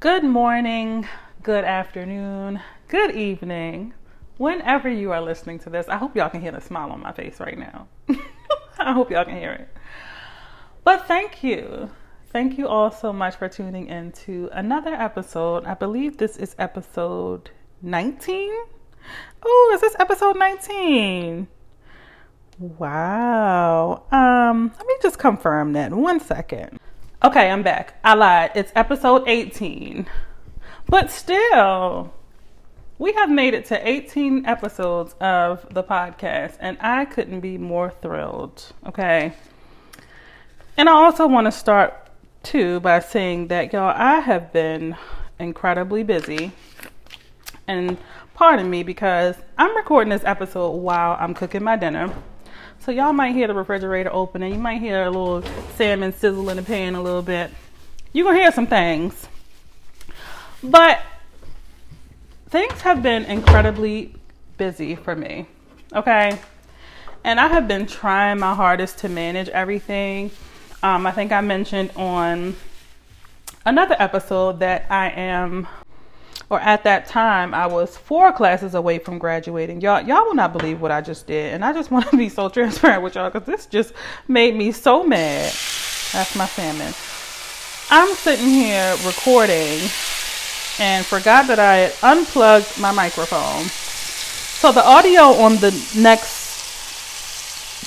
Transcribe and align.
Good 0.00 0.22
morning, 0.22 1.08
good 1.42 1.64
afternoon, 1.64 2.60
good 2.86 3.16
evening, 3.16 3.94
whenever 4.36 4.88
you 4.88 5.10
are 5.10 5.20
listening 5.20 5.58
to 5.60 5.70
this. 5.70 5.88
I 5.88 5.96
hope 5.96 6.14
y'all 6.14 6.30
can 6.30 6.40
hear 6.40 6.52
the 6.52 6.60
smile 6.60 6.92
on 6.92 7.00
my 7.00 7.10
face 7.10 7.40
right 7.40 7.58
now. 7.58 7.88
I 8.78 8.92
hope 8.92 9.10
y'all 9.10 9.24
can 9.24 9.36
hear 9.36 9.50
it. 9.50 9.68
But 10.84 11.08
thank 11.08 11.42
you. 11.42 11.90
Thank 12.30 12.58
you 12.58 12.68
all 12.68 12.92
so 12.92 13.12
much 13.12 13.34
for 13.34 13.48
tuning 13.48 13.88
in 13.88 14.12
to 14.12 14.48
another 14.52 14.94
episode. 14.94 15.64
I 15.64 15.74
believe 15.74 16.18
this 16.18 16.36
is 16.36 16.54
episode 16.60 17.50
19. 17.82 18.52
Oh, 19.42 19.70
is 19.74 19.80
this 19.80 19.96
episode 19.98 20.38
19? 20.38 21.48
Wow. 22.60 24.04
Um, 24.12 24.72
let 24.78 24.86
me 24.86 24.94
just 25.02 25.18
confirm 25.18 25.72
that. 25.72 25.92
One 25.92 26.20
second. 26.20 26.78
Okay, 27.20 27.50
I'm 27.50 27.64
back. 27.64 27.98
I 28.04 28.14
lied. 28.14 28.52
It's 28.54 28.70
episode 28.76 29.24
18. 29.26 30.06
But 30.88 31.10
still, 31.10 32.14
we 32.96 33.12
have 33.14 33.28
made 33.28 33.54
it 33.54 33.64
to 33.66 33.88
18 33.88 34.46
episodes 34.46 35.16
of 35.20 35.66
the 35.74 35.82
podcast, 35.82 36.58
and 36.60 36.78
I 36.80 37.06
couldn't 37.06 37.40
be 37.40 37.58
more 37.58 37.90
thrilled. 37.90 38.72
Okay. 38.86 39.32
And 40.76 40.88
I 40.88 40.92
also 40.92 41.26
want 41.26 41.48
to 41.48 41.50
start 41.50 42.08
too 42.44 42.78
by 42.78 43.00
saying 43.00 43.48
that, 43.48 43.72
y'all, 43.72 43.92
I 43.96 44.20
have 44.20 44.52
been 44.52 44.96
incredibly 45.40 46.04
busy. 46.04 46.52
And 47.66 47.98
pardon 48.34 48.70
me 48.70 48.84
because 48.84 49.34
I'm 49.58 49.76
recording 49.76 50.10
this 50.10 50.22
episode 50.24 50.70
while 50.70 51.16
I'm 51.18 51.34
cooking 51.34 51.64
my 51.64 51.74
dinner. 51.74 52.14
So 52.80 52.92
y'all 52.92 53.12
might 53.12 53.34
hear 53.34 53.46
the 53.46 53.54
refrigerator 53.54 54.10
opening. 54.12 54.54
You 54.54 54.58
might 54.58 54.80
hear 54.80 55.02
a 55.02 55.10
little 55.10 55.42
salmon 55.76 56.12
sizzle 56.12 56.48
in 56.48 56.56
the 56.56 56.62
pan 56.62 56.94
a 56.94 57.02
little 57.02 57.22
bit. 57.22 57.50
You're 58.12 58.24
going 58.24 58.36
to 58.36 58.42
hear 58.42 58.52
some 58.52 58.66
things. 58.66 59.28
But 60.62 61.00
things 62.48 62.80
have 62.80 63.02
been 63.02 63.24
incredibly 63.24 64.14
busy 64.56 64.94
for 64.94 65.14
me. 65.14 65.46
Okay? 65.94 66.38
And 67.24 67.38
I 67.38 67.48
have 67.48 67.68
been 67.68 67.86
trying 67.86 68.38
my 68.38 68.54
hardest 68.54 68.98
to 68.98 69.08
manage 69.08 69.48
everything. 69.48 70.30
Um, 70.82 71.06
I 71.06 71.10
think 71.10 71.32
I 71.32 71.40
mentioned 71.40 71.90
on 71.96 72.56
another 73.66 73.96
episode 73.98 74.60
that 74.60 74.86
I 74.88 75.10
am 75.10 75.66
or 76.50 76.60
at 76.60 76.84
that 76.84 77.06
time 77.06 77.52
I 77.54 77.66
was 77.66 77.96
four 77.96 78.32
classes 78.32 78.74
away 78.74 78.98
from 78.98 79.18
graduating. 79.18 79.80
Y'all 79.80 80.00
y'all 80.00 80.24
will 80.24 80.34
not 80.34 80.52
believe 80.52 80.80
what 80.80 80.90
I 80.90 81.00
just 81.00 81.26
did. 81.26 81.54
And 81.54 81.64
I 81.64 81.72
just 81.72 81.90
want 81.92 82.08
to 82.10 82.16
be 82.16 82.28
so 82.28 82.48
transparent 82.48 83.02
with 83.02 83.14
y'all 83.14 83.30
cuz 83.30 83.44
this 83.44 83.66
just 83.66 83.92
made 84.26 84.56
me 84.56 84.72
so 84.72 85.04
mad. 85.04 85.52
That's 86.12 86.34
my 86.36 86.46
salmon. 86.46 86.92
I'm 87.90 88.14
sitting 88.16 88.48
here 88.48 88.96
recording 89.04 89.80
and 90.78 91.04
forgot 91.04 91.46
that 91.48 91.58
I 91.58 91.76
had 91.76 91.94
unplugged 92.02 92.78
my 92.78 92.92
microphone. 92.92 93.64
So 93.64 94.72
the 94.72 94.84
audio 94.84 95.22
on 95.22 95.56
the 95.56 95.70
next 95.96 96.36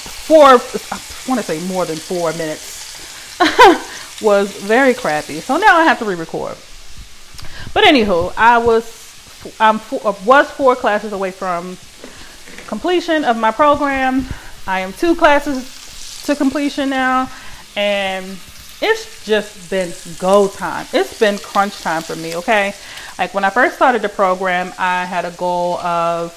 four 0.09 0.45
I 0.45 1.01
want 1.27 1.39
to 1.39 1.45
say 1.45 1.59
more 1.67 1.85
than 1.85 1.97
4 1.97 2.33
minutes 2.33 2.81
was 4.21 4.51
very 4.53 4.93
crappy. 4.93 5.39
So 5.39 5.57
now 5.57 5.77
I 5.77 5.83
have 5.83 5.99
to 5.99 6.05
re-record. 6.05 6.55
But 7.73 7.85
anywho, 7.85 8.33
I 8.35 8.57
was 8.57 9.55
I'm 9.59 9.77
uh, 9.77 10.13
was 10.25 10.49
four 10.51 10.75
classes 10.75 11.13
away 11.13 11.31
from 11.31 11.77
completion 12.67 13.23
of 13.23 13.37
my 13.37 13.51
program. 13.51 14.25
I 14.67 14.81
am 14.81 14.93
two 14.93 15.15
classes 15.15 16.23
to 16.25 16.35
completion 16.35 16.89
now, 16.89 17.29
and 17.75 18.25
it's 18.81 19.25
just 19.25 19.69
been 19.69 19.93
go 20.19 20.47
time. 20.47 20.85
It's 20.93 21.17
been 21.19 21.37
crunch 21.37 21.81
time 21.81 22.01
for 22.01 22.15
me. 22.15 22.35
Okay, 22.35 22.73
like 23.17 23.33
when 23.33 23.45
I 23.45 23.49
first 23.49 23.75
started 23.75 24.01
the 24.01 24.09
program, 24.09 24.73
I 24.77 25.05
had 25.05 25.25
a 25.25 25.31
goal 25.31 25.77
of 25.77 26.35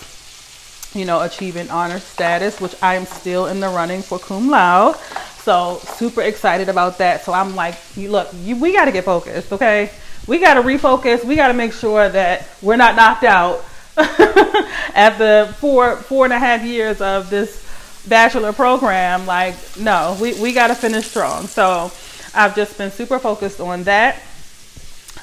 you 0.94 1.04
know 1.04 1.22
achieving 1.22 1.69
honor 1.69 1.98
status, 1.98 2.60
which 2.60 2.76
I 2.80 2.94
am 2.94 3.06
still 3.06 3.47
in 3.47 3.60
the 3.60 3.69
running 3.69 4.03
for 4.03 4.19
cum 4.19 4.48
laude. 4.48 4.97
So 5.42 5.78
super 5.82 6.22
excited 6.22 6.70
about 6.70 6.98
that. 6.98 7.22
So 7.22 7.32
I'm 7.32 7.54
like, 7.54 7.75
look, 7.97 8.30
you, 8.42 8.56
we 8.56 8.72
got 8.72 8.86
to 8.86 8.92
get 8.92 9.04
focused, 9.04 9.53
okay? 9.53 9.91
We 10.26 10.38
got 10.38 10.54
to 10.54 10.62
refocus. 10.62 11.24
We 11.24 11.36
got 11.36 11.48
to 11.48 11.54
make 11.54 11.72
sure 11.72 12.08
that 12.08 12.48
we're 12.62 12.76
not 12.76 12.96
knocked 12.96 13.24
out 13.24 13.64
at 13.96 15.18
the 15.18 15.54
four 15.58 15.96
four 15.96 16.24
and 16.24 16.32
a 16.32 16.38
half 16.38 16.64
years 16.64 17.00
of 17.00 17.30
this 17.30 17.64
bachelor 18.08 18.52
program. 18.52 19.26
Like, 19.26 19.54
no, 19.78 20.16
we, 20.20 20.40
we 20.40 20.52
got 20.52 20.68
to 20.68 20.74
finish 20.74 21.06
strong. 21.06 21.46
So 21.46 21.90
I've 22.34 22.54
just 22.54 22.76
been 22.78 22.90
super 22.90 23.18
focused 23.18 23.60
on 23.60 23.84
that. 23.84 24.16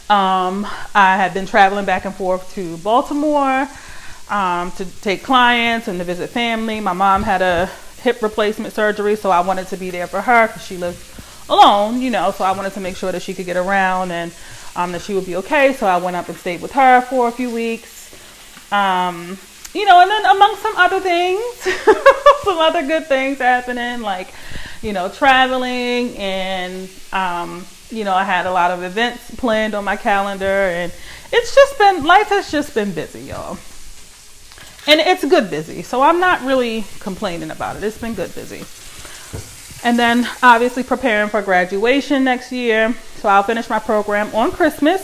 Um, 0.10 0.66
I 0.94 1.18
have 1.18 1.34
been 1.34 1.46
traveling 1.46 1.86
back 1.86 2.06
and 2.06 2.14
forth 2.14 2.54
to 2.56 2.78
Baltimore 2.78 3.68
um, 4.30 4.72
to 4.72 4.86
take 5.02 5.24
clients 5.24 5.88
and 5.88 6.00
to 6.00 6.06
visit 6.06 6.30
family. 6.30 6.80
My 6.80 6.94
mom 6.94 7.24
had 7.24 7.42
a 7.42 7.70
hip 8.02 8.22
replacement 8.22 8.74
surgery, 8.74 9.16
so 9.16 9.32
I 9.32 9.42
wanted 9.42 9.68
to 9.68 9.78
be 9.78 9.90
there 9.90 10.08
for 10.08 10.22
her 10.22 10.48
because 10.48 10.66
she 10.66 10.78
lives 10.78 11.08
alone, 11.50 12.02
you 12.02 12.10
know, 12.10 12.32
so 12.32 12.44
I 12.44 12.52
wanted 12.52 12.74
to 12.74 12.80
make 12.80 12.96
sure 12.96 13.12
that 13.12 13.22
she 13.22 13.34
could 13.34 13.46
get 13.46 13.58
around 13.58 14.12
and 14.12 14.34
um, 14.76 14.92
that 14.92 15.02
she 15.02 15.14
would 15.14 15.26
be 15.26 15.36
okay. 15.38 15.74
So 15.74 15.88
I 15.88 15.98
went 15.98 16.16
up 16.16 16.30
and 16.30 16.38
stayed 16.38 16.62
with 16.62 16.72
her 16.74 17.02
for 17.02 17.28
a 17.28 17.32
few 17.32 17.50
weeks. 17.50 18.14
Um, 18.72 19.38
you 19.74 19.86
know, 19.86 20.02
and 20.02 20.12
then 20.12 20.26
among 20.26 20.56
some 20.58 20.76
other 20.76 21.00
things, 21.00 21.44
some 22.44 22.58
other 22.58 22.86
good 22.86 23.08
things 23.08 23.38
happening, 23.38 24.02
like, 24.02 24.34
you 24.82 24.94
know, 24.94 25.10
traveling 25.10 26.18
and, 26.18 26.90
um, 27.14 27.66
you 27.90 28.04
know, 28.04 28.14
I 28.14 28.24
had 28.24 28.46
a 28.46 28.52
lot 28.52 28.72
of 28.72 28.84
events 28.84 29.34
planned 29.36 29.74
on 29.74 29.84
my 29.84 29.96
calendar 29.96 30.46
and 30.46 30.92
it's 31.32 31.56
just 31.56 31.78
been, 31.78 32.04
life 32.04 32.28
has 32.28 32.52
just 32.52 32.74
been 32.74 32.92
busy, 32.94 33.22
y'all. 33.22 33.58
And 34.88 35.00
it's 35.00 35.24
good 35.24 35.50
busy. 35.50 35.84
So 35.84 36.02
I'm 36.02 36.20
not 36.20 36.42
really 36.42 36.84
complaining 37.00 37.52
about 37.52 37.76
it. 37.78 37.84
It's 37.84 37.98
been 37.98 38.14
good 38.14 38.34
busy. 38.34 38.66
And 39.84 39.98
then 39.98 40.28
obviously 40.44 40.84
preparing 40.84 41.30
for 41.30 41.42
graduation 41.42 42.24
next 42.24 42.52
year. 42.52 42.96
So 43.16 43.30
I'll 43.30 43.44
finish 43.44 43.70
my 43.70 43.80
program 43.80 44.34
on 44.36 44.52
Christmas, 44.52 45.02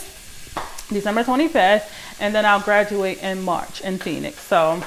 December 0.89 1.23
25th, 1.23 1.89
and 2.19 2.33
then 2.33 2.45
I'll 2.45 2.61
graduate 2.61 3.21
in 3.23 3.41
March 3.41 3.81
in 3.81 3.97
Phoenix. 3.97 4.39
So 4.39 4.81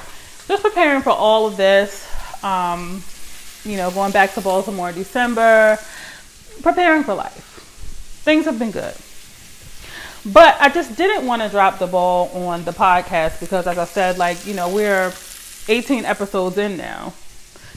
just 0.47 0.63
preparing 0.63 1.01
for 1.01 1.11
all 1.11 1.45
of 1.45 1.57
this. 1.57 2.07
Um, 2.43 3.03
you 3.63 3.77
know, 3.77 3.91
going 3.91 4.11
back 4.11 4.33
to 4.33 4.41
Baltimore 4.41 4.89
in 4.89 4.95
December, 4.95 5.77
preparing 6.61 7.03
for 7.03 7.13
life. 7.13 7.47
Things 8.23 8.45
have 8.45 8.57
been 8.57 8.71
good. 8.71 8.95
But 10.25 10.55
I 10.59 10.69
just 10.69 10.95
didn't 10.95 11.25
want 11.25 11.41
to 11.41 11.49
drop 11.49 11.79
the 11.79 11.87
ball 11.87 12.29
on 12.29 12.63
the 12.63 12.71
podcast 12.71 13.39
because, 13.39 13.65
as 13.65 13.77
I 13.77 13.85
said, 13.85 14.17
like, 14.17 14.45
you 14.45 14.53
know, 14.53 14.69
we're 14.69 15.11
18 15.67 16.05
episodes 16.05 16.57
in 16.57 16.77
now. 16.77 17.13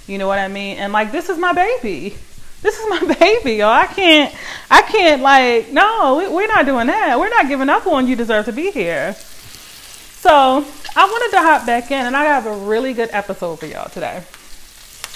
You 0.07 0.19
know 0.19 0.29
what 0.29 0.39
I 0.39 0.49
mean? 0.49 0.77
And 0.79 0.93
like 0.93 1.13
this 1.13 1.29
is 1.29 1.39
my 1.39 1.53
baby. 1.53 2.15
This 2.63 2.79
is 2.79 2.87
my 2.89 3.15
baby, 3.21 3.55
yo. 3.55 3.69
I 3.69 3.87
can't 3.87 4.35
I 4.71 4.83
can't 4.83 5.23
like 5.23 5.71
no, 5.73 6.31
we, 6.33 6.45
are 6.45 6.49
not 6.49 6.67
doing 6.67 6.87
that. 6.89 7.19
We're 7.19 7.31
not 7.31 7.49
giving 7.49 7.69
up 7.69 7.87
on 7.87 8.07
you 8.07 8.17
deserve 8.17 8.47
to 8.47 8.53
be 8.53 8.71
here. 8.71 9.15
So 9.15 10.65
I 10.97 11.05
wanted 11.05 11.37
to 11.37 11.43
hop 11.43 11.67
back 11.67 11.91
in 11.91 12.07
and 12.07 12.17
I 12.17 12.25
have 12.25 12.47
a 12.47 12.57
really 12.57 12.93
good 12.95 13.11
episode 13.13 13.61
for 13.61 13.67
y'all 13.67 13.89
today. 13.89 14.23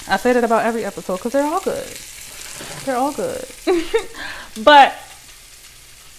I 0.07 0.17
say 0.17 0.33
that 0.33 0.43
about 0.43 0.65
every 0.65 0.85
episode 0.85 1.17
because 1.17 1.33
they're 1.33 1.45
all 1.45 1.61
good. 1.61 1.87
They're 2.85 2.97
all 2.97 3.13
good. 3.13 3.45
but 4.63 4.95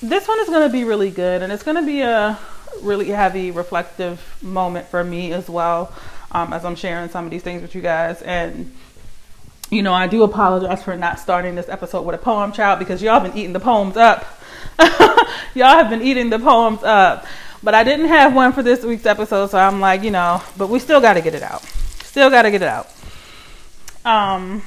this 0.03 0.26
one 0.26 0.41
is 0.41 0.48
going 0.48 0.66
to 0.66 0.72
be 0.72 0.84
really 0.84 1.10
good 1.10 1.42
and 1.42 1.53
it's 1.53 1.62
going 1.62 1.76
to 1.76 1.86
be 1.86 2.00
a 2.00 2.38
really 2.82 3.09
heavy 3.09 3.50
reflective 3.50 4.20
moment 4.42 4.86
for 4.86 5.03
me 5.04 5.32
as 5.32 5.48
well 5.48 5.92
um, 6.32 6.52
as 6.52 6.64
I'm 6.64 6.76
sharing 6.76 7.08
some 7.08 7.24
of 7.24 7.30
these 7.30 7.42
things 7.42 7.62
with 7.62 7.74
you 7.74 7.80
guys. 7.80 8.22
And, 8.22 8.72
you 9.70 9.82
know, 9.82 9.92
I 9.92 10.06
do 10.06 10.22
apologize 10.22 10.82
for 10.82 10.96
not 10.96 11.18
starting 11.18 11.54
this 11.54 11.68
episode 11.68 12.02
with 12.02 12.14
a 12.14 12.18
poem 12.18 12.52
child 12.52 12.78
because 12.78 13.02
y'all 13.02 13.20
been 13.20 13.36
eating 13.36 13.52
the 13.52 13.60
poems 13.60 13.96
up. 13.96 14.24
y'all 15.54 15.76
have 15.76 15.91
been 15.91 16.02
eating 16.02 16.30
the 16.30 16.38
poems 16.38 16.82
up. 16.82 17.27
But 17.62 17.74
I 17.74 17.84
didn't 17.84 18.06
have 18.06 18.34
one 18.34 18.53
for 18.53 18.62
this 18.62 18.82
week's 18.84 19.04
episode, 19.04 19.50
so 19.50 19.59
I'm 19.59 19.80
like, 19.80 20.03
you 20.03 20.10
know, 20.10 20.42
but 20.56 20.71
we 20.71 20.78
still 20.78 21.00
got 21.00 21.15
to 21.15 21.21
get 21.21 21.34
it 21.34 21.42
out. 21.42 21.62
Still 22.03 22.30
got 22.30 22.42
to 22.42 22.50
get 22.50 22.62
it 22.62 22.68
out. 22.68 22.88
Um, 24.04 24.62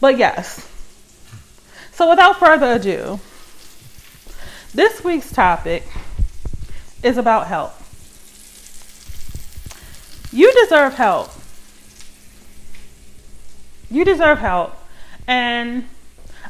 but 0.00 0.16
yes. 0.16 0.70
So 1.92 2.08
without 2.10 2.38
further 2.38 2.72
ado, 2.72 3.18
this 4.72 5.02
week's 5.02 5.32
topic 5.32 5.84
is 7.02 7.18
about 7.18 7.46
help. 7.48 7.72
You 10.34 10.52
deserve 10.64 10.94
help. 10.94 11.30
You 13.88 14.04
deserve 14.04 14.40
help. 14.40 14.74
And 15.28 15.86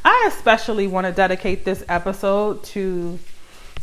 I 0.03 0.25
especially 0.33 0.87
want 0.87 1.07
to 1.07 1.13
dedicate 1.13 1.67
this 1.67 1.85
episode 1.87 2.65
to 2.65 3.19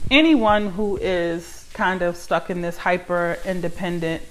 anyone 0.10 0.72
who 0.72 0.98
is 0.98 1.70
kind 1.76 2.02
of 2.02 2.18
stuck 2.18 2.50
in 2.50 2.62
this 2.62 2.80
hyper 2.80 3.38
independent 3.46 4.24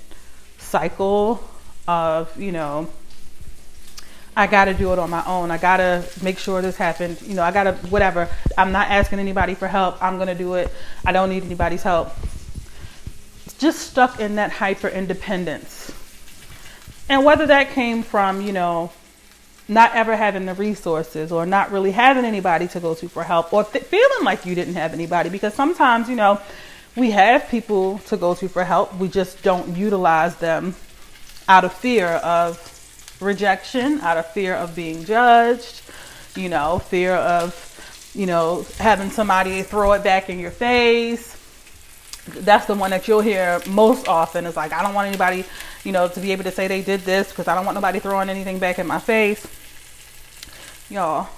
cycle 0.58 1.48
of, 1.86 2.36
you 2.36 2.50
know, 2.50 2.88
I 4.36 4.48
got 4.48 4.64
to 4.64 4.74
do 4.74 4.92
it 4.92 4.98
on 4.98 5.08
my 5.08 5.24
own. 5.24 5.52
I 5.52 5.58
got 5.58 5.76
to 5.76 6.04
make 6.20 6.38
sure 6.38 6.60
this 6.62 6.76
happened. 6.76 7.22
You 7.22 7.34
know, 7.34 7.44
I 7.44 7.52
got 7.52 7.64
to, 7.64 7.74
whatever. 7.90 8.28
I'm 8.58 8.72
not 8.72 8.90
asking 8.90 9.20
anybody 9.20 9.54
for 9.54 9.68
help. 9.68 10.02
I'm 10.02 10.16
going 10.16 10.26
to 10.26 10.34
do 10.34 10.54
it. 10.54 10.72
I 11.06 11.12
don't 11.12 11.28
need 11.28 11.44
anybody's 11.44 11.84
help. 11.84 12.12
Just 13.60 13.90
stuck 13.90 14.18
in 14.18 14.34
that 14.34 14.50
hyper 14.50 14.88
independence. 14.88 15.92
And 17.08 17.24
whether 17.24 17.46
that 17.46 17.70
came 17.70 18.02
from, 18.02 18.40
you 18.40 18.52
know, 18.52 18.90
not 19.68 19.94
ever 19.94 20.16
having 20.16 20.46
the 20.46 20.54
resources 20.54 21.30
or 21.30 21.46
not 21.46 21.70
really 21.70 21.92
having 21.92 22.24
anybody 22.24 22.66
to 22.68 22.80
go 22.80 22.94
to 22.94 23.08
for 23.08 23.22
help 23.22 23.52
or 23.52 23.62
th- 23.62 23.84
feeling 23.84 24.24
like 24.24 24.44
you 24.44 24.54
didn't 24.56 24.74
have 24.74 24.92
anybody 24.92 25.30
because 25.30 25.54
sometimes, 25.54 26.08
you 26.08 26.16
know, 26.16 26.40
we 26.96 27.12
have 27.12 27.48
people 27.48 27.98
to 28.00 28.16
go 28.16 28.34
to 28.34 28.48
for 28.48 28.64
help. 28.64 28.96
We 28.96 29.08
just 29.08 29.42
don't 29.42 29.76
utilize 29.76 30.34
them 30.36 30.74
out 31.48 31.64
of 31.64 31.72
fear 31.72 32.06
of 32.06 32.58
rejection, 33.20 34.00
out 34.00 34.16
of 34.16 34.26
fear 34.26 34.54
of 34.54 34.74
being 34.74 35.04
judged, 35.04 35.82
you 36.34 36.48
know, 36.48 36.78
fear 36.78 37.14
of, 37.14 38.10
you 38.14 38.26
know, 38.26 38.64
having 38.78 39.10
somebody 39.10 39.62
throw 39.62 39.92
it 39.92 40.02
back 40.02 40.30
in 40.30 40.40
your 40.40 40.50
face. 40.50 41.36
That's 42.32 42.66
the 42.66 42.74
one 42.74 42.90
that 42.90 43.06
you'll 43.08 43.20
hear 43.20 43.60
most 43.68 44.08
often 44.08 44.46
is 44.46 44.56
like, 44.56 44.72
I 44.72 44.82
don't 44.82 44.94
want 44.94 45.08
anybody, 45.08 45.44
you 45.84 45.92
know, 45.92 46.08
to 46.08 46.20
be 46.20 46.32
able 46.32 46.44
to 46.44 46.50
say 46.50 46.68
they 46.68 46.82
did 46.82 47.00
this 47.00 47.28
because 47.30 47.48
I 47.48 47.54
don't 47.54 47.64
want 47.64 47.74
nobody 47.74 47.98
throwing 47.98 48.28
anything 48.28 48.58
back 48.58 48.78
in 48.78 48.86
my 48.86 48.98
face. 48.98 49.46
Y'all, 50.88 51.28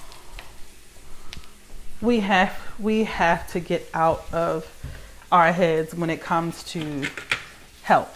we 2.01 2.21
have 2.21 2.57
we 2.79 3.05
have 3.05 3.51
to 3.53 3.61
get 3.61 3.89
out 3.95 4.25
of 4.33 4.67
our 5.31 5.53
heads 5.53 5.95
when 5.95 6.11
it 6.11 6.21
comes 6.21 6.63
to 6.65 7.07
help. 7.83 8.09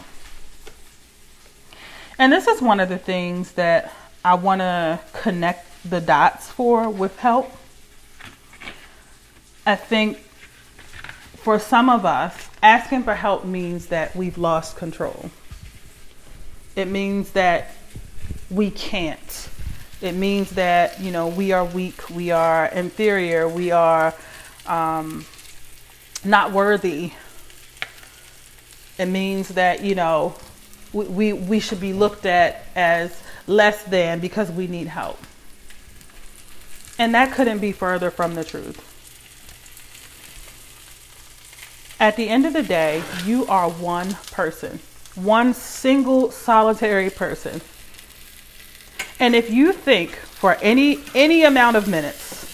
And 2.19 2.33
this 2.33 2.47
is 2.47 2.63
one 2.63 2.81
of 2.81 2.89
the 2.89 2.99
things 2.99 3.53
that 3.53 3.93
I 4.25 4.35
want 4.35 4.61
to 4.61 5.01
connect 5.13 5.67
the 5.89 6.01
dots 6.01 6.51
for 6.51 6.89
with 6.89 7.19
help. 7.19 7.51
I 9.65 9.77
think 9.77 10.19
for 11.37 11.59
some 11.59 11.89
of 11.89 12.05
us, 12.05 12.49
asking 12.67 13.05
for 13.05 13.15
help 13.15 13.45
means 13.45 13.87
that 13.87 14.17
we've 14.17 14.37
lost 14.37 14.77
control. 14.77 15.31
It 16.75 16.89
means 16.89 17.31
that 17.33 17.71
we 18.51 18.73
can't. 18.73 19.49
It 20.03 20.17
means 20.17 20.51
that, 20.51 21.01
you 21.01 21.13
know, 21.13 21.29
we 21.29 21.53
are 21.53 21.65
weak, 21.65 22.11
we 22.11 22.33
are 22.33 22.67
inferior, 22.67 23.49
we 23.49 23.71
are 23.71 24.13
um, 24.67 25.25
not 26.25 26.51
worthy. 26.51 27.13
It 28.99 29.07
means 29.07 29.49
that, 29.51 29.85
you 29.85 29.95
know, 29.95 30.35
we, 30.93 31.05
we, 31.05 31.33
we 31.35 31.61
should 31.61 31.81
be 31.81 31.93
looked 31.93 32.27
at 32.27 32.65
as 32.75 33.23
less 33.47 33.85
than 33.85 34.19
because 34.19 34.51
we 34.51 34.67
need 34.67 34.89
help. 34.89 35.21
And 36.99 37.15
that 37.15 37.33
couldn't 37.33 37.61
be 37.61 37.71
further 37.71 38.11
from 38.11 38.35
the 38.35 38.43
truth. 38.43 38.96
At 41.99 42.17
the 42.17 42.29
end 42.29 42.45
of 42.45 42.53
the 42.53 42.63
day, 42.63 43.03
you 43.25 43.47
are 43.47 43.71
one 43.71 44.15
person, 44.31 44.81
one 45.15 45.55
single 45.55 46.31
solitary 46.31 47.09
person. 47.09 47.63
And 49.19 49.35
if 49.35 49.51
you 49.51 49.73
think 49.73 50.11
for 50.15 50.57
any 50.61 51.01
any 51.15 51.45
amount 51.45 51.77
of 51.77 51.89
minutes, 51.89 52.45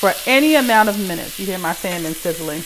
for 0.00 0.12
any 0.26 0.56
amount 0.56 0.88
of 0.88 0.98
minutes, 1.06 1.38
you 1.38 1.46
hear 1.46 1.58
my 1.58 1.72
salmon 1.72 2.12
sizzling, 2.12 2.62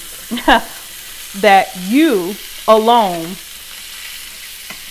that 1.43 1.69
you 1.89 2.35
alone 2.67 3.35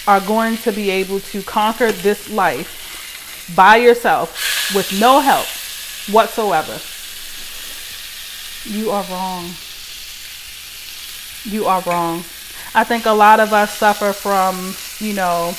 are 0.08 0.20
going 0.22 0.58
to 0.58 0.72
be 0.72 0.92
able 0.92 1.20
to 1.20 1.42
conquer 1.42 1.92
this 1.92 2.30
life 2.30 3.54
by 3.56 3.78
yourself 3.78 4.74
with 4.76 5.00
no 5.00 5.20
help 5.20 5.48
whatsoever, 6.14 6.80
you 8.66 8.92
are 8.92 9.04
wrong. 9.06 9.50
You 11.44 11.66
are 11.66 11.82
wrong. 11.82 12.20
I 12.74 12.84
think 12.84 13.06
a 13.06 13.12
lot 13.12 13.40
of 13.40 13.52
us 13.52 13.76
suffer 13.76 14.14
from, 14.14 14.74
you 15.06 15.14
know, 15.14 15.54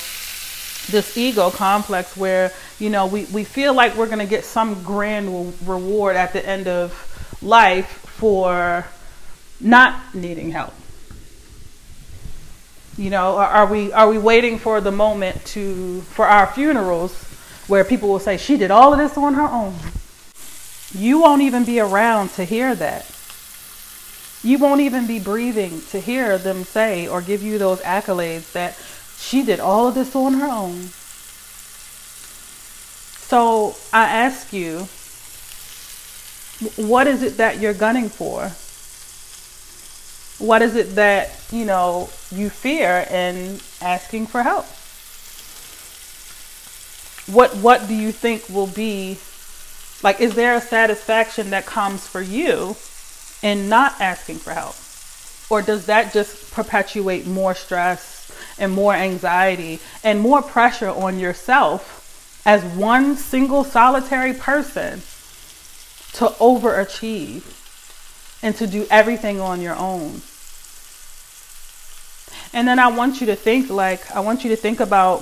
this 0.90 1.16
ego 1.16 1.50
complex 1.50 2.16
where, 2.16 2.52
you 2.78 2.90
know, 2.90 3.06
we, 3.06 3.24
we 3.26 3.44
feel 3.44 3.74
like 3.74 3.96
we're 3.96 4.06
going 4.06 4.18
to 4.18 4.26
get 4.26 4.44
some 4.44 4.82
grand 4.82 5.54
reward 5.66 6.16
at 6.16 6.32
the 6.32 6.46
end 6.46 6.68
of 6.68 6.92
life 7.42 7.86
for 7.86 8.86
not 9.60 10.14
needing 10.14 10.50
help. 10.50 10.72
You 12.96 13.10
know, 13.10 13.36
are 13.36 13.66
we 13.66 13.90
are 13.92 14.08
we 14.08 14.18
waiting 14.18 14.58
for 14.58 14.80
the 14.80 14.92
moment 14.92 15.42
to 15.46 16.02
for 16.02 16.26
our 16.26 16.46
funerals 16.46 17.14
where 17.66 17.84
people 17.84 18.10
will 18.10 18.18
say 18.18 18.36
she 18.36 18.58
did 18.58 18.70
all 18.70 18.92
of 18.92 18.98
this 18.98 19.16
on 19.16 19.32
her 19.34 19.48
own? 19.48 19.74
You 20.94 21.22
won't 21.22 21.40
even 21.40 21.64
be 21.64 21.80
around 21.80 22.30
to 22.34 22.44
hear 22.44 22.74
that. 22.74 23.11
You 24.44 24.58
won't 24.58 24.80
even 24.80 25.06
be 25.06 25.20
breathing 25.20 25.82
to 25.90 26.00
hear 26.00 26.36
them 26.36 26.64
say 26.64 27.06
or 27.06 27.22
give 27.22 27.42
you 27.42 27.58
those 27.58 27.80
accolades 27.82 28.52
that 28.52 28.76
she 29.16 29.44
did 29.44 29.60
all 29.60 29.86
of 29.86 29.94
this 29.94 30.16
on 30.16 30.34
her 30.34 30.46
own. 30.46 30.90
So 33.28 33.76
I 33.92 34.04
ask 34.04 34.52
you, 34.52 34.88
what 36.76 37.06
is 37.06 37.22
it 37.22 37.36
that 37.36 37.60
you're 37.60 37.72
gunning 37.72 38.08
for? 38.08 38.50
What 40.44 40.60
is 40.60 40.74
it 40.74 40.96
that, 40.96 41.30
you 41.52 41.64
know, 41.64 42.10
you 42.32 42.50
fear 42.50 43.06
in 43.10 43.60
asking 43.80 44.26
for 44.26 44.42
help? 44.42 44.66
What 47.34 47.56
what 47.62 47.86
do 47.86 47.94
you 47.94 48.10
think 48.10 48.48
will 48.48 48.66
be 48.66 49.18
like 50.02 50.20
is 50.20 50.34
there 50.34 50.56
a 50.56 50.60
satisfaction 50.60 51.50
that 51.50 51.64
comes 51.64 52.06
for 52.08 52.20
you 52.20 52.76
in 53.42 53.68
not 53.68 54.00
asking 54.00 54.36
for 54.36 54.52
help? 54.52 54.76
Or 55.50 55.60
does 55.60 55.86
that 55.86 56.12
just 56.12 56.52
perpetuate 56.52 57.26
more 57.26 57.54
stress 57.54 58.32
and 58.58 58.72
more 58.72 58.94
anxiety 58.94 59.80
and 60.02 60.20
more 60.20 60.40
pressure 60.40 60.88
on 60.88 61.18
yourself 61.18 62.42
as 62.46 62.64
one 62.64 63.16
single 63.16 63.64
solitary 63.64 64.32
person 64.32 65.00
to 66.14 66.26
overachieve 66.40 67.42
and 68.42 68.54
to 68.56 68.66
do 68.66 68.86
everything 68.90 69.40
on 69.40 69.60
your 69.60 69.76
own? 69.76 70.22
And 72.54 72.68
then 72.68 72.78
I 72.78 72.88
want 72.88 73.20
you 73.20 73.26
to 73.28 73.36
think 73.36 73.70
like, 73.70 74.14
I 74.14 74.20
want 74.20 74.44
you 74.44 74.50
to 74.50 74.56
think 74.56 74.80
about, 74.80 75.20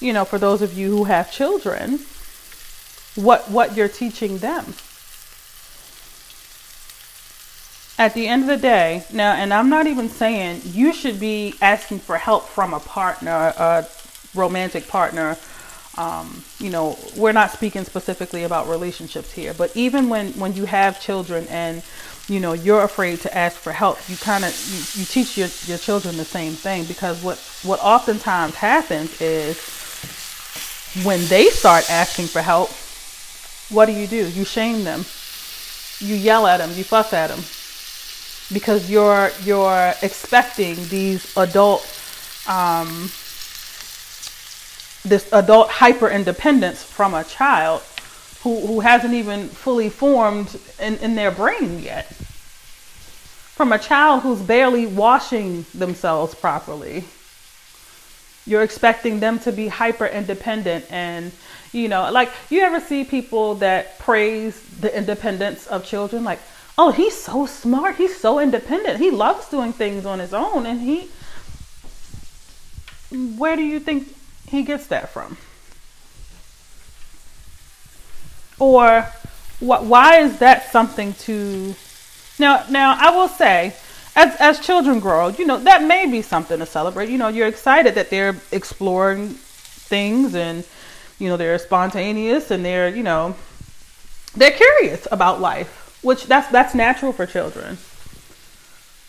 you 0.00 0.12
know, 0.12 0.24
for 0.24 0.38
those 0.38 0.62
of 0.62 0.76
you 0.76 0.90
who 0.90 1.04
have 1.04 1.30
children, 1.32 2.00
what, 3.14 3.50
what 3.50 3.76
you're 3.76 3.88
teaching 3.88 4.38
them. 4.38 4.74
At 7.96 8.14
the 8.14 8.26
end 8.26 8.42
of 8.42 8.48
the 8.48 8.56
day, 8.56 9.04
now, 9.12 9.34
and 9.34 9.54
I'm 9.54 9.70
not 9.70 9.86
even 9.86 10.08
saying 10.08 10.62
you 10.64 10.92
should 10.92 11.20
be 11.20 11.54
asking 11.62 12.00
for 12.00 12.18
help 12.18 12.48
from 12.48 12.74
a 12.74 12.80
partner, 12.80 13.30
a 13.56 13.86
romantic 14.34 14.88
partner. 14.88 15.36
Um, 15.96 16.42
you 16.58 16.70
know, 16.70 16.98
we're 17.16 17.30
not 17.30 17.52
speaking 17.52 17.84
specifically 17.84 18.42
about 18.42 18.68
relationships 18.68 19.30
here, 19.30 19.54
but 19.54 19.76
even 19.76 20.08
when, 20.08 20.32
when 20.32 20.54
you 20.54 20.64
have 20.64 21.00
children 21.00 21.46
and 21.48 21.84
you 22.26 22.40
know 22.40 22.52
you're 22.52 22.82
afraid 22.82 23.20
to 23.20 23.36
ask 23.36 23.54
for 23.58 23.70
help 23.70 23.98
you 24.08 24.16
kind 24.16 24.46
of 24.46 24.94
you, 24.96 25.02
you, 25.02 25.06
teach 25.06 25.36
your, 25.36 25.48
your 25.66 25.76
children 25.76 26.16
the 26.16 26.24
same 26.24 26.54
thing 26.54 26.82
because 26.84 27.22
what 27.22 27.36
what 27.64 27.78
oftentimes 27.80 28.54
happens 28.54 29.20
is 29.20 29.58
when 31.04 31.22
they 31.26 31.50
start 31.50 31.84
asking 31.90 32.24
for 32.24 32.40
help 32.40 32.70
what 33.68 33.86
do 33.86 33.92
you 33.92 34.06
do? 34.06 34.28
You 34.30 34.46
shame 34.46 34.84
them. 34.84 35.04
You 35.98 36.14
yell 36.14 36.46
at 36.46 36.58
them. 36.58 36.70
You 36.74 36.84
fuss 36.84 37.12
at 37.12 37.28
them 37.28 37.44
because 38.52 38.90
you're 38.90 39.30
you're 39.42 39.94
expecting 40.02 40.74
these 40.88 41.36
adult 41.36 41.82
um, 42.48 43.10
this 45.04 45.28
adult 45.32 45.70
hyper 45.70 46.08
independence 46.08 46.82
from 46.82 47.14
a 47.14 47.24
child 47.24 47.82
who, 48.42 48.66
who 48.66 48.80
hasn't 48.80 49.14
even 49.14 49.48
fully 49.48 49.88
formed 49.88 50.58
in, 50.80 50.96
in 50.98 51.14
their 51.14 51.30
brain 51.30 51.78
yet. 51.80 52.06
From 53.54 53.72
a 53.72 53.78
child 53.78 54.22
who's 54.22 54.40
barely 54.40 54.86
washing 54.86 55.64
themselves 55.74 56.34
properly. 56.34 57.04
You're 58.46 58.62
expecting 58.62 59.20
them 59.20 59.38
to 59.40 59.52
be 59.52 59.68
hyper 59.68 60.06
independent 60.06 60.90
and 60.90 61.32
you 61.72 61.88
know, 61.88 62.10
like 62.12 62.30
you 62.50 62.60
ever 62.60 62.78
see 62.80 63.04
people 63.04 63.56
that 63.56 63.98
praise 63.98 64.60
the 64.80 64.96
independence 64.96 65.66
of 65.66 65.84
children 65.84 66.22
like, 66.22 66.38
"Oh, 66.76 66.90
he's 66.90 67.16
so 67.16 67.46
smart. 67.46 67.96
He's 67.96 68.16
so 68.18 68.38
independent. 68.38 68.98
He 68.98 69.10
loves 69.10 69.48
doing 69.48 69.72
things 69.72 70.04
on 70.06 70.18
his 70.18 70.34
own." 70.34 70.66
And 70.66 70.80
he 70.80 71.10
Where 73.10 73.56
do 73.56 73.62
you 73.62 73.78
think 73.78 74.14
he 74.48 74.62
gets 74.62 74.86
that 74.88 75.10
from? 75.10 75.36
Or 78.58 79.08
why 79.60 80.18
is 80.18 80.38
that 80.38 80.70
something 80.70 81.14
to 81.14 81.74
now 82.38 82.64
now 82.68 82.96
I 83.00 83.10
will 83.16 83.28
say 83.28 83.74
as 84.16 84.36
as 84.38 84.60
children 84.60 85.00
grow, 85.00 85.28
you 85.28 85.46
know, 85.46 85.58
that 85.58 85.82
may 85.82 86.06
be 86.06 86.22
something 86.22 86.58
to 86.58 86.66
celebrate. 86.66 87.08
You 87.08 87.18
know, 87.18 87.28
you're 87.28 87.48
excited 87.48 87.94
that 87.94 88.10
they're 88.10 88.36
exploring 88.52 89.30
things 89.30 90.34
and 90.34 90.64
you 91.18 91.28
know, 91.28 91.36
they're 91.36 91.58
spontaneous 91.58 92.50
and 92.50 92.64
they're, 92.64 92.88
you 92.88 93.02
know, 93.02 93.36
they're 94.36 94.50
curious 94.50 95.06
about 95.12 95.40
life, 95.40 95.83
which 96.04 96.26
that's 96.26 96.48
that's 96.48 96.74
natural 96.74 97.12
for 97.12 97.26
children. 97.26 97.78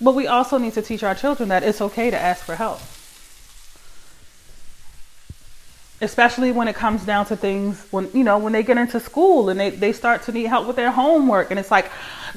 But 0.02 0.16
we 0.16 0.28
also 0.28 0.58
need 0.58 0.74
to 0.74 0.82
teach 0.82 1.04
our 1.04 1.16
children 1.16 1.50
that 1.50 1.64
it's 1.64 1.82
okay 1.82 2.10
to 2.10 2.20
ask 2.20 2.44
for 2.44 2.56
help. 2.56 2.80
Especially 6.02 6.52
when 6.52 6.68
it 6.68 6.76
comes 6.76 7.06
down 7.06 7.26
to 7.28 7.36
things 7.36 7.86
when 7.92 8.10
you 8.14 8.24
know, 8.24 8.38
when 8.38 8.54
they 8.54 8.64
get 8.64 8.78
into 8.78 9.00
school 9.00 9.50
and 9.50 9.60
they, 9.60 9.70
they 9.70 9.94
start 9.94 10.24
to 10.24 10.32
need 10.32 10.46
help 10.46 10.68
with 10.68 10.76
their 10.76 10.92
homework 10.92 11.52
and 11.52 11.60
it's 11.60 11.72
like 11.72 11.90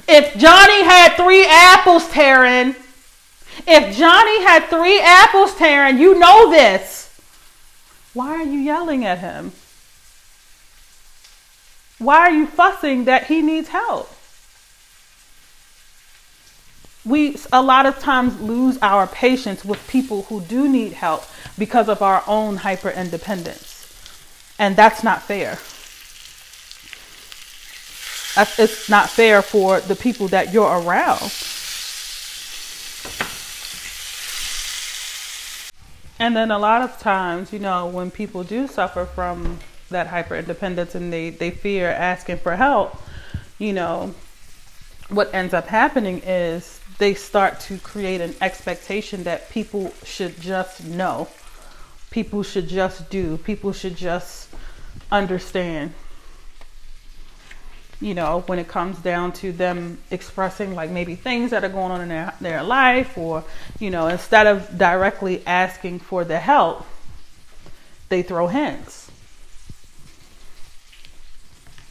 if 0.07 0.37
Johnny 0.37 0.85
had 0.85 1.17
three 1.17 1.45
apples, 1.45 2.05
Taryn, 2.09 2.77
if 3.67 3.97
Johnny 3.97 4.43
had 4.45 4.67
three 4.67 5.01
apples, 5.01 5.53
Taryn, 5.55 5.99
you 5.99 6.19
know 6.19 6.51
this. 6.51 7.21
Why 8.15 8.31
are 8.31 8.45
you 8.45 8.61
yelling 8.61 9.05
at 9.05 9.19
him? 9.19 9.53
Why 11.99 12.21
are 12.21 12.31
you 12.31 12.47
fussing 12.47 13.05
that 13.07 13.27
he 13.27 13.43
needs 13.43 13.69
help? 13.69 14.13
We 17.05 17.37
a 17.53 17.63
lot 17.63 17.87
of 17.87 17.99
times 17.99 18.41
lose 18.41 18.79
our 18.83 19.07
patience 19.07 19.65
with 19.65 19.87
people 19.89 20.23
who 20.23 20.41
do 20.43 20.69
need 20.69 20.93
help 20.93 21.25
because 21.57 21.89
of 21.89 22.03
our 22.03 22.23
own 22.27 22.57
hyper 22.57 22.91
independence. 22.91 23.75
And 24.59 24.77
that's 24.77 25.03
not 25.03 25.23
fair. 25.23 25.59
It's 28.37 28.89
not 28.89 29.11
fair 29.11 29.43
for 29.43 29.81
the 29.81 29.97
people 29.97 30.29
that 30.29 30.53
you're 30.53 30.81
around. 30.81 31.33
And 36.21 36.37
then 36.37 36.51
a 36.51 36.59
lot 36.59 36.83
of 36.83 36.99
times, 36.99 37.53
you 37.53 37.59
know, 37.61 37.87
when 37.87 38.11
people 38.11 38.43
do 38.43 38.67
suffer 38.67 39.07
from 39.07 39.61
that 39.91 40.09
hyper 40.09 40.37
independence 40.37 40.95
and 40.95 41.13
they, 41.13 41.31
they 41.31 41.51
fear 41.51 41.89
asking 41.91 42.39
for 42.39 42.57
help, 42.57 43.01
you 43.59 43.73
know, 43.73 44.15
what 45.09 45.33
ends 45.33 45.55
up 45.55 45.67
happening 45.69 46.21
is 46.25 46.78
they 46.99 47.15
start 47.15 47.61
to 47.61 47.79
create 47.79 48.21
an 48.21 48.35
expectation 48.41 49.25
that 49.25 49.49
people 49.51 49.93
should 50.05 50.41
just 50.41 50.85
know, 50.85 51.29
people 52.11 52.43
should 52.43 52.69
just 52.69 53.09
do, 53.09 53.39
people 53.39 53.73
should 53.73 53.97
just 53.97 54.49
understand. 55.11 55.95
You 58.01 58.15
know, 58.15 58.45
when 58.47 58.61
it 58.61 58.69
comes 58.69 58.99
down 58.99 59.33
to 59.35 59.51
them 59.51 59.99
expressing 60.11 60.75
like 60.75 60.91
maybe 60.91 61.17
things 61.17 61.51
that 61.51 61.65
are 61.65 61.69
going 61.69 61.91
on 61.91 62.01
in 62.01 62.09
their, 62.09 62.33
their 62.41 62.63
life, 62.63 63.19
or, 63.19 63.43
you 63.81 63.91
know, 63.91 64.07
instead 64.07 64.47
of 64.47 64.79
directly 64.79 65.45
asking 65.47 66.01
for 66.01 66.25
the 66.25 66.39
help, 66.39 66.87
they 68.09 68.23
throw 68.23 68.47
hints. 68.47 69.11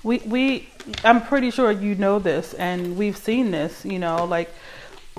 We, 0.04 0.20
we, 0.20 0.70
I'm 1.04 1.22
pretty 1.22 1.52
sure 1.52 1.72
you 1.72 1.96
know 1.96 2.20
this, 2.20 2.54
and 2.54 2.98
we've 2.98 3.18
seen 3.18 3.52
this, 3.52 3.84
you 3.84 4.00
know, 4.00 4.24
like 4.24 4.50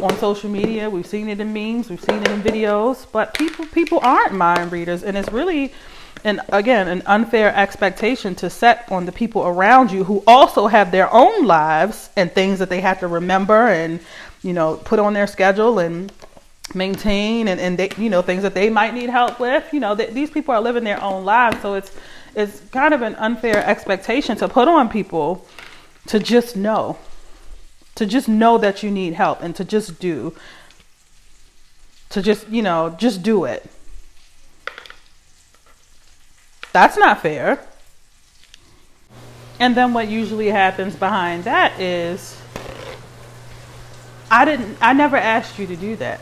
on 0.02 0.16
social 0.18 0.50
media, 0.50 0.88
we've 0.88 1.06
seen 1.06 1.28
it 1.28 1.40
in 1.40 1.52
memes, 1.52 1.90
we've 1.90 2.02
seen 2.02 2.22
it 2.22 2.30
in 2.30 2.42
videos, 2.42 3.06
but 3.10 3.34
people, 3.34 3.66
people 3.66 4.00
aren't 4.02 4.32
mind 4.32 4.72
readers, 4.72 5.02
and 5.02 5.16
it's 5.16 5.30
really, 5.30 5.72
and 6.24 6.40
again, 6.50 6.88
an 6.88 7.02
unfair 7.06 7.54
expectation 7.54 8.34
to 8.36 8.50
set 8.50 8.90
on 8.90 9.06
the 9.06 9.12
people 9.12 9.46
around 9.46 9.90
you 9.90 10.04
who 10.04 10.22
also 10.26 10.66
have 10.66 10.90
their 10.90 11.12
own 11.12 11.46
lives 11.46 12.10
and 12.16 12.32
things 12.32 12.58
that 12.58 12.68
they 12.68 12.80
have 12.80 13.00
to 13.00 13.06
remember 13.06 13.68
and, 13.68 14.00
you 14.42 14.52
know, 14.52 14.76
put 14.76 14.98
on 14.98 15.12
their 15.12 15.26
schedule 15.26 15.78
and 15.78 16.12
maintain 16.74 17.48
and, 17.48 17.60
and 17.60 17.78
they, 17.78 17.90
you 17.96 18.10
know, 18.10 18.22
things 18.22 18.42
that 18.42 18.54
they 18.54 18.68
might 18.68 18.94
need 18.94 19.10
help 19.10 19.40
with. 19.40 19.72
You 19.72 19.80
know, 19.80 19.94
they, 19.94 20.06
these 20.06 20.30
people 20.30 20.54
are 20.54 20.60
living 20.60 20.84
their 20.84 21.02
own 21.02 21.24
lives. 21.24 21.60
So 21.62 21.74
it's, 21.74 21.90
it's 22.34 22.60
kind 22.70 22.94
of 22.94 23.02
an 23.02 23.14
unfair 23.16 23.64
expectation 23.64 24.36
to 24.38 24.48
put 24.48 24.68
on 24.68 24.88
people 24.88 25.46
to 26.08 26.18
just 26.18 26.56
know, 26.56 26.98
to 27.98 28.06
just 28.06 28.28
know 28.28 28.58
that 28.58 28.82
you 28.82 28.90
need 28.90 29.14
help 29.14 29.42
and 29.42 29.54
to 29.54 29.64
just 29.64 30.00
do, 30.00 30.34
to 32.10 32.22
just, 32.22 32.48
you 32.48 32.62
know, 32.62 32.96
just 32.98 33.22
do 33.22 33.44
it 33.44 33.68
that's 36.72 36.96
not 36.96 37.22
fair. 37.22 37.58
And 39.60 39.76
then 39.76 39.92
what 39.92 40.08
usually 40.08 40.48
happens 40.48 40.94
behind 40.94 41.44
that 41.44 41.80
is 41.80 42.40
I 44.30 44.44
didn't 44.44 44.78
I 44.80 44.92
never 44.92 45.16
asked 45.16 45.58
you 45.58 45.66
to 45.66 45.76
do 45.76 45.96
that. 45.96 46.20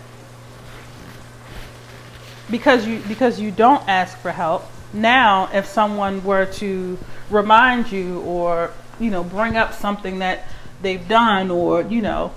Because 2.50 2.86
you 2.86 3.00
because 3.08 3.38
you 3.40 3.50
don't 3.50 3.86
ask 3.88 4.16
for 4.18 4.30
help. 4.30 4.64
Now 4.92 5.50
if 5.52 5.66
someone 5.66 6.24
were 6.24 6.46
to 6.46 6.98
remind 7.28 7.92
you 7.92 8.20
or, 8.20 8.70
you 8.98 9.10
know, 9.10 9.24
bring 9.24 9.56
up 9.56 9.74
something 9.74 10.20
that 10.20 10.48
they've 10.82 11.06
done 11.08 11.50
or, 11.50 11.82
you 11.82 12.02
know, 12.02 12.32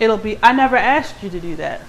it'll 0.00 0.16
be 0.16 0.38
I 0.42 0.52
never 0.52 0.76
asked 0.76 1.22
you 1.22 1.30
to 1.30 1.40
do 1.40 1.56
that. 1.56 1.82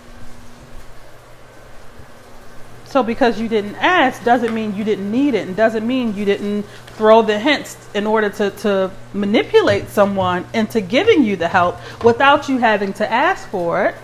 So 2.86 3.04
because 3.04 3.40
you 3.40 3.48
didn't 3.48 3.76
ask 3.76 4.24
doesn't 4.24 4.52
mean 4.52 4.76
you 4.76 4.84
didn't 4.84 5.12
need 5.12 5.36
it 5.36 5.48
and 5.48 5.56
doesn't 5.56 5.86
mean 5.86 6.16
you 6.16 6.26
didn't 6.26 6.64
throw 6.98 7.22
the 7.22 7.38
hints 7.38 7.78
in 7.94 8.08
order 8.08 8.32
to, 8.32 8.50
to 8.50 8.92
manipulate 9.14 9.90
someone 9.90 10.48
into 10.56 10.82
giving 10.82 11.24
you 11.24 11.36
the 11.36 11.48
help 11.48 11.78
without 12.04 12.50
you 12.50 12.58
having 12.58 12.92
to 12.94 13.10
ask 13.10 13.48
for 13.50 13.86
it. 13.86 13.96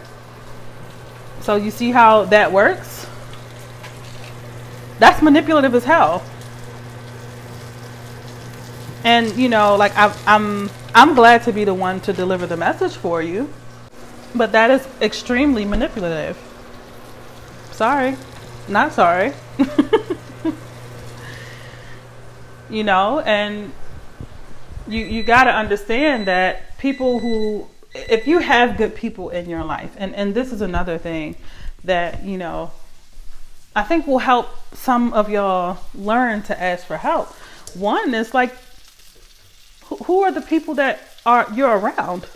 So 1.42 1.56
you 1.56 1.72
see 1.72 1.92
how 1.92 2.26
that 2.26 2.52
works? 2.52 3.08
That's 5.00 5.22
manipulative 5.22 5.74
as 5.74 5.84
hell. 5.84 6.24
And 9.06 9.38
you 9.38 9.50
know, 9.50 9.76
like 9.76 9.96
I, 9.96 10.14
I'm 10.26 10.72
I'm 10.96 11.14
glad 11.14 11.44
to 11.44 11.54
be 11.54 11.64
the 11.64 11.76
one 11.76 12.02
to 12.02 12.12
deliver 12.12 12.48
the 12.48 12.58
message 12.58 12.96
for 12.96 13.22
you, 13.22 13.54
but 14.34 14.52
that 14.54 14.72
is 14.72 14.88
extremely 15.00 15.64
manipulative. 15.64 16.36
Sorry. 17.72 18.18
Not 18.68 18.94
sorry. 18.94 19.34
you 22.70 22.84
know, 22.84 23.20
and 23.20 23.72
you 24.88 25.06
you 25.06 25.22
got 25.22 25.44
to 25.44 25.52
understand 25.52 26.26
that 26.26 26.76
people 26.80 27.20
who 27.20 27.68
if 27.94 28.26
you 28.26 28.40
have 28.40 28.76
good 28.76 28.96
people 28.96 29.30
in 29.30 29.48
your 29.48 29.64
life 29.64 29.94
and 29.98 30.16
and 30.16 30.34
this 30.34 30.52
is 30.52 30.62
another 30.62 30.98
thing 30.98 31.36
that, 31.84 32.24
you 32.24 32.40
know, 32.40 32.72
I 33.76 33.84
think 33.84 34.08
will 34.08 34.18
help 34.18 34.50
some 34.74 35.14
of 35.14 35.30
y'all 35.30 35.78
learn 35.94 36.42
to 36.44 36.60
ask 36.60 36.88
for 36.88 36.98
help. 36.98 37.28
One 37.76 38.16
is 38.16 38.34
like 38.34 38.56
who 39.90 40.22
are 40.24 40.32
the 40.32 40.42
people 40.42 40.76
that 40.76 41.00
are 41.26 41.48
you're 41.54 41.78
around? 41.78 42.28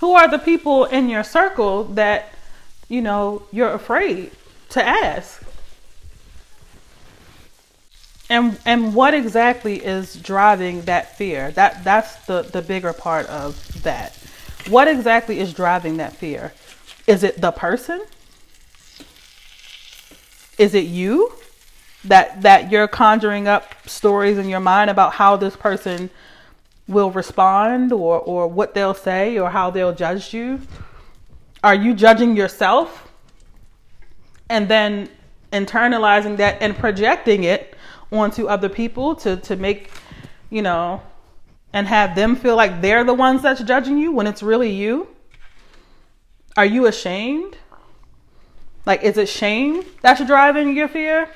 Who 0.00 0.12
are 0.12 0.28
the 0.28 0.38
people 0.38 0.84
in 0.84 1.08
your 1.08 1.22
circle 1.22 1.84
that 1.84 2.32
you 2.88 3.00
know 3.00 3.42
you're 3.52 3.72
afraid 3.72 4.32
to 4.70 4.84
ask? 4.84 5.42
And 8.28 8.58
and 8.64 8.94
what 8.94 9.14
exactly 9.14 9.84
is 9.84 10.16
driving 10.16 10.82
that 10.82 11.16
fear? 11.16 11.50
That 11.52 11.84
that's 11.84 12.16
the 12.26 12.42
the 12.42 12.62
bigger 12.62 12.92
part 12.92 13.26
of 13.26 13.82
that. 13.82 14.16
What 14.68 14.88
exactly 14.88 15.40
is 15.40 15.52
driving 15.52 15.98
that 15.98 16.14
fear? 16.14 16.52
Is 17.06 17.22
it 17.22 17.40
the 17.40 17.52
person? 17.52 18.04
Is 20.58 20.74
it 20.74 20.86
you? 20.86 21.32
That 22.04 22.42
that 22.42 22.70
you're 22.72 22.88
conjuring 22.88 23.46
up 23.46 23.88
stories 23.88 24.38
in 24.38 24.48
your 24.48 24.60
mind 24.60 24.90
about 24.90 25.14
how 25.14 25.36
this 25.36 25.56
person 25.56 26.10
will 26.86 27.10
respond 27.10 27.92
or 27.92 28.20
or 28.20 28.46
what 28.46 28.74
they'll 28.74 28.94
say 28.94 29.38
or 29.38 29.50
how 29.50 29.70
they'll 29.70 29.94
judge 29.94 30.34
you? 30.34 30.60
Are 31.62 31.74
you 31.74 31.94
judging 31.94 32.36
yourself? 32.36 33.10
And 34.50 34.68
then 34.68 35.08
internalizing 35.52 36.36
that 36.36 36.60
and 36.60 36.76
projecting 36.76 37.44
it 37.44 37.76
onto 38.10 38.46
other 38.46 38.68
people 38.68 39.14
to 39.14 39.36
to 39.36 39.56
make 39.56 39.90
you 40.50 40.62
know 40.62 41.00
and 41.72 41.86
have 41.86 42.14
them 42.14 42.36
feel 42.36 42.56
like 42.56 42.80
they're 42.80 43.04
the 43.04 43.14
ones 43.14 43.42
that's 43.42 43.62
judging 43.62 43.98
you 43.98 44.12
when 44.12 44.26
it's 44.26 44.42
really 44.42 44.70
you 44.70 45.08
are 46.56 46.66
you 46.66 46.86
ashamed 46.86 47.56
like 48.84 49.02
is 49.02 49.16
it 49.16 49.28
shame 49.28 49.82
that's 50.02 50.24
driving 50.26 50.76
your 50.76 50.88
fear 50.88 51.28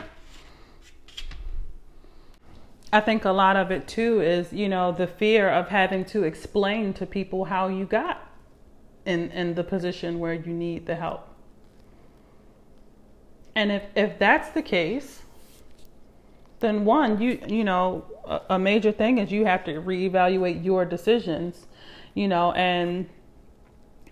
I 2.93 3.01
think 3.01 3.25
a 3.25 3.31
lot 3.31 3.57
of 3.57 3.71
it 3.71 3.87
too 3.87 4.21
is, 4.23 4.53
you 4.53 4.69
know, 4.69 4.93
the 4.93 5.07
fear 5.07 5.49
of 5.49 5.69
having 5.69 6.05
to 6.07 6.23
explain 6.25 6.95
to 6.95 7.07
people 7.07 7.45
how 7.45 7.69
you 7.69 7.85
got 7.85 8.27
in 9.05 9.31
in 9.33 9.55
the 9.55 9.65
position 9.65 10.19
where 10.19 10.35
you 10.35 10.53
need 10.53 10.87
the 10.87 10.95
help. 10.95 11.29
And 13.55 13.71
if 13.73 13.83
if 13.95 14.19
that's 14.19 14.51
the 14.51 14.63
case, 14.63 15.23
then 16.61 16.85
one, 16.85 17.21
you 17.21 17.41
you 17.47 17.65
know, 17.65 18.05
a, 18.25 18.41
a 18.51 18.59
major 18.59 18.93
thing 18.93 19.19
is 19.19 19.31
you 19.31 19.45
have 19.45 19.65
to 19.65 19.81
reevaluate 19.83 20.65
your 20.65 20.87
decisions, 20.87 21.67
you 22.15 22.27
know, 22.27 22.53
and 22.53 23.09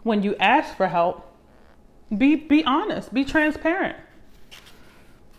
when 0.03 0.23
you 0.23 0.37
ask 0.37 0.77
for 0.77 0.89
help, 0.89 1.35
be 2.17 2.35
be 2.35 2.63
honest, 2.65 3.15
be 3.15 3.25
transparent. 3.25 3.97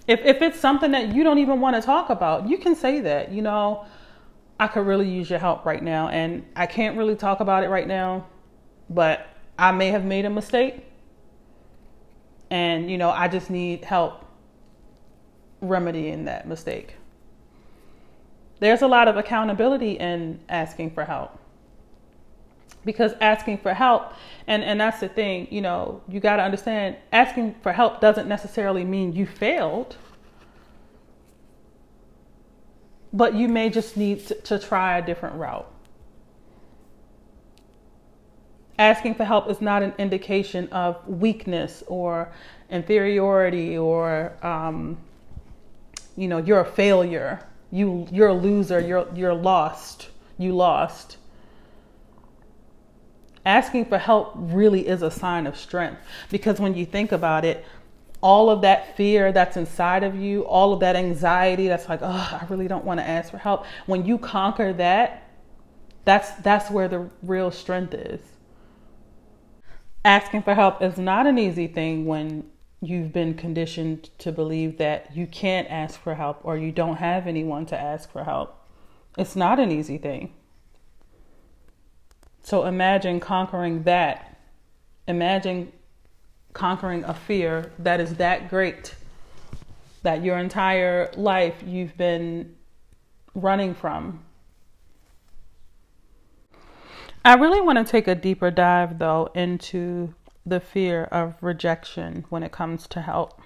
If 0.07 0.21
if 0.25 0.41
it's 0.41 0.59
something 0.59 0.91
that 0.91 1.13
you 1.13 1.23
don't 1.23 1.37
even 1.37 1.59
want 1.59 1.75
to 1.75 1.81
talk 1.81 2.09
about, 2.09 2.47
you 2.47 2.57
can 2.57 2.75
say 2.75 3.01
that. 3.01 3.31
You 3.31 3.41
know, 3.41 3.85
I 4.59 4.67
could 4.67 4.87
really 4.87 5.09
use 5.09 5.29
your 5.29 5.39
help 5.39 5.65
right 5.65 5.83
now, 5.83 6.07
and 6.07 6.45
I 6.55 6.65
can't 6.65 6.97
really 6.97 7.15
talk 7.15 7.41
about 7.41 7.63
it 7.63 7.69
right 7.69 7.87
now, 7.87 8.25
but 8.89 9.27
I 9.59 9.71
may 9.71 9.89
have 9.89 10.05
made 10.05 10.25
a 10.25 10.29
mistake, 10.29 10.85
and 12.49 12.89
you 12.89 12.97
know, 12.97 13.09
I 13.09 13.27
just 13.27 13.49
need 13.49 13.83
help 13.83 14.23
remedying 15.61 16.25
that 16.25 16.47
mistake. 16.47 16.95
There's 18.59 18.81
a 18.81 18.87
lot 18.87 19.07
of 19.07 19.17
accountability 19.17 19.93
in 19.93 20.39
asking 20.49 20.91
for 20.91 21.03
help 21.05 21.36
because 22.87 23.13
asking 23.21 23.59
for 23.59 23.73
help 23.73 24.13
and 24.47 24.63
and 24.63 24.81
that's 24.81 24.99
the 25.01 25.09
thing 25.09 25.47
you 25.51 25.61
know 25.61 26.01
you 26.07 26.19
got 26.19 26.37
to 26.37 26.41
understand 26.41 26.95
asking 27.11 27.53
for 27.61 27.73
help 27.73 28.01
doesn't 28.01 28.27
necessarily 28.27 28.83
mean 28.83 29.13
you 29.13 29.25
failed. 29.25 29.97
But 33.13 33.33
you 33.35 33.47
may 33.47 33.69
just 33.69 33.97
need 33.97 34.27
to, 34.27 34.35
to 34.49 34.59
try 34.59 34.97
a 34.97 35.05
different 35.05 35.35
route. 35.35 35.69
Asking 38.77 39.15
for 39.15 39.23
help 39.23 39.49
is 39.49 39.59
not 39.59 39.81
an 39.81 39.93
indication 39.97 40.67
of 40.69 41.07
weakness 41.07 41.83
or 41.87 42.31
inferiority 42.69 43.77
or 43.77 44.33
um, 44.43 44.97
you 46.15 46.27
know 46.27 46.37
you're 46.37 46.61
a 46.61 46.71
failure. 46.83 47.39
You 47.71 48.07
you're 48.11 48.29
a 48.29 48.33
loser. 48.33 48.79
You're 48.79 49.07
you're 49.15 49.33
lost. 49.33 50.09
You 50.37 50.55
lost 50.55 51.17
asking 53.47 53.85
for 53.85 53.97
help 53.97 54.33
really 54.35 54.85
is 54.87 55.01
a 55.01 55.09
sign 55.09 55.47
of 55.47 55.57
strength 55.57 56.01
because 56.29 56.59
when 56.59 56.75
you 56.75 56.85
think 56.85 57.13
about 57.13 57.45
it, 57.45 57.65
all 58.21 58.49
of 58.49 58.61
that 58.61 58.97
fear 58.97 59.31
that's 59.31 59.55
inside 59.55 60.03
of 60.03 60.15
you, 60.15 60.41
all 60.45 60.73
of 60.73 60.81
that 60.81 60.95
anxiety 60.95 61.67
that's 61.67 61.87
like, 61.87 62.01
oh, 62.01 62.39
I 62.41 62.45
really 62.49 62.67
don't 62.67 62.83
want 62.83 62.99
to 62.99 63.07
ask 63.07 63.31
for 63.31 63.37
help. 63.37 63.65
When 63.85 64.05
you 64.05 64.17
conquer 64.17 64.73
that, 64.73 65.29
that's 66.03 66.31
that's 66.41 66.69
where 66.69 66.87
the 66.87 67.09
real 67.23 67.49
strength 67.49 67.93
is. 67.93 68.19
Asking 70.03 70.41
for 70.41 70.53
help 70.53 70.81
is 70.81 70.97
not 70.97 71.25
an 71.25 71.37
easy 71.37 71.67
thing 71.67 72.05
when 72.05 72.49
you've 72.81 73.13
been 73.13 73.33
conditioned 73.33 74.09
to 74.19 74.31
believe 74.31 74.77
that 74.77 75.15
you 75.15 75.25
can't 75.25 75.69
ask 75.69 75.99
for 75.99 76.15
help 76.15 76.39
or 76.43 76.57
you 76.57 76.71
don't 76.71 76.97
have 76.97 77.27
anyone 77.27 77.65
to 77.67 77.79
ask 77.79 78.11
for 78.11 78.23
help. 78.23 78.61
It's 79.17 79.35
not 79.35 79.59
an 79.59 79.71
easy 79.71 79.97
thing. 79.97 80.33
So 82.47 82.63
imagine 82.63 83.19
conquering 83.19 83.83
that. 83.83 84.37
Imagine 85.05 85.73
conquering 86.53 87.03
a 87.03 87.13
fear 87.13 87.73
that 87.79 87.99
is 87.99 88.15
that 88.15 88.49
great 88.49 88.95
that 90.03 90.23
your 90.23 90.37
entire 90.37 91.11
life 91.17 91.61
you've 91.65 91.97
been 91.97 92.55
running 93.35 93.75
from. 93.75 94.23
I 97.25 97.33
really 97.33 97.59
want 97.59 97.85
to 97.85 97.91
take 97.91 98.07
a 98.07 98.15
deeper 98.15 98.49
dive 98.49 98.97
though 98.97 99.29
into 99.35 100.13
the 100.45 100.61
fear 100.61 101.03
of 101.03 101.35
rejection 101.41 102.23
when 102.29 102.43
it 102.43 102.53
comes 102.53 102.87
to 102.87 103.01
help. 103.01 103.41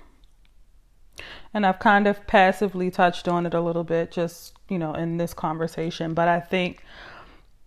And 1.56 1.66
I've 1.66 1.80
kind 1.80 2.06
of 2.06 2.28
passively 2.28 2.92
touched 2.92 3.28
on 3.28 3.48
it 3.48 3.56
a 3.56 3.62
little 3.62 3.84
bit 3.84 4.12
just, 4.12 4.54
you 4.70 4.78
know, 4.78 4.94
in 4.94 5.18
this 5.18 5.34
conversation, 5.34 6.14
but 6.14 6.28
I 6.28 6.40
think 6.40 6.84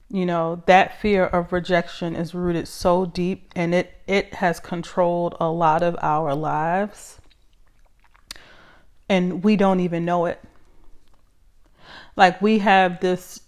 you 0.08 0.26
know 0.26 0.62
that 0.66 1.00
fear 1.00 1.24
of 1.24 1.52
rejection 1.52 2.14
is 2.14 2.34
rooted 2.34 2.68
so 2.68 3.06
deep 3.06 3.52
and 3.56 3.74
it 3.74 3.94
it 4.06 4.34
has 4.34 4.60
controlled 4.60 5.36
a 5.40 5.48
lot 5.48 5.82
of 5.82 5.96
our 6.02 6.34
lives. 6.34 7.20
And 9.08 9.44
we 9.44 9.56
don't 9.56 9.80
even 9.80 10.04
know 10.04 10.26
it. 10.26 10.40
Like 12.16 12.40
we 12.40 12.58
have 12.60 13.00
this 13.00 13.40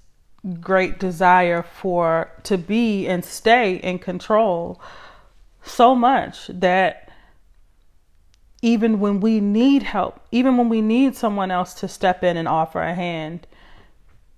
great 0.60 0.98
desire 0.98 1.62
for 1.62 2.30
to 2.44 2.56
be 2.56 3.06
and 3.06 3.24
stay 3.24 3.76
in 3.76 3.98
control 3.98 4.80
so 5.62 5.94
much 5.94 6.46
that 6.48 7.10
even 8.62 9.00
when 9.00 9.20
we 9.20 9.40
need 9.40 9.82
help 9.82 10.20
even 10.30 10.56
when 10.56 10.68
we 10.68 10.80
need 10.80 11.16
someone 11.16 11.50
else 11.50 11.74
to 11.74 11.88
step 11.88 12.22
in 12.22 12.36
and 12.36 12.46
offer 12.46 12.80
a 12.80 12.94
hand 12.94 13.44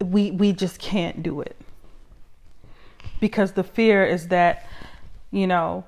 we 0.02 0.30
we 0.30 0.50
just 0.50 0.78
can't 0.78 1.22
do 1.22 1.42
it 1.42 1.56
because 3.20 3.52
the 3.52 3.64
fear 3.64 4.04
is 4.04 4.28
that, 4.28 4.66
you 5.30 5.46
know, 5.46 5.84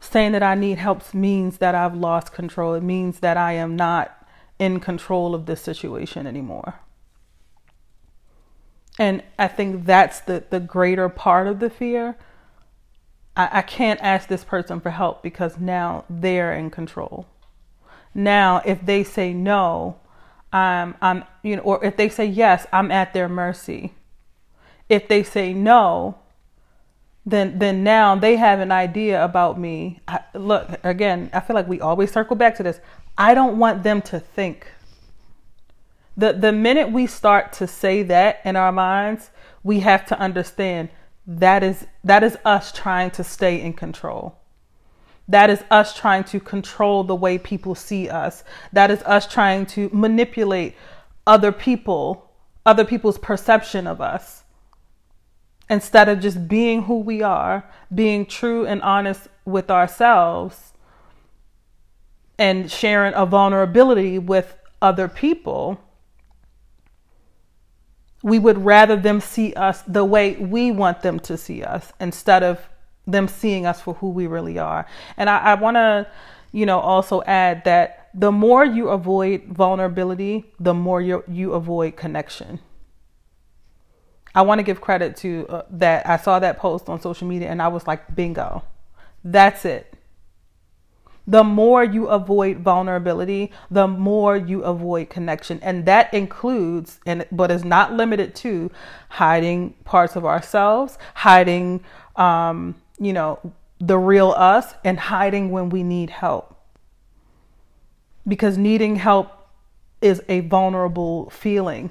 saying 0.00 0.32
that 0.32 0.42
I 0.42 0.54
need 0.54 0.78
help 0.78 1.12
means 1.14 1.58
that 1.58 1.74
I've 1.74 1.96
lost 1.96 2.32
control. 2.32 2.74
It 2.74 2.82
means 2.82 3.20
that 3.20 3.36
I 3.36 3.52
am 3.52 3.76
not 3.76 4.14
in 4.58 4.80
control 4.80 5.34
of 5.34 5.46
this 5.46 5.60
situation 5.60 6.26
anymore. 6.26 6.80
And 8.98 9.22
I 9.38 9.46
think 9.46 9.86
that's 9.86 10.20
the, 10.20 10.44
the 10.50 10.60
greater 10.60 11.08
part 11.08 11.46
of 11.46 11.60
the 11.60 11.70
fear. 11.70 12.16
I, 13.36 13.58
I 13.58 13.62
can't 13.62 14.00
ask 14.02 14.28
this 14.28 14.44
person 14.44 14.80
for 14.80 14.90
help 14.90 15.22
because 15.22 15.58
now 15.58 16.04
they're 16.10 16.52
in 16.52 16.70
control. 16.70 17.26
Now, 18.12 18.60
if 18.64 18.84
they 18.84 19.04
say 19.04 19.32
no, 19.32 19.98
I'm, 20.52 20.96
I'm, 21.00 21.24
you 21.42 21.56
know, 21.56 21.62
or 21.62 21.84
if 21.84 21.96
they 21.96 22.08
say 22.08 22.24
yes, 22.24 22.66
I'm 22.72 22.90
at 22.90 23.12
their 23.12 23.28
mercy. 23.28 23.92
If 24.88 25.06
they 25.06 25.22
say 25.22 25.52
no, 25.52 26.18
then 27.30 27.58
then 27.58 27.84
now 27.84 28.14
they 28.14 28.36
have 28.36 28.60
an 28.60 28.72
idea 28.72 29.22
about 29.22 29.58
me. 29.58 30.00
I, 30.08 30.20
look, 30.34 30.68
again, 30.82 31.30
I 31.32 31.40
feel 31.40 31.54
like 31.54 31.68
we 31.68 31.80
always 31.80 32.10
circle 32.10 32.36
back 32.36 32.56
to 32.56 32.62
this. 32.62 32.80
I 33.16 33.34
don't 33.34 33.58
want 33.58 33.82
them 33.82 34.00
to 34.02 34.18
think. 34.18 34.66
The 36.16 36.32
the 36.32 36.52
minute 36.52 36.90
we 36.90 37.06
start 37.06 37.52
to 37.54 37.66
say 37.66 38.02
that 38.04 38.40
in 38.44 38.56
our 38.56 38.72
minds, 38.72 39.30
we 39.62 39.80
have 39.80 40.06
to 40.06 40.18
understand 40.18 40.88
that 41.26 41.62
is 41.62 41.86
that 42.02 42.24
is 42.24 42.38
us 42.44 42.72
trying 42.72 43.10
to 43.12 43.24
stay 43.24 43.60
in 43.60 43.74
control. 43.74 44.36
That 45.28 45.50
is 45.50 45.62
us 45.70 45.94
trying 45.94 46.24
to 46.24 46.40
control 46.40 47.04
the 47.04 47.14
way 47.14 47.36
people 47.36 47.74
see 47.74 48.08
us. 48.08 48.44
That 48.72 48.90
is 48.90 49.02
us 49.02 49.26
trying 49.26 49.66
to 49.66 49.90
manipulate 49.92 50.74
other 51.26 51.52
people, 51.52 52.30
other 52.64 52.86
people's 52.86 53.18
perception 53.18 53.86
of 53.86 54.00
us 54.00 54.37
instead 55.70 56.08
of 56.08 56.20
just 56.20 56.48
being 56.48 56.82
who 56.82 56.98
we 56.98 57.22
are, 57.22 57.68
being 57.94 58.26
true 58.26 58.66
and 58.66 58.82
honest 58.82 59.28
with 59.44 59.70
ourselves, 59.70 60.72
and 62.38 62.70
sharing 62.70 63.12
a 63.14 63.26
vulnerability 63.26 64.18
with 64.18 64.54
other 64.80 65.08
people, 65.08 65.80
we 68.22 68.38
would 68.38 68.64
rather 68.64 68.96
them 68.96 69.20
see 69.20 69.52
us 69.54 69.82
the 69.82 70.04
way 70.04 70.36
we 70.36 70.70
want 70.70 71.02
them 71.02 71.18
to 71.20 71.36
see 71.36 71.62
us 71.62 71.92
instead 72.00 72.42
of 72.42 72.68
them 73.06 73.26
seeing 73.26 73.66
us 73.66 73.80
for 73.80 73.94
who 73.94 74.10
we 74.10 74.26
really 74.26 74.58
are. 74.58 74.86
And 75.16 75.28
I, 75.28 75.38
I 75.38 75.54
want 75.54 75.76
to, 75.76 76.06
you 76.52 76.66
know, 76.66 76.78
also 76.78 77.22
add 77.22 77.64
that 77.64 78.10
the 78.14 78.30
more 78.30 78.64
you 78.64 78.88
avoid 78.88 79.44
vulnerability, 79.44 80.44
the 80.60 80.74
more 80.74 81.00
you, 81.00 81.24
you 81.28 81.52
avoid 81.52 81.96
connection. 81.96 82.60
I 84.38 84.42
want 84.42 84.60
to 84.60 84.62
give 84.62 84.80
credit 84.80 85.16
to 85.16 85.46
uh, 85.48 85.62
that. 85.70 86.08
I 86.08 86.16
saw 86.16 86.38
that 86.38 86.58
post 86.58 86.88
on 86.88 87.00
social 87.00 87.26
media 87.26 87.48
and 87.48 87.60
I 87.60 87.66
was 87.66 87.88
like, 87.88 88.14
bingo, 88.14 88.62
that's 89.24 89.64
it. 89.64 89.92
The 91.26 91.42
more 91.42 91.82
you 91.82 92.06
avoid 92.06 92.58
vulnerability, 92.58 93.50
the 93.68 93.88
more 93.88 94.36
you 94.36 94.62
avoid 94.62 95.10
connection. 95.10 95.58
And 95.60 95.86
that 95.86 96.14
includes, 96.14 97.00
and 97.04 97.26
but 97.32 97.50
is 97.50 97.64
not 97.64 97.94
limited 97.94 98.36
to, 98.36 98.70
hiding 99.08 99.70
parts 99.82 100.14
of 100.14 100.24
ourselves, 100.24 100.98
hiding, 101.14 101.82
um, 102.14 102.76
you 103.00 103.12
know, 103.12 103.40
the 103.80 103.98
real 103.98 104.30
us, 104.30 104.72
and 104.84 105.00
hiding 105.00 105.50
when 105.50 105.68
we 105.68 105.82
need 105.82 106.10
help. 106.10 106.56
Because 108.24 108.56
needing 108.56 108.94
help 108.94 109.48
is 110.00 110.22
a 110.28 110.40
vulnerable 110.40 111.28
feeling 111.30 111.90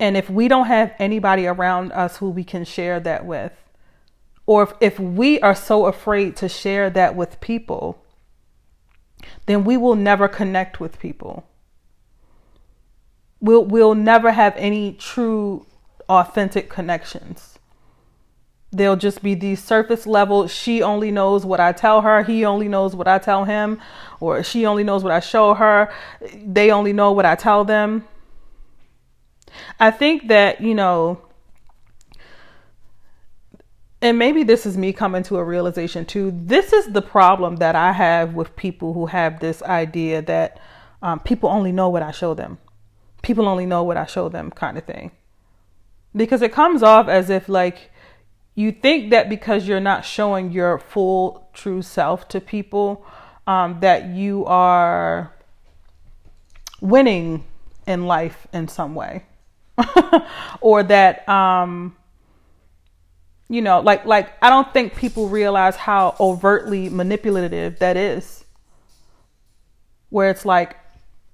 and 0.00 0.16
if 0.16 0.30
we 0.30 0.48
don't 0.48 0.66
have 0.66 0.94
anybody 0.98 1.46
around 1.46 1.92
us 1.92 2.18
who 2.18 2.30
we 2.30 2.44
can 2.44 2.64
share 2.64 3.00
that 3.00 3.26
with, 3.26 3.52
or 4.46 4.62
if, 4.62 4.72
if 4.80 5.00
we 5.00 5.40
are 5.40 5.54
so 5.54 5.86
afraid 5.86 6.36
to 6.36 6.48
share 6.48 6.88
that 6.90 7.14
with 7.14 7.40
people, 7.40 8.02
then 9.46 9.64
we 9.64 9.76
will 9.76 9.96
never 9.96 10.28
connect 10.28 10.80
with 10.80 10.98
people. 10.98 11.44
We'll, 13.40 13.64
we'll 13.64 13.94
never 13.94 14.32
have 14.32 14.54
any 14.56 14.92
true, 14.92 15.66
authentic 16.08 16.68
connections. 16.68 17.58
They'll 18.70 18.96
just 18.96 19.22
be 19.22 19.34
these 19.34 19.62
surface 19.62 20.06
level. 20.06 20.46
She 20.46 20.82
only 20.82 21.10
knows 21.10 21.46
what 21.46 21.60
I 21.60 21.72
tell 21.72 22.02
her. 22.02 22.22
He 22.22 22.44
only 22.44 22.68
knows 22.68 22.94
what 22.94 23.08
I 23.08 23.18
tell 23.18 23.44
him. 23.44 23.80
Or 24.20 24.42
she 24.42 24.66
only 24.66 24.84
knows 24.84 25.02
what 25.02 25.12
I 25.12 25.20
show 25.20 25.54
her. 25.54 25.90
They 26.34 26.70
only 26.70 26.92
know 26.92 27.12
what 27.12 27.24
I 27.24 27.34
tell 27.34 27.64
them. 27.64 28.06
I 29.80 29.90
think 29.90 30.28
that, 30.28 30.60
you 30.60 30.74
know, 30.74 31.22
and 34.00 34.18
maybe 34.18 34.44
this 34.44 34.64
is 34.64 34.76
me 34.76 34.92
coming 34.92 35.22
to 35.24 35.38
a 35.38 35.44
realization 35.44 36.04
too. 36.04 36.32
This 36.34 36.72
is 36.72 36.92
the 36.92 37.02
problem 37.02 37.56
that 37.56 37.74
I 37.74 37.92
have 37.92 38.34
with 38.34 38.54
people 38.54 38.92
who 38.92 39.06
have 39.06 39.40
this 39.40 39.62
idea 39.62 40.22
that 40.22 40.60
um, 41.02 41.20
people 41.20 41.48
only 41.48 41.72
know 41.72 41.88
what 41.88 42.02
I 42.02 42.12
show 42.12 42.34
them. 42.34 42.58
People 43.22 43.48
only 43.48 43.66
know 43.66 43.82
what 43.82 43.96
I 43.96 44.06
show 44.06 44.28
them, 44.28 44.50
kind 44.50 44.78
of 44.78 44.84
thing. 44.84 45.10
Because 46.14 46.42
it 46.42 46.52
comes 46.52 46.82
off 46.82 47.08
as 47.08 47.28
if, 47.30 47.48
like, 47.48 47.90
you 48.54 48.72
think 48.72 49.10
that 49.10 49.28
because 49.28 49.68
you're 49.68 49.80
not 49.80 50.04
showing 50.04 50.52
your 50.52 50.78
full, 50.78 51.48
true 51.52 51.82
self 51.82 52.28
to 52.28 52.40
people, 52.40 53.04
um, 53.46 53.80
that 53.80 54.06
you 54.06 54.44
are 54.46 55.32
winning 56.80 57.44
in 57.86 58.06
life 58.06 58.46
in 58.52 58.68
some 58.68 58.94
way. 58.94 59.24
or 60.60 60.82
that, 60.84 61.28
um, 61.28 61.96
you 63.48 63.62
know 63.62 63.80
like 63.80 64.04
like 64.04 64.30
i 64.42 64.50
don't 64.50 64.72
think 64.72 64.94
people 64.94 65.28
realize 65.28 65.76
how 65.76 66.14
overtly 66.20 66.88
manipulative 66.88 67.78
that 67.78 67.96
is. 67.96 68.44
Where 70.10 70.30
it's 70.30 70.44
like 70.44 70.76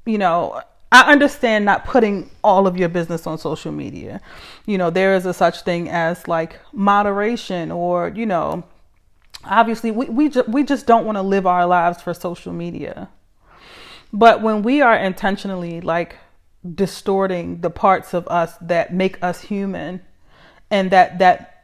you 0.06 0.18
know 0.18 0.60
i 0.92 1.10
understand 1.10 1.64
not 1.64 1.84
putting 1.84 2.30
all 2.42 2.66
of 2.66 2.76
your 2.76 2.88
business 2.88 3.26
on 3.26 3.38
social 3.38 3.72
media. 3.72 4.20
You 4.66 4.78
know 4.78 4.90
there 4.90 5.14
is 5.14 5.26
a 5.26 5.34
such 5.34 5.62
thing 5.62 5.88
as 5.88 6.26
like 6.28 6.58
moderation 6.72 7.70
or 7.70 8.08
you 8.08 8.26
know 8.26 8.64
obviously 9.44 9.90
we 9.90 10.06
we, 10.06 10.28
ju- 10.30 10.44
we 10.48 10.64
just 10.64 10.86
don't 10.86 11.04
want 11.06 11.16
to 11.16 11.22
live 11.22 11.46
our 11.46 11.66
lives 11.66 12.02
for 12.02 12.14
social 12.14 12.52
media. 12.52 13.08
But 14.12 14.42
when 14.42 14.62
we 14.62 14.80
are 14.80 14.96
intentionally 14.96 15.80
like 15.80 16.16
distorting 16.74 17.60
the 17.60 17.70
parts 17.70 18.14
of 18.14 18.26
us 18.28 18.54
that 18.60 18.94
make 18.94 19.22
us 19.22 19.42
human 19.42 20.00
and 20.70 20.90
that 20.90 21.18
that 21.18 21.54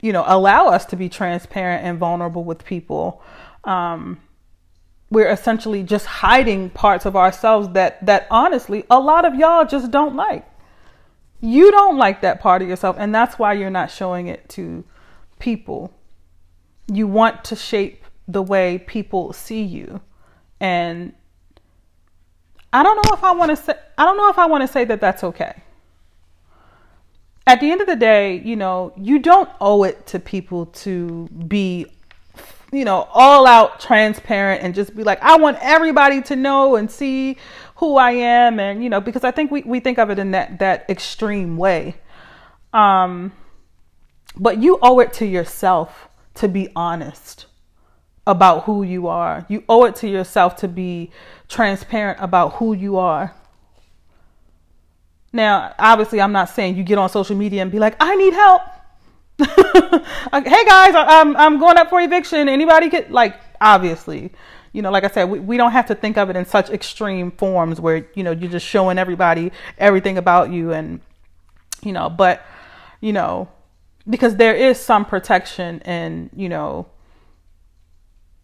you 0.00 0.12
know, 0.12 0.24
allow 0.26 0.68
us 0.68 0.84
to 0.86 0.96
be 0.96 1.08
transparent 1.08 1.84
and 1.84 1.98
vulnerable 1.98 2.44
with 2.44 2.64
people. 2.64 3.22
Um, 3.64 4.20
we're 5.10 5.28
essentially 5.28 5.82
just 5.82 6.06
hiding 6.06 6.70
parts 6.70 7.06
of 7.06 7.16
ourselves 7.16 7.70
that 7.70 8.04
that 8.04 8.26
honestly 8.30 8.84
a 8.90 9.00
lot 9.00 9.24
of 9.24 9.34
y'all 9.34 9.64
just 9.64 9.90
don't 9.90 10.14
like. 10.14 10.46
You 11.40 11.70
don't 11.70 11.96
like 11.96 12.20
that 12.22 12.40
part 12.40 12.62
of 12.62 12.68
yourself, 12.68 12.96
and 12.98 13.14
that's 13.14 13.38
why 13.38 13.52
you're 13.52 13.70
not 13.70 13.90
showing 13.90 14.26
it 14.26 14.48
to 14.50 14.84
people. 15.38 15.92
You 16.92 17.06
want 17.06 17.44
to 17.44 17.56
shape 17.56 18.04
the 18.26 18.42
way 18.42 18.78
people 18.78 19.32
see 19.32 19.62
you. 19.62 20.00
And 20.60 21.12
I 22.72 22.82
don't 22.82 22.96
know 22.96 23.14
if 23.14 23.24
I 23.24 23.32
want 23.32 23.50
to 23.50 23.56
say 23.56 23.74
I 23.96 24.04
don't 24.04 24.16
know 24.16 24.28
if 24.28 24.38
I 24.38 24.46
want 24.46 24.62
to 24.62 24.68
say 24.68 24.84
that 24.84 25.00
that's 25.00 25.24
okay 25.24 25.62
at 27.48 27.60
the 27.60 27.70
end 27.70 27.80
of 27.80 27.86
the 27.86 27.96
day, 27.96 28.42
you 28.44 28.56
know, 28.56 28.92
you 28.94 29.18
don't 29.18 29.48
owe 29.58 29.82
it 29.82 30.06
to 30.08 30.18
people 30.18 30.66
to 30.66 31.26
be, 31.48 31.86
you 32.70 32.84
know, 32.84 33.08
all 33.14 33.46
out 33.46 33.80
transparent 33.80 34.62
and 34.62 34.74
just 34.74 34.94
be 34.94 35.02
like, 35.02 35.18
I 35.22 35.38
want 35.38 35.56
everybody 35.62 36.20
to 36.22 36.36
know 36.36 36.76
and 36.76 36.90
see 36.90 37.38
who 37.76 37.96
I 37.96 38.10
am. 38.10 38.60
And, 38.60 38.84
you 38.84 38.90
know, 38.90 39.00
because 39.00 39.24
I 39.24 39.30
think 39.30 39.50
we, 39.50 39.62
we 39.62 39.80
think 39.80 39.98
of 39.98 40.10
it 40.10 40.18
in 40.18 40.32
that, 40.32 40.58
that 40.58 40.90
extreme 40.90 41.56
way. 41.56 41.94
Um, 42.74 43.32
but 44.36 44.62
you 44.62 44.78
owe 44.82 45.00
it 45.00 45.14
to 45.14 45.26
yourself 45.26 46.10
to 46.34 46.48
be 46.48 46.68
honest 46.76 47.46
about 48.26 48.64
who 48.64 48.82
you 48.82 49.06
are. 49.06 49.46
You 49.48 49.64
owe 49.70 49.86
it 49.86 49.96
to 49.96 50.08
yourself 50.08 50.56
to 50.56 50.68
be 50.68 51.10
transparent 51.48 52.18
about 52.20 52.54
who 52.54 52.74
you 52.74 52.98
are. 52.98 53.34
Now, 55.32 55.74
obviously, 55.78 56.20
I'm 56.20 56.32
not 56.32 56.48
saying 56.48 56.76
you 56.76 56.84
get 56.84 56.98
on 56.98 57.08
social 57.08 57.36
media 57.36 57.62
and 57.62 57.70
be 57.70 57.78
like, 57.78 57.96
I 58.00 58.14
need 58.16 58.32
help. 58.32 58.62
hey 59.38 60.64
guys, 60.64 60.94
I'm 60.96 61.36
I'm 61.36 61.60
going 61.60 61.76
up 61.76 61.90
for 61.90 62.00
eviction. 62.00 62.48
Anybody 62.48 62.88
get 62.88 63.12
like 63.12 63.38
obviously, 63.60 64.32
you 64.72 64.82
know, 64.82 64.90
like 64.90 65.04
I 65.04 65.08
said, 65.08 65.30
we, 65.30 65.38
we 65.38 65.56
don't 65.56 65.70
have 65.70 65.86
to 65.86 65.94
think 65.94 66.18
of 66.18 66.28
it 66.28 66.34
in 66.34 66.44
such 66.44 66.70
extreme 66.70 67.30
forms 67.30 67.80
where 67.80 68.08
you 68.14 68.24
know 68.24 68.32
you're 68.32 68.50
just 68.50 68.66
showing 68.66 68.98
everybody 68.98 69.52
everything 69.78 70.18
about 70.18 70.50
you 70.50 70.72
and 70.72 71.00
you 71.82 71.92
know, 71.92 72.10
but 72.10 72.44
you 73.00 73.12
know, 73.12 73.48
because 74.10 74.34
there 74.36 74.56
is 74.56 74.78
some 74.80 75.04
protection 75.04 75.80
in 75.82 76.30
you 76.34 76.48
know 76.48 76.86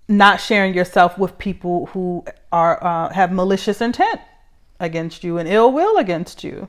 not 0.08 0.40
sharing 0.40 0.74
yourself 0.74 1.18
with 1.18 1.38
people 1.38 1.86
who 1.86 2.24
are 2.52 2.82
uh, 2.84 3.12
have 3.12 3.32
malicious 3.32 3.80
intent 3.80 4.20
against 4.80 5.24
you 5.24 5.38
and 5.38 5.48
ill 5.48 5.72
will 5.72 5.96
against 5.96 6.44
you. 6.44 6.68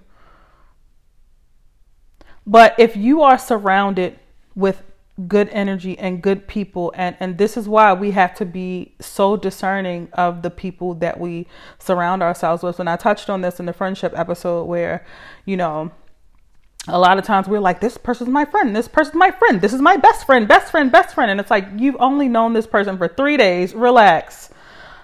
But 2.47 2.75
if 2.77 2.95
you 2.95 3.21
are 3.21 3.37
surrounded 3.37 4.19
with 4.55 4.83
good 5.27 5.49
energy 5.49 5.97
and 5.97 6.21
good 6.21 6.45
people 6.45 6.93
and 6.95 7.15
and 7.21 7.37
this 7.37 7.55
is 7.55 7.69
why 7.69 7.93
we 7.93 8.11
have 8.11 8.35
to 8.35 8.45
be 8.45 8.93
so 8.99 9.37
discerning 9.37 10.09
of 10.11 10.41
the 10.41 10.49
people 10.49 10.93
that 10.93 11.17
we 11.17 11.47
surround 11.79 12.21
ourselves 12.21 12.61
with 12.63 12.81
and 12.81 12.89
I 12.89 12.97
touched 12.97 13.29
on 13.29 13.39
this 13.39 13.57
in 13.57 13.65
the 13.65 13.71
friendship 13.71 14.11
episode 14.13 14.65
where 14.65 15.05
you 15.45 15.55
know 15.55 15.91
a 16.87 16.99
lot 16.99 17.17
of 17.17 17.25
times 17.25 17.47
we're 17.47 17.59
like 17.59 17.79
this 17.81 17.97
person's 17.97 18.29
my 18.29 18.45
friend 18.45 18.75
this 18.75 18.87
person's 18.87 19.15
my 19.15 19.31
friend 19.31 19.61
this 19.61 19.73
is 19.73 19.81
my 19.81 19.97
best 19.97 20.25
friend 20.25 20.47
best 20.47 20.71
friend 20.71 20.91
best 20.91 21.15
friend 21.15 21.31
and 21.31 21.39
it's 21.39 21.49
like 21.49 21.67
you've 21.77 21.97
only 21.99 22.27
known 22.27 22.53
this 22.53 22.67
person 22.67 22.97
for 22.97 23.07
3 23.07 23.37
days 23.37 23.73
relax 23.73 24.49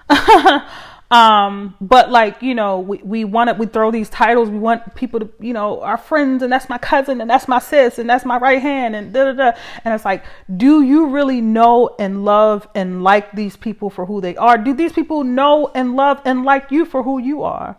Um, 1.12 1.76
but 1.78 2.10
like, 2.10 2.40
you 2.40 2.54
know, 2.54 2.80
we, 2.80 2.96
we 3.04 3.24
want 3.26 3.50
to, 3.50 3.54
we 3.54 3.66
throw 3.66 3.90
these 3.90 4.08
titles. 4.08 4.48
We 4.48 4.56
want 4.56 4.94
people 4.94 5.20
to, 5.20 5.30
you 5.40 5.52
know, 5.52 5.82
our 5.82 5.98
friends 5.98 6.42
and 6.42 6.50
that's 6.50 6.70
my 6.70 6.78
cousin 6.78 7.20
and 7.20 7.28
that's 7.28 7.46
my 7.46 7.58
sis 7.58 7.98
and 7.98 8.08
that's 8.08 8.24
my 8.24 8.38
right 8.38 8.62
hand 8.62 8.96
and 8.96 9.12
da 9.12 9.24
da 9.26 9.32
da. 9.32 9.58
And 9.84 9.92
it's 9.92 10.06
like, 10.06 10.24
do 10.56 10.80
you 10.80 11.08
really 11.08 11.42
know 11.42 11.94
and 11.98 12.24
love 12.24 12.66
and 12.74 13.04
like 13.04 13.30
these 13.32 13.58
people 13.58 13.90
for 13.90 14.06
who 14.06 14.22
they 14.22 14.36
are? 14.36 14.56
Do 14.56 14.72
these 14.72 14.94
people 14.94 15.22
know 15.22 15.70
and 15.74 15.96
love 15.96 16.22
and 16.24 16.46
like 16.46 16.70
you 16.70 16.86
for 16.86 17.02
who 17.02 17.18
you 17.18 17.42
are? 17.42 17.76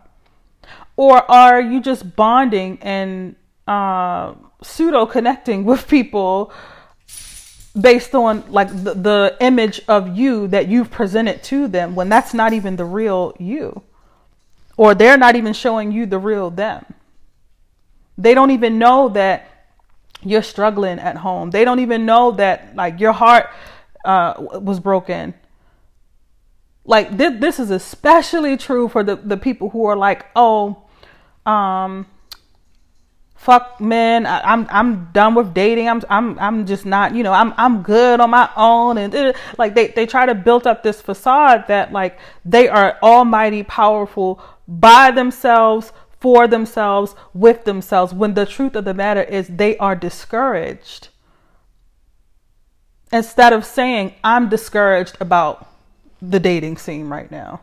Or 0.96 1.28
are 1.28 1.60
you 1.60 1.80
just 1.80 2.14
bonding 2.14 2.78
and, 2.82 3.34
uh, 3.66 4.34
pseudo 4.62 5.06
connecting 5.06 5.64
with 5.64 5.88
people 5.88 6.52
based 7.78 8.14
on 8.14 8.44
like 8.50 8.68
the, 8.68 8.94
the 8.94 9.36
image 9.40 9.80
of 9.88 10.16
you 10.16 10.46
that 10.48 10.68
you've 10.68 10.90
presented 10.90 11.42
to 11.42 11.66
them 11.66 11.94
when 11.94 12.08
that's 12.08 12.32
not 12.32 12.52
even 12.52 12.76
the 12.76 12.84
real 12.84 13.34
you. 13.38 13.82
Or 14.76 14.94
they're 14.94 15.16
not 15.16 15.36
even 15.36 15.52
showing 15.52 15.92
you 15.92 16.06
the 16.06 16.18
real 16.18 16.50
them. 16.50 16.84
They 18.18 18.34
don't 18.34 18.50
even 18.50 18.78
know 18.78 19.08
that 19.10 19.66
you're 20.22 20.42
struggling 20.42 20.98
at 20.98 21.16
home. 21.16 21.50
They 21.50 21.64
don't 21.64 21.80
even 21.80 22.06
know 22.06 22.32
that 22.32 22.74
like 22.74 23.00
your 23.00 23.12
heart 23.12 23.50
uh, 24.04 24.34
was 24.38 24.80
broken. 24.80 25.34
Like 26.84 27.16
this, 27.16 27.40
this 27.40 27.58
is 27.58 27.70
especially 27.70 28.56
true 28.56 28.88
for 28.88 29.02
the, 29.02 29.16
the 29.16 29.36
people 29.36 29.70
who 29.70 29.86
are 29.86 29.96
like 29.96 30.26
oh 30.36 30.82
um 31.46 32.06
fuck 33.44 33.78
men 33.78 34.24
I, 34.24 34.52
am 34.52 34.60
I'm, 34.62 34.66
I'm 34.70 35.08
done 35.12 35.34
with 35.34 35.52
dating. 35.52 35.86
I'm 35.88 36.00
i'm 36.08 36.38
i'm 36.38 36.66
just 36.66 36.86
not 36.86 37.14
you 37.14 37.22
know 37.22 37.32
i'm 37.32 37.52
i'm 37.58 37.82
good 37.82 38.18
on 38.18 38.30
my 38.30 38.48
own. 38.56 38.96
And 38.96 39.14
uh, 39.14 39.32
like 39.58 39.74
they 39.74 39.88
they 39.88 40.06
try 40.06 40.24
to 40.24 40.34
build 40.34 40.66
up 40.66 40.82
this 40.82 41.02
facade 41.02 41.66
that 41.68 41.92
like 41.92 42.18
they 42.44 42.68
are 42.68 42.98
almighty 43.02 43.62
powerful 43.62 44.42
by 44.66 45.10
themselves 45.10 45.92
for 46.20 46.48
themselves 46.48 47.14
with 47.34 47.64
themselves. 47.64 48.14
When 48.14 48.32
the 48.32 48.46
truth 48.46 48.74
of 48.76 48.86
the 48.86 48.94
matter 48.94 49.22
is 49.22 49.46
they 49.48 49.76
are 49.76 49.94
discouraged. 49.94 51.08
Instead 53.12 53.52
of 53.52 53.64
saying 53.64 54.14
i'm 54.24 54.48
discouraged 54.48 55.18
about 55.20 55.68
the 56.22 56.40
dating 56.40 56.78
scene 56.78 57.08
right 57.08 57.30
now 57.30 57.60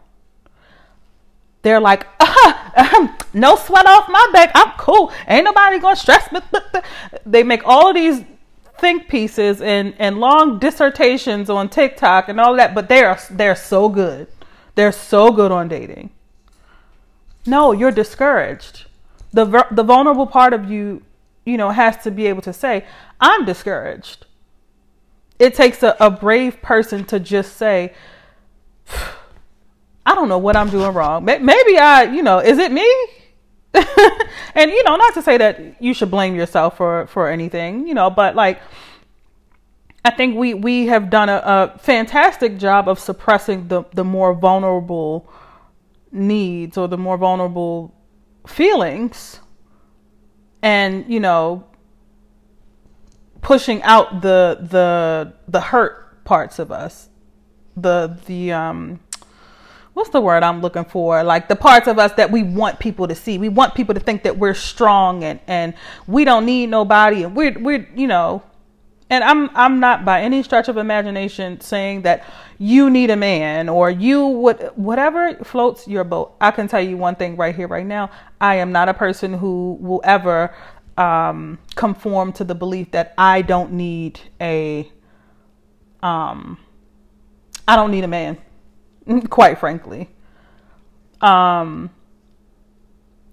they're 1.61 1.79
like, 1.79 2.07
ah, 2.19 3.17
no 3.33 3.55
sweat 3.55 3.85
off 3.85 4.09
my 4.09 4.29
back. 4.33 4.51
I'm 4.55 4.71
cool. 4.77 5.11
Ain't 5.27 5.45
nobody 5.45 5.79
gonna 5.79 5.95
stress 5.95 6.31
me. 6.31 6.39
They 7.25 7.43
make 7.43 7.61
all 7.65 7.89
of 7.89 7.95
these 7.95 8.23
think 8.77 9.07
pieces 9.07 9.61
and, 9.61 9.93
and 9.99 10.19
long 10.19 10.59
dissertations 10.59 11.49
on 11.49 11.69
TikTok 11.69 12.27
and 12.27 12.39
all 12.39 12.55
that, 12.55 12.73
but 12.73 12.89
they 12.89 13.03
are 13.03 13.19
they're 13.29 13.55
so 13.55 13.87
good. 13.87 14.27
They're 14.75 14.91
so 14.91 15.31
good 15.31 15.51
on 15.51 15.67
dating. 15.67 16.09
No, 17.45 17.71
you're 17.71 17.91
discouraged. 17.91 18.85
The 19.31 19.65
the 19.71 19.83
vulnerable 19.83 20.27
part 20.27 20.53
of 20.53 20.69
you, 20.69 21.03
you 21.45 21.57
know, 21.57 21.69
has 21.69 21.97
to 22.03 22.11
be 22.11 22.27
able 22.27 22.41
to 22.41 22.53
say, 22.53 22.85
"I'm 23.19 23.45
discouraged." 23.45 24.25
It 25.39 25.55
takes 25.55 25.81
a, 25.83 25.95
a 25.99 26.09
brave 26.09 26.61
person 26.61 27.05
to 27.05 27.19
just 27.19 27.55
say. 27.55 27.93
I 30.03 30.15
don't 30.15 30.29
know 30.29 30.39
what 30.39 30.55
I'm 30.55 30.69
doing 30.69 30.93
wrong. 30.93 31.23
Maybe 31.25 31.77
I, 31.77 32.03
you 32.03 32.23
know, 32.23 32.39
is 32.39 32.57
it 32.57 32.71
me? 32.71 32.87
and 34.55 34.71
you 34.71 34.83
know, 34.83 34.95
not 34.95 35.13
to 35.13 35.21
say 35.21 35.37
that 35.37 35.81
you 35.81 35.93
should 35.93 36.11
blame 36.11 36.35
yourself 36.35 36.77
for 36.77 37.07
for 37.07 37.29
anything, 37.29 37.87
you 37.87 37.93
know, 37.93 38.09
but 38.09 38.35
like 38.35 38.61
I 40.03 40.11
think 40.11 40.35
we 40.35 40.53
we 40.53 40.87
have 40.87 41.09
done 41.09 41.29
a, 41.29 41.41
a 41.45 41.79
fantastic 41.79 42.57
job 42.57 42.89
of 42.89 42.99
suppressing 42.99 43.67
the 43.67 43.83
the 43.93 44.03
more 44.03 44.33
vulnerable 44.33 45.29
needs 46.11 46.77
or 46.77 46.87
the 46.87 46.97
more 46.97 47.17
vulnerable 47.17 47.93
feelings 48.47 49.39
and 50.61 51.05
you 51.07 51.19
know 51.19 51.63
pushing 53.41 53.81
out 53.83 54.21
the 54.21 54.57
the 54.61 55.33
the 55.47 55.61
hurt 55.61 56.23
parts 56.23 56.59
of 56.59 56.71
us. 56.71 57.09
The 57.77 58.17
the 58.25 58.51
um 58.51 58.99
what's 60.01 60.09
the 60.09 60.19
word 60.19 60.41
I'm 60.41 60.61
looking 60.61 60.83
for? 60.83 61.23
Like 61.23 61.47
the 61.47 61.55
parts 61.55 61.87
of 61.87 61.99
us 61.99 62.11
that 62.13 62.31
we 62.31 62.41
want 62.41 62.79
people 62.79 63.07
to 63.07 63.13
see. 63.13 63.37
We 63.37 63.49
want 63.49 63.75
people 63.75 63.93
to 63.93 64.01
think 64.01 64.23
that 64.23 64.35
we're 64.35 64.55
strong 64.55 65.23
and 65.23 65.39
and 65.45 65.75
we 66.07 66.25
don't 66.25 66.43
need 66.43 66.71
nobody 66.71 67.21
and 67.21 67.35
we're 67.35 67.55
we're 67.59 67.87
you 67.95 68.07
know. 68.07 68.41
And 69.11 69.23
I'm 69.23 69.51
I'm 69.55 69.79
not 69.79 70.03
by 70.03 70.23
any 70.23 70.41
stretch 70.41 70.69
of 70.69 70.77
imagination 70.77 71.61
saying 71.61 72.01
that 72.01 72.25
you 72.57 72.89
need 72.89 73.11
a 73.11 73.15
man 73.15 73.69
or 73.69 73.91
you 73.91 74.25
would 74.25 74.71
whatever 74.73 75.35
floats 75.43 75.87
your 75.87 76.03
boat. 76.03 76.35
I 76.41 76.49
can 76.49 76.67
tell 76.67 76.81
you 76.81 76.97
one 76.97 77.15
thing 77.15 77.35
right 77.35 77.55
here 77.55 77.67
right 77.67 77.85
now. 77.85 78.09
I 78.39 78.55
am 78.55 78.71
not 78.71 78.89
a 78.89 78.95
person 78.95 79.35
who 79.35 79.77
will 79.79 80.01
ever 80.03 80.55
um, 80.97 81.59
conform 81.75 82.33
to 82.33 82.43
the 82.43 82.55
belief 82.55 82.89
that 82.91 83.13
I 83.19 83.43
don't 83.43 83.73
need 83.73 84.19
a 84.41 84.91
um 86.01 86.57
I 87.67 87.75
don't 87.75 87.91
need 87.91 88.03
a 88.03 88.07
man 88.07 88.39
quite 89.29 89.57
frankly. 89.59 90.09
Um, 91.21 91.89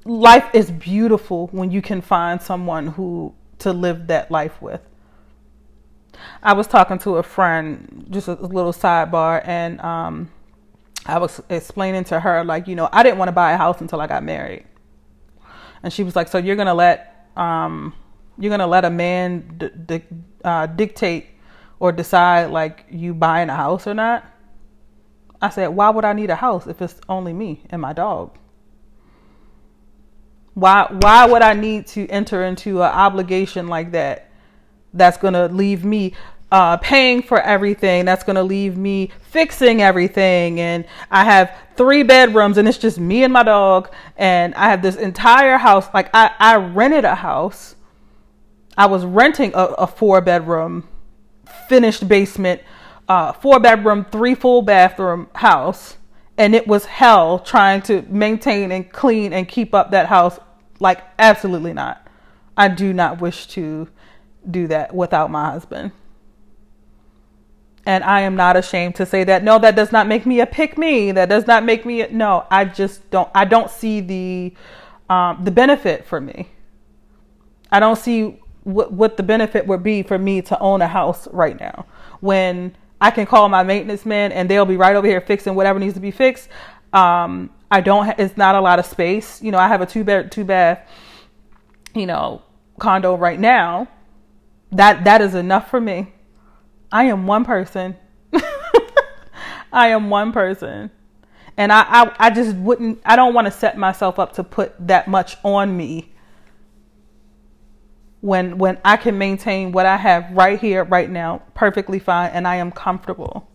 life 0.05 0.49
is 0.55 0.71
beautiful 0.71 1.49
when 1.49 1.71
you 1.71 1.83
can 1.83 2.01
find 2.01 2.41
someone 2.41 2.89
who 2.89 3.35
to 3.59 3.73
live 3.73 4.07
that 4.09 4.31
life 4.31 4.61
with. 4.63 4.81
I 6.43 6.53
was 6.53 6.67
talking 6.67 6.99
to 7.01 7.17
a 7.17 7.23
friend, 7.23 8.07
just 8.11 8.29
a 8.29 8.35
little 8.35 8.73
sidebar, 8.73 9.43
and 9.45 9.81
um, 9.81 10.31
I 11.07 11.19
was 11.19 11.41
explaining 11.49 12.05
to 12.05 12.21
her, 12.21 12.45
like, 12.45 12.67
you 12.67 12.75
know, 12.75 12.89
I 12.93 13.03
didn't 13.03 13.19
want 13.19 13.29
to 13.29 13.33
buy 13.33 13.53
a 13.53 13.57
house 13.57 13.81
until 13.81 14.01
I 14.01 14.07
got 14.07 14.25
married. 14.25 14.65
And 15.83 15.93
she 15.93 16.03
was 16.03 16.17
like, 16.17 16.29
so 16.29 16.39
you're 16.39 16.57
to 16.67 16.75
let, 16.75 17.29
um, 17.37 17.95
you're 18.37 18.51
to 18.61 18.67
let 18.67 18.85
a 18.85 18.91
man 18.91 19.55
d- 19.59 19.71
d- 19.87 20.05
uh, 20.45 20.67
dictate 20.67 21.27
or 21.79 21.93
decide, 21.93 22.51
like, 22.51 22.87
you 22.91 23.15
buying 23.15 23.49
a 23.49 23.57
house 23.57 23.87
or 23.87 23.95
not? 23.95 24.25
I 25.41 25.51
said, 25.51 25.69
why 25.69 25.91
would 25.91 26.05
I 26.05 26.13
need 26.13 26.31
a 26.31 26.37
house 26.37 26.67
if 26.67 26.83
it's 26.83 27.01
only 27.09 27.33
me 27.33 27.63
and 27.71 27.81
my 27.81 27.93
dog? 27.93 28.37
Why 30.55 30.89
why 30.91 31.27
would 31.27 31.43
I 31.43 31.55
need 31.55 31.87
to 31.89 32.09
enter 32.09 32.43
into 32.45 32.83
an 32.83 32.91
obligation 32.91 33.69
like 33.69 33.93
that? 33.93 34.31
That's 34.93 35.17
to 35.35 35.47
leave 35.47 35.85
me 35.85 36.15
uh, 36.51 36.79
paying 36.79 37.23
for 37.23 37.41
everything. 37.41 38.05
That's 38.05 38.25
to 38.37 38.43
leave 38.43 38.77
me 38.77 39.11
fixing 39.31 39.83
everything. 39.83 40.61
And 40.61 40.85
i 41.11 41.25
have 41.25 41.57
three 41.77 42.03
bedrooms 42.03 42.59
and 42.59 42.67
it's 42.67 42.79
just 42.79 42.99
me 42.99 43.23
and 43.23 43.33
my 43.33 43.43
dog. 43.43 43.93
And 44.17 44.55
i 44.55 44.69
have 44.69 44.83
this 44.83 44.97
entire 44.97 45.59
house. 45.59 45.87
Like 45.95 46.11
i, 46.15 46.33
I 46.39 46.57
rented 46.57 47.05
a 47.05 47.15
house. 47.15 47.77
I 48.77 48.87
was 48.87 49.05
renting 49.05 49.53
a, 49.55 49.65
a 49.65 49.87
four 49.87 50.21
bedroom 50.21 50.89
finished 51.69 52.09
basement 52.09 52.63
uh, 53.09 53.33
four 53.33 53.59
bedroom, 53.59 54.07
three 54.11 54.35
full 54.35 54.63
bathroom 54.63 55.29
house, 55.35 55.97
and 56.37 56.55
it 56.55 56.67
was 56.67 56.85
hell 56.85 57.39
trying 57.39 57.83
to 57.83 58.03
maintain 58.03 58.71
and 58.71 58.91
clean 58.93 59.33
and 59.33 59.49
keep 59.49 59.75
up 59.75 59.91
that 59.91 60.07
house. 60.07 60.39
Like, 60.79 61.03
absolutely 61.19 61.73
not. 61.73 62.07
I 62.57 62.69
do 62.69 62.93
not 62.93 63.21
wish 63.21 63.47
to 63.49 63.89
do 64.49 64.67
that 64.69 64.95
without 64.95 65.31
my 65.31 65.51
husband. 65.51 65.93
And 67.87 68.05
I 68.05 68.21
am 68.21 68.37
not 68.37 68.57
ashamed 68.57 68.97
to 68.97 69.07
say 69.07 69.25
that. 69.25 69.43
No, 69.43 69.59
that 69.59 69.75
does 69.75 69.93
not 69.93 70.07
make 70.07 70.27
me 70.27 70.41
a 70.41 70.47
pick 70.47 70.77
me. 70.77 71.11
That 71.11 71.29
does 71.31 71.47
not 71.47 71.65
make 71.65 71.87
me. 71.87 72.03
A, 72.03 72.13
no, 72.13 72.47
I 72.51 72.67
just 72.67 73.09
don't. 73.11 73.31
I 73.35 73.47
don't 73.47 73.71
see 73.71 74.01
the 74.01 74.55
um, 75.09 75.43
the 75.43 75.51
benefit 75.51 76.05
for 76.05 76.21
me. 76.21 76.51
I 77.73 77.81
don't 77.81 77.97
see 77.97 78.41
what 78.65 78.93
what 78.93 79.17
the 79.17 79.23
benefit 79.23 79.67
would 79.67 79.83
be 79.83 80.03
for 80.03 80.19
me 80.19 80.43
to 80.43 80.59
own 80.59 80.83
a 80.83 80.89
house 80.89 81.27
right 81.29 81.59
now 81.59 81.87
when 82.21 82.77
I 83.01 83.11
can 83.11 83.27
call 83.27 83.49
my 83.49 83.63
maintenance 83.63 84.05
man 84.05 84.33
and 84.33 84.49
they'll 84.51 84.67
be 84.67 84.77
right 84.77 84.97
over 84.97 85.07
here 85.07 85.21
fixing 85.21 85.55
whatever 85.55 85.79
needs 85.79 85.95
to 85.95 86.01
be 86.01 86.11
fixed. 86.11 86.49
Um, 86.93 87.51
I 87.71 87.81
don't. 87.81 88.07
Ha- 88.07 88.15
it's 88.19 88.37
not 88.37 88.55
a 88.55 88.61
lot 88.61 88.79
of 88.79 88.87
space. 88.87 89.43
You 89.43 89.53
know, 89.53 89.59
I 89.59 89.69
have 89.69 89.81
a 89.81 89.87
two 89.87 90.05
bed, 90.05 90.33
two 90.33 90.45
bath, 90.45 90.89
you 91.95 92.07
know, 92.07 92.43
condo 92.79 93.17
right 93.17 93.39
now. 93.39 93.89
That 94.73 95.05
that 95.05 95.21
is 95.21 95.35
enough 95.35 95.71
for 95.71 95.81
me. 95.81 96.13
I 96.91 97.05
am 97.05 97.27
one 97.27 97.45
person. 97.45 97.97
I 99.73 99.89
am 99.89 100.09
one 100.09 100.33
person, 100.33 100.91
and 101.57 101.73
I, 101.73 101.83
I 101.83 102.17
I 102.19 102.31
just 102.31 102.57
wouldn't. 102.57 103.01
I 103.05 103.17
don't 103.17 103.35
want 103.35 103.47
to 103.47 103.51
set 103.51 103.77
myself 103.77 104.19
up 104.19 104.33
to 104.35 104.45
put 104.45 104.75
that 104.87 105.09
much 105.09 105.37
on 105.45 105.77
me 105.77 106.15
when 108.21 108.59
when 108.59 108.79
I 108.85 108.97
can 108.97 109.17
maintain 109.17 109.73
what 109.73 109.87
I 109.87 109.97
have 109.97 110.31
right 110.33 110.59
here 110.59 110.85
right 110.85 111.09
now 111.09 111.43
perfectly 111.55 111.99
fine 111.99 112.31
and 112.33 112.47
I 112.47 112.57
am 112.57 112.73
comfortable. 112.73 113.49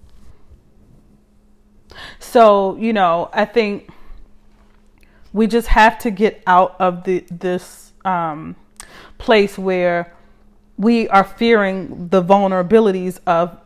So, 2.20 2.76
you 2.78 2.94
know, 2.94 3.30
I 3.34 3.46
think 3.46 3.90
we 5.32 5.48
just 5.48 5.68
have 5.68 5.98
to 6.00 6.12
get 6.12 6.42
out 6.48 6.76
of 6.80 7.04
the 7.04 7.26
this 7.30 7.94
um, 8.06 8.56
place 9.18 9.58
where 9.58 10.14
we 10.78 11.08
are 11.10 11.24
fearing 11.24 12.08
the 12.10 12.24
vulnerabilities 12.24 13.20
of 13.28 13.58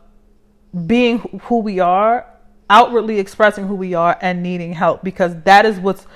being 0.86 1.40
who 1.44 1.58
we 1.58 1.80
are, 1.80 2.26
outwardly 2.68 3.18
expressing 3.18 3.66
who 3.66 3.74
we 3.74 3.94
are 3.94 4.18
and 4.20 4.42
needing 4.42 4.74
help 4.74 5.02
because 5.02 5.40
that 5.42 5.64
is 5.64 5.78
what's 5.78 6.06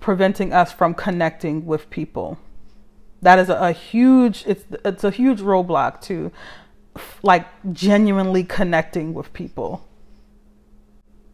preventing 0.00 0.52
us 0.52 0.72
from 0.72 0.94
connecting 0.94 1.64
with 1.66 1.88
people. 1.90 2.38
That 3.22 3.38
is 3.38 3.48
a, 3.48 3.54
a 3.54 3.72
huge 3.72 4.44
it's 4.46 4.64
it's 4.84 5.04
a 5.04 5.10
huge 5.10 5.40
roadblock 5.40 6.00
to 6.02 6.32
like 7.22 7.46
genuinely 7.72 8.44
connecting 8.44 9.14
with 9.14 9.32
people. 9.32 9.86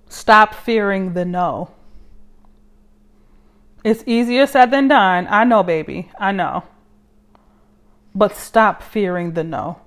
Stop 0.08 0.54
fearing 0.54 1.14
the 1.14 1.24
no. 1.24 1.70
It's 3.84 4.02
easier 4.06 4.46
said 4.46 4.70
than 4.70 4.88
done. 4.88 5.28
I 5.30 5.44
know, 5.44 5.62
baby. 5.62 6.10
I 6.18 6.32
know. 6.32 6.64
But 8.14 8.34
stop 8.34 8.82
fearing 8.82 9.34
the 9.34 9.44
no. 9.44 9.80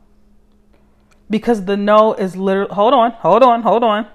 Because 1.30 1.66
the 1.66 1.76
no 1.76 2.14
is 2.14 2.36
literally. 2.36 2.74
Hold 2.74 2.94
on, 2.94 3.12
hold 3.12 3.44
on, 3.44 3.62
hold 3.62 3.84
on. 3.84 4.08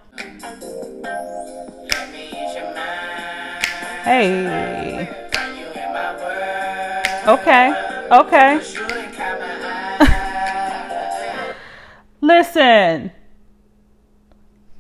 Hey. 4.05 5.24
Okay. 7.27 8.07
Okay. 8.11 8.61
Listen. 12.21 13.13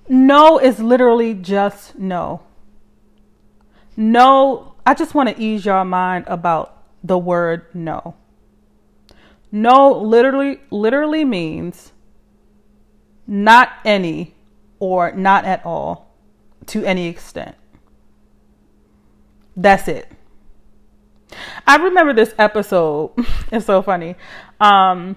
No 0.08 0.58
is 0.58 0.78
literally 0.78 1.34
just 1.34 1.98
no. 1.98 2.42
No, 3.96 4.74
I 4.84 4.94
just 4.94 5.14
want 5.14 5.30
to 5.30 5.40
ease 5.40 5.64
your 5.64 5.84
mind 5.84 6.24
about 6.26 6.82
the 7.02 7.16
word 7.16 7.66
no. 7.74 8.14
No 9.50 9.92
literally 9.92 10.60
literally 10.70 11.24
means 11.24 11.92
not 13.26 13.72
any 13.84 14.34
or 14.78 15.12
not 15.12 15.44
at 15.44 15.64
all 15.64 16.14
to 16.66 16.84
any 16.84 17.06
extent. 17.06 17.56
That's 19.56 19.88
it. 19.88 20.10
I 21.66 21.76
remember 21.76 22.12
this 22.12 22.34
episode. 22.38 23.12
it's 23.52 23.66
so 23.66 23.82
funny. 23.82 24.16
Um, 24.60 25.16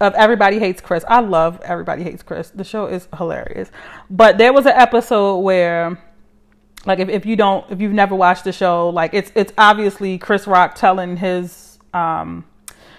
of 0.00 0.14
Everybody 0.14 0.58
Hates 0.58 0.80
Chris. 0.80 1.04
I 1.08 1.20
love 1.20 1.60
Everybody 1.62 2.02
Hates 2.02 2.22
Chris. 2.22 2.50
The 2.50 2.64
show 2.64 2.86
is 2.86 3.08
hilarious. 3.16 3.70
But 4.10 4.38
there 4.38 4.52
was 4.52 4.66
an 4.66 4.72
episode 4.72 5.38
where 5.38 5.98
like 6.84 6.98
if, 6.98 7.08
if 7.08 7.26
you 7.26 7.36
don't 7.36 7.70
if 7.70 7.80
you've 7.80 7.92
never 7.92 8.14
watched 8.14 8.44
the 8.44 8.52
show, 8.52 8.90
like 8.90 9.14
it's 9.14 9.32
it's 9.34 9.52
obviously 9.58 10.18
Chris 10.18 10.46
Rock 10.46 10.74
telling 10.74 11.16
his 11.16 11.78
um 11.94 12.44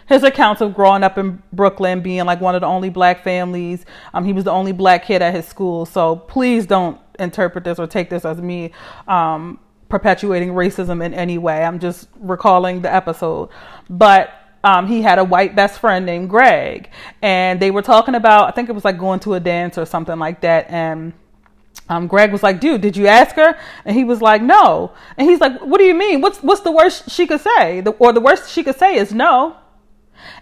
his 0.08 0.24
accounts 0.24 0.62
of 0.62 0.74
growing 0.74 1.04
up 1.04 1.18
in 1.18 1.42
Brooklyn, 1.52 2.02
being 2.02 2.26
like 2.26 2.40
one 2.40 2.56
of 2.56 2.62
the 2.62 2.68
only 2.68 2.90
black 2.90 3.24
families. 3.24 3.86
Um, 4.14 4.24
he 4.24 4.34
was 4.34 4.46
the 4.46 4.52
only 4.52 4.72
black 4.72 5.06
kid 5.06 5.22
at 5.22 5.34
his 5.34 5.46
school. 5.46 5.86
So 5.86 6.16
please 6.16 6.66
don't 6.66 7.00
interpret 7.20 7.64
this 7.64 7.78
or 7.78 7.88
take 7.88 8.10
this 8.10 8.24
as 8.24 8.42
me 8.42 8.72
um, 9.08 9.60
perpetuating 9.90 10.50
racism 10.50 11.04
in 11.04 11.14
any 11.14 11.38
way. 11.38 11.64
I'm 11.64 11.80
just 11.80 12.08
recalling 12.20 12.82
the 12.82 12.94
episode. 12.94 13.50
But 13.90 14.34
um, 14.64 14.88
he 14.88 15.02
had 15.02 15.20
a 15.20 15.24
white 15.24 15.56
best 15.56 15.80
friend 15.80 16.06
named 16.06 16.30
Greg, 16.30 16.90
and 17.22 17.60
they 17.60 17.72
were 17.72 17.82
talking 17.82 18.16
about, 18.16 18.50
I 18.50 18.52
think 18.52 18.70
it 18.70 18.74
was 18.74 18.84
like 18.84 18.98
going 18.98 19.20
to 19.22 19.36
a 19.36 19.40
dance 19.40 19.78
or 19.78 19.86
something 19.86 20.20
like 20.20 20.42
that. 20.42 20.70
And 20.70 21.14
um, 21.90 22.08
Greg 22.08 22.32
was 22.32 22.44
like, 22.44 22.60
"Dude, 22.60 22.82
did 22.82 22.98
you 22.98 23.08
ask 23.08 23.36
her?" 23.36 23.58
And 23.86 23.96
he 23.96 24.04
was 24.04 24.22
like, 24.22 24.42
"No." 24.42 24.92
And 25.18 25.30
he's 25.30 25.40
like, 25.40 25.60
"What 25.62 25.78
do 25.78 25.86
you 25.86 25.94
mean? 25.94 26.22
What's 26.22 26.40
what's 26.40 26.62
the 26.62 26.72
worst 26.72 27.10
she 27.10 27.28
could 27.28 27.40
say? 27.42 27.82
The, 27.82 27.92
or 27.92 28.12
the 28.12 28.20
worst 28.20 28.50
she 28.50 28.64
could 28.64 28.78
say 28.78 28.96
is 28.98 29.14
no." 29.14 29.56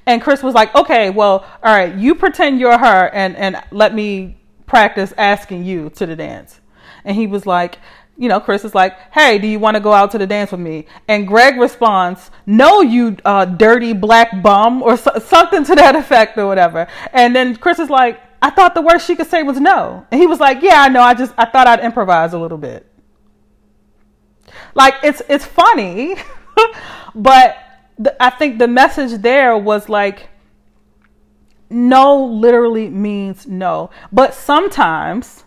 And 0.07 0.21
Chris 0.21 0.41
was 0.41 0.55
like, 0.55 0.73
"Okay, 0.73 1.09
well, 1.09 1.45
all 1.61 1.75
right, 1.75 1.93
you 1.93 2.15
pretend 2.15 2.59
you're 2.59 2.77
her, 2.77 3.09
and 3.13 3.35
and 3.35 3.61
let 3.71 3.93
me 3.93 4.37
practice 4.65 5.13
asking 5.17 5.65
you 5.65 5.89
to 5.91 6.05
the 6.05 6.15
dance." 6.15 6.61
And 7.03 7.15
he 7.15 7.27
was 7.27 7.45
like, 7.45 7.77
you 8.17 8.29
know, 8.29 8.39
Chris 8.39 8.63
is 8.63 8.73
like, 8.73 8.97
"Hey, 9.11 9.37
do 9.37 9.47
you 9.47 9.59
want 9.59 9.75
to 9.75 9.81
go 9.81 9.91
out 9.91 10.11
to 10.11 10.17
the 10.17 10.27
dance 10.27 10.51
with 10.51 10.61
me?" 10.61 10.85
And 11.07 11.27
Greg 11.27 11.57
responds, 11.57 12.31
"No, 12.45 12.81
you 12.81 13.17
uh, 13.25 13.45
dirty 13.45 13.93
black 13.93 14.41
bum," 14.41 14.81
or 14.81 14.97
so- 14.97 15.19
something 15.19 15.63
to 15.65 15.75
that 15.75 15.95
effect, 15.95 16.37
or 16.37 16.47
whatever. 16.47 16.87
And 17.13 17.35
then 17.35 17.55
Chris 17.57 17.79
is 17.79 17.89
like, 17.89 18.19
"I 18.41 18.49
thought 18.51 18.73
the 18.75 18.81
worst 18.81 19.05
she 19.05 19.15
could 19.15 19.27
say 19.27 19.43
was 19.43 19.59
no," 19.59 20.05
and 20.11 20.19
he 20.21 20.27
was 20.27 20.39
like, 20.39 20.61
"Yeah, 20.61 20.81
I 20.81 20.89
know. 20.89 21.01
I 21.01 21.13
just 21.13 21.33
I 21.37 21.45
thought 21.45 21.67
I'd 21.67 21.81
improvise 21.81 22.33
a 22.33 22.39
little 22.39 22.57
bit." 22.57 22.85
Like 24.73 24.95
it's 25.03 25.21
it's 25.27 25.45
funny, 25.45 26.15
but 27.15 27.57
the, 27.97 28.15
I 28.21 28.29
think 28.29 28.59
the 28.59 28.67
message 28.67 29.21
there 29.21 29.57
was 29.57 29.89
like, 29.89 30.29
no 31.69 32.23
literally 32.25 32.89
means 32.89 33.47
no, 33.47 33.89
but 34.11 34.33
sometimes 34.33 35.43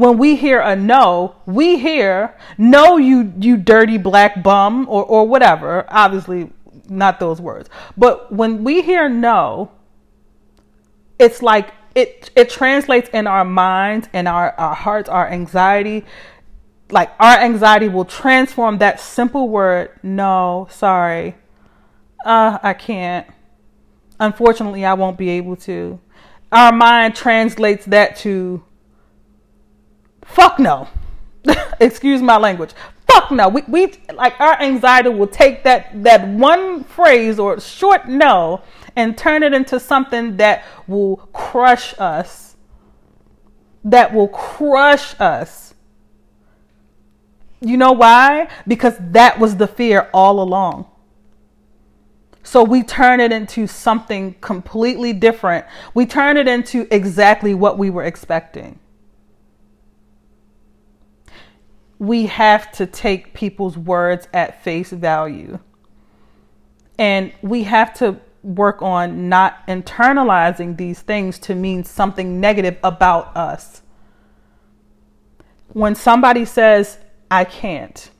when 0.00 0.16
we 0.16 0.34
hear 0.34 0.60
a 0.60 0.74
no, 0.74 1.36
we 1.44 1.78
hear 1.78 2.34
no, 2.56 2.96
you 2.96 3.34
you 3.38 3.58
dirty 3.58 3.98
black 3.98 4.42
bum 4.42 4.86
or 4.88 5.04
or 5.04 5.28
whatever. 5.28 5.84
Obviously, 5.88 6.50
not 6.88 7.20
those 7.20 7.38
words. 7.38 7.68
But 7.98 8.32
when 8.32 8.64
we 8.64 8.80
hear 8.80 9.10
no, 9.10 9.70
it's 11.18 11.42
like 11.42 11.74
it 11.94 12.30
it 12.34 12.48
translates 12.48 13.10
in 13.10 13.26
our 13.26 13.44
minds 13.44 14.08
and 14.14 14.26
our, 14.26 14.52
our 14.52 14.74
hearts, 14.74 15.10
our 15.10 15.28
anxiety. 15.28 16.06
Like 16.90 17.10
our 17.20 17.38
anxiety 17.38 17.88
will 17.88 18.06
transform 18.06 18.78
that 18.78 19.00
simple 19.00 19.50
word, 19.50 19.90
no, 20.02 20.66
sorry. 20.70 21.36
Uh, 22.24 22.58
I 22.62 22.72
can't. 22.72 23.26
Unfortunately, 24.18 24.84
I 24.84 24.94
won't 24.94 25.18
be 25.18 25.28
able 25.28 25.56
to. 25.56 26.00
Our 26.50 26.72
mind 26.72 27.14
translates 27.14 27.84
that 27.84 28.16
to 28.16 28.64
fuck 30.32 30.58
no. 30.58 30.88
Excuse 31.80 32.22
my 32.22 32.36
language. 32.36 32.72
Fuck 33.10 33.30
no. 33.30 33.48
We, 33.48 33.62
we 33.66 33.92
like 34.14 34.38
our 34.40 34.60
anxiety 34.60 35.08
will 35.08 35.26
take 35.26 35.64
that 35.64 36.02
that 36.02 36.26
one 36.28 36.84
phrase 36.84 37.38
or 37.38 37.60
short 37.60 38.08
no 38.08 38.62
and 38.96 39.16
turn 39.16 39.42
it 39.42 39.52
into 39.52 39.80
something 39.80 40.36
that 40.36 40.64
will 40.86 41.16
crush 41.32 41.98
us. 41.98 42.56
That 43.84 44.12
will 44.12 44.28
crush 44.28 45.18
us. 45.18 45.74
You 47.60 47.76
know 47.76 47.92
why? 47.92 48.48
Because 48.66 48.94
that 48.98 49.38
was 49.38 49.56
the 49.56 49.66
fear 49.66 50.08
all 50.14 50.40
along. 50.40 50.86
So 52.42 52.64
we 52.64 52.82
turn 52.82 53.20
it 53.20 53.32
into 53.32 53.66
something 53.66 54.34
completely 54.40 55.12
different. 55.12 55.66
We 55.94 56.06
turn 56.06 56.36
it 56.36 56.48
into 56.48 56.86
exactly 56.94 57.54
what 57.54 57.78
we 57.78 57.90
were 57.90 58.04
expecting. 58.04 58.78
We 62.00 62.24
have 62.24 62.72
to 62.72 62.86
take 62.86 63.34
people's 63.34 63.76
words 63.76 64.26
at 64.32 64.64
face 64.64 64.90
value. 64.90 65.58
And 66.98 67.30
we 67.42 67.64
have 67.64 67.92
to 67.98 68.18
work 68.42 68.80
on 68.80 69.28
not 69.28 69.66
internalizing 69.68 70.78
these 70.78 71.00
things 71.00 71.38
to 71.40 71.54
mean 71.54 71.84
something 71.84 72.40
negative 72.40 72.78
about 72.82 73.36
us. 73.36 73.82
When 75.74 75.94
somebody 75.94 76.46
says, 76.46 76.98
I 77.30 77.44
can't, 77.44 78.10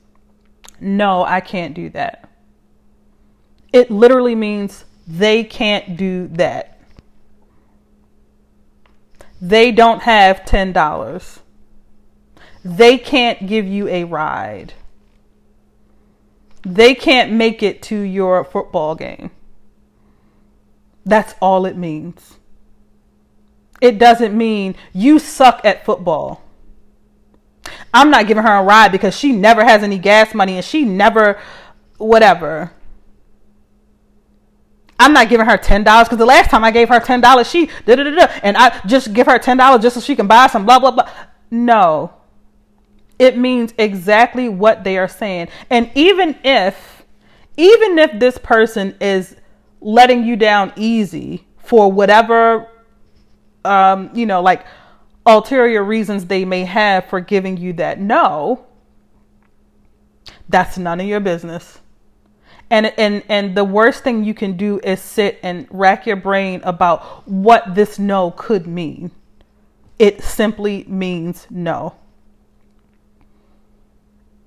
no, 0.78 1.24
I 1.24 1.40
can't 1.40 1.72
do 1.72 1.88
that, 1.90 2.28
it 3.72 3.90
literally 3.90 4.34
means 4.34 4.84
they 5.06 5.42
can't 5.42 5.96
do 5.96 6.28
that. 6.32 6.82
They 9.40 9.72
don't 9.72 10.02
have 10.02 10.42
$10 10.42 11.40
they 12.64 12.98
can't 12.98 13.46
give 13.46 13.66
you 13.66 13.88
a 13.88 14.04
ride. 14.04 14.74
They 16.62 16.94
can't 16.94 17.32
make 17.32 17.62
it 17.62 17.82
to 17.84 17.98
your 17.98 18.44
football 18.44 18.94
game. 18.94 19.30
That's 21.06 21.34
all 21.40 21.64
it 21.64 21.76
means. 21.76 22.38
It 23.80 23.98
doesn't 23.98 24.36
mean 24.36 24.76
you 24.92 25.18
suck 25.18 25.62
at 25.64 25.84
football. 25.86 26.42
I'm 27.94 28.10
not 28.10 28.26
giving 28.26 28.42
her 28.42 28.56
a 28.56 28.62
ride 28.62 28.92
because 28.92 29.16
she 29.16 29.32
never 29.32 29.64
has 29.64 29.82
any 29.82 29.98
gas 29.98 30.34
money 30.34 30.56
and 30.56 30.64
she 30.64 30.84
never, 30.84 31.40
whatever. 31.96 32.72
I'm 34.98 35.14
not 35.14 35.30
giving 35.30 35.46
her 35.46 35.56
ten 35.56 35.82
dollars 35.82 36.08
because 36.08 36.18
the 36.18 36.26
last 36.26 36.50
time 36.50 36.62
I 36.62 36.70
gave 36.70 36.90
her 36.90 37.00
ten 37.00 37.22
dollars, 37.22 37.48
she 37.48 37.70
da 37.86 37.96
da 37.96 38.04
da 38.04 38.26
and 38.42 38.56
I 38.56 38.80
just 38.86 39.14
give 39.14 39.26
her 39.26 39.38
ten 39.38 39.56
dollars 39.56 39.80
just 39.80 39.94
so 39.94 40.00
she 40.00 40.14
can 40.14 40.26
buy 40.26 40.46
some 40.48 40.66
blah 40.66 40.78
blah 40.78 40.90
blah. 40.90 41.10
No, 41.50 42.12
it 43.20 43.36
means 43.36 43.74
exactly 43.76 44.48
what 44.48 44.82
they 44.82 44.96
are 44.96 45.06
saying. 45.06 45.48
And 45.68 45.90
even 45.94 46.36
if, 46.42 47.04
even 47.58 47.98
if 47.98 48.18
this 48.18 48.38
person 48.38 48.96
is 48.98 49.36
letting 49.82 50.24
you 50.24 50.36
down 50.36 50.72
easy 50.74 51.46
for 51.58 51.92
whatever, 51.92 52.66
um, 53.62 54.10
you 54.14 54.24
know, 54.24 54.40
like 54.40 54.64
ulterior 55.26 55.84
reasons 55.84 56.24
they 56.24 56.46
may 56.46 56.64
have 56.64 57.10
for 57.10 57.20
giving 57.20 57.58
you 57.58 57.74
that 57.74 58.00
no, 58.00 58.64
that's 60.48 60.78
none 60.78 60.98
of 60.98 61.06
your 61.06 61.20
business. 61.20 61.78
And, 62.70 62.86
and 62.96 63.22
and 63.28 63.54
the 63.54 63.64
worst 63.64 64.02
thing 64.02 64.24
you 64.24 64.32
can 64.32 64.56
do 64.56 64.80
is 64.82 65.00
sit 65.00 65.40
and 65.42 65.66
rack 65.70 66.06
your 66.06 66.16
brain 66.16 66.62
about 66.64 67.28
what 67.28 67.74
this 67.74 67.98
no 67.98 68.30
could 68.30 68.66
mean. 68.66 69.10
It 69.98 70.22
simply 70.22 70.84
means 70.84 71.46
no 71.50 71.99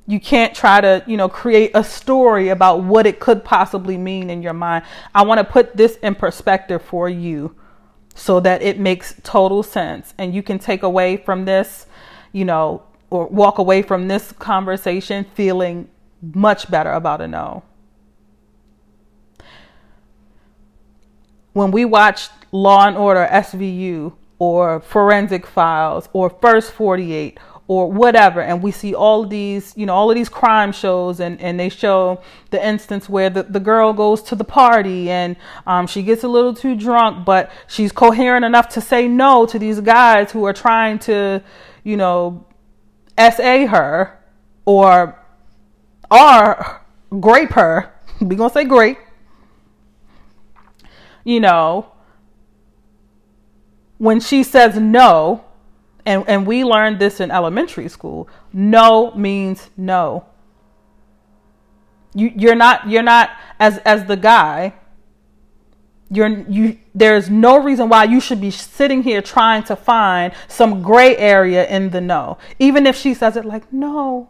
you 0.05 0.19
can't 0.19 0.53
try 0.53 0.81
to 0.81 1.03
you 1.07 1.17
know 1.17 1.29
create 1.29 1.71
a 1.73 1.83
story 1.83 2.49
about 2.49 2.83
what 2.83 3.05
it 3.05 3.19
could 3.19 3.43
possibly 3.43 3.97
mean 3.97 4.29
in 4.29 4.41
your 4.41 4.53
mind. 4.53 4.83
I 5.15 5.23
want 5.23 5.39
to 5.39 5.43
put 5.43 5.77
this 5.77 5.95
in 5.97 6.15
perspective 6.15 6.81
for 6.81 7.09
you 7.09 7.55
so 8.15 8.39
that 8.41 8.61
it 8.61 8.79
makes 8.79 9.15
total 9.23 9.63
sense. 9.63 10.13
And 10.17 10.35
you 10.35 10.43
can 10.43 10.59
take 10.59 10.83
away 10.83 11.17
from 11.17 11.45
this 11.45 11.87
you 12.31 12.45
know 12.45 12.83
or 13.09 13.27
walk 13.27 13.59
away 13.59 13.81
from 13.81 14.07
this 14.07 14.31
conversation 14.33 15.25
feeling 15.35 15.87
much 16.33 16.69
better 16.69 16.91
about 16.91 17.21
a 17.21 17.27
no. 17.27 17.63
When 21.53 21.69
we 21.69 21.85
watch 21.85 22.29
law 22.51 22.87
and 22.87 22.97
order 22.97 23.27
svu 23.31 24.13
or 24.39 24.81
forensic 24.81 25.45
files 25.45 26.09
or 26.11 26.29
first 26.29 26.71
48 26.71 27.37
or 27.67 27.91
whatever. 27.91 28.41
And 28.41 28.61
we 28.61 28.71
see 28.71 28.93
all 28.93 29.25
these 29.25 29.73
you 29.75 29.85
know 29.85 29.93
all 29.93 30.09
of 30.09 30.15
these 30.15 30.29
crime 30.29 30.71
shows 30.71 31.19
and 31.19 31.39
and 31.41 31.59
they 31.59 31.69
show 31.69 32.21
the 32.49 32.65
instance 32.65 33.07
where 33.07 33.29
the, 33.29 33.43
the 33.43 33.59
girl 33.59 33.93
goes 33.93 34.21
to 34.23 34.35
the 34.35 34.43
party 34.43 35.09
and 35.09 35.35
um, 35.65 35.87
she 35.87 36.03
gets 36.03 36.23
a 36.23 36.27
little 36.27 36.53
too 36.53 36.75
drunk 36.75 37.25
but 37.25 37.51
she's 37.67 37.91
coherent 37.91 38.45
enough 38.45 38.69
to 38.69 38.81
say 38.81 39.07
no 39.07 39.45
to 39.45 39.57
these 39.57 39.79
guys 39.79 40.31
who 40.31 40.43
are 40.43 40.53
trying 40.53 40.99
to 40.99 41.41
you 41.83 41.97
know 41.97 42.45
sa 43.17 43.67
her 43.67 44.19
or 44.65 45.19
or 46.11 46.81
grape 47.19 47.51
her. 47.51 47.89
We 48.21 48.35
gonna 48.37 48.53
say 48.53 48.63
grape. 48.63 48.99
You 51.23 51.39
know 51.39 51.93
when 53.97 54.19
she 54.19 54.43
says 54.43 54.77
no 54.77 55.42
and, 56.05 56.23
and 56.27 56.45
we 56.45 56.63
learned 56.63 56.99
this 56.99 57.19
in 57.19 57.31
elementary 57.31 57.87
school. 57.87 58.27
No 58.51 59.13
means 59.15 59.69
no. 59.77 60.25
You 62.13 62.31
you're 62.35 62.55
not 62.55 62.89
you're 62.89 63.03
not 63.03 63.31
as 63.59 63.77
as 63.79 64.05
the 64.05 64.17
guy 64.17 64.73
you're 66.11 66.27
you 66.27 66.77
there's 66.93 67.29
no 67.29 67.57
reason 67.57 67.89
why 67.89 68.03
you 68.03 68.19
should 68.19 68.39
be 68.39 68.51
sitting 68.51 69.01
here 69.01 69.21
trying 69.21 69.63
to 69.63 69.75
find 69.75 70.33
some 70.47 70.83
gray 70.83 71.17
area 71.17 71.67
in 71.67 71.89
the 71.89 72.01
no. 72.01 72.37
Even 72.59 72.85
if 72.85 72.95
she 72.95 73.13
says 73.13 73.35
it 73.35 73.45
like 73.45 73.71
no. 73.73 74.29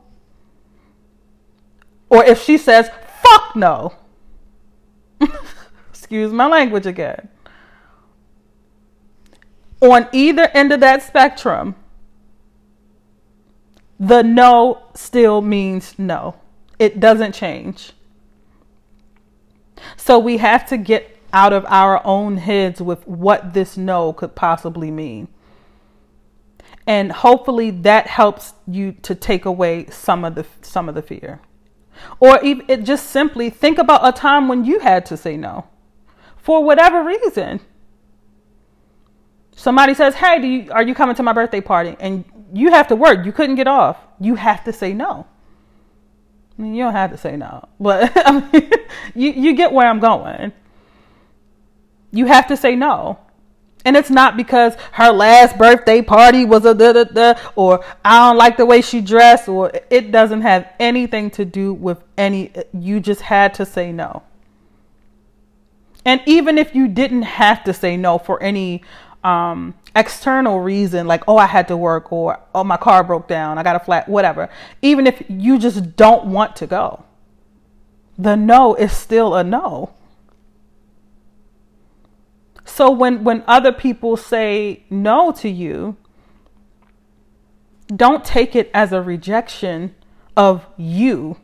Or 2.10 2.24
if 2.24 2.42
she 2.42 2.58
says 2.58 2.90
fuck 3.22 3.56
no. 3.56 3.94
Excuse 5.90 6.32
my 6.32 6.48
language 6.48 6.86
again 6.86 7.30
on 9.84 10.08
either 10.12 10.50
end 10.54 10.72
of 10.72 10.80
that 10.80 11.04
spectrum, 11.04 11.76
the 14.00 14.22
no 14.22 14.84
still 14.94 15.42
means 15.42 15.98
no. 15.98 16.36
It 16.80 17.00
doesn't 17.00 17.34
change. 17.34 17.94
So 19.98 20.18
we 20.20 20.38
have 20.38 20.66
to 20.68 20.78
get 20.78 21.18
out 21.32 21.54
of 21.54 21.66
our 21.68 22.06
own 22.06 22.38
heads 22.38 22.82
with 22.82 23.08
what 23.08 23.54
this 23.54 23.76
no 23.76 24.14
could 24.14 24.36
possibly 24.36 24.92
mean. 24.92 25.28
And 26.86 27.12
hopefully 27.12 27.72
that 27.72 28.08
helps 28.08 28.54
you 28.68 28.92
to 29.04 29.16
take 29.16 29.46
away 29.46 29.88
some 29.90 30.26
of 30.26 30.36
the 30.36 30.46
some 30.62 30.90
of 30.90 30.96
the 30.96 31.02
fear. 31.02 31.40
Or 32.20 32.42
even 32.44 32.66
it 32.68 32.84
just 32.84 33.10
simply 33.10 33.50
think 33.50 33.78
about 33.78 34.08
a 34.08 34.12
time 34.12 34.48
when 34.48 34.66
you 34.66 34.80
had 34.80 35.06
to 35.08 35.18
say 35.18 35.38
no 35.38 35.68
for 36.38 36.64
whatever 36.64 37.04
reason 37.04 37.62
somebody 39.56 39.94
says, 39.94 40.16
"Hey, 40.16 40.40
do 40.42 40.48
you 40.48 40.72
are 40.72 40.84
you 40.84 40.94
coming 40.94 41.16
to 41.16 41.24
my 41.24 41.34
birthday 41.34 41.62
party?" 41.62 41.96
and 42.00 42.24
you 42.54 42.72
have 42.72 42.88
to 42.90 42.96
work. 42.96 43.26
You 43.26 43.32
couldn't 43.32 43.56
get 43.56 43.68
off. 43.68 43.98
You 44.20 44.36
have 44.36 44.64
to 44.66 44.74
say 44.74 44.94
no. 44.94 45.26
I 46.58 46.62
mean, 46.62 46.76
you 46.76 46.84
don't 46.84 46.94
have 46.94 47.12
to 47.12 47.18
say 47.18 47.36
no, 47.36 47.68
but 47.80 48.12
I 48.26 48.40
mean, 48.40 48.72
you 49.16 49.32
you 49.32 49.56
get 49.56 49.72
where 49.72 49.88
I'm 49.88 50.00
going. 50.00 50.52
You 52.12 52.28
have 52.28 52.48
to 52.48 52.58
say 52.58 52.76
no. 52.76 53.20
And 53.86 53.98
it's 53.98 54.10
not 54.10 54.38
because 54.38 54.76
her 54.94 55.12
last 55.12 55.58
birthday 55.58 56.02
party 56.02 56.46
was 56.46 56.64
a 56.64 56.74
da 56.74 56.94
da 56.94 57.04
da, 57.04 57.34
or 57.56 57.84
I 58.06 58.30
don't 58.30 58.38
like 58.38 58.56
the 58.56 58.66
way 58.66 58.82
she 58.82 59.02
dressed, 59.02 59.50
or 59.50 59.72
it 59.90 60.12
doesn't 60.12 60.42
have 60.42 60.70
anything 60.80 61.32
to 61.32 61.44
do 61.44 61.74
with 61.74 62.02
any. 62.18 62.52
You 62.72 63.00
just 63.00 63.22
had 63.22 63.54
to 63.56 63.66
say 63.66 63.92
no. 63.92 64.24
And 66.06 66.22
even 66.26 66.58
if 66.58 66.76
you 66.76 66.88
didn't 66.88 67.24
have 67.24 67.64
to 67.66 67.74
say 67.74 67.98
no 67.98 68.18
for 68.18 68.42
any 68.42 68.84
um, 69.24 69.74
external 69.96 70.60
reason, 70.60 71.08
like, 71.08 71.24
oh, 71.28 71.38
I 71.38 71.46
had 71.46 71.68
to 71.70 71.78
work, 71.78 72.12
or 72.12 72.40
oh, 72.54 72.64
my 72.64 72.78
car 72.78 73.04
broke 73.04 73.28
down, 73.28 73.58
I 73.58 73.64
got 73.64 73.76
a 73.76 73.80
flat, 73.80 74.10
whatever, 74.10 74.50
even 74.82 75.08
if 75.08 75.24
you 75.30 75.58
just 75.58 75.96
don't 75.96 76.26
want 76.26 76.56
to 76.58 76.68
go, 76.68 77.06
the 78.18 78.36
no 78.36 78.76
is 78.76 78.92
still 78.92 79.36
a 79.36 79.44
no. 79.44 79.94
So 82.66 82.90
when 82.90 83.24
when 83.24 83.44
other 83.48 83.72
people 83.72 84.18
say 84.18 84.84
no 84.90 85.32
to 85.34 85.50
you, 85.50 85.98
don't 87.94 88.24
take 88.24 88.56
it 88.56 88.72
as 88.74 88.92
a 88.92 89.02
rejection 89.02 89.96
of 90.36 90.66
you. 90.78 91.38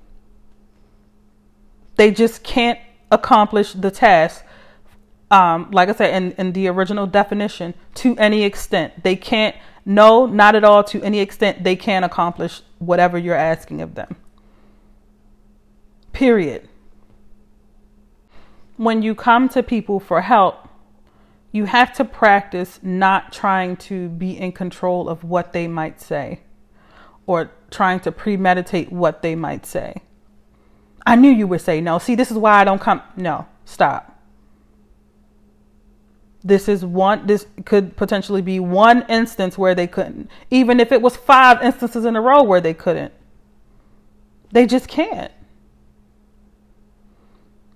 They 1.97 2.11
just 2.11 2.43
can't 2.43 2.80
accomplish 3.11 3.73
the 3.73 3.91
task. 3.91 4.45
Um, 5.32 5.69
like 5.71 5.89
I 5.89 5.93
said 5.93 6.13
in, 6.15 6.32
in 6.34 6.53
the 6.53 6.67
original 6.67 7.05
definition, 7.05 7.75
to 7.95 8.17
any 8.17 8.43
extent. 8.43 9.03
They 9.03 9.15
can't, 9.15 9.55
no, 9.86 10.25
not 10.25 10.55
at 10.55 10.63
all, 10.63 10.84
to 10.86 11.01
any 11.03 11.19
extent, 11.19 11.63
they 11.63 11.75
can't 11.75 12.03
accomplish 12.03 12.61
whatever 12.80 13.17
you're 13.17 13.36
asking 13.36 13.82
of 13.82 13.95
them. 13.95 14.15
Period. 16.13 16.67
When 18.77 19.01
you 19.01 19.13
come 19.13 19.49
to 19.49 19.61
people 19.61 19.99
for 19.99 20.21
help, 20.21 20.67
you 21.51 21.65
have 21.65 21.93
to 21.93 22.05
practice 22.05 22.80
not 22.82 23.34
trying 23.34 23.75
to 23.77 24.09
be 24.09 24.38
in 24.38 24.51
control 24.51 25.09
of 25.09 25.23
what 25.23 25.53
they 25.53 25.67
might 25.67 25.99
say 25.99 26.41
or 27.25 27.51
trying 27.69 27.99
to 28.01 28.11
premeditate 28.11 28.91
what 28.91 29.21
they 29.21 29.36
might 29.36 29.65
say. 29.65 30.01
I 31.05 31.15
knew 31.15 31.30
you 31.30 31.47
would 31.47 31.61
say 31.61 31.82
no. 31.82 31.99
See, 31.99 32.15
this 32.15 32.32
is 32.32 32.38
why 32.38 32.61
I 32.61 32.63
don't 32.63 32.82
come. 32.82 33.01
No, 33.15 33.47
stop. 33.65 34.18
This 36.43 36.69
is 36.69 36.85
one, 36.85 37.27
this 37.27 37.45
could 37.65 37.97
potentially 37.97 38.41
be 38.41 38.59
one 38.59 39.05
instance 39.09 39.57
where 39.57 39.75
they 39.75 39.87
couldn't, 39.87 40.29
even 40.49 40.79
if 40.79 40.91
it 40.91 41.01
was 41.01 41.15
five 41.15 41.61
instances 41.61 42.05
in 42.05 42.15
a 42.15 42.21
row 42.21 42.43
where 42.43 42.61
they 42.61 42.73
couldn't. 42.73 43.13
They 44.51 44.65
just 44.65 44.87
can't. 44.87 45.31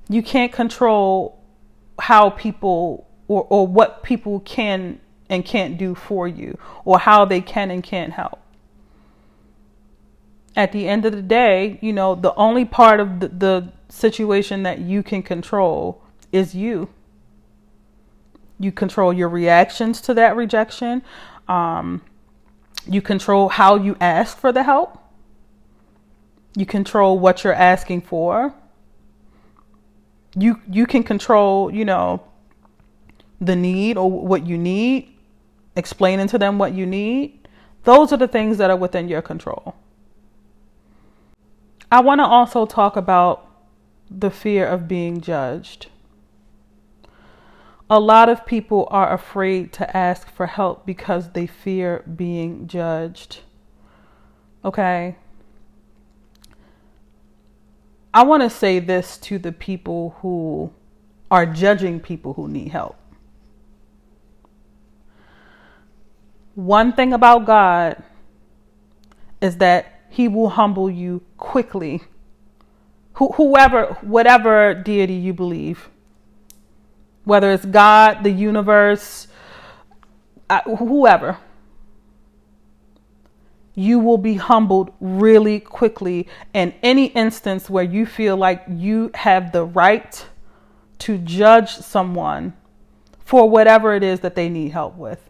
You 0.09 0.23
can't 0.23 0.51
control 0.51 1.39
how 1.99 2.29
people 2.29 3.07
or, 3.27 3.45
or 3.49 3.67
what 3.67 4.03
people 4.03 4.39
can 4.41 4.99
and 5.29 5.43
can't 5.43 5.77
do 5.77 5.95
for 5.95 6.27
you 6.27 6.57
or 6.85 6.99
how 6.99 7.25
they 7.25 7.41
can 7.41 7.71
and 7.71 7.83
can't 7.83 8.13
help. 8.13 8.39
At 10.55 10.71
the 10.71 10.87
end 10.87 11.05
of 11.05 11.13
the 11.13 11.21
day, 11.21 11.79
you 11.81 11.91
know, 11.93 12.15
the 12.15 12.33
only 12.35 12.63
part 12.63 12.99
of 12.99 13.19
the, 13.19 13.27
the 13.27 13.73
situation 13.89 14.63
that 14.63 14.79
you 14.79 15.01
can 15.01 15.23
control 15.23 16.01
is 16.31 16.53
you. 16.53 16.89
You 18.63 18.71
control 18.71 19.11
your 19.13 19.29
reactions 19.29 20.01
to 20.01 20.13
that 20.13 20.35
rejection. 20.35 21.03
Um, 21.47 22.01
you 22.85 23.01
control 23.01 23.49
how 23.49 23.75
you 23.75 23.97
ask 23.99 24.37
for 24.37 24.51
the 24.51 24.63
help. 24.63 24.99
You 26.55 26.65
control 26.65 27.19
what 27.19 27.43
you're 27.43 27.53
asking 27.53 28.01
for. 28.01 28.53
You 30.35 30.61
you 30.69 30.85
can 30.85 31.03
control, 31.03 31.71
you 31.71 31.85
know, 31.85 32.23
the 33.39 33.55
need 33.55 33.97
or 33.97 34.09
what 34.09 34.47
you 34.47 34.57
need, 34.57 35.13
explaining 35.75 36.27
to 36.27 36.37
them 36.37 36.57
what 36.57 36.73
you 36.73 36.85
need, 36.85 37.47
those 37.83 38.13
are 38.13 38.17
the 38.17 38.27
things 38.27 38.57
that 38.57 38.69
are 38.69 38.77
within 38.77 39.07
your 39.07 39.21
control. 39.21 39.75
I 41.91 41.99
want 41.99 42.19
to 42.19 42.25
also 42.25 42.65
talk 42.65 42.95
about 42.95 43.45
the 44.09 44.31
fear 44.31 44.65
of 44.65 44.87
being 44.87 45.21
judged. 45.21 45.87
A 47.89 47.99
lot 47.99 48.29
of 48.29 48.45
people 48.45 48.87
are 48.91 49.13
afraid 49.13 49.73
to 49.73 49.95
ask 49.95 50.29
for 50.29 50.47
help 50.47 50.85
because 50.85 51.31
they 51.31 51.45
fear 51.45 52.03
being 52.15 52.67
judged. 52.67 53.41
Okay? 54.63 55.17
I 58.13 58.23
want 58.23 58.43
to 58.43 58.49
say 58.49 58.79
this 58.79 59.17
to 59.19 59.39
the 59.39 59.51
people 59.51 60.15
who 60.21 60.71
are 61.31 61.45
judging 61.45 61.99
people 61.99 62.33
who 62.33 62.47
need 62.47 62.69
help. 62.69 62.95
One 66.55 66.93
thing 66.93 67.11
about 67.11 67.45
God 67.45 68.03
is 69.41 69.57
that 69.57 70.01
He 70.09 70.27
will 70.27 70.49
humble 70.49 70.89
you 70.89 71.23
quickly. 71.37 72.01
Wh- 73.15 73.33
whoever, 73.35 73.97
whatever 74.01 74.75
deity 74.75 75.15
you 75.15 75.33
believe, 75.33 75.89
whether 77.23 77.51
it's 77.51 77.65
God, 77.65 78.23
the 78.23 78.31
universe, 78.31 79.27
uh, 80.49 80.61
whoever, 80.61 81.37
you 83.75 83.99
will 83.99 84.17
be 84.17 84.35
humbled 84.35 84.91
really 84.99 85.59
quickly 85.59 86.27
in 86.53 86.73
any 86.83 87.07
instance 87.07 87.69
where 87.69 87.83
you 87.83 88.05
feel 88.05 88.37
like 88.37 88.63
you 88.69 89.09
have 89.15 89.51
the 89.51 89.63
right 89.63 90.25
to 90.99 91.17
judge 91.17 91.71
someone 91.71 92.53
for 93.19 93.49
whatever 93.49 93.95
it 93.95 94.03
is 94.03 94.19
that 94.19 94.35
they 94.35 94.49
need 94.49 94.71
help 94.71 94.95
with. 94.95 95.29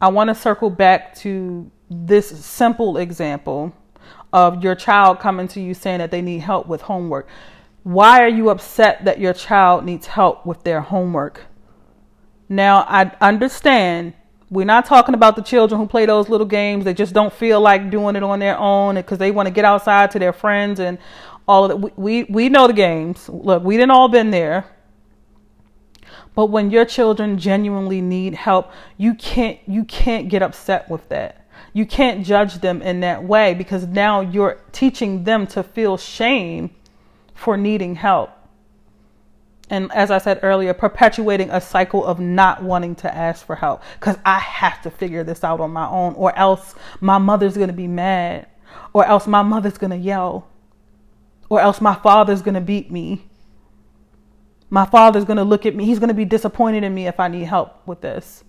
I 0.00 0.08
want 0.08 0.28
to 0.28 0.34
circle 0.34 0.68
back 0.68 1.14
to 1.16 1.70
this 1.88 2.44
simple 2.44 2.96
example 2.96 3.72
of 4.32 4.64
your 4.64 4.74
child 4.74 5.20
coming 5.20 5.46
to 5.48 5.60
you 5.60 5.74
saying 5.74 5.98
that 5.98 6.10
they 6.10 6.22
need 6.22 6.40
help 6.40 6.66
with 6.66 6.82
homework. 6.82 7.28
Why 7.82 8.22
are 8.22 8.28
you 8.28 8.50
upset 8.50 9.04
that 9.04 9.18
your 9.18 9.32
child 9.32 9.84
needs 9.84 10.06
help 10.06 10.46
with 10.46 10.62
their 10.62 10.80
homework? 10.80 11.46
Now, 12.48 12.84
I 12.88 13.10
understand 13.20 14.14
we're 14.50 14.66
not 14.66 14.84
talking 14.84 15.14
about 15.14 15.34
the 15.34 15.42
children 15.42 15.80
who 15.80 15.86
play 15.86 16.04
those 16.04 16.28
little 16.28 16.46
games. 16.46 16.84
They 16.84 16.92
just 16.92 17.14
don't 17.14 17.32
feel 17.32 17.60
like 17.60 17.90
doing 17.90 18.14
it 18.14 18.22
on 18.22 18.38
their 18.38 18.58
own 18.58 18.96
because 18.96 19.18
they 19.18 19.30
want 19.30 19.46
to 19.46 19.50
get 19.50 19.64
outside 19.64 20.10
to 20.10 20.18
their 20.18 20.34
friends 20.34 20.78
and 20.78 20.98
all 21.48 21.64
of 21.64 21.70
that. 21.70 21.76
We, 21.78 21.90
we, 21.96 22.24
we 22.24 22.48
know 22.50 22.66
the 22.66 22.74
games. 22.74 23.28
Look, 23.28 23.64
we 23.64 23.76
didn't 23.76 23.90
all 23.92 24.08
been 24.08 24.30
there. 24.30 24.66
But 26.34 26.46
when 26.46 26.70
your 26.70 26.84
children 26.84 27.38
genuinely 27.38 28.00
need 28.00 28.34
help, 28.34 28.70
you 28.96 29.14
can't 29.14 29.58
you 29.66 29.84
can't 29.84 30.28
get 30.28 30.42
upset 30.42 30.88
with 30.88 31.08
that. 31.08 31.46
You 31.72 31.86
can't 31.86 32.24
judge 32.24 32.56
them 32.56 32.82
in 32.82 33.00
that 33.00 33.24
way 33.24 33.54
because 33.54 33.86
now 33.86 34.20
you're 34.20 34.60
teaching 34.72 35.24
them 35.24 35.46
to 35.48 35.62
feel 35.62 35.96
shame 35.96 36.70
for 37.42 37.56
needing 37.56 37.94
help. 37.94 38.30
And 39.70 39.90
as 39.92 40.10
I 40.10 40.18
said 40.18 40.40
earlier, 40.42 40.74
perpetuating 40.74 41.50
a 41.50 41.60
cycle 41.60 42.04
of 42.04 42.20
not 42.20 42.62
wanting 42.62 42.94
to 42.96 43.14
ask 43.14 43.44
for 43.44 43.56
help 43.56 43.82
because 43.98 44.16
I 44.24 44.38
have 44.38 44.82
to 44.82 44.90
figure 44.90 45.24
this 45.24 45.44
out 45.44 45.60
on 45.60 45.70
my 45.70 45.88
own, 45.88 46.14
or 46.14 46.36
else 46.38 46.74
my 47.00 47.18
mother's 47.18 47.56
going 47.56 47.68
to 47.68 47.74
be 47.74 47.88
mad, 47.88 48.46
or 48.92 49.06
else 49.06 49.26
my 49.26 49.42
mother's 49.42 49.78
going 49.78 49.90
to 49.90 49.96
yell, 49.96 50.48
or 51.48 51.60
else 51.60 51.80
my 51.80 51.94
father's 51.94 52.42
going 52.42 52.54
to 52.54 52.60
beat 52.60 52.90
me 52.90 53.24
my 54.72 54.86
father's 54.86 55.26
going 55.26 55.36
to 55.36 55.44
look 55.44 55.66
at 55.66 55.74
me. 55.74 55.84
He's 55.84 55.98
going 55.98 56.08
to 56.08 56.14
be 56.14 56.24
disappointed 56.24 56.82
in 56.82 56.94
me 56.94 57.06
if 57.06 57.20
I 57.20 57.28
need 57.28 57.44
help 57.44 57.86
with 57.86 58.00
this. 58.00 58.42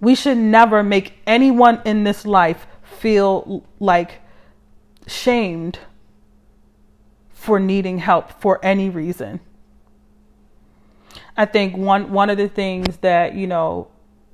We 0.00 0.14
should 0.14 0.38
never 0.38 0.84
make 0.84 1.14
anyone 1.26 1.82
in 1.84 2.04
this 2.04 2.24
life 2.24 2.68
feel 2.84 3.66
like 3.80 4.20
shamed 5.08 5.80
for 7.38 7.58
needing 7.58 7.98
help 7.98 8.40
for 8.40 8.58
any 8.64 8.90
reason. 8.90 9.40
I 11.36 11.44
think 11.46 11.76
one 11.76 12.12
one 12.12 12.30
of 12.30 12.36
the 12.36 12.48
things 12.48 12.98
that, 12.98 13.34
you 13.34 13.46
know, 13.46 13.88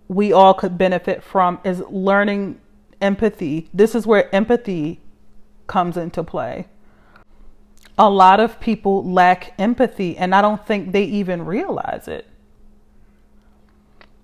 we 0.08 0.32
all 0.32 0.54
could 0.54 0.76
benefit 0.78 1.22
from 1.22 1.60
is 1.64 1.80
learning 1.90 2.60
empathy. 3.00 3.68
This 3.72 3.94
is 3.94 4.06
where 4.06 4.34
empathy 4.34 5.00
comes 5.66 5.96
into 5.96 6.22
play 6.22 6.66
a 7.98 8.10
lot 8.10 8.40
of 8.40 8.58
people 8.60 9.04
lack 9.04 9.54
empathy, 9.58 10.16
and 10.16 10.34
I 10.34 10.42
don't 10.42 10.64
think 10.66 10.92
they 10.92 11.04
even 11.04 11.44
realize 11.44 12.08
it. 12.08 12.26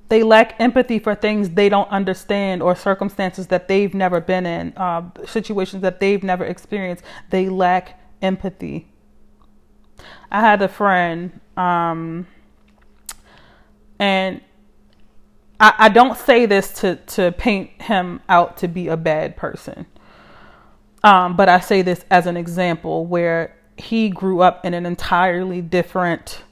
They 0.08 0.24
lack 0.24 0.58
empathy 0.60 0.98
for 0.98 1.14
things 1.14 1.50
they 1.50 1.68
don't 1.68 1.88
understand 1.88 2.62
or 2.62 2.74
circumstances 2.74 3.46
that 3.46 3.68
they've 3.68 3.94
never 3.94 4.20
been 4.20 4.44
in, 4.44 4.72
uh, 4.76 5.02
situations 5.24 5.82
that 5.82 6.00
they've 6.00 6.22
never 6.22 6.44
experienced. 6.44 7.04
They 7.30 7.48
lack 7.48 7.99
empathy. 8.22 8.88
I 10.30 10.40
had 10.40 10.62
a 10.62 10.68
friend, 10.68 11.40
um, 11.56 12.26
and 13.98 14.40
I, 15.58 15.74
I 15.78 15.88
don't 15.88 16.16
say 16.16 16.46
this 16.46 16.72
to 16.80 16.96
to 16.96 17.32
paint 17.32 17.82
him 17.82 18.20
out 18.28 18.56
to 18.58 18.68
be 18.68 18.88
a 18.88 18.96
bad 18.96 19.36
person. 19.36 19.86
Um, 21.02 21.36
but 21.36 21.48
I 21.48 21.60
say 21.60 21.82
this 21.82 22.04
as 22.10 22.26
an 22.26 22.36
example 22.36 23.06
where 23.06 23.56
he 23.76 24.10
grew 24.10 24.40
up 24.40 24.64
in 24.64 24.74
an 24.74 24.84
entirely 24.84 25.62
different, 25.62 26.42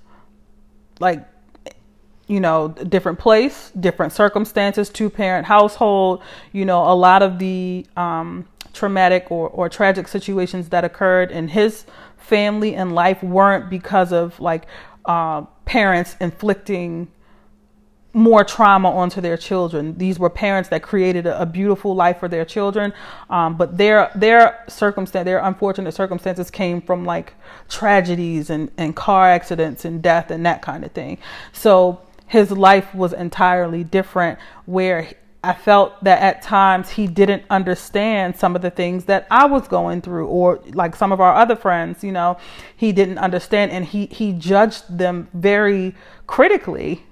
like, 1.00 1.26
you 2.26 2.40
know, 2.40 2.68
different 2.68 3.18
place, 3.18 3.70
different 3.78 4.12
circumstances, 4.12 4.88
two 4.88 5.10
parent 5.10 5.46
household. 5.46 6.22
You 6.52 6.64
know, 6.64 6.90
a 6.90 6.94
lot 6.94 7.22
of 7.22 7.38
the 7.38 7.86
um, 7.96 8.46
traumatic 8.72 9.30
or, 9.30 9.48
or 9.48 9.68
tragic 9.68 10.08
situations 10.08 10.68
that 10.70 10.84
occurred 10.84 11.30
in 11.30 11.48
his 11.48 11.84
family 12.16 12.74
and 12.74 12.94
life 12.94 13.22
weren't 13.22 13.70
because 13.70 14.12
of 14.12 14.38
like 14.40 14.66
uh, 15.04 15.42
parents 15.64 16.16
inflicting 16.20 17.08
more 18.12 18.42
trauma 18.42 18.90
onto 18.90 19.20
their 19.20 19.36
children. 19.36 19.96
These 19.96 20.18
were 20.18 20.30
parents 20.30 20.68
that 20.70 20.82
created 20.82 21.26
a, 21.26 21.42
a 21.42 21.46
beautiful 21.46 21.94
life 21.94 22.18
for 22.18 22.28
their 22.28 22.44
children, 22.44 22.92
um, 23.30 23.56
but 23.56 23.76
their 23.76 24.10
their 24.14 24.64
circumstance, 24.68 25.24
their 25.24 25.38
unfortunate 25.38 25.92
circumstances 25.92 26.50
came 26.50 26.80
from 26.80 27.04
like 27.04 27.34
tragedies 27.68 28.50
and, 28.50 28.70
and 28.76 28.96
car 28.96 29.30
accidents 29.30 29.84
and 29.84 30.02
death 30.02 30.30
and 30.30 30.44
that 30.44 30.62
kind 30.62 30.84
of 30.84 30.92
thing. 30.92 31.18
So 31.52 32.00
his 32.26 32.50
life 32.50 32.94
was 32.94 33.12
entirely 33.12 33.84
different. 33.84 34.38
Where 34.66 35.08
I 35.43 35.55
felt 35.55 36.03
that 36.03 36.20
at 36.20 36.43
times 36.43 36.91
he 36.91 37.07
didn't 37.07 37.45
understand 37.49 38.36
some 38.36 38.57
of 38.57 38.62
the 38.62 38.70
things 38.70 39.05
that 39.05 39.26
I 39.30 39.47
was 39.47 39.68
going 39.68 40.03
through, 40.03 40.26
or 40.26 40.61
like 40.72 40.97
some 40.97 41.12
of 41.12 41.20
our 41.20 41.34
other 41.34 41.55
friends, 41.55 42.03
you 42.03 42.11
know, 42.11 42.39
he 42.76 42.91
didn't 42.93 43.18
understand, 43.18 43.70
and 43.70 43.84
he 43.84 44.07
he 44.07 44.32
judged 44.32 44.99
them 44.99 45.28
very 45.32 45.95
critically 46.26 47.05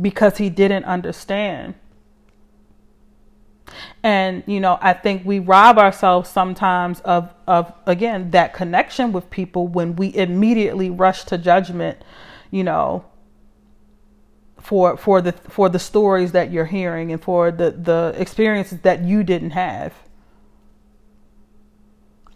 because 0.00 0.38
he 0.38 0.50
didn't 0.50 0.84
understand. 0.84 1.74
And 4.02 4.42
you 4.46 4.58
know, 4.58 4.78
I 4.80 4.92
think 4.92 5.24
we 5.24 5.38
rob 5.38 5.78
ourselves 5.78 6.28
sometimes 6.28 7.00
of 7.00 7.32
of 7.46 7.72
again 7.86 8.32
that 8.32 8.52
connection 8.52 9.12
with 9.12 9.30
people 9.30 9.68
when 9.68 9.94
we 9.94 10.14
immediately 10.14 10.90
rush 10.90 11.24
to 11.24 11.38
judgment, 11.38 12.02
you 12.50 12.64
know, 12.64 13.04
for 14.68 14.98
for 14.98 15.22
the 15.22 15.32
for 15.32 15.70
the 15.70 15.78
stories 15.78 16.32
that 16.32 16.52
you're 16.52 16.66
hearing 16.66 17.10
and 17.10 17.22
for 17.22 17.50
the 17.50 17.70
the 17.70 18.14
experiences 18.18 18.78
that 18.80 19.02
you 19.02 19.24
didn't 19.24 19.52
have. 19.52 19.94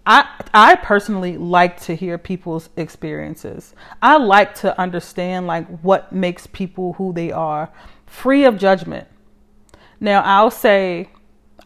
I 0.07 0.27
I 0.55 0.77
personally 0.77 1.37
like 1.37 1.79
to 1.83 1.95
hear 1.95 2.17
people's 2.17 2.71
experiences. 2.79 3.75
I 4.01 4.17
like 4.17 4.55
to 4.61 4.81
understand 4.81 5.47
like 5.47 5.67
what 5.81 6.11
makes 6.11 6.47
people 6.47 6.95
who 6.95 7.13
they 7.13 7.31
are, 7.31 7.71
free 8.07 8.45
of 8.47 8.57
judgment. 8.57 9.09
Now 10.01 10.23
I'll 10.23 10.51
say 10.51 11.11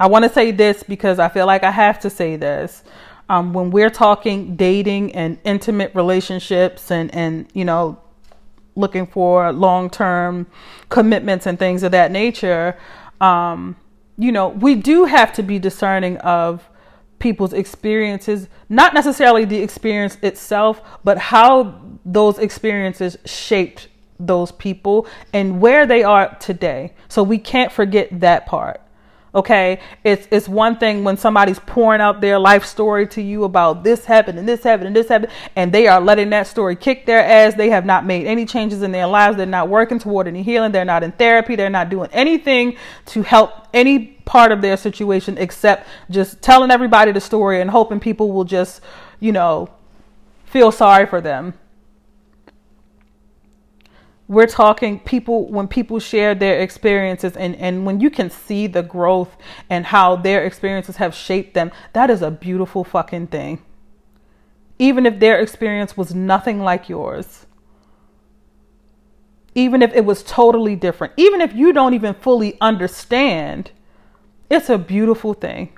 I 0.00 0.08
want 0.08 0.24
to 0.24 0.28
say 0.28 0.50
this 0.50 0.82
because 0.82 1.20
I 1.20 1.28
feel 1.28 1.46
like 1.46 1.62
I 1.62 1.70
have 1.70 2.00
to 2.00 2.10
say 2.10 2.34
this. 2.34 2.82
Um, 3.28 3.52
when 3.52 3.70
we're 3.70 3.90
talking 3.90 4.56
dating 4.56 5.14
and 5.14 5.38
intimate 5.44 5.94
relationships 5.94 6.90
and 6.90 7.14
and 7.14 7.46
you 7.54 7.64
know 7.64 8.00
looking 8.76 9.06
for 9.06 9.52
long 9.52 9.90
term 9.90 10.46
commitments 10.88 11.46
and 11.46 11.58
things 11.58 11.82
of 11.82 11.92
that 11.92 12.12
nature, 12.12 12.76
um, 13.20 13.76
you 14.16 14.30
know 14.30 14.48
we 14.48 14.74
do 14.74 15.04
have 15.04 15.32
to 15.32 15.42
be 15.42 15.58
discerning 15.58 16.16
of 16.18 16.68
people's 17.18 17.52
experiences, 17.52 18.48
not 18.68 18.94
necessarily 18.94 19.44
the 19.44 19.58
experience 19.58 20.18
itself, 20.22 20.80
but 21.02 21.18
how 21.18 21.80
those 22.04 22.38
experiences 22.38 23.16
shaped 23.24 23.88
those 24.18 24.52
people 24.52 25.06
and 25.32 25.60
where 25.60 25.86
they 25.86 26.02
are 26.02 26.34
today. 26.36 26.94
So 27.08 27.22
we 27.22 27.38
can't 27.38 27.72
forget 27.72 28.20
that 28.20 28.46
part. 28.46 28.80
Okay, 29.36 29.80
it's 30.02 30.26
it's 30.30 30.48
one 30.48 30.78
thing 30.78 31.04
when 31.04 31.18
somebody's 31.18 31.58
pouring 31.58 32.00
out 32.00 32.22
their 32.22 32.38
life 32.38 32.64
story 32.64 33.06
to 33.08 33.20
you 33.20 33.44
about 33.44 33.84
this 33.84 34.06
happened 34.06 34.38
and 34.38 34.48
this 34.48 34.62
happened 34.62 34.86
and 34.86 34.96
this 34.96 35.08
happened, 35.08 35.30
and 35.54 35.70
they 35.70 35.86
are 35.86 36.00
letting 36.00 36.30
that 36.30 36.46
story 36.46 36.74
kick 36.74 37.04
their 37.04 37.22
ass. 37.22 37.52
They 37.52 37.68
have 37.68 37.84
not 37.84 38.06
made 38.06 38.26
any 38.26 38.46
changes 38.46 38.80
in 38.80 38.92
their 38.92 39.06
lives. 39.06 39.36
They're 39.36 39.44
not 39.44 39.68
working 39.68 39.98
toward 39.98 40.26
any 40.26 40.42
healing. 40.42 40.72
They're 40.72 40.86
not 40.86 41.02
in 41.02 41.12
therapy. 41.12 41.54
They're 41.54 41.68
not 41.68 41.90
doing 41.90 42.08
anything 42.12 42.78
to 43.06 43.20
help 43.20 43.68
any 43.74 43.98
part 44.24 44.52
of 44.52 44.62
their 44.62 44.78
situation 44.78 45.36
except 45.36 45.86
just 46.10 46.40
telling 46.40 46.70
everybody 46.70 47.12
the 47.12 47.20
story 47.20 47.60
and 47.60 47.68
hoping 47.68 48.00
people 48.00 48.32
will 48.32 48.44
just, 48.44 48.80
you 49.20 49.32
know, 49.32 49.68
feel 50.46 50.72
sorry 50.72 51.04
for 51.04 51.20
them 51.20 51.52
we're 54.28 54.46
talking 54.46 54.98
people 54.98 55.46
when 55.46 55.68
people 55.68 56.00
share 56.00 56.34
their 56.34 56.60
experiences 56.60 57.36
and, 57.36 57.54
and 57.56 57.86
when 57.86 58.00
you 58.00 58.10
can 58.10 58.28
see 58.28 58.66
the 58.66 58.82
growth 58.82 59.36
and 59.70 59.86
how 59.86 60.16
their 60.16 60.44
experiences 60.44 60.96
have 60.96 61.14
shaped 61.14 61.54
them, 61.54 61.70
that 61.92 62.10
is 62.10 62.22
a 62.22 62.30
beautiful 62.30 62.82
fucking 62.82 63.28
thing. 63.28 63.62
Even 64.78 65.06
if 65.06 65.20
their 65.20 65.40
experience 65.40 65.96
was 65.96 66.14
nothing 66.14 66.60
like 66.60 66.88
yours. 66.88 67.46
Even 69.54 69.80
if 69.80 69.94
it 69.94 70.04
was 70.04 70.22
totally 70.24 70.76
different. 70.76 71.12
Even 71.16 71.40
if 71.40 71.54
you 71.54 71.72
don't 71.72 71.94
even 71.94 72.12
fully 72.12 72.58
understand, 72.60 73.70
it's 74.50 74.68
a 74.68 74.76
beautiful 74.76 75.34
thing 75.34 75.70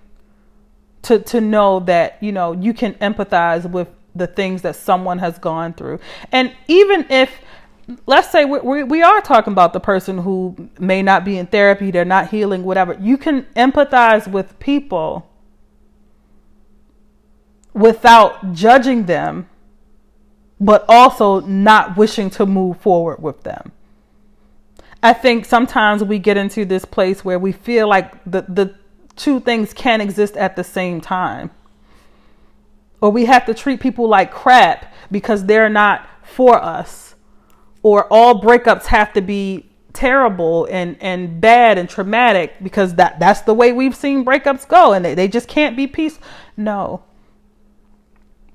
to, 1.03 1.19
to 1.21 1.41
know 1.41 1.81
that, 1.81 2.17
you 2.21 2.33
know, 2.33 2.53
you 2.53 2.73
can 2.73 2.95
empathize 2.95 3.71
with 3.71 3.89
the 4.15 4.27
things 4.27 4.63
that 4.63 4.75
someone 4.75 5.19
has 5.19 5.39
gone 5.39 5.73
through. 5.75 6.01
And 6.33 6.53
even 6.67 7.07
if 7.09 7.31
let's 8.07 8.31
say 8.31 8.45
we, 8.45 8.59
we, 8.61 8.83
we, 8.83 9.03
are 9.03 9.21
talking 9.21 9.53
about 9.53 9.73
the 9.73 9.81
person 9.81 10.19
who 10.19 10.69
may 10.79 11.03
not 11.03 11.25
be 11.25 11.39
in 11.39 11.47
therapy, 11.47 11.91
they're 11.91 12.05
not 12.05 12.29
healing, 12.29 12.65
whatever. 12.65 12.95
You 13.01 13.17
can 13.17 13.45
empathize 13.57 14.31
with 14.31 14.59
people 14.59 15.29
without 17.73 18.53
judging 18.53 19.07
them, 19.07 19.49
but 20.61 20.85
also 20.89 21.41
not 21.41 21.97
wishing 21.97 22.29
to 22.31 22.45
move 22.45 22.81
forward 22.81 23.23
with 23.23 23.43
them. 23.43 23.73
I 25.03 25.13
think 25.13 25.45
sometimes 25.45 26.03
we 26.03 26.19
get 26.19 26.37
into 26.37 26.65
this 26.65 26.85
place 26.85 27.25
where 27.25 27.39
we 27.39 27.53
feel 27.53 27.89
like 27.89 28.13
the, 28.25 28.43
the 28.43 28.75
two 29.17 29.41
things 29.41 29.73
can't 29.73 30.03
exist 30.03 30.37
at 30.37 30.57
the 30.57 30.65
same 30.65 31.01
time. 31.01 31.53
Or 33.01 33.11
we 33.11 33.27
have 33.27 33.47
to 33.47 33.55
treat 33.55 33.81
people 33.81 34.09
like 34.09 34.33
crap 34.33 34.93
because 35.11 35.45
they're 35.45 35.69
not 35.69 36.05
for 36.25 36.61
us 36.61 37.08
or 37.89 38.07
all 38.11 38.39
breakups 38.39 38.85
have 38.85 39.15
to 39.15 39.23
be 39.23 39.65
terrible 39.95 40.67
and 40.67 40.95
and 41.01 41.41
bad 41.41 41.79
and 41.79 41.89
traumatic 41.89 42.53
because 42.63 42.97
that 42.97 43.19
that's 43.19 43.41
the 43.41 43.55
way 43.55 43.73
we've 43.73 43.97
seen 43.97 44.27
breakups 44.27 44.69
go 44.69 44.93
and 44.93 45.03
they, 45.03 45.15
they 45.15 45.27
just 45.27 45.49
can't 45.49 45.75
be 45.75 45.87
peace. 45.87 46.19
No. 46.55 47.03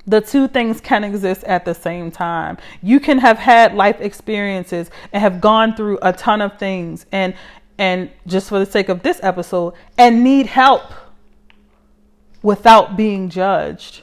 The 0.05 0.21
two 0.21 0.47
things 0.47 0.79
can 0.79 1.03
exist 1.03 1.43
at 1.45 1.65
the 1.65 1.73
same 1.73 2.11
time. 2.11 2.57
You 2.83 2.99
can 2.99 3.17
have 3.19 3.39
had 3.39 3.73
life 3.73 3.99
experiences 4.01 4.91
and 5.11 5.21
have 5.21 5.41
gone 5.41 5.75
through 5.75 5.97
a 6.03 6.13
ton 6.13 6.39
of 6.39 6.59
things 6.59 7.07
and 7.11 7.33
and 7.79 8.11
just 8.27 8.49
for 8.49 8.59
the 8.59 8.67
sake 8.67 8.89
of 8.89 9.01
this 9.01 9.19
episode 9.23 9.73
and 9.97 10.23
need 10.23 10.45
help 10.45 10.93
without 12.43 12.95
being 12.95 13.29
judged 13.29 14.02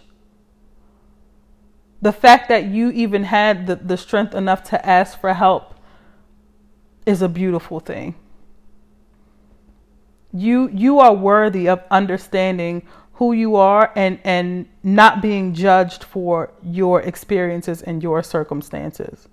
the 2.03 2.13
fact 2.13 2.49
that 2.49 2.67
you 2.67 2.91
even 2.91 3.25
had 3.25 3.67
the, 3.67 3.77
the 3.77 3.97
strength 3.97 4.35
enough 4.35 4.65
to 4.65 4.87
ask 4.87 5.21
for 5.21 5.35
help 5.35 5.75
is 7.07 7.23
a 7.23 7.29
beautiful 7.29 7.81
thing. 7.81 8.15
You 10.33 10.69
you 10.69 11.01
are 11.01 11.13
worthy 11.13 11.69
of 11.69 11.83
understanding 11.91 12.87
who 13.15 13.33
you 13.33 13.57
are 13.57 13.93
and 13.97 14.19
and 14.25 14.67
not 14.83 15.21
being 15.21 15.55
judged 15.55 16.05
for 16.05 16.53
your 16.63 17.03
experiences 17.03 17.83
and 17.83 18.03
your 18.03 18.23
circumstances. 18.23 19.29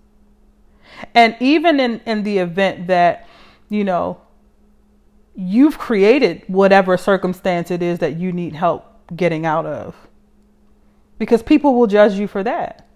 And 1.14 1.38
even 1.40 1.80
in 1.80 2.02
in 2.06 2.24
the 2.24 2.40
event 2.40 2.88
that 2.88 3.28
you 3.70 3.84
know 3.84 4.20
you've 5.36 5.78
created 5.78 6.44
whatever 6.48 6.98
circumstance 6.98 7.70
it 7.70 7.84
is 7.84 8.00
that 8.00 8.18
you 8.18 8.32
need 8.32 8.56
help 8.56 8.86
getting 9.16 9.46
out 9.46 9.68
of 9.68 10.07
because 11.18 11.44
people 11.44 11.76
will 11.76 11.88
judge 11.88 12.14
you 12.14 12.28
for 12.28 12.44
that. 12.44 12.88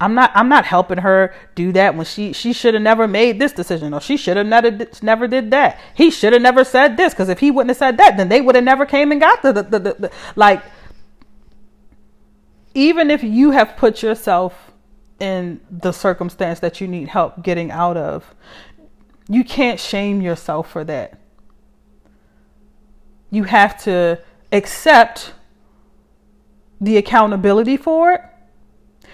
I'm 0.00 0.14
not 0.14 0.30
I'm 0.34 0.48
not 0.48 0.64
helping 0.64 0.98
her 0.98 1.34
do 1.54 1.72
that 1.72 1.96
when 1.96 2.06
she 2.06 2.32
she 2.32 2.52
should 2.52 2.74
have 2.74 2.82
never 2.82 3.08
made 3.08 3.40
this 3.40 3.52
decision 3.52 3.92
or 3.92 4.00
she 4.00 4.16
should 4.16 4.36
have 4.36 4.46
never 4.46 4.86
never 5.02 5.26
did 5.26 5.50
that. 5.50 5.80
He 5.94 6.10
should 6.10 6.32
have 6.32 6.42
never 6.42 6.62
said 6.62 6.96
this 6.96 7.12
because 7.12 7.28
if 7.28 7.40
he 7.40 7.50
wouldn't 7.50 7.70
have 7.70 7.78
said 7.78 7.96
that, 7.96 8.16
then 8.16 8.28
they 8.28 8.40
would 8.40 8.54
have 8.54 8.64
never 8.64 8.86
came 8.86 9.10
and 9.10 9.20
got 9.20 9.42
the, 9.42 9.52
the, 9.52 9.62
the, 9.62 9.78
the 9.78 10.10
like. 10.36 10.62
Even 12.74 13.10
if 13.10 13.24
you 13.24 13.50
have 13.50 13.76
put 13.76 14.02
yourself 14.02 14.70
in 15.18 15.60
the 15.68 15.90
circumstance 15.90 16.60
that 16.60 16.80
you 16.80 16.86
need 16.86 17.08
help 17.08 17.42
getting 17.42 17.72
out 17.72 17.96
of, 17.96 18.36
you 19.28 19.42
can't 19.42 19.80
shame 19.80 20.20
yourself 20.20 20.70
for 20.70 20.84
that. 20.84 21.18
You 23.30 23.44
have 23.44 23.82
to 23.82 24.20
accept 24.52 25.32
the 26.80 26.96
accountability 26.96 27.76
for 27.76 28.12
it. 28.12 28.20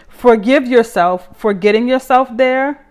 Forgive 0.08 0.66
yourself 0.66 1.36
for 1.36 1.52
getting 1.52 1.88
yourself 1.88 2.28
there. 2.32 2.86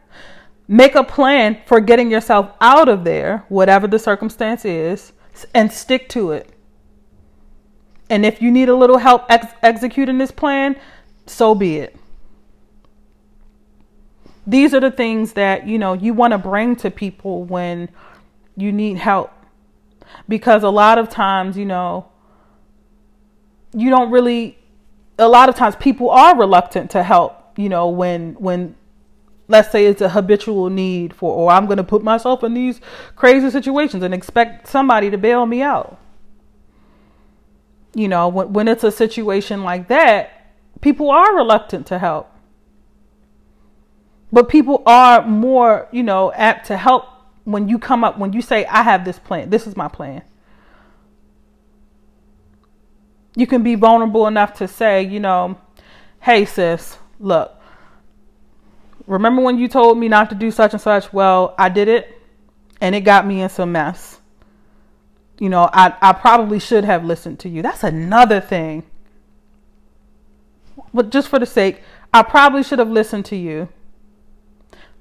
Make 0.68 0.96
a 0.96 1.04
plan 1.04 1.62
for 1.66 1.80
getting 1.80 2.10
yourself 2.10 2.52
out 2.62 2.88
of 2.88 3.04
there, 3.04 3.46
whatever 3.50 3.88
the 3.88 4.00
circumstance 4.00 4.66
is, 4.66 5.14
and 5.54 5.72
stick 5.72 6.10
to 6.10 6.32
it. 6.32 6.50
And 8.10 8.26
if 8.26 8.42
you 8.42 8.52
need 8.52 8.70
a 8.70 8.76
little 8.76 8.98
help 8.98 9.26
ex- 9.30 9.54
executing 9.62 10.18
this 10.18 10.32
plan, 10.32 10.80
so 11.26 11.56
be 11.56 11.78
it. 11.78 11.96
These 14.46 14.74
are 14.74 14.80
the 14.80 14.92
things 14.92 15.34
that, 15.34 15.68
you 15.68 15.80
know, 15.80 15.94
you 15.94 16.14
want 16.14 16.32
to 16.32 16.38
bring 16.38 16.76
to 16.78 16.92
people 16.92 17.44
when 17.44 17.90
you 18.56 18.72
need 18.72 18.98
help. 18.98 19.32
Because 20.28 20.64
a 20.64 20.70
lot 20.70 20.98
of 20.98 21.10
times, 21.10 21.58
you 21.58 21.66
know, 21.66 22.10
you 23.74 23.90
don't 23.90 24.12
really 24.12 24.58
a 25.18 25.28
lot 25.28 25.50
of 25.50 25.56
times 25.56 25.76
people 25.76 26.10
are 26.10 26.38
reluctant 26.38 26.92
to 26.92 27.04
help, 27.04 27.58
you 27.58 27.70
know, 27.70 27.90
when 27.90 28.34
when 28.36 28.76
let's 29.48 29.72
say 29.72 29.86
it's 29.86 30.02
a 30.02 30.10
habitual 30.10 30.70
need 30.70 31.14
for 31.14 31.34
or 31.34 31.52
I'm 31.52 31.66
going 31.66 31.78
to 31.78 31.84
put 31.84 32.04
myself 32.04 32.44
in 32.44 32.54
these 32.54 32.80
crazy 33.16 33.50
situations 33.50 34.04
and 34.04 34.14
expect 34.14 34.68
somebody 34.68 35.10
to 35.10 35.18
bail 35.18 35.46
me 35.46 35.62
out. 35.62 36.00
You 37.94 38.08
know, 38.08 38.28
when 38.28 38.54
when 38.54 38.68
it's 38.68 38.84
a 38.84 38.92
situation 38.92 39.64
like 39.64 39.88
that, 39.90 40.32
people 40.82 41.12
are 41.12 41.36
reluctant 41.36 41.88
to 41.88 42.00
help. 42.00 42.30
But 44.32 44.50
people 44.50 44.82
are 44.88 45.24
more, 45.28 45.88
you 45.92 46.02
know, 46.02 46.34
apt 46.34 46.66
to 46.68 46.78
help 46.78 47.06
when 47.44 47.68
you 47.70 47.78
come 47.78 48.04
up 48.04 48.18
when 48.18 48.34
you 48.34 48.42
say 48.42 48.66
I 48.66 48.82
have 48.82 49.06
this 49.06 49.20
plan. 49.20 49.52
This 49.52 49.68
is 49.68 49.78
my 49.78 49.88
plan. 49.88 50.24
You 53.36 53.48
can 53.48 53.64
be 53.64 53.76
vulnerable 53.76 54.28
enough 54.28 54.54
to 54.56 54.68
say, 54.68 55.04
you 55.04 55.20
know, 55.20 55.58
hey 56.22 56.46
sis, 56.46 56.98
look, 57.20 57.60
remember 59.08 59.42
when 59.42 59.58
you 59.58 59.68
told 59.68 59.98
me 59.98 60.08
not 60.08 60.30
to 60.30 60.36
do 60.36 60.52
such 60.52 60.74
and 60.74 60.82
such? 60.82 61.12
Well, 61.12 61.56
I 61.58 61.70
did 61.70 61.88
it 61.88 62.22
and 62.80 62.94
it 62.94 63.02
got 63.02 63.26
me 63.26 63.42
in 63.42 63.50
some 63.50 63.72
mess. 63.72 64.20
You 65.40 65.50
know, 65.50 65.70
I, 65.74 65.94
I 66.02 66.14
probably 66.14 66.60
should 66.60 66.86
have 66.86 67.04
listened 67.04 67.40
to 67.40 67.50
you. 67.50 67.62
That's 67.62 67.84
another 67.84 68.40
thing. 68.40 68.84
But 70.94 71.10
just 71.10 71.28
for 71.28 71.40
the 71.40 71.46
sake, 71.46 71.82
I 72.14 72.22
probably 72.22 72.62
should 72.62 72.80
have 72.80 72.90
listened 72.90 73.26
to 73.26 73.36
you. 73.36 73.70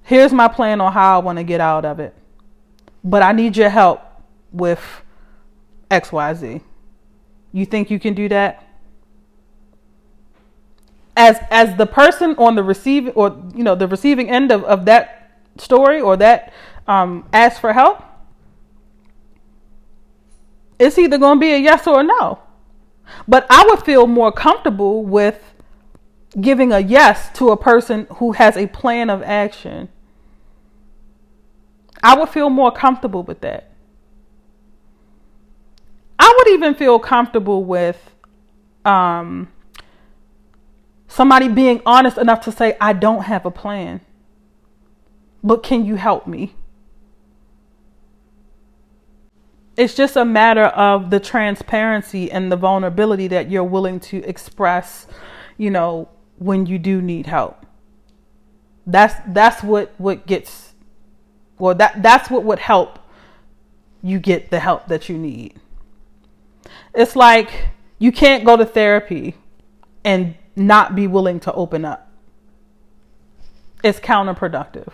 Here's 0.04 0.32
my 0.32 0.48
plan 0.48 0.80
on 0.80 0.92
how 0.92 1.16
I 1.16 1.22
want 1.22 1.38
to 1.38 1.44
get 1.44 1.60
out 1.60 1.84
of 1.84 2.00
it. 2.00 2.14
But 3.04 3.22
I 3.22 3.32
need 3.32 3.56
your 3.56 3.68
help 3.68 4.00
with 4.52 4.80
XYZ. 5.90 6.62
You 7.52 7.66
think 7.66 7.90
you 7.90 8.00
can 8.00 8.14
do 8.14 8.28
that? 8.28 8.64
as 11.16 11.38
as 11.50 11.76
the 11.76 11.86
person 11.86 12.34
on 12.38 12.54
the 12.54 12.62
receiving 12.62 13.12
or 13.14 13.36
you 13.54 13.62
know 13.62 13.74
the 13.74 13.86
receiving 13.86 14.30
end 14.30 14.50
of, 14.50 14.64
of 14.64 14.84
that 14.86 15.30
story 15.58 16.00
or 16.00 16.16
that 16.16 16.52
um, 16.88 17.28
ask 17.32 17.60
for 17.60 17.72
help 17.72 18.02
it's 20.78 20.98
either 20.98 21.18
going 21.18 21.36
to 21.36 21.40
be 21.40 21.52
a 21.52 21.58
yes 21.58 21.86
or 21.86 22.00
a 22.00 22.02
no. 22.02 22.40
But 23.28 23.46
i 23.50 23.64
would 23.68 23.84
feel 23.84 24.06
more 24.06 24.32
comfortable 24.32 25.04
with 25.04 25.54
giving 26.40 26.72
a 26.72 26.80
yes 26.80 27.30
to 27.34 27.50
a 27.50 27.56
person 27.56 28.06
who 28.16 28.32
has 28.32 28.56
a 28.56 28.66
plan 28.66 29.10
of 29.10 29.22
action. 29.22 29.90
I 32.02 32.18
would 32.18 32.30
feel 32.30 32.50
more 32.50 32.72
comfortable 32.72 33.22
with 33.22 33.42
that 33.42 33.71
i 36.22 36.34
would 36.36 36.48
even 36.54 36.74
feel 36.74 36.98
comfortable 36.98 37.64
with 37.64 38.14
um 38.84 39.48
Somebody 41.12 41.48
being 41.48 41.82
honest 41.84 42.16
enough 42.16 42.40
to 42.46 42.50
say, 42.50 42.74
I 42.80 42.94
don't 42.94 43.24
have 43.24 43.44
a 43.44 43.50
plan, 43.50 44.00
but 45.44 45.62
can 45.62 45.84
you 45.84 45.96
help 45.96 46.26
me? 46.26 46.54
It's 49.76 49.94
just 49.94 50.16
a 50.16 50.24
matter 50.24 50.64
of 50.64 51.10
the 51.10 51.20
transparency 51.20 52.32
and 52.32 52.50
the 52.50 52.56
vulnerability 52.56 53.28
that 53.28 53.50
you're 53.50 53.62
willing 53.62 54.00
to 54.00 54.24
express, 54.24 55.06
you 55.58 55.70
know, 55.70 56.08
when 56.38 56.64
you 56.64 56.78
do 56.78 57.02
need 57.02 57.26
help. 57.26 57.66
That's 58.86 59.14
that's 59.26 59.62
what 59.62 59.92
what 59.98 60.26
gets 60.26 60.72
well 61.58 61.74
that 61.74 62.02
that's 62.02 62.30
what 62.30 62.42
would 62.44 62.58
help 62.58 62.98
you 64.02 64.18
get 64.18 64.50
the 64.50 64.60
help 64.60 64.88
that 64.88 65.10
you 65.10 65.18
need. 65.18 65.60
It's 66.94 67.16
like 67.16 67.68
you 67.98 68.12
can't 68.12 68.44
go 68.44 68.56
to 68.56 68.64
therapy 68.64 69.36
and 70.04 70.34
not 70.56 70.94
be 70.94 71.06
willing 71.06 71.40
to 71.40 71.52
open 71.52 71.84
up. 71.84 72.10
It's 73.82 73.98
counterproductive. 73.98 74.92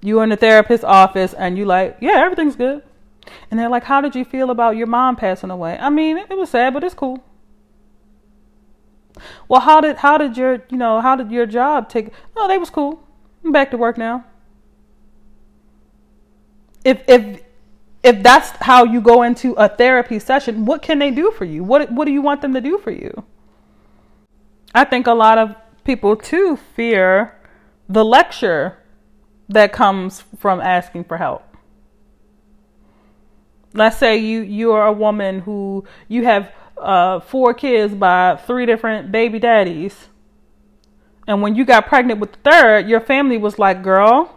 You're 0.00 0.22
in 0.22 0.30
the 0.30 0.36
therapist's 0.36 0.84
office 0.84 1.34
and 1.34 1.58
you 1.58 1.64
like, 1.64 1.96
yeah, 2.00 2.18
everything's 2.24 2.56
good. 2.56 2.82
And 3.50 3.58
they're 3.58 3.68
like, 3.68 3.84
how 3.84 4.00
did 4.00 4.14
you 4.14 4.24
feel 4.24 4.50
about 4.50 4.76
your 4.76 4.86
mom 4.86 5.16
passing 5.16 5.50
away? 5.50 5.76
I 5.78 5.90
mean, 5.90 6.16
it, 6.16 6.30
was 6.30 6.50
sad, 6.50 6.72
but 6.72 6.84
it's 6.84 6.94
cool. 6.94 7.22
Well, 9.48 9.60
how 9.60 9.80
did 9.80 9.96
how 9.96 10.16
did 10.16 10.36
your 10.36 10.62
you 10.70 10.76
know 10.76 11.00
how 11.00 11.16
did 11.16 11.32
your 11.32 11.44
job 11.44 11.88
take? 11.88 12.10
Oh, 12.36 12.46
they 12.46 12.56
was 12.56 12.70
cool. 12.70 13.02
I'm 13.44 13.50
back 13.50 13.72
to 13.72 13.76
work 13.76 13.98
now. 13.98 14.24
If 16.84 17.02
if 17.08 17.42
if 18.02 18.22
that's 18.22 18.50
how 18.60 18.84
you 18.84 19.00
go 19.00 19.22
into 19.22 19.52
a 19.52 19.68
therapy 19.68 20.18
session, 20.18 20.64
what 20.64 20.82
can 20.82 20.98
they 20.98 21.10
do 21.10 21.30
for 21.32 21.44
you? 21.44 21.64
What 21.64 21.90
what 21.92 22.04
do 22.04 22.12
you 22.12 22.22
want 22.22 22.42
them 22.42 22.54
to 22.54 22.60
do 22.60 22.78
for 22.78 22.90
you? 22.90 23.24
I 24.74 24.84
think 24.84 25.06
a 25.06 25.14
lot 25.14 25.38
of 25.38 25.54
people 25.84 26.16
too 26.16 26.56
fear 26.76 27.36
the 27.88 28.04
lecture 28.04 28.78
that 29.48 29.72
comes 29.72 30.22
from 30.38 30.60
asking 30.60 31.04
for 31.04 31.16
help. 31.16 31.44
Let's 33.74 33.96
say 33.96 34.18
you 34.18 34.40
you 34.40 34.72
are 34.72 34.86
a 34.86 34.92
woman 34.92 35.40
who 35.40 35.84
you 36.06 36.24
have 36.24 36.52
uh, 36.76 37.20
four 37.20 37.54
kids 37.54 37.94
by 37.94 38.36
three 38.46 38.66
different 38.66 39.10
baby 39.10 39.38
daddies, 39.38 40.08
and 41.26 41.42
when 41.42 41.56
you 41.56 41.64
got 41.64 41.86
pregnant 41.86 42.20
with 42.20 42.32
the 42.32 42.50
third, 42.50 42.88
your 42.88 43.00
family 43.00 43.36
was 43.36 43.58
like, 43.58 43.82
"Girl, 43.82 44.34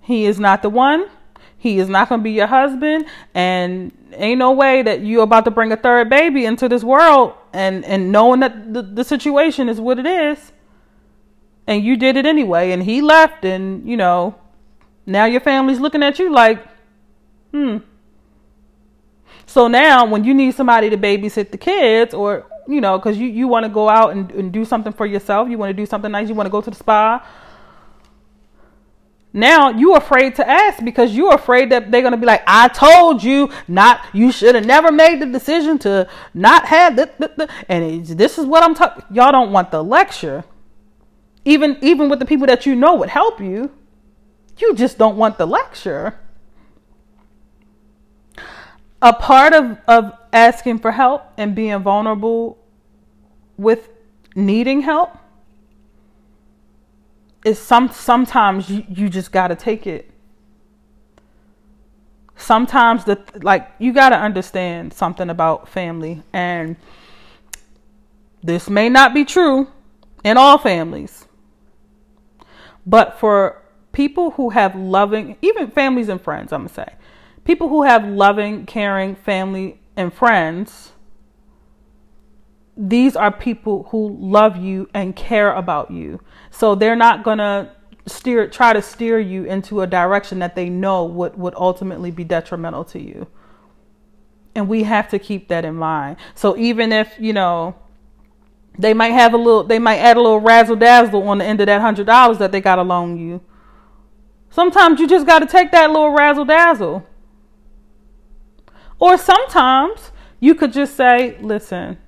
he 0.00 0.26
is 0.26 0.38
not 0.38 0.62
the 0.62 0.70
one. 0.70 1.08
He 1.66 1.80
is 1.80 1.88
not 1.88 2.08
going 2.08 2.20
to 2.20 2.22
be 2.22 2.30
your 2.30 2.46
husband, 2.46 3.06
and 3.34 3.90
ain't 4.12 4.38
no 4.38 4.52
way 4.52 4.82
that 4.82 5.00
you're 5.00 5.24
about 5.24 5.44
to 5.46 5.50
bring 5.50 5.72
a 5.72 5.76
third 5.76 6.08
baby 6.08 6.44
into 6.44 6.68
this 6.68 6.84
world 6.84 7.34
and 7.52 7.84
and 7.84 8.12
knowing 8.12 8.38
that 8.38 8.72
the, 8.72 8.82
the 8.82 9.02
situation 9.02 9.68
is 9.68 9.80
what 9.80 9.98
it 9.98 10.06
is. 10.06 10.52
And 11.66 11.82
you 11.82 11.96
did 11.96 12.16
it 12.16 12.24
anyway 12.24 12.70
and 12.70 12.84
he 12.84 13.02
left 13.02 13.44
and 13.44 13.88
you 13.88 13.96
know 13.96 14.36
now 15.06 15.24
your 15.24 15.40
family's 15.40 15.80
looking 15.80 16.04
at 16.04 16.20
you 16.20 16.32
like 16.32 16.64
hmm. 17.50 17.78
So 19.46 19.66
now 19.66 20.06
when 20.06 20.22
you 20.22 20.34
need 20.34 20.54
somebody 20.54 20.88
to 20.90 20.96
babysit 20.96 21.50
the 21.50 21.58
kids 21.58 22.14
or 22.14 22.46
you 22.68 22.80
know 22.80 22.96
because 22.96 23.18
you, 23.18 23.26
you 23.26 23.48
want 23.48 23.64
to 23.64 23.68
go 23.68 23.88
out 23.88 24.12
and, 24.12 24.30
and 24.30 24.52
do 24.52 24.64
something 24.64 24.92
for 24.92 25.06
yourself 25.06 25.48
you 25.48 25.58
want 25.58 25.70
to 25.70 25.74
do 25.74 25.86
something 25.86 26.12
nice 26.12 26.28
you 26.28 26.36
want 26.36 26.46
to 26.46 26.50
go 26.50 26.60
to 26.60 26.70
the 26.70 26.76
spa 26.76 27.26
now 29.36 29.68
you're 29.68 29.98
afraid 29.98 30.34
to 30.36 30.48
ask 30.48 30.82
because 30.82 31.14
you're 31.14 31.34
afraid 31.34 31.70
that 31.70 31.90
they're 31.90 32.00
to 32.10 32.16
be 32.16 32.24
like, 32.24 32.42
I 32.46 32.68
told 32.68 33.22
you 33.22 33.50
not, 33.68 34.00
you 34.14 34.32
should 34.32 34.54
have 34.54 34.64
never 34.64 34.90
made 34.90 35.20
the 35.20 35.26
decision 35.26 35.78
to 35.80 36.08
not 36.32 36.64
have 36.64 36.96
this. 36.96 37.10
And 37.68 38.06
this 38.06 38.38
is 38.38 38.46
what 38.46 38.62
I'm 38.62 38.74
talking. 38.74 39.04
Y'all 39.10 39.32
don't 39.32 39.52
want 39.52 39.70
the 39.70 39.84
lecture. 39.84 40.42
Even, 41.44 41.76
even 41.82 42.08
with 42.08 42.18
the 42.18 42.24
people 42.24 42.46
that 42.46 42.64
you 42.64 42.74
know 42.74 42.94
would 42.94 43.10
help 43.10 43.38
you, 43.38 43.70
you 44.56 44.74
just 44.74 44.96
don't 44.96 45.18
want 45.18 45.36
the 45.36 45.46
lecture. 45.46 46.18
A 49.02 49.12
part 49.12 49.52
of, 49.52 49.76
of 49.86 50.18
asking 50.32 50.78
for 50.78 50.92
help 50.92 51.30
and 51.36 51.54
being 51.54 51.78
vulnerable 51.80 52.56
with 53.58 53.90
needing 54.34 54.80
help 54.80 55.14
is 57.46 57.60
some 57.60 57.88
sometimes 57.92 58.68
you, 58.68 58.84
you 58.88 59.08
just 59.08 59.30
got 59.30 59.48
to 59.48 59.54
take 59.54 59.86
it. 59.86 60.10
Sometimes 62.34 63.04
the 63.04 63.22
like 63.40 63.70
you 63.78 63.92
got 63.92 64.08
to 64.10 64.16
understand 64.16 64.92
something 64.92 65.30
about 65.30 65.68
family 65.68 66.22
and 66.32 66.76
this 68.42 68.68
may 68.68 68.88
not 68.88 69.14
be 69.14 69.24
true 69.24 69.68
in 70.24 70.36
all 70.36 70.58
families 70.58 71.26
but 72.84 73.18
for 73.18 73.62
people 73.92 74.32
who 74.32 74.50
have 74.50 74.76
loving 74.76 75.36
even 75.40 75.70
families 75.70 76.08
and 76.08 76.20
friends 76.20 76.52
i'm 76.52 76.60
going 76.60 76.68
to 76.68 76.74
say 76.74 76.94
people 77.44 77.68
who 77.68 77.82
have 77.82 78.04
loving 78.04 78.66
caring 78.66 79.16
family 79.16 79.80
and 79.96 80.12
friends 80.12 80.92
these 82.76 83.16
are 83.16 83.32
people 83.32 83.88
who 83.90 84.16
love 84.20 84.56
you 84.56 84.88
and 84.92 85.16
care 85.16 85.52
about 85.54 85.90
you. 85.90 86.20
So 86.50 86.74
they're 86.74 86.96
not 86.96 87.24
going 87.24 87.38
to 87.38 87.70
steer 88.06 88.48
try 88.48 88.72
to 88.72 88.82
steer 88.82 89.18
you 89.18 89.44
into 89.44 89.80
a 89.80 89.86
direction 89.86 90.38
that 90.40 90.54
they 90.54 90.68
know 90.68 91.04
would 91.04 91.36
would 91.36 91.54
ultimately 91.56 92.10
be 92.10 92.24
detrimental 92.24 92.84
to 92.84 93.00
you. 93.00 93.26
And 94.54 94.68
we 94.68 94.84
have 94.84 95.08
to 95.10 95.18
keep 95.18 95.48
that 95.48 95.64
in 95.64 95.74
mind. 95.74 96.16
So 96.34 96.56
even 96.56 96.92
if, 96.92 97.14
you 97.18 97.32
know, 97.32 97.74
They 98.78 98.94
might 98.94 99.12
have 99.12 99.32
a 99.34 99.38
little, 99.38 99.64
they 99.64 99.78
might 99.78 99.98
add 99.98 100.16
a 100.16 100.20
little 100.20 100.40
razzle 100.40 100.76
dazzle 100.76 101.26
on 101.28 101.38
the 101.38 101.44
end 101.44 101.60
of 101.60 101.66
that 101.66 101.80
hundred 101.80 102.06
dollars 102.06 102.38
that 102.38 102.52
they 102.52 102.60
got 102.60 102.76
to 102.76 102.82
loan 102.82 103.18
you. 103.18 103.40
Sometimes 104.50 105.00
you 105.00 105.08
just 105.08 105.26
got 105.26 105.40
to 105.40 105.46
take 105.46 105.70
that 105.72 105.90
little 105.90 106.10
razzle 106.10 106.44
dazzle. 106.44 107.06
Or 108.98 109.16
sometimes 109.18 110.12
you 110.40 110.54
could 110.54 110.72
just 110.72 110.94
say, 110.94 111.38
listen, 111.40 111.98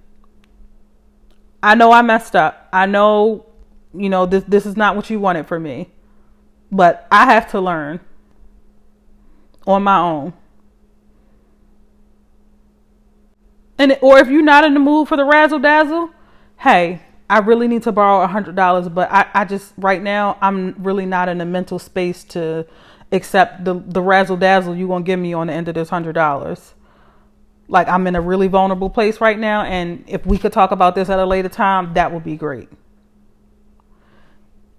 I 1.63 1.75
know 1.75 1.93
I 1.93 2.03
messed 2.03 2.37
up. 2.37 2.69
I 2.73 2.87
know, 2.87 3.47
you 3.95 4.09
know, 4.09 4.27
this, 4.27 4.45
this 4.45 4.67
is 4.67 4.77
not 4.77 4.97
what 4.97 5.11
you 5.11 5.19
wanted 5.19 5.47
for 5.47 5.59
me, 5.59 5.91
but 6.71 7.07
I 7.11 7.27
have 7.27 7.51
to 7.51 7.61
learn 7.61 8.01
on 9.67 9.83
my 9.83 9.99
own. 9.99 10.33
And 13.79 13.97
or 14.01 14.19
if 14.19 14.29
you're 14.29 14.43
not 14.43 14.65
in 14.65 14.75
the 14.75 14.81
mood 14.81 15.09
for 15.09 15.17
the 15.17 15.25
razzle 15.25 15.61
dazzle, 15.61 16.11
hey, 16.59 17.03
I 17.31 17.39
really 17.39 17.69
need 17.69 17.83
to 17.85 17.93
borrow 17.93 18.25
a 18.25 18.27
hundred 18.27 18.57
dollars, 18.57 18.89
but 18.89 19.11
I, 19.11 19.27
I 19.35 19.45
just 19.45 19.73
right 19.77 20.03
now 20.03 20.37
I'm 20.41 20.75
really 20.83 21.07
not 21.07 21.29
in 21.29 21.41
a 21.41 21.45
mental 21.45 21.79
space 21.79 22.25
to 22.25 22.67
accept 23.13 23.65
the 23.65 23.75
the 23.75 24.03
razzle 24.03 24.37
dazzle 24.37 24.75
you 24.75 24.89
gonna 24.89 25.05
give 25.05 25.21
me 25.21 25.33
on 25.33 25.47
the 25.47 25.53
end 25.53 25.69
of 25.69 25.75
this 25.75 25.91
hundred 25.91 26.15
dollars. 26.15 26.75
Like 27.69 27.89
I'm 27.89 28.07
in 28.07 28.17
a 28.17 28.21
really 28.21 28.49
vulnerable 28.49 28.91
place 28.91 29.21
right 29.21 29.39
now, 29.39 29.63
and 29.63 30.05
if 30.07 30.25
we 30.25 30.39
could 30.39 30.53
talk 30.53 30.71
about 30.71 30.95
this 30.95 31.11
at 31.11 31.19
a 31.19 31.27
later 31.27 31.51
time, 31.51 31.95
that 31.95 32.13
would 32.13 32.25
be 32.25 32.37
great. 32.37 32.69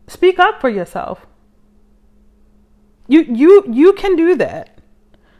Speak 0.07 0.39
up 0.39 0.59
for 0.59 0.69
yourself. 0.69 1.25
You 3.07 3.21
you 3.21 3.63
you 3.71 3.93
can 3.93 4.15
do 4.15 4.35
that 4.35 4.79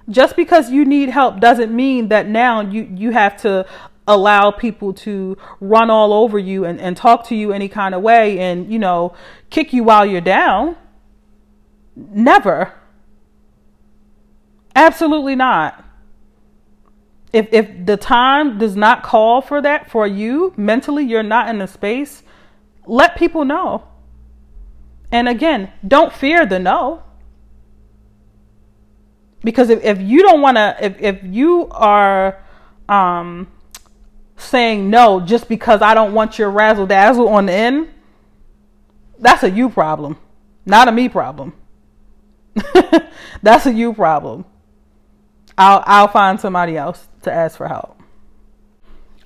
just 0.10 0.36
because 0.36 0.72
you 0.72 0.86
need 0.86 1.10
help 1.10 1.40
doesn't 1.40 1.76
mean 1.76 2.10
that 2.10 2.28
now 2.28 2.62
you 2.62 2.84
you 2.96 3.12
have 3.12 3.38
to 3.42 3.66
allow 4.08 4.50
people 4.50 4.92
to 4.92 5.38
run 5.60 5.92
all 5.92 6.12
over 6.12 6.40
you 6.40 6.66
and, 6.66 6.80
and 6.82 6.98
talk 6.98 7.28
to 7.28 7.36
you 7.36 7.54
any 7.54 7.70
kind 7.70 7.94
of 7.94 8.02
way 8.02 8.40
and 8.40 8.72
you 8.72 8.80
know 8.80 9.14
kick 9.52 9.72
you 9.72 9.84
while 9.84 10.06
you're 10.06 10.20
down 10.20 10.76
never 11.96 12.74
absolutely 14.76 15.36
not 15.36 15.86
if 17.32 17.48
if 17.52 17.86
the 17.86 17.98
time 17.98 18.58
does 18.58 18.76
not 18.76 19.04
call 19.04 19.42
for 19.42 19.62
that 19.62 19.90
for 19.90 20.08
you 20.08 20.54
mentally 20.58 21.04
you're 21.04 21.24
not 21.24 21.50
in 21.50 21.60
the 21.60 21.68
space 21.68 22.24
let 22.86 23.16
people 23.16 23.46
know. 23.46 23.84
And 25.12 25.28
again 25.28 25.72
don't 25.88 26.12
fear 26.14 26.46
the 26.46 26.60
no. 26.60 27.04
Because 29.42 29.70
if, 29.70 29.84
if 29.84 30.02
you 30.02 30.22
don't 30.22 30.42
want 30.42 30.58
to 30.58 30.76
if, 30.82 31.00
if 31.00 31.24
you 31.24 31.68
are 31.72 32.42
um 32.88 33.48
saying 34.38 34.90
no 34.90 35.20
just 35.20 35.50
because 35.50 35.82
i 35.82 35.94
don't 35.94 36.14
want 36.14 36.40
your 36.40 36.50
razzle 36.50 36.88
dazzle 36.88 37.28
on 37.28 37.46
the 37.46 37.52
end 37.52 37.90
that's 39.20 39.44
a 39.44 39.50
you 39.50 39.70
problem 39.70 40.18
not 40.70 40.88
a 40.88 40.92
me 40.92 41.10
problem. 41.10 41.54
That's 43.42 43.66
a 43.66 43.74
you 43.74 43.94
problem 43.94 44.46
i'll 45.60 45.84
i'll 45.86 46.08
find 46.08 46.40
somebody 46.40 46.76
else 46.76 47.08
to 47.22 47.32
ask 47.32 47.58
for 47.58 47.68
help 47.68 48.02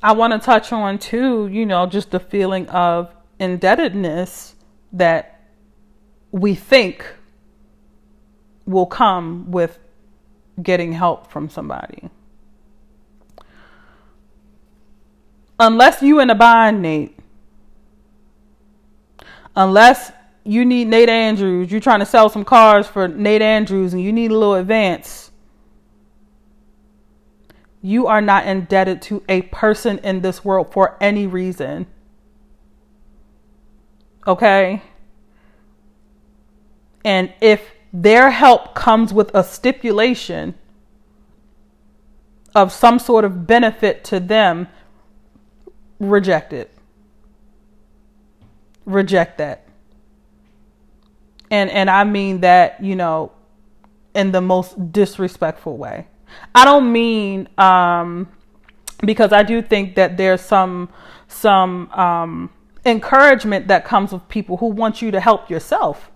i 0.01 0.11
want 0.11 0.34
to 0.34 0.39
touch 0.39 0.73
on 0.73 0.99
too 0.99 1.47
you 1.47 1.65
know 1.65 1.86
just 1.86 2.11
the 2.11 2.19
feeling 2.19 2.67
of 2.67 3.15
indebtedness 3.39 4.55
that 4.91 5.41
we 6.31 6.55
think 6.55 7.05
will 8.65 8.86
come 8.86 9.51
with 9.51 9.79
getting 10.61 10.93
help 10.93 11.31
from 11.31 11.49
somebody. 11.49 12.09
Unless 15.59 16.01
you 16.01 16.19
in 16.19 16.29
a 16.29 16.36
bind, 16.36 16.81
Nate. 16.81 17.17
Unless 19.55 20.11
you 20.43 20.65
need 20.65 20.88
Nate 20.88 21.09
Andrews, 21.09 21.71
you're 21.71 21.79
trying 21.79 21.99
to 21.99 22.05
sell 22.05 22.27
some 22.27 22.43
cars 22.43 22.88
for 22.88 23.07
Nate 23.07 23.41
Andrews 23.41 23.93
and 23.93 24.01
you 24.01 24.11
need 24.11 24.31
a 24.31 24.34
little 24.34 24.55
advance. 24.55 25.22
You 27.86 28.07
are 28.07 28.21
not 28.21 28.47
indebted 28.47 29.01
to 29.03 29.23
a 29.27 29.41
person 29.43 29.99
in 29.99 30.21
this 30.21 30.43
world 30.43 30.71
for 30.71 30.97
any 31.01 31.27
reason. 31.27 31.86
Okay? 34.25 34.81
And 37.03 37.34
if 37.41 37.71
their 37.91 38.31
help 38.31 38.73
comes 38.73 39.13
with 39.13 39.36
a 39.36 39.43
stipulation 39.43 40.55
of 42.55 42.71
some 42.71 42.99
sort 42.99 43.25
of 43.25 43.45
benefit 43.45 44.05
to 44.05 44.21
them, 44.21 44.69
reject 45.99 46.53
it. 46.53 46.71
Reject 48.86 49.39
that. 49.39 49.67
And 51.51 51.69
and 51.69 51.89
I 51.89 52.05
mean 52.05 52.39
that, 52.41 52.81
you 52.81 52.95
know, 52.95 53.34
in 54.15 54.31
the 54.31 54.41
most 54.41 54.93
disrespectful 54.93 55.75
way. 55.75 56.07
I 56.55 56.65
don't 56.65 56.91
mean 56.91 57.47
um 57.57 58.29
because 59.05 59.34
I 59.34 59.43
do 59.43 59.61
think 59.61 59.95
that 59.95 60.17
there's 60.17 60.41
some 60.41 60.89
some 61.27 61.89
um 61.91 62.49
encouragement 62.86 63.67
that 63.67 63.86
comes 63.86 64.11
with 64.11 64.27
people 64.27 64.57
who 64.57 64.67
want 64.67 65.01
you 65.01 65.11
to 65.11 65.19
help 65.19 65.49
yourself 65.49 66.11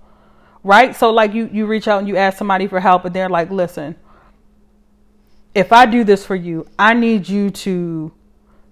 right? 0.68 0.95
So 0.95 1.11
like 1.11 1.34
you 1.34 1.49
you 1.51 1.65
reach 1.65 1.88
out 1.88 1.99
and 1.99 2.07
you 2.07 2.18
ask 2.18 2.38
somebody 2.38 2.68
for 2.68 2.80
help 2.80 3.05
and 3.05 3.15
they're 3.15 3.30
like, 3.30 3.49
"Listen, 3.49 3.95
if 5.55 5.72
I 5.72 5.86
do 5.86 6.03
this 6.03 6.26
for 6.26 6.36
you, 6.36 6.68
I 6.78 6.93
need 6.93 7.28
you 7.28 7.49
to 7.49 8.11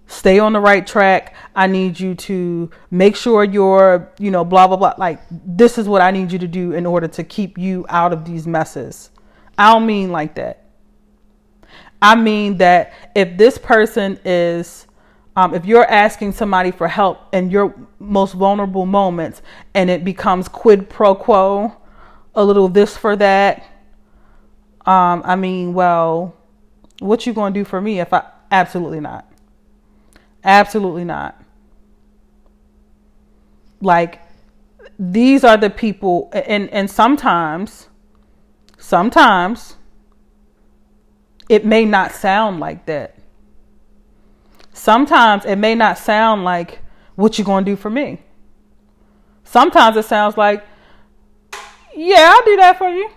stay 0.07 0.37
on 0.37 0.53
the 0.53 0.59
right 0.59 0.85
track. 0.85 1.33
I 1.55 1.67
need 1.67 1.99
you 1.99 2.13
to 2.13 2.69
make 2.91 3.15
sure 3.15 3.43
you're, 3.43 4.13
you 4.19 4.29
know, 4.29 4.43
blah 4.43 4.67
blah 4.67 4.77
blah. 4.77 4.93
Like 4.97 5.21
this 5.31 5.77
is 5.77 5.87
what 5.87 6.01
I 6.01 6.11
need 6.11 6.31
you 6.31 6.39
to 6.39 6.47
do 6.47 6.73
in 6.73 6.85
order 6.85 7.07
to 7.07 7.23
keep 7.23 7.57
you 7.57 7.85
out 7.89 8.13
of 8.13 8.25
these 8.25 8.45
messes." 8.45 9.09
I 9.57 9.73
don't 9.73 9.85
mean 9.85 10.11
like 10.11 10.35
that. 10.35 10.64
I 12.05 12.13
mean 12.13 12.57
that 12.57 12.93
if 13.15 13.35
this 13.35 13.57
person 13.57 14.19
is 14.23 14.85
um, 15.35 15.55
if 15.55 15.65
you're 15.65 15.89
asking 15.89 16.33
somebody 16.33 16.69
for 16.69 16.87
help 16.87 17.33
in 17.33 17.49
your 17.49 17.73
most 17.97 18.33
vulnerable 18.33 18.85
moments 18.85 19.41
and 19.73 19.89
it 19.89 20.05
becomes 20.05 20.47
quid 20.47 20.87
pro 20.87 21.15
quo 21.15 21.75
a 22.35 22.45
little 22.45 22.69
this 22.69 22.95
for 22.95 23.15
that. 23.15 23.63
Um, 24.85 25.23
I 25.25 25.35
mean, 25.35 25.73
well, 25.73 26.35
what 26.99 27.25
you 27.25 27.33
gonna 27.33 27.55
do 27.55 27.65
for 27.65 27.81
me 27.81 27.99
if 27.99 28.13
I 28.13 28.23
absolutely 28.51 28.99
not. 28.99 29.27
Absolutely 30.43 31.05
not. 31.05 31.41
Like 33.81 34.21
these 34.99 35.43
are 35.43 35.57
the 35.57 35.71
people 35.71 36.29
and 36.33 36.69
and 36.69 36.87
sometimes 36.87 37.89
sometimes 38.77 39.77
it 41.49 41.65
may 41.65 41.85
not 41.85 42.11
sound 42.11 42.59
like 42.59 42.85
that. 42.85 43.17
Sometimes 44.73 45.45
it 45.45 45.57
may 45.57 45.75
not 45.75 45.97
sound 45.97 46.43
like 46.43 46.79
what 47.15 47.37
you're 47.37 47.45
gonna 47.45 47.65
do 47.65 47.75
for 47.75 47.89
me. 47.89 48.21
Sometimes 49.43 49.95
it 49.95 50.05
sounds 50.05 50.37
like 50.37 50.65
yeah, 51.95 52.33
I'll 52.33 52.45
do 52.45 52.57
that 52.57 52.77
for 52.77 52.89
you. 52.89 53.09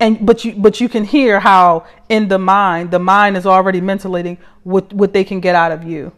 And 0.00 0.24
but 0.24 0.44
you 0.44 0.54
but 0.54 0.80
you 0.80 0.88
can 0.88 1.04
hear 1.04 1.38
how 1.38 1.86
in 2.08 2.28
the 2.28 2.38
mind, 2.38 2.90
the 2.90 2.98
mind 2.98 3.36
is 3.36 3.46
already 3.46 3.80
mentilating 3.80 4.38
what 4.62 4.92
what 4.92 5.12
they 5.12 5.22
can 5.22 5.40
get 5.40 5.54
out 5.54 5.70
of 5.70 5.84
you. 5.84 6.12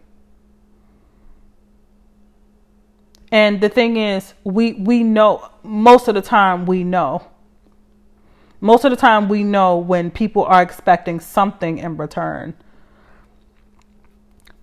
And 3.33 3.61
the 3.61 3.69
thing 3.69 3.97
is, 3.97 4.33
we 4.45 4.75
we 4.75 5.03
know 5.03 5.49
most 5.65 6.07
of 6.07 6.15
the 6.15 6.23
time 6.23 6.67
we 6.67 6.85
know. 6.85 7.27
Most 8.65 8.87
of 8.87 8.91
the 8.91 8.97
time 8.97 9.29
we 9.29 9.45
know 9.45 9.77
when 9.77 10.11
people 10.11 10.43
are 10.45 10.63
expecting 10.63 11.21
something 11.21 11.77
in 11.77 11.99
return. 11.99 12.55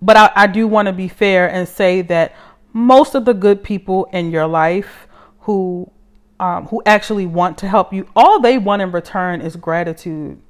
But 0.01 0.17
I, 0.17 0.31
I 0.35 0.47
do 0.47 0.67
want 0.67 0.87
to 0.87 0.91
be 0.91 1.07
fair 1.07 1.47
and 1.47 1.69
say 1.69 2.01
that 2.01 2.33
most 2.73 3.13
of 3.13 3.25
the 3.25 3.35
good 3.35 3.63
people 3.63 4.05
in 4.11 4.31
your 4.31 4.47
life 4.47 5.07
who 5.41 5.91
um, 6.39 6.65
who 6.65 6.81
actually 6.87 7.27
want 7.27 7.59
to 7.59 7.67
help 7.67 7.93
you, 7.93 8.07
all 8.15 8.39
they 8.41 8.57
want 8.57 8.81
in 8.81 8.91
return 8.91 9.39
is 9.39 9.55
gratitude. 9.55 10.41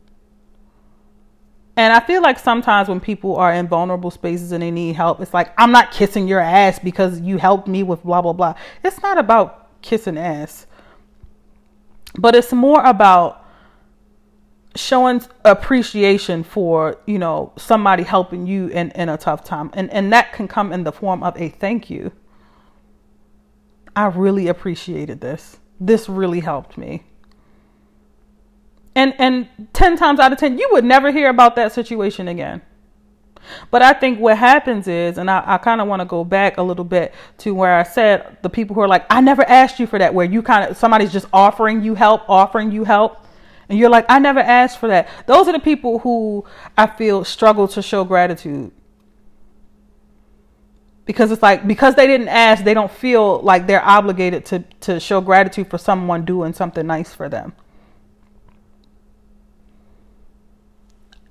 And 1.75 1.91
I 1.91 1.99
feel 1.99 2.21
like 2.21 2.39
sometimes 2.39 2.87
when 2.87 3.01
people 3.01 3.35
are 3.35 3.51
in 3.51 3.67
vulnerable 3.67 4.11
spaces 4.11 4.53
and 4.53 4.63
they 4.63 4.71
need 4.71 4.95
help, 4.95 5.19
it's 5.19 5.33
like, 5.33 5.51
I'm 5.57 5.73
not 5.73 5.91
kissing 5.91 6.25
your 6.25 6.39
ass 6.39 6.79
because 6.79 7.19
you 7.19 7.35
helped 7.35 7.67
me 7.67 7.83
with 7.83 8.01
blah, 8.03 8.21
blah, 8.21 8.31
blah. 8.31 8.53
It's 8.81 9.01
not 9.01 9.17
about 9.17 9.81
kissing 9.81 10.17
ass, 10.17 10.67
but 12.17 12.33
it's 12.33 12.53
more 12.53 12.81
about 12.85 13.39
showing 14.75 15.21
appreciation 15.43 16.43
for, 16.43 16.97
you 17.05 17.19
know, 17.19 17.51
somebody 17.57 18.03
helping 18.03 18.47
you 18.47 18.67
in, 18.67 18.91
in 18.91 19.09
a 19.09 19.17
tough 19.17 19.43
time. 19.43 19.69
And, 19.73 19.89
and 19.91 20.11
that 20.13 20.33
can 20.33 20.47
come 20.47 20.71
in 20.71 20.83
the 20.83 20.91
form 20.91 21.23
of 21.23 21.39
a 21.39 21.49
thank 21.49 21.89
you. 21.89 22.11
I 23.95 24.05
really 24.05 24.47
appreciated 24.47 25.19
this. 25.21 25.57
This 25.79 26.07
really 26.07 26.39
helped 26.39 26.77
me. 26.77 27.03
And 28.93 29.13
and 29.17 29.47
10 29.73 29.97
times 29.97 30.19
out 30.19 30.33
of 30.33 30.37
10 30.37 30.57
you 30.57 30.67
would 30.71 30.83
never 30.83 31.11
hear 31.11 31.29
about 31.29 31.55
that 31.55 31.71
situation 31.71 32.27
again. 32.27 32.61
But 33.71 33.81
I 33.81 33.93
think 33.93 34.19
what 34.19 34.37
happens 34.37 34.87
is, 34.87 35.17
and 35.17 35.29
I, 35.29 35.43
I 35.45 35.57
kind 35.57 35.81
of 35.81 35.87
want 35.87 36.01
to 36.01 36.05
go 36.05 36.23
back 36.23 36.57
a 36.57 36.61
little 36.61 36.85
bit 36.85 37.13
to 37.39 37.53
where 37.53 37.75
I 37.75 37.83
said 37.83 38.37
the 38.41 38.49
people 38.49 38.75
who 38.75 38.81
are 38.81 38.87
like, 38.87 39.05
I 39.09 39.21
never 39.21 39.43
asked 39.43 39.79
you 39.79 39.87
for 39.87 39.97
that, 39.97 40.13
where 40.13 40.25
you 40.25 40.43
kind 40.43 40.69
of, 40.69 40.77
somebody's 40.77 41.11
just 41.11 41.25
offering 41.33 41.81
you 41.83 41.95
help, 41.95 42.21
offering 42.29 42.71
you 42.71 42.83
help. 42.83 43.20
And 43.71 43.79
you're 43.79 43.89
like, 43.89 44.05
I 44.07 44.19
never 44.19 44.39
asked 44.39 44.77
for 44.77 44.87
that. 44.89 45.09
Those 45.25 45.47
are 45.47 45.53
the 45.53 45.59
people 45.59 45.97
who 45.97 46.45
I 46.77 46.85
feel 46.85 47.23
struggle 47.23 47.67
to 47.69 47.81
show 47.81 48.03
gratitude. 48.03 48.71
Because 51.05 51.31
it's 51.31 51.41
like, 51.41 51.65
because 51.65 51.95
they 51.95 52.05
didn't 52.05 52.27
ask, 52.27 52.63
they 52.63 52.75
don't 52.75 52.91
feel 52.91 53.39
like 53.39 53.65
they're 53.65 53.83
obligated 53.83 54.45
to, 54.45 54.59
to 54.81 54.99
show 54.99 55.21
gratitude 55.21 55.69
for 55.71 55.79
someone 55.79 56.25
doing 56.25 56.53
something 56.53 56.85
nice 56.85 57.11
for 57.11 57.27
them. 57.27 57.53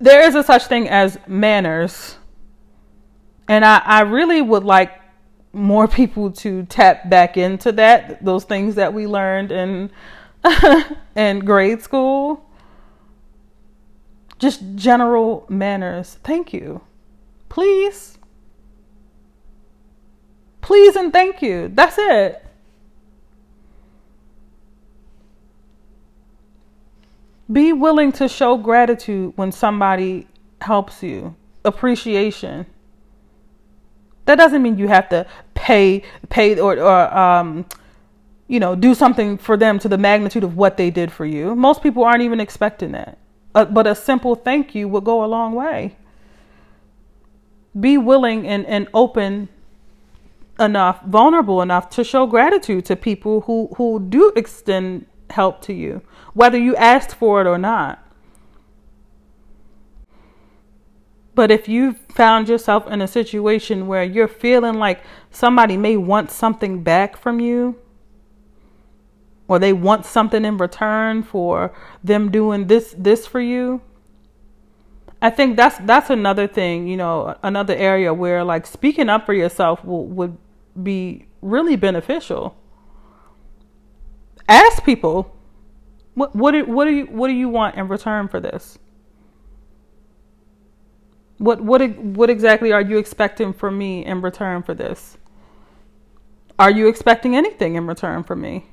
there 0.00 0.26
is 0.26 0.34
a 0.34 0.42
such 0.42 0.64
thing 0.64 0.88
as 0.88 1.18
manners. 1.28 2.16
And 3.46 3.64
I, 3.64 3.78
I 3.84 4.00
really 4.00 4.42
would 4.42 4.64
like 4.64 4.92
more 5.52 5.86
people 6.00 6.32
to 6.32 6.64
tap 6.64 7.08
back 7.08 7.36
into 7.36 7.72
that, 7.72 8.24
those 8.24 8.44
things 8.44 8.74
that 8.74 8.92
we 8.92 9.06
learned 9.06 9.52
in 9.52 9.90
in 11.16 11.40
grade 11.40 11.82
school. 11.82 12.44
Just 14.38 14.62
general 14.74 15.44
manners. 15.48 16.18
Thank 16.24 16.52
you. 16.52 16.80
Please. 17.48 18.18
Please 20.60 20.96
and 20.96 21.12
thank 21.12 21.42
you. 21.42 21.70
That's 21.74 21.96
it. 21.98 22.44
Be 27.50 27.72
willing 27.72 28.12
to 28.12 28.28
show 28.28 28.56
gratitude 28.56 29.32
when 29.36 29.50
somebody 29.50 30.28
helps 30.60 31.02
you. 31.02 31.34
Appreciation. 31.64 32.66
That 34.26 34.36
doesn't 34.38 34.62
mean 34.62 34.78
you 34.78 34.86
have 34.88 35.08
to 35.08 35.26
pay 35.54 36.02
pay 36.28 36.58
or 36.58 36.78
or 36.78 37.14
um 37.18 37.66
you 38.50 38.58
know, 38.58 38.74
do 38.74 38.96
something 38.96 39.38
for 39.38 39.56
them 39.56 39.78
to 39.78 39.88
the 39.88 39.96
magnitude 39.96 40.42
of 40.42 40.56
what 40.56 40.76
they 40.76 40.90
did 40.90 41.12
for 41.12 41.24
you. 41.24 41.54
Most 41.54 41.84
people 41.84 42.02
aren't 42.02 42.22
even 42.22 42.40
expecting 42.40 42.90
that. 42.90 43.16
Uh, 43.54 43.64
but 43.64 43.86
a 43.86 43.94
simple 43.94 44.34
thank 44.34 44.74
you 44.74 44.88
would 44.88 45.04
go 45.04 45.24
a 45.24 45.26
long 45.26 45.54
way. 45.54 45.96
Be 47.78 47.96
willing 47.96 48.48
and, 48.48 48.66
and 48.66 48.88
open 48.92 49.48
enough, 50.58 51.00
vulnerable 51.04 51.62
enough 51.62 51.90
to 51.90 52.02
show 52.02 52.26
gratitude 52.26 52.84
to 52.86 52.96
people 52.96 53.42
who, 53.42 53.70
who 53.76 54.00
do 54.00 54.32
extend 54.34 55.06
help 55.30 55.62
to 55.62 55.72
you, 55.72 56.02
whether 56.34 56.58
you 56.58 56.74
asked 56.74 57.14
for 57.14 57.40
it 57.40 57.46
or 57.46 57.56
not. 57.56 58.04
But 61.36 61.52
if 61.52 61.68
you 61.68 61.92
found 61.92 62.48
yourself 62.48 62.88
in 62.88 63.00
a 63.00 63.06
situation 63.06 63.86
where 63.86 64.02
you're 64.02 64.26
feeling 64.26 64.74
like 64.74 65.02
somebody 65.30 65.76
may 65.76 65.96
want 65.96 66.32
something 66.32 66.82
back 66.82 67.16
from 67.16 67.38
you, 67.38 67.76
or 69.50 69.58
they 69.58 69.72
want 69.72 70.06
something 70.06 70.44
in 70.44 70.56
return 70.58 71.24
for 71.24 71.74
them 72.04 72.30
doing 72.30 72.68
this 72.68 72.94
this 72.96 73.26
for 73.26 73.40
you, 73.40 73.80
I 75.20 75.30
think 75.30 75.56
that's 75.56 75.76
that's 75.78 76.08
another 76.08 76.46
thing, 76.46 76.86
you 76.86 76.96
know, 76.96 77.36
another 77.42 77.74
area 77.74 78.14
where 78.14 78.44
like 78.44 78.64
speaking 78.64 79.08
up 79.08 79.26
for 79.26 79.34
yourself 79.34 79.84
will, 79.84 80.06
would 80.06 80.38
be 80.80 81.26
really 81.42 81.74
beneficial 81.74 82.54
ask 84.48 84.84
people 84.84 85.34
what 86.14 86.36
what 86.36 86.52
do, 86.52 86.64
what 86.64 86.84
do 86.84 86.92
you 86.92 87.06
what 87.06 87.26
do 87.26 87.34
you 87.34 87.48
want 87.48 87.74
in 87.74 87.88
return 87.88 88.28
for 88.28 88.38
this? 88.38 88.78
What 91.38 91.60
what 91.60 91.80
what 91.98 92.30
exactly 92.30 92.70
are 92.70 92.82
you 92.82 92.98
expecting 92.98 93.52
from 93.52 93.78
me 93.78 94.04
in 94.04 94.20
return 94.20 94.62
for 94.62 94.74
this? 94.74 95.18
Are 96.56 96.70
you 96.70 96.86
expecting 96.86 97.34
anything 97.34 97.74
in 97.74 97.88
return 97.88 98.22
from 98.22 98.42
me? 98.42 98.66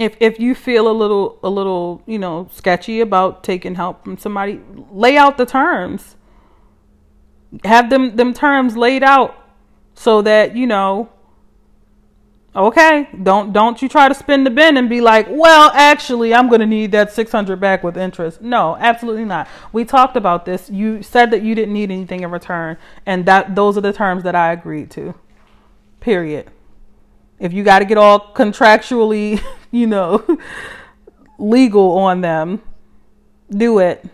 If 0.00 0.16
if 0.18 0.40
you 0.40 0.54
feel 0.54 0.90
a 0.90 0.96
little 0.96 1.38
a 1.42 1.50
little, 1.50 2.02
you 2.06 2.18
know, 2.18 2.48
sketchy 2.50 3.00
about 3.00 3.44
taking 3.44 3.74
help 3.74 4.02
from 4.02 4.16
somebody, 4.16 4.60
lay 4.90 5.18
out 5.18 5.36
the 5.36 5.44
terms. 5.44 6.16
Have 7.64 7.90
them 7.90 8.16
them 8.16 8.32
terms 8.32 8.76
laid 8.78 9.02
out 9.02 9.36
so 9.94 10.22
that, 10.22 10.56
you 10.56 10.66
know, 10.66 11.10
Okay, 12.54 13.08
don't 13.22 13.52
don't 13.52 13.80
you 13.80 13.88
try 13.88 14.08
to 14.08 14.14
spin 14.14 14.42
the 14.42 14.50
bin 14.50 14.76
and 14.76 14.88
be 14.88 15.00
like, 15.00 15.26
well, 15.30 15.70
actually, 15.72 16.34
I'm 16.34 16.48
going 16.48 16.60
to 16.60 16.66
need 16.66 16.90
that 16.92 17.12
600 17.12 17.60
back 17.60 17.84
with 17.84 17.96
interest. 17.96 18.42
No, 18.42 18.76
absolutely 18.80 19.24
not. 19.24 19.46
We 19.72 19.84
talked 19.84 20.16
about 20.16 20.46
this. 20.46 20.68
You 20.68 21.00
said 21.00 21.30
that 21.30 21.42
you 21.42 21.54
didn't 21.54 21.74
need 21.74 21.92
anything 21.92 22.24
in 22.24 22.30
return, 22.32 22.76
and 23.06 23.24
that 23.26 23.54
those 23.54 23.78
are 23.78 23.80
the 23.80 23.92
terms 23.92 24.24
that 24.24 24.34
I 24.34 24.52
agreed 24.52 24.90
to. 24.92 25.14
Period. 26.00 26.50
If 27.40 27.52
you 27.52 27.64
got 27.64 27.80
to 27.80 27.84
get 27.84 27.98
all 27.98 28.32
contractually, 28.32 29.42
you 29.72 29.88
know, 29.88 30.38
legal 31.38 31.98
on 31.98 32.20
them, 32.20 32.62
do 33.50 33.80
it. 33.80 34.04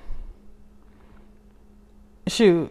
Shoot. 2.27 2.71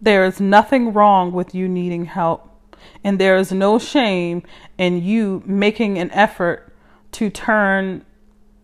There 0.00 0.24
is 0.24 0.40
nothing 0.40 0.92
wrong 0.92 1.30
with 1.30 1.54
you 1.54 1.68
needing 1.68 2.06
help 2.06 2.50
and 3.02 3.18
there 3.18 3.36
is 3.36 3.52
no 3.52 3.78
shame 3.78 4.42
in 4.78 5.02
you 5.02 5.42
making 5.46 5.98
an 5.98 6.10
effort 6.12 6.72
to 7.12 7.30
turn 7.30 8.04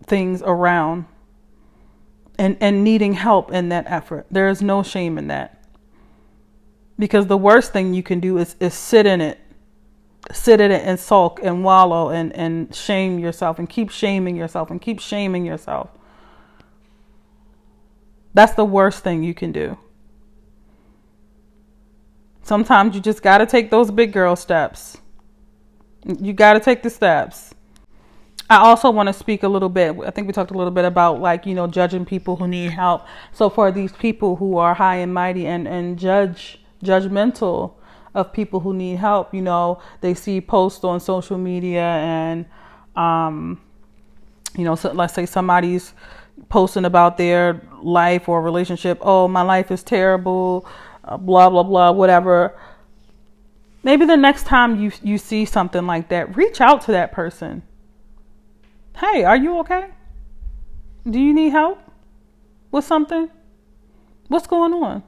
things 0.05 0.43
around 0.43 1.07
and, 2.39 2.57
and 2.61 2.85
needing 2.85 3.15
help 3.15 3.51
in 3.51 3.71
that 3.71 3.85
effort. 3.89 4.27
There 4.31 4.49
is 4.49 4.61
no 4.63 4.83
shame 4.83 5.19
in 5.19 5.29
that. 5.29 5.65
Because 6.99 7.27
the 7.27 7.37
worst 7.37 7.73
thing 7.73 7.95
you 7.95 8.03
can 8.03 8.21
do 8.21 8.39
is, 8.39 8.57
is 8.61 8.75
sit 8.75 9.07
in 9.07 9.21
it, 9.21 9.39
sit 10.33 10.61
in 10.61 10.71
it 10.71 10.85
and 10.85 10.99
sulk 10.99 11.41
and 11.43 11.65
wallow 11.65 12.11
and, 12.11 12.33
and 12.35 12.75
shame 12.75 13.19
yourself 13.19 13.59
and 13.59 13.69
keep 13.69 13.91
shaming 13.91 14.37
yourself 14.37 14.71
and 14.71 14.81
keep 14.81 15.01
shaming 15.01 15.45
yourself. 15.45 15.91
That's 18.35 18.55
the 18.55 18.65
worst 18.65 19.03
thing 19.03 19.23
you 19.23 19.35
can 19.35 19.53
do. 19.53 19.79
Sometimes 22.43 22.95
you 22.95 23.01
just 23.01 23.23
got 23.23 23.39
to 23.39 23.47
take 23.47 23.71
those 23.71 23.91
big 23.91 24.13
girl 24.13 24.37
steps. 24.37 24.99
You 26.05 26.33
got 26.33 26.53
to 26.53 26.61
take 26.61 26.83
the 26.83 26.91
steps. 26.91 27.55
I 28.49 28.59
also 28.59 28.91
want 28.91 29.09
to 29.09 29.13
speak 29.13 29.43
a 29.43 29.49
little 29.49 29.69
bit. 29.69 29.97
I 30.05 30.11
think 30.11 30.29
we 30.29 30.33
talked 30.33 30.53
a 30.53 30.57
little 30.57 30.71
bit 30.71 30.85
about 30.85 31.21
like, 31.21 31.47
you 31.47 31.55
know, 31.55 31.67
judging 31.67 32.05
people 32.05 32.37
who 32.37 32.47
need 32.47 32.71
help. 32.71 33.07
So 33.33 33.51
for 33.51 33.73
these 33.73 33.93
people 33.93 34.37
who 34.37 34.59
are 34.59 34.75
high 34.75 34.97
and 34.97 35.13
mighty 35.13 35.47
and, 35.47 35.67
and 35.67 35.99
judge 35.99 36.61
judgmental 36.85 37.76
of 38.17 38.33
people 38.33 38.61
who 38.61 38.73
need 38.75 38.97
help, 38.97 39.35
you 39.35 39.43
know, 39.43 39.81
they 40.01 40.15
see 40.15 40.41
posts 40.41 40.83
on 40.83 40.99
social 40.99 41.39
media 41.39 41.83
and 41.83 42.47
um 42.97 43.61
you 44.57 44.65
know, 44.65 44.75
so 44.75 44.91
let's 44.93 45.13
say 45.13 45.27
somebody's 45.27 45.93
posting 46.49 46.87
about 46.87 47.19
their 47.19 47.61
life 47.83 48.27
or 48.27 48.41
relationship. 48.41 48.99
Oh, 49.03 49.29
my 49.29 49.43
life 49.43 49.71
is 49.71 49.83
terrible 49.83 50.67
uh, 51.05 51.17
blah 51.17 51.51
blah 51.51 51.63
blah 51.63 51.93
whatever. 51.93 52.59
Maybe 53.83 54.07
the 54.07 54.17
next 54.17 54.47
time 54.47 54.81
you 54.81 54.91
you 55.03 55.19
see 55.19 55.45
something 55.45 55.87
like 55.87 56.09
that 56.09 56.37
reach 56.37 56.61
out 56.61 56.81
to 56.83 56.93
that 56.93 57.13
person. 57.13 57.63
Hey 58.97 59.25
are 59.25 59.37
you 59.37 59.59
okay? 59.61 59.91
Do 61.09 61.21
you 61.21 61.33
need 61.33 61.51
help 61.51 61.79
with 62.73 62.85
something? 62.85 63.31
What's 64.29 64.47
going 64.47 64.73
on 64.73 65.05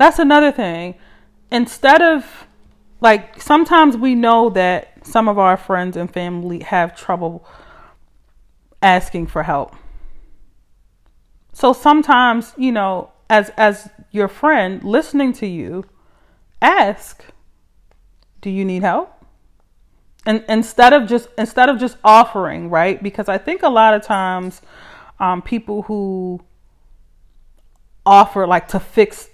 that's 0.00 0.18
another 0.18 0.50
thing 0.50 0.96
instead 1.52 2.02
of 2.02 2.46
like 3.00 3.40
sometimes 3.40 3.96
we 3.96 4.14
know 4.14 4.50
that 4.50 5.06
some 5.06 5.28
of 5.28 5.38
our 5.38 5.56
friends 5.56 5.96
and 5.96 6.12
family 6.12 6.60
have 6.60 6.96
trouble 6.96 7.46
asking 8.82 9.26
for 9.26 9.44
help 9.44 9.76
so 11.52 11.72
sometimes, 11.72 12.54
you 12.56 12.72
know, 12.72 13.10
as 13.28 13.50
as 13.56 13.90
your 14.10 14.28
friend 14.28 14.82
listening 14.82 15.32
to 15.34 15.46
you, 15.46 15.84
ask, 16.62 17.24
do 18.40 18.50
you 18.50 18.64
need 18.64 18.82
help? 18.82 19.12
And 20.26 20.44
instead 20.48 20.92
of 20.92 21.08
just 21.08 21.28
instead 21.38 21.68
of 21.68 21.78
just 21.78 21.96
offering, 22.04 22.70
right? 22.70 23.02
Because 23.02 23.28
I 23.28 23.38
think 23.38 23.62
a 23.62 23.68
lot 23.68 23.94
of 23.94 24.02
times 24.02 24.62
um, 25.18 25.42
people 25.42 25.82
who 25.82 26.40
offer 28.06 28.46
like 28.46 28.68
to 28.68 28.80
fix 28.80 29.28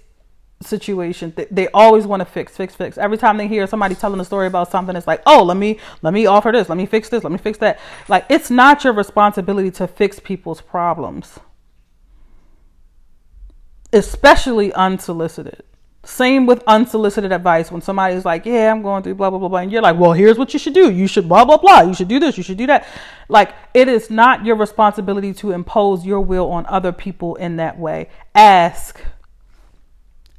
situation 0.59 1.31
they, 1.35 1.45
they 1.51 1.67
always 1.69 2.07
want 2.07 2.19
to 2.19 2.25
fix 2.25 2.57
fix 2.57 2.73
fix 2.73 2.97
every 2.97 3.17
time 3.17 3.37
they 3.37 3.47
hear 3.47 3.67
somebody 3.67 3.93
telling 3.93 4.19
a 4.19 4.25
story 4.25 4.47
about 4.47 4.71
something 4.71 4.95
it's 4.95 5.05
like 5.05 5.21
oh 5.27 5.43
let 5.43 5.55
me 5.55 5.79
let 6.01 6.13
me 6.13 6.25
offer 6.25 6.51
this 6.51 6.67
let 6.67 6.77
me 6.77 6.85
fix 6.87 7.09
this 7.09 7.23
let 7.23 7.31
me 7.31 7.37
fix 7.37 7.59
that 7.59 7.79
like 8.07 8.25
it's 8.27 8.49
not 8.49 8.83
your 8.83 8.93
responsibility 8.93 9.69
to 9.69 9.87
fix 9.87 10.19
people's 10.19 10.59
problems 10.61 11.39
especially 13.93 14.73
unsolicited. 14.73 15.63
Same 16.03 16.45
with 16.45 16.63
unsolicited 16.67 17.33
advice. 17.33 17.71
When 17.71 17.81
somebody's 17.81 18.23
like, 18.23 18.45
Yeah, 18.45 18.71
I'm 18.71 18.81
going 18.81 19.03
through 19.03 19.15
blah, 19.15 19.29
blah, 19.29 19.39
blah, 19.39 19.49
blah. 19.49 19.59
And 19.59 19.71
you're 19.71 19.81
like, 19.81 19.97
Well, 19.97 20.13
here's 20.13 20.37
what 20.37 20.53
you 20.53 20.59
should 20.59 20.73
do. 20.73 20.91
You 20.91 21.07
should 21.07 21.27
blah, 21.27 21.43
blah, 21.43 21.57
blah. 21.57 21.81
You 21.81 21.93
should 21.93 22.07
do 22.07 22.19
this. 22.19 22.37
You 22.37 22.43
should 22.43 22.57
do 22.57 22.67
that. 22.67 22.87
Like, 23.27 23.53
it 23.73 23.89
is 23.89 24.09
not 24.09 24.45
your 24.45 24.55
responsibility 24.55 25.33
to 25.35 25.51
impose 25.51 26.05
your 26.05 26.21
will 26.21 26.49
on 26.51 26.65
other 26.67 26.93
people 26.93 27.35
in 27.35 27.57
that 27.57 27.77
way. 27.77 28.09
Ask. 28.33 29.01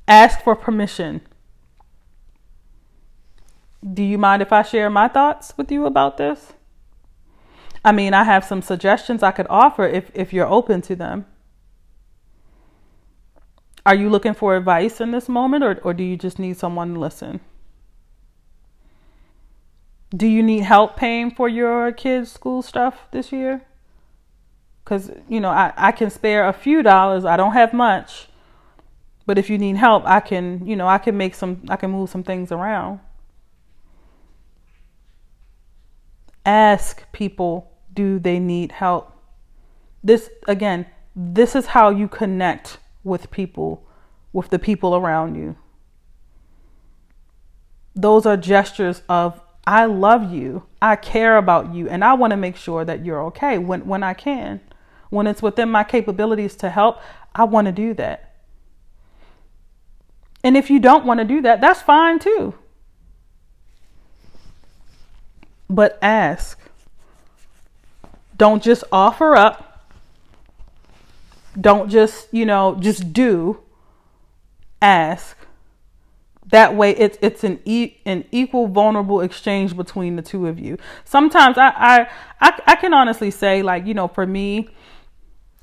Ask 0.09 0.41
for 0.43 0.57
permission. 0.57 1.21
Do 3.85 4.03
you 4.03 4.17
mind 4.17 4.41
if 4.41 4.53
I 4.53 4.63
share 4.63 4.89
my 4.89 5.07
thoughts 5.07 5.53
with 5.57 5.71
you 5.71 5.85
about 5.85 6.17
this? 6.17 6.55
I 7.85 7.93
mean, 7.93 8.15
I 8.15 8.25
have 8.25 8.45
some 8.45 8.63
suggestions 8.63 9.23
I 9.23 9.31
could 9.31 9.47
offer 9.51 9.87
if, 9.87 10.11
if 10.15 10.33
you're 10.33 10.49
open 10.49 10.81
to 10.83 10.97
them. 10.97 11.27
Are 13.87 13.95
you 13.95 14.09
looking 14.11 14.35
for 14.35 14.57
advice 14.57 15.01
in 15.01 15.13
this 15.13 15.29
moment 15.29 15.63
or, 15.63 15.79
or 15.85 15.95
do 15.95 16.03
you 16.03 16.17
just 16.17 16.39
need 16.39 16.57
someone 16.57 16.95
to 16.95 17.01
listen? 17.01 17.41
Do 20.11 20.27
you 20.27 20.43
need 20.43 20.65
help 20.65 20.97
paying 20.97 21.31
for 21.31 21.49
your 21.49 21.93
kids' 21.93 22.33
school 22.33 22.63
stuff 22.63 23.09
this 23.11 23.31
year? 23.31 23.63
Because, 24.83 25.11
you 25.29 25.39
know, 25.39 25.51
I, 25.51 25.73
I 25.77 25.93
can 25.93 26.09
spare 26.09 26.49
a 26.49 26.53
few 26.53 26.83
dollars. 26.83 27.27
I 27.27 27.37
don't 27.37 27.53
have 27.53 27.75
much. 27.75 28.28
But 29.29 29.37
if 29.37 29.51
you 29.51 29.59
need 29.59 29.77
help, 29.77 30.05
I 30.07 30.21
can, 30.21 30.67
you 30.67 30.75
know, 30.75 30.89
I 30.89 30.97
can 30.97 31.15
make 31.19 31.35
some, 31.35 31.61
I 31.69 31.77
can 31.77 31.91
move 31.91 32.09
some 32.09 32.23
things 32.23 32.51
around. 32.51 33.01
Ask 36.47 37.13
people, 37.13 37.71
do 37.93 38.19
they 38.19 38.39
need 38.39 38.73
help? 38.73 39.13
This, 40.03 40.31
again, 40.47 40.87
this 41.15 41.55
is 41.55 41.67
how 41.67 41.91
you 41.91 42.09
connect 42.09 42.79
with 43.05 43.31
people, 43.31 43.87
with 44.33 44.49
the 44.49 44.59
people 44.59 44.97
around 44.97 45.35
you. 45.35 45.57
Those 47.95 48.25
are 48.25 48.39
gestures 48.39 49.03
of, 49.11 49.43
I 49.67 49.85
love 49.85 50.33
you, 50.33 50.63
I 50.81 50.97
care 50.97 51.37
about 51.37 51.75
you, 51.75 51.87
and 51.87 52.03
I 52.03 52.15
want 52.15 52.31
to 52.31 52.39
make 52.39 52.57
sure 52.57 52.83
that 52.87 53.05
you're 53.05 53.23
okay 53.25 53.59
when, 53.59 53.87
when 53.87 54.03
I 54.03 54.15
can. 54.15 54.63
When 55.11 55.27
it's 55.27 55.43
within 55.43 55.69
my 55.71 55.85
capabilities 55.85 56.57
to 56.57 56.71
help, 56.71 57.03
I 57.35 57.45
want 57.45 57.67
to 57.67 57.73
do 57.73 57.93
that. 57.93 58.28
And 60.45 60.57
if 60.57 60.71
you 60.71 60.79
don't 60.79 61.05
want 61.05 61.19
to 61.19 61.25
do 61.25 61.43
that, 61.43 61.61
that's 61.61 61.83
fine 61.83 62.19
too. 62.19 62.55
But 65.69 65.99
ask. 66.01 66.59
Don't 68.37 68.63
just 68.63 68.85
offer 68.93 69.35
up 69.35 69.69
don't 71.61 71.91
just, 71.91 72.33
you 72.33 72.47
know, 72.47 72.77
just 72.81 73.13
do. 73.13 73.61
Ask. 74.81 75.37
That 76.51 76.75
way 76.75 76.93
it's 76.93 77.19
it's 77.21 77.45
an 77.45 77.61
e- 77.65 77.97
an 78.07 78.25
equal 78.31 78.69
vulnerable 78.69 79.21
exchange 79.21 79.77
between 79.77 80.17
the 80.17 80.23
two 80.23 80.47
of 80.47 80.59
you. 80.59 80.79
Sometimes 81.05 81.59
I, 81.59 81.73
I 81.77 82.09
I 82.41 82.61
I 82.69 82.77
can 82.77 82.95
honestly 82.95 83.31
say 83.31 83.63
like, 83.63 83.87
you 83.87 83.93
know, 83.93 84.09
for 84.09 84.27
me 84.27 84.71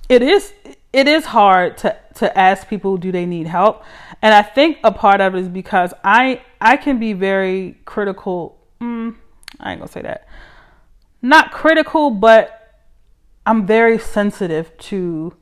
it 0.10 0.22
is 0.22 0.54
it 0.96 1.10
is 1.10 1.26
hard 1.26 1.78
to 1.78 1.98
to 2.16 2.38
ask 2.38 2.70
people 2.70 2.96
do 2.96 3.12
they 3.12 3.26
need 3.26 3.48
help? 3.48 3.84
And 4.22 4.34
i 4.34 4.42
think 4.42 4.78
a 4.84 4.92
part 4.92 5.20
of 5.22 5.36
it 5.36 5.42
is 5.42 5.50
because 5.50 5.94
i 6.04 6.42
i 6.62 6.78
can 6.78 7.00
be 7.00 7.12
very 7.14 7.78
critical 7.84 8.58
mm, 8.82 9.14
i 9.60 9.72
ain't 9.72 9.82
gonna 9.82 9.92
say 9.92 10.02
that. 10.02 10.28
Not 11.22 11.52
critical 11.52 12.12
but 12.12 12.46
i'm 13.46 13.68
very 13.68 14.00
sensitive 14.00 14.76
to 14.90 15.36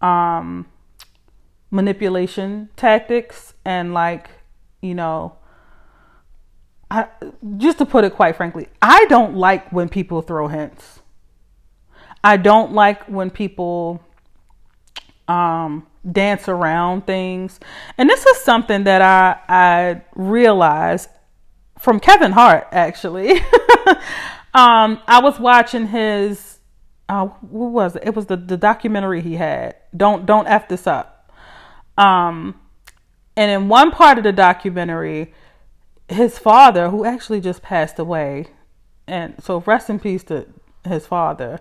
um, 0.00 0.66
manipulation 1.70 2.68
tactics 2.76 3.54
and 3.64 3.92
like 3.92 4.28
you 4.80 4.94
know 4.94 5.36
I, 6.90 7.08
just 7.56 7.78
to 7.78 7.86
put 7.86 8.04
it 8.04 8.14
quite 8.14 8.36
frankly 8.36 8.68
i 8.80 9.06
don't 9.06 9.34
like 9.34 9.72
when 9.72 9.88
people 9.88 10.22
throw 10.22 10.46
hints. 10.46 11.00
I 12.24 12.38
don't 12.38 12.72
like 12.72 13.04
when 13.04 13.28
people 13.28 14.00
um, 15.28 15.86
dance 16.10 16.48
around 16.48 17.06
things 17.06 17.58
and 17.96 18.10
this 18.10 18.26
is 18.26 18.40
something 18.42 18.84
that 18.84 19.00
i 19.00 19.38
i 19.48 20.02
realized 20.14 21.08
from 21.78 21.98
kevin 21.98 22.32
hart 22.32 22.66
actually 22.72 23.30
um, 24.54 25.00
i 25.06 25.20
was 25.22 25.40
watching 25.40 25.86
his 25.86 26.54
uh, 27.08 27.26
what 27.26 27.70
was 27.70 27.96
it? 27.96 28.02
It 28.06 28.16
was 28.16 28.26
the, 28.26 28.36
the 28.36 28.56
documentary 28.56 29.20
he 29.20 29.34
had. 29.34 29.76
Don't 29.96 30.26
don't 30.26 30.46
f 30.46 30.68
this 30.68 30.86
up. 30.86 31.30
Um, 31.98 32.60
and 33.36 33.50
in 33.50 33.68
one 33.68 33.90
part 33.90 34.18
of 34.18 34.24
the 34.24 34.32
documentary, 34.32 35.32
his 36.08 36.38
father, 36.38 36.90
who 36.90 37.04
actually 37.04 37.40
just 37.40 37.62
passed 37.62 37.98
away, 37.98 38.46
and 39.06 39.34
so 39.42 39.62
rest 39.66 39.90
in 39.90 39.98
peace 40.00 40.24
to 40.24 40.46
his 40.84 41.06
father. 41.06 41.60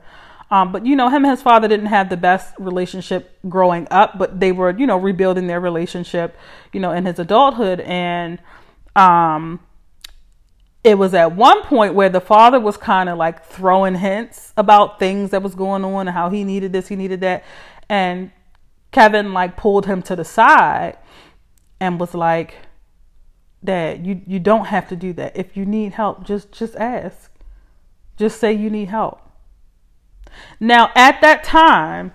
Um, 0.53 0.71
but 0.71 0.85
you 0.85 0.95
know, 0.95 1.09
him 1.09 1.25
and 1.25 1.31
his 1.31 1.41
father 1.41 1.67
didn't 1.67 1.87
have 1.87 2.09
the 2.09 2.15
best 2.15 2.53
relationship 2.59 3.39
growing 3.49 3.87
up, 3.89 4.19
but 4.19 4.39
they 4.39 4.51
were, 4.51 4.69
you 4.77 4.85
know, 4.85 4.97
rebuilding 4.97 5.47
their 5.47 5.59
relationship, 5.59 6.37
you 6.71 6.79
know, 6.79 6.91
in 6.91 7.07
his 7.07 7.17
adulthood. 7.17 7.79
And 7.79 8.37
um, 8.95 9.61
it 10.83 10.99
was 10.99 11.15
at 11.15 11.35
one 11.35 11.63
point 11.63 11.95
where 11.95 12.09
the 12.09 12.21
father 12.21 12.59
was 12.59 12.77
kind 12.77 13.09
of 13.09 13.17
like 13.17 13.43
throwing 13.43 13.95
hints 13.95 14.53
about 14.55 14.99
things 14.99 15.31
that 15.31 15.41
was 15.41 15.55
going 15.55 15.83
on 15.83 16.07
and 16.07 16.15
how 16.15 16.29
he 16.29 16.43
needed 16.43 16.71
this, 16.71 16.87
he 16.87 16.95
needed 16.95 17.21
that. 17.21 17.43
And 17.89 18.31
Kevin 18.91 19.33
like 19.33 19.57
pulled 19.57 19.87
him 19.87 20.03
to 20.03 20.15
the 20.15 20.23
side 20.23 20.99
and 21.79 21.99
was 21.99 22.13
like, 22.13 22.57
Dad, 23.63 24.05
you, 24.05 24.21
you 24.27 24.37
don't 24.37 24.65
have 24.65 24.87
to 24.89 24.95
do 24.95 25.13
that. 25.13 25.35
If 25.35 25.57
you 25.57 25.65
need 25.65 25.93
help, 25.93 26.23
just 26.23 26.51
just 26.51 26.75
ask. 26.75 27.31
Just 28.17 28.39
say 28.39 28.53
you 28.53 28.69
need 28.69 28.89
help. 28.89 29.19
Now 30.59 30.91
at 30.95 31.21
that 31.21 31.43
time, 31.43 32.13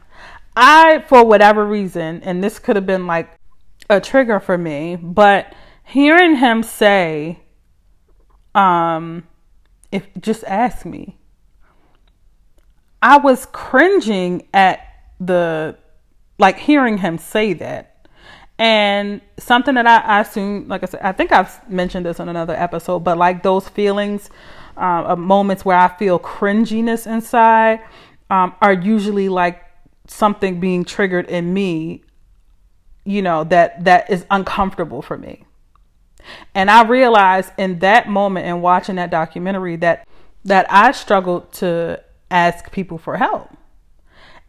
I 0.57 1.05
for 1.09 1.25
whatever 1.25 1.65
reason, 1.65 2.23
and 2.23 2.43
this 2.43 2.59
could 2.59 2.77
have 2.77 2.87
been 2.87 3.07
like 3.07 3.31
a 3.89 4.01
trigger 4.01 4.41
for 4.41 4.59
me, 4.59 4.97
but 4.97 5.55
hearing 5.85 6.37
him 6.37 6.63
say 6.63 7.41
um, 8.55 9.27
if 9.93 10.07
just 10.21 10.45
ask 10.45 10.85
me. 10.85 11.17
I 13.01 13.19
was 13.19 13.47
cringing 13.47 14.49
at 14.53 14.81
the 15.21 15.77
like 16.39 16.59
hearing 16.59 16.99
him 16.99 17.19
say 17.19 17.53
that. 17.55 17.95
And 18.61 19.21
something 19.39 19.77
that 19.77 19.87
I, 19.87 19.99
I 19.99 20.21
assume, 20.23 20.67
like 20.67 20.83
I 20.83 20.87
said, 20.87 21.01
I 21.01 21.13
think 21.13 21.31
I've 21.31 21.71
mentioned 21.71 22.07
this 22.07 22.19
on 22.19 22.29
another 22.29 22.55
episode, 22.55 23.01
but 23.01 23.17
like 23.17 23.45
those 23.45 23.69
feelings, 23.69 24.31
uh, 24.77 25.05
of 25.07 25.19
moments 25.19 25.65
where 25.65 25.77
I 25.77 25.89
feel 25.97 26.19
cringiness 26.19 27.07
inside, 27.07 27.81
um, 28.31 28.55
are 28.61 28.73
usually 28.73 29.29
like 29.29 29.63
something 30.07 30.61
being 30.61 30.85
triggered 30.85 31.27
in 31.27 31.53
me, 31.53 32.03
you 33.05 33.23
know, 33.23 33.45
that 33.45 33.85
that 33.85 34.11
is 34.11 34.25
uncomfortable 34.31 35.03
for 35.03 35.17
me. 35.17 35.45
And 36.55 36.71
I 36.71 36.87
realized 36.87 37.53
in 37.57 37.79
that 37.79 38.09
moment 38.09 38.47
in 38.47 38.61
watching 38.61 38.97
that 38.97 39.11
documentary 39.11 39.77
that 39.77 40.07
that 40.45 40.67
I 40.71 40.93
struggled 40.93 41.53
to 41.55 42.03
ask 42.31 42.71
people 42.73 42.99
for 42.99 43.17
help. 43.17 43.51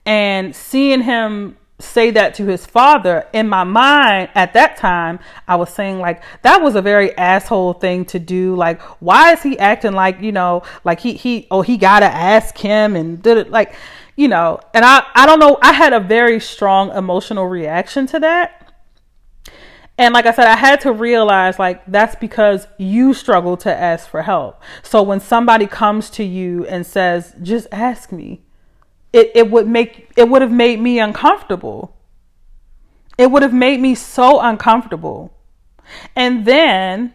And 0.06 0.56
seeing 0.56 1.02
him 1.02 1.58
say 1.80 2.12
that 2.12 2.36
to 2.36 2.46
his 2.46 2.66
father. 2.66 3.28
In 3.34 3.48
my 3.48 3.64
mind 3.64 4.30
at 4.36 4.54
that 4.54 4.78
time 4.78 5.20
i 5.48 5.56
was 5.56 5.70
saying 5.70 6.00
like 6.00 6.22
that 6.42 6.62
was 6.62 6.76
a 6.76 6.82
very 6.82 7.18
asshole 7.18 7.74
thing 7.74 8.06
to 8.06 8.20
do. 8.20 8.56
Like 8.56 8.82
why 9.02 9.34
is 9.34 9.42
he 9.42 9.58
acting 9.58 9.94
like 9.94 10.22
you 10.22 10.32
know 10.32 10.64
like 10.84 11.00
he 11.00 11.14
he 11.14 11.48
oh 11.52 11.62
he 11.62 11.78
gotta 11.78 12.06
ask 12.06 12.58
him 12.58 12.96
and 12.96 13.22
did 13.22 13.38
it 13.38 13.50
like 13.50 13.76
you 14.16 14.28
know. 14.28 14.60
And 14.74 14.86
i 14.86 15.04
i 15.16 15.26
don't 15.26 15.40
know 15.40 15.58
i 15.62 15.74
had 15.74 15.94
a 15.94 16.00
very 16.00 16.40
strong 16.40 16.92
emotional 16.92 17.48
reaction 17.48 18.08
to 18.08 18.20
that. 18.20 18.60
And 20.00 20.14
like 20.14 20.26
I 20.26 20.32
said, 20.32 20.48
I 20.48 20.56
had 20.56 20.80
to 20.82 20.94
realize 20.94 21.60
like 21.60 21.84
that's 21.86 22.16
because 22.16 22.68
you 22.78 23.14
struggle 23.14 23.58
to 23.58 23.76
ask 23.76 24.10
for 24.10 24.22
help. 24.22 24.62
So 24.82 25.04
when 25.04 25.20
somebody 25.20 25.68
comes 25.68 26.10
to 26.12 26.24
you 26.24 26.66
and 26.68 26.86
says, 26.86 27.36
just 27.42 27.68
ask 27.70 28.10
me, 28.14 28.42
it, 29.14 29.32
it 29.36 29.52
would 29.52 29.68
make 29.68 30.12
it 30.16 30.30
would 30.30 30.42
have 30.42 30.52
made 30.52 30.80
me 30.80 31.00
uncomfortable. 31.00 31.96
It 33.18 33.32
would 33.32 33.42
have 33.42 33.54
made 33.54 33.80
me 33.80 33.96
so 33.96 34.40
uncomfortable. 34.40 35.34
And 36.16 36.46
then 36.46 37.14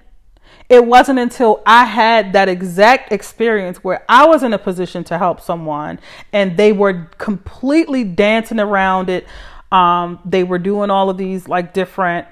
it 0.68 0.84
wasn't 0.84 1.18
until 1.18 1.62
I 1.66 1.84
had 1.84 2.32
that 2.32 2.48
exact 2.48 3.12
experience 3.12 3.84
where 3.84 4.04
I 4.08 4.26
was 4.26 4.42
in 4.42 4.52
a 4.52 4.58
position 4.58 5.04
to 5.04 5.18
help 5.18 5.40
someone 5.40 6.00
and 6.32 6.56
they 6.56 6.72
were 6.72 7.04
completely 7.18 8.04
dancing 8.04 8.58
around 8.58 9.08
it. 9.08 9.26
Um, 9.70 10.20
they 10.24 10.44
were 10.44 10.58
doing 10.58 10.90
all 10.90 11.10
of 11.10 11.16
these 11.16 11.48
like 11.48 11.74
different 11.74 12.26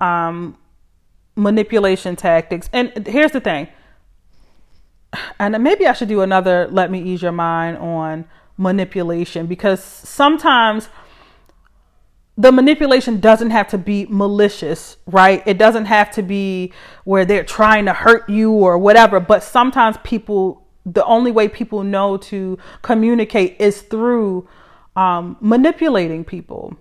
um, 0.00 0.56
manipulation 1.36 2.16
tactics. 2.16 2.68
And 2.72 3.06
here's 3.06 3.32
the 3.32 3.40
thing, 3.40 3.68
and 5.38 5.62
maybe 5.62 5.86
I 5.86 5.92
should 5.92 6.08
do 6.08 6.20
another 6.20 6.68
Let 6.70 6.90
Me 6.90 7.00
Ease 7.02 7.22
Your 7.22 7.32
Mind 7.32 7.78
on 7.78 8.26
manipulation 8.56 9.46
because 9.46 9.82
sometimes 9.82 10.88
the 12.36 12.50
manipulation 12.50 13.20
doesn't 13.20 13.50
have 13.50 13.68
to 13.68 13.78
be 13.78 14.06
malicious, 14.08 14.96
right? 15.06 15.42
It 15.46 15.58
doesn't 15.58 15.84
have 15.84 16.10
to 16.12 16.22
be 16.22 16.72
where 17.04 17.24
they're 17.24 17.44
trying 17.44 17.84
to 17.86 17.92
hurt 17.92 18.28
you 18.28 18.52
or 18.52 18.78
whatever. 18.78 19.20
But 19.20 19.42
sometimes 19.42 19.96
people, 20.02 20.66
the 20.86 21.04
only 21.04 21.30
way 21.30 21.48
people 21.48 21.84
know 21.84 22.16
to 22.16 22.58
communicate 22.80 23.60
is 23.60 23.82
through 23.82 24.48
um, 24.96 25.36
manipulating 25.40 26.24
people. 26.24 26.76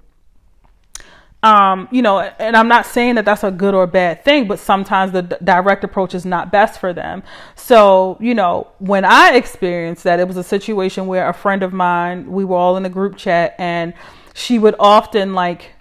Um, 1.44 1.88
you 1.92 2.04
know, 2.04 2.20
and 2.20 2.56
I'm 2.56 2.68
not 2.68 2.86
saying 2.86 3.16
that 3.16 3.26
that's 3.26 3.44
a 3.44 3.50
good 3.50 3.74
or 3.74 3.88
bad 3.88 4.24
thing, 4.24 4.48
but 4.48 4.60
sometimes 4.60 5.12
the 5.12 5.24
d- 5.24 5.36
direct 5.44 5.84
approach 5.84 6.14
is 6.14 6.24
not 6.24 6.52
best 6.52 6.80
for 6.80 6.94
them. 6.94 7.24
So, 7.56 8.18
you 8.20 8.36
know, 8.36 8.68
when 8.78 9.06
I 9.06 9.32
experienced 9.34 10.04
that, 10.04 10.20
it 10.20 10.28
was 10.28 10.38
a 10.38 10.44
situation 10.44 11.08
where 11.08 11.28
a 11.28 11.34
friend 11.34 11.64
of 11.64 11.74
mine, 11.74 12.32
we 12.32 12.46
were 12.46 12.58
all 12.58 12.78
in 12.78 12.86
a 12.86 12.90
group 12.90 13.18
chat, 13.18 13.56
and 13.58 13.96
she 14.36 14.60
would 14.60 14.76
often 14.80 15.34
like 15.34 15.72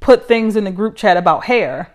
put 0.00 0.26
things 0.26 0.56
in 0.56 0.64
the 0.64 0.72
group 0.72 0.96
chat 0.96 1.16
about 1.16 1.44
hair. 1.44 1.94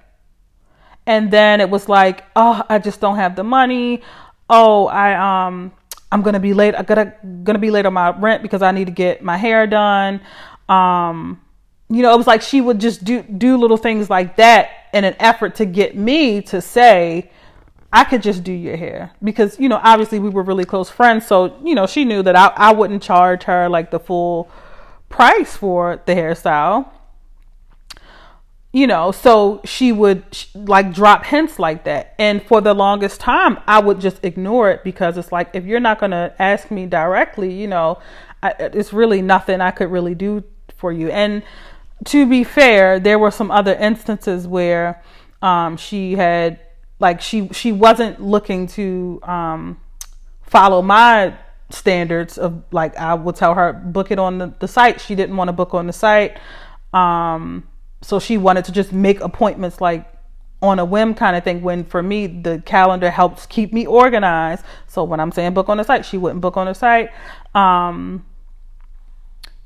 And 1.06 1.30
then 1.30 1.60
it 1.60 1.70
was 1.70 1.90
like, 1.90 2.24
oh, 2.36 2.64
I 2.70 2.80
just 2.80 3.02
don't 3.02 3.18
have 3.18 3.36
the 3.36 3.44
money. 3.44 4.02
Oh, 4.50 4.88
I 4.88 5.48
um 5.48 5.74
I'm 6.12 6.22
gonna 6.22 6.40
be 6.40 6.54
late. 6.54 6.74
I 6.74 6.84
gotta 6.84 7.14
gonna 7.44 7.60
be 7.60 7.72
late 7.72 7.86
on 7.86 7.94
my 7.94 8.18
rent 8.18 8.42
because 8.42 8.62
I 8.62 8.72
need 8.72 8.86
to 8.86 8.92
get 8.92 9.22
my 9.22 9.38
hair 9.38 9.68
done. 9.68 10.22
Um, 10.70 11.42
you 11.90 12.02
know, 12.02 12.14
it 12.14 12.18
was 12.18 12.28
like 12.28 12.42
she 12.42 12.60
would 12.60 12.80
just 12.80 13.04
do 13.04 13.22
do 13.22 13.58
little 13.58 13.78
things 13.78 14.10
like 14.10 14.36
that 14.36 14.70
in 14.94 15.04
an 15.04 15.16
effort 15.20 15.56
to 15.56 15.66
get 15.66 15.96
me 15.96 16.42
to 16.42 16.62
say, 16.62 17.32
I 17.94 18.04
could 18.04 18.22
just 18.22 18.44
do 18.44 18.52
your 18.52 18.76
hair 18.76 19.12
because 19.24 19.60
you 19.60 19.70
know 19.70 19.80
obviously 19.82 20.20
we 20.20 20.30
were 20.30 20.44
really 20.44 20.66
close 20.66 20.90
friends, 20.90 21.26
so 21.26 21.58
you 21.64 21.76
know 21.76 21.88
she 21.88 22.04
knew 22.04 22.22
that 22.24 22.36
I 22.36 22.48
I 22.56 22.74
wouldn't 22.74 23.04
charge 23.04 23.44
her 23.44 23.70
like 23.70 23.92
the 23.92 24.00
full 24.00 24.50
price 25.10 25.56
for 25.56 26.02
the 26.06 26.14
hairstyle. 26.14 26.90
You 28.74 28.86
know, 28.86 29.12
so 29.12 29.62
she 29.64 29.92
would 29.94 30.24
like 30.54 30.94
drop 30.94 31.26
hints 31.26 31.58
like 31.58 31.86
that. 31.86 32.14
And 32.20 32.44
for 32.44 32.60
the 32.62 32.74
longest 32.74 33.20
time, 33.20 33.58
I 33.66 33.80
would 33.80 34.00
just 34.00 34.24
ignore 34.24 34.70
it 34.70 34.84
because 34.84 35.18
it's 35.18 35.32
like, 35.32 35.50
if 35.54 35.66
you're 35.66 35.80
not 35.80 36.00
going 36.00 36.12
to 36.12 36.36
ask 36.38 36.70
me 36.70 36.86
directly, 36.86 37.52
you 37.52 37.66
know, 37.66 37.98
I, 38.44 38.54
it's 38.60 38.94
really 38.94 39.22
nothing 39.22 39.62
I 39.62 39.72
could 39.72 39.90
really 39.90 40.14
do 40.14 40.44
for 40.76 40.92
you. 40.92 41.10
And 41.10 41.44
to 42.06 42.26
be 42.26 42.44
fair, 42.44 43.00
there 43.00 43.20
were 43.20 43.32
some 43.32 43.52
other 43.52 43.74
instances 43.74 44.48
where 44.48 45.04
um, 45.42 45.78
she 45.78 46.16
had, 46.16 46.60
like, 47.00 47.22
she, 47.22 47.50
she 47.50 47.72
wasn't 47.72 48.22
looking 48.22 48.68
to 48.68 49.20
um, 49.24 49.80
follow 50.42 50.82
my 50.82 51.34
standards 51.70 52.38
of 52.38 52.64
like 52.72 52.96
I 52.96 53.14
would 53.14 53.36
tell 53.36 53.54
her 53.54 53.74
book 53.74 54.12
it 54.12 54.20
on 54.20 54.38
the, 54.38 54.54
the 54.60 54.68
site. 54.68 55.02
She 55.02 55.16
didn't 55.16 55.36
want 55.36 55.50
to 55.50 55.54
book 55.54 55.74
on 55.74 55.88
the 55.88 55.94
site. 55.94 56.40
Um, 56.94 57.68
so 58.02 58.20
she 58.20 58.38
wanted 58.38 58.66
to 58.66 58.72
just 58.72 58.94
make 58.94 59.20
appointments 59.20 59.82
like 59.82 60.08
on 60.62 60.80
a 60.80 60.86
whim 60.86 61.14
kind 61.14 61.36
of 61.36 61.44
thing 61.44 61.62
when 61.62 61.84
for 61.84 62.02
me 62.02 62.26
the 62.26 62.64
calendar 62.66 63.10
helps 63.10 63.46
keep 63.46 63.74
me 63.74 63.86
organized. 63.86 64.64
So 64.88 65.04
when 65.04 65.20
I'm 65.20 65.32
saying 65.32 65.54
book 65.54 65.70
on 65.70 65.78
the 65.78 65.84
site, 65.84 66.06
she 66.06 66.18
wouldn't 66.18 66.42
book 66.42 66.58
on 66.58 66.68
the 66.68 66.74
site. 66.74 67.10
Um, 67.54 68.26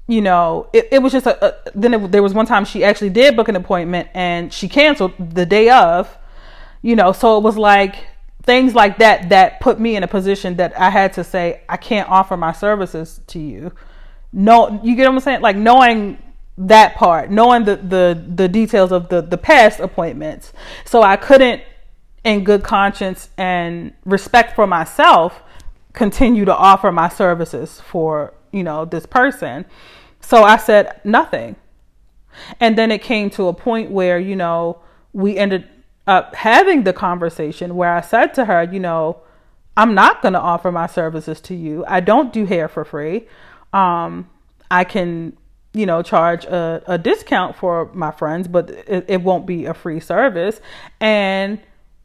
you 0.08 0.22
know, 0.22 0.68
it, 0.74 0.88
it 0.92 1.00
was 1.00 1.12
just 1.12 1.26
a, 1.26 1.46
a 1.46 1.72
then 1.74 1.94
it, 1.94 2.12
there 2.12 2.24
was 2.24 2.34
one 2.34 2.46
time 2.46 2.66
she 2.66 2.84
actually 2.84 3.10
did 3.10 3.36
book 3.36 3.48
an 3.48 3.56
appointment 3.56 4.10
and 4.14 4.52
she 4.52 4.68
canceled 4.68 5.14
the 5.18 5.46
day 5.46 5.70
of, 5.70 6.18
you 6.82 6.96
know, 6.96 7.12
so 7.12 7.38
it 7.38 7.44
was 7.44 7.58
like 7.58 7.96
things 8.44 8.74
like 8.74 8.98
that 8.98 9.30
that 9.30 9.60
put 9.60 9.80
me 9.80 9.96
in 9.96 10.04
a 10.04 10.08
position 10.08 10.58
that 10.58 10.78
I 10.80 10.90
had 10.90 11.14
to 11.14 11.24
say 11.24 11.62
I 11.70 11.78
can't 11.78 12.10
offer 12.10 12.36
my 12.36 12.52
services 12.52 13.22
to 13.28 13.40
you. 13.40 13.72
No, 14.34 14.80
you 14.84 14.96
get 14.96 15.08
what 15.08 15.16
I'm 15.16 15.20
saying? 15.20 15.42
Like 15.42 15.56
knowing 15.56 16.22
that 16.58 16.96
part, 16.96 17.32
knowing 17.32 17.64
the 17.64 17.78
the 17.78 18.24
the 18.36 18.48
details 18.48 18.92
of 18.92 19.10
the 19.10 19.22
the 19.22 19.38
past 19.38 19.80
appointments. 19.80 20.54
So 20.86 21.02
I 21.02 21.16
couldn't 21.16 21.62
in 22.24 22.44
good 22.44 22.64
conscience 22.64 23.30
and 23.38 23.94
respect 24.06 24.56
for 24.56 24.68
myself 24.68 25.42
continue 25.94 26.46
to 26.46 26.56
offer 26.56 26.92
my 26.92 27.10
services 27.10 27.82
for, 27.82 28.34
you 28.52 28.64
know, 28.64 28.86
this 28.86 29.06
person. 29.06 29.66
So 30.22 30.44
I 30.44 30.58
said 30.58 31.02
nothing. 31.04 31.56
And 32.60 32.78
then 32.78 32.92
it 32.92 33.02
came 33.02 33.30
to 33.32 33.48
a 33.48 33.54
point 33.54 33.92
where, 33.92 34.20
you 34.20 34.36
know, 34.36 34.80
we 35.14 35.38
ended 35.38 35.68
up 36.08 36.36
having 36.36 36.84
the 36.84 36.94
conversation 36.94 37.76
where 37.76 37.94
I 37.94 38.02
said 38.02 38.34
to 38.36 38.46
her, 38.46 38.64
you 38.64 38.80
know, 38.80 39.22
I'm 39.78 39.94
not 39.94 40.22
going 40.22 40.34
to 40.34 40.40
offer 40.40 40.72
my 40.72 40.88
services 40.88 41.40
to 41.42 41.56
you. 41.56 41.86
I 41.88 42.00
don't 42.00 42.34
do 42.34 42.46
hair 42.46 42.68
for 42.68 42.84
free. 42.84 43.28
Um, 43.74 44.30
I 44.70 44.84
can, 44.84 45.38
you 45.74 45.86
know, 45.86 46.02
charge 46.02 46.46
a, 46.46 46.84
a 46.88 46.98
discount 46.98 47.56
for 47.56 47.92
my 47.94 48.12
friends, 48.12 48.48
but 48.48 48.70
it, 48.70 49.06
it 49.08 49.22
won't 49.22 49.46
be 49.46 49.66
a 49.66 49.74
free 49.74 50.00
service. 50.00 50.60
And 51.00 51.60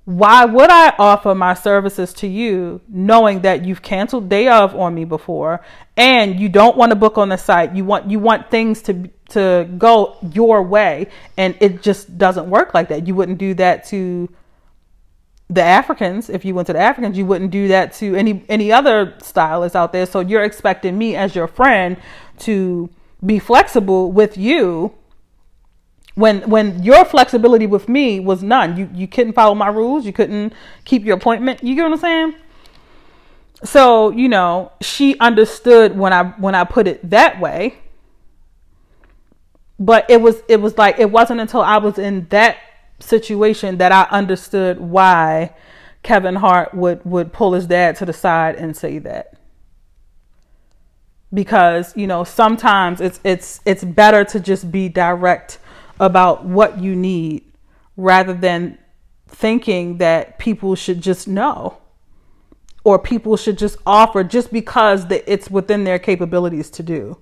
why 0.07 0.44
would 0.44 0.70
I 0.70 0.94
offer 1.00 1.34
my 1.34 1.54
services 1.54 2.12
to 2.14 2.28
you 2.28 2.80
knowing 2.88 3.42
that 3.42 3.64
you've 3.64 3.82
canceled 3.82 4.28
day 4.28 4.46
of 4.46 4.72
on 4.76 4.94
me 4.94 5.04
before 5.04 5.62
and 5.96 6.38
you 6.38 6.48
don't 6.48 6.76
want 6.76 6.90
to 6.90 6.96
book 6.96 7.18
on 7.18 7.28
the 7.28 7.36
site? 7.36 7.74
You 7.74 7.84
want 7.84 8.09
you 8.09 8.20
want 8.20 8.48
things 8.48 8.82
to 8.82 9.11
to 9.30 9.68
go 9.76 10.16
your 10.32 10.62
way 10.62 11.09
and 11.36 11.57
it 11.61 11.82
just 11.82 12.16
doesn't 12.16 12.48
work 12.48 12.72
like 12.72 12.88
that. 12.90 13.09
You 13.09 13.16
wouldn't 13.16 13.38
do 13.38 13.54
that 13.54 13.84
to 13.86 14.28
the 15.50 15.62
Africans 15.62 16.30
if 16.30 16.44
you 16.44 16.54
went 16.54 16.68
to 16.68 16.72
the 16.72 16.78
Africans, 16.78 17.18
you 17.18 17.26
wouldn't 17.26 17.50
do 17.50 17.66
that 17.68 17.92
to 17.94 18.14
any 18.14 18.44
any 18.48 18.70
other 18.70 19.12
stylist 19.20 19.74
out 19.74 19.92
there. 19.92 20.07
So 20.07 20.20
you're 20.20 20.44
expecting 20.44 20.96
me 20.96 21.16
as 21.16 21.34
your 21.34 21.48
friend 21.48 21.96
to 22.40 22.88
be 23.24 23.40
flexible 23.40 24.12
with 24.12 24.38
you 24.38 24.94
when 26.17 26.49
when 26.49 26.83
your 26.83 27.05
flexibility 27.05 27.67
with 27.67 27.89
me 27.89 28.19
was 28.19 28.43
none. 28.43 28.77
You 28.77 28.91
you 28.93 29.07
couldn't 29.07 29.35
follow 29.35 29.55
my 29.55 29.69
rules. 29.69 30.05
You 30.05 30.12
couldn't 30.12 30.53
keep 30.85 31.05
your 31.05 31.17
appointment. 31.17 31.62
You 31.62 31.77
get 31.77 31.85
what 31.85 31.93
I'm 31.93 31.99
saying? 31.99 32.35
So 33.62 34.11
you 34.11 34.29
know 34.29 34.73
she 34.81 35.19
understood 35.21 35.97
when 35.97 36.12
I 36.12 36.25
when 36.25 36.55
I 36.55 36.64
put 36.64 36.89
it 36.89 37.09
that 37.11 37.39
way. 37.39 37.79
But 39.79 40.09
it 40.11 40.23
was 40.23 40.43
it 40.49 40.61
was 40.61 40.79
like 40.79 40.99
it 40.99 41.11
wasn't 41.11 41.41
until 41.41 41.61
I 41.61 41.77
was 41.77 41.99
in 41.99 42.27
that 42.31 42.57
situation 42.99 43.77
that 43.77 43.93
I 43.93 44.05
understood 44.11 44.81
why 44.81 45.55
Kevin 46.03 46.37
Hart 46.37 46.73
would 46.73 47.05
would 47.05 47.35
pull 47.35 47.53
his 47.53 47.67
dad 47.67 47.97
to 47.97 48.07
the 48.07 48.14
side 48.14 48.57
and 48.57 48.75
say 48.75 48.99
that 49.01 49.35
because 51.35 51.95
you 51.95 52.07
know 52.07 52.25
sometimes 52.25 53.03
it's 53.03 53.21
it's 53.23 53.61
it's 53.67 53.85
better 53.85 54.25
to 54.25 54.41
just 54.41 54.73
be 54.73 54.89
direct 54.89 55.59
about 55.99 56.44
what 56.44 56.78
you 56.78 56.94
need 56.94 57.44
rather 57.97 58.34
than 58.34 58.78
thinking 59.28 59.99
that 59.99 60.38
people 60.38 60.74
should 60.74 61.01
just 61.01 61.26
know 61.26 61.78
or 62.84 62.99
people 63.01 63.36
should 63.36 63.59
just 63.59 63.76
offer 63.84 64.22
just 64.22 64.53
because 64.53 65.11
it's 65.11 65.51
within 65.51 65.82
their 65.82 65.99
capabilities 65.99 66.70
to 66.70 66.84
do. 66.84 67.18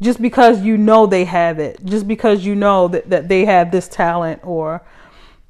Just 0.00 0.22
because 0.22 0.62
you 0.62 0.78
know 0.78 1.04
they 1.04 1.26
have 1.26 1.58
it, 1.58 1.84
just 1.84 2.08
because 2.08 2.46
you 2.46 2.54
know 2.54 2.88
that, 2.88 3.10
that 3.10 3.28
they 3.28 3.44
have 3.44 3.70
this 3.70 3.86
talent 3.88 4.40
or 4.42 4.82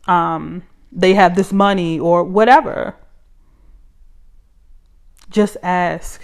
um, 0.09 0.65
they 0.91 1.15
have 1.15 1.37
this 1.37 1.53
money 1.53 2.01
or 2.01 2.25
whatever. 2.25 2.97
Just 5.31 5.57
ask. 5.63 6.21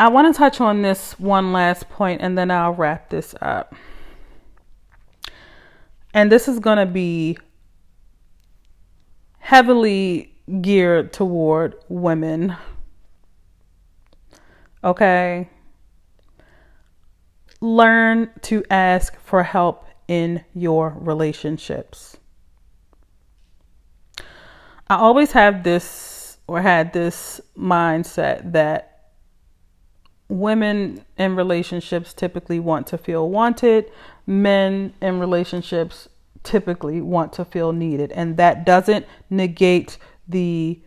I 0.00 0.08
want 0.08 0.34
to 0.34 0.38
touch 0.38 0.62
on 0.62 0.80
this 0.80 1.12
one 1.20 1.52
last 1.52 1.90
point 1.90 2.22
and 2.22 2.38
then 2.38 2.50
I'll 2.50 2.72
wrap 2.72 3.10
this 3.10 3.34
up. 3.42 3.74
And 6.14 6.32
this 6.32 6.48
is 6.48 6.58
going 6.58 6.78
to 6.78 6.86
be 6.86 7.36
heavily 9.40 10.32
geared 10.62 11.12
toward 11.12 11.74
women. 11.90 12.56
Okay? 14.82 15.50
Learn 17.60 18.30
to 18.40 18.64
ask 18.70 19.20
for 19.20 19.42
help 19.42 19.84
in 20.08 20.42
your 20.54 20.96
relationships. 20.98 22.16
I 24.88 24.96
always 24.96 25.32
have 25.32 25.62
this 25.62 26.38
or 26.46 26.62
had 26.62 26.94
this 26.94 27.38
mindset 27.54 28.52
that 28.52 28.89
women 30.30 31.04
in 31.18 31.36
relationships 31.36 32.14
typically 32.14 32.60
want 32.60 32.86
to 32.88 32.98
feel 32.98 33.28
wanted, 33.28 33.90
men 34.26 34.94
in 35.02 35.18
relationships 35.18 36.08
typically 36.42 37.00
want 37.00 37.32
to 37.34 37.44
feel 37.44 37.72
needed, 37.72 38.12
and 38.12 38.36
that 38.36 38.64
doesn't 38.64 39.06
negate 39.28 39.98
the 40.28 40.78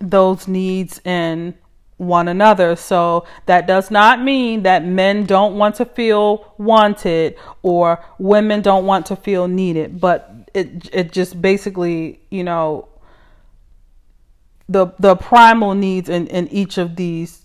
those 0.00 0.48
needs 0.48 1.00
in 1.04 1.54
one 1.96 2.26
another. 2.28 2.74
So 2.76 3.24
that 3.46 3.66
does 3.66 3.90
not 3.90 4.20
mean 4.20 4.64
that 4.64 4.84
men 4.84 5.24
don't 5.24 5.56
want 5.56 5.76
to 5.76 5.84
feel 5.84 6.52
wanted 6.58 7.36
or 7.62 8.04
women 8.18 8.60
don't 8.60 8.84
want 8.84 9.06
to 9.06 9.16
feel 9.16 9.48
needed, 9.48 10.00
but 10.00 10.50
it 10.52 10.90
it 10.92 11.12
just 11.12 11.40
basically, 11.40 12.20
you 12.30 12.42
know, 12.42 12.88
the 14.68 14.88
the 14.98 15.14
primal 15.16 15.74
needs 15.74 16.08
in, 16.08 16.26
in 16.26 16.48
each 16.48 16.76
of 16.78 16.96
these 16.96 17.43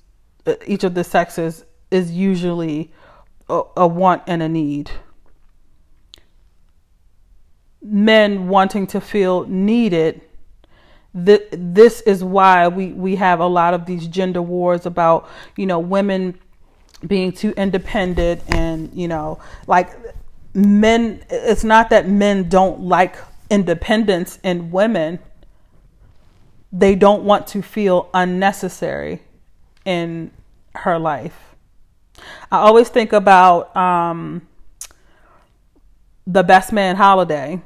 each 0.65 0.83
of 0.83 0.93
the 0.93 1.03
sexes 1.03 1.65
is 1.91 2.11
usually 2.11 2.91
a, 3.49 3.61
a 3.77 3.87
want 3.87 4.23
and 4.27 4.41
a 4.41 4.49
need. 4.49 4.91
Men 7.81 8.47
wanting 8.47 8.87
to 8.87 9.01
feel 9.01 9.45
needed. 9.45 10.21
this 11.13 12.01
is 12.01 12.23
why 12.23 12.67
we, 12.67 12.87
we 12.87 13.15
have 13.15 13.39
a 13.39 13.47
lot 13.47 13.73
of 13.73 13.85
these 13.85 14.07
gender 14.07 14.41
wars 14.41 14.85
about, 14.85 15.27
you 15.55 15.65
know, 15.65 15.79
women 15.79 16.37
being 17.07 17.31
too 17.31 17.53
independent 17.57 18.41
and, 18.49 18.93
you 18.93 19.07
know, 19.07 19.39
like 19.67 19.89
men, 20.53 21.23
it's 21.29 21.63
not 21.63 21.89
that 21.89 22.07
men 22.07 22.49
don't 22.49 22.81
like 22.81 23.15
independence 23.49 24.37
in 24.43 24.71
women. 24.71 25.19
They 26.71 26.95
don't 26.95 27.23
want 27.23 27.47
to 27.47 27.61
feel 27.61 28.09
unnecessary 28.13 29.21
in 29.85 30.31
her 30.79 30.99
life. 30.99 31.55
I 32.51 32.57
always 32.59 32.89
think 32.89 33.13
about 33.13 33.75
um, 33.75 34.47
the 36.27 36.43
best 36.43 36.73
man 36.73 36.95
holiday. 36.95 37.61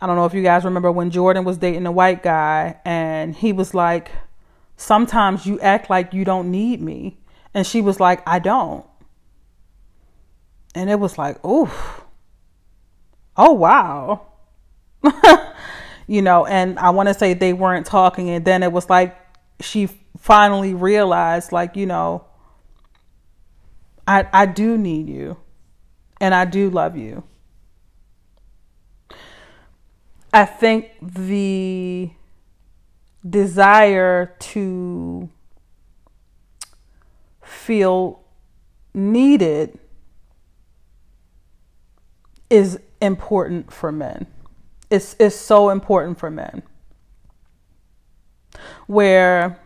I 0.00 0.06
don't 0.06 0.16
know 0.16 0.26
if 0.26 0.34
you 0.34 0.42
guys 0.42 0.64
remember 0.64 0.90
when 0.90 1.10
Jordan 1.10 1.44
was 1.44 1.58
dating 1.58 1.86
a 1.86 1.92
white 1.92 2.22
guy 2.22 2.76
and 2.84 3.36
he 3.36 3.52
was 3.52 3.72
like, 3.72 4.10
Sometimes 4.76 5.46
you 5.46 5.60
act 5.60 5.88
like 5.90 6.12
you 6.12 6.24
don't 6.24 6.50
need 6.50 6.80
me. 6.80 7.16
And 7.54 7.64
she 7.64 7.80
was 7.80 8.00
like, 8.00 8.20
I 8.26 8.40
don't. 8.40 8.84
And 10.74 10.90
it 10.90 10.98
was 10.98 11.18
like, 11.18 11.44
oof. 11.44 12.00
Oh, 13.36 13.52
wow. 13.52 14.26
you 16.08 16.20
know, 16.20 16.46
and 16.46 16.80
I 16.80 16.90
want 16.90 17.08
to 17.08 17.14
say 17.14 17.34
they 17.34 17.52
weren't 17.52 17.86
talking. 17.86 18.30
And 18.30 18.44
then 18.44 18.64
it 18.64 18.72
was 18.72 18.90
like 18.90 19.16
she 19.60 19.88
finally 20.22 20.72
realized, 20.72 21.50
like, 21.50 21.74
you 21.74 21.84
know, 21.84 22.24
I, 24.06 24.24
I 24.32 24.46
do 24.46 24.78
need 24.78 25.08
you 25.08 25.36
and 26.20 26.32
I 26.32 26.44
do 26.44 26.70
love 26.70 26.96
you. 26.96 27.24
I 30.32 30.44
think 30.44 30.92
the 31.02 32.12
desire 33.28 34.36
to 34.38 35.28
feel 37.42 38.20
needed 38.94 39.76
is 42.48 42.78
important 43.00 43.72
for 43.72 43.90
men. 43.90 44.28
It's, 44.88 45.16
it's 45.18 45.34
so 45.34 45.70
important 45.70 46.20
for 46.20 46.30
men. 46.30 46.62
Where 48.86 49.58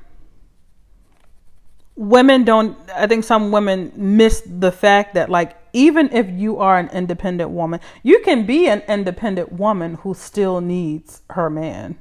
women 1.96 2.44
don't 2.44 2.78
i 2.94 3.06
think 3.06 3.24
some 3.24 3.50
women 3.50 3.90
miss 3.96 4.42
the 4.44 4.70
fact 4.70 5.14
that 5.14 5.30
like 5.30 5.56
even 5.72 6.10
if 6.12 6.28
you 6.28 6.58
are 6.58 6.78
an 6.78 6.88
independent 6.90 7.50
woman 7.50 7.80
you 8.02 8.20
can 8.20 8.44
be 8.44 8.68
an 8.68 8.82
independent 8.86 9.50
woman 9.50 9.94
who 9.94 10.14
still 10.14 10.60
needs 10.60 11.22
her 11.30 11.48
man. 11.48 11.98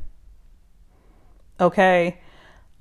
Okay? 1.60 2.20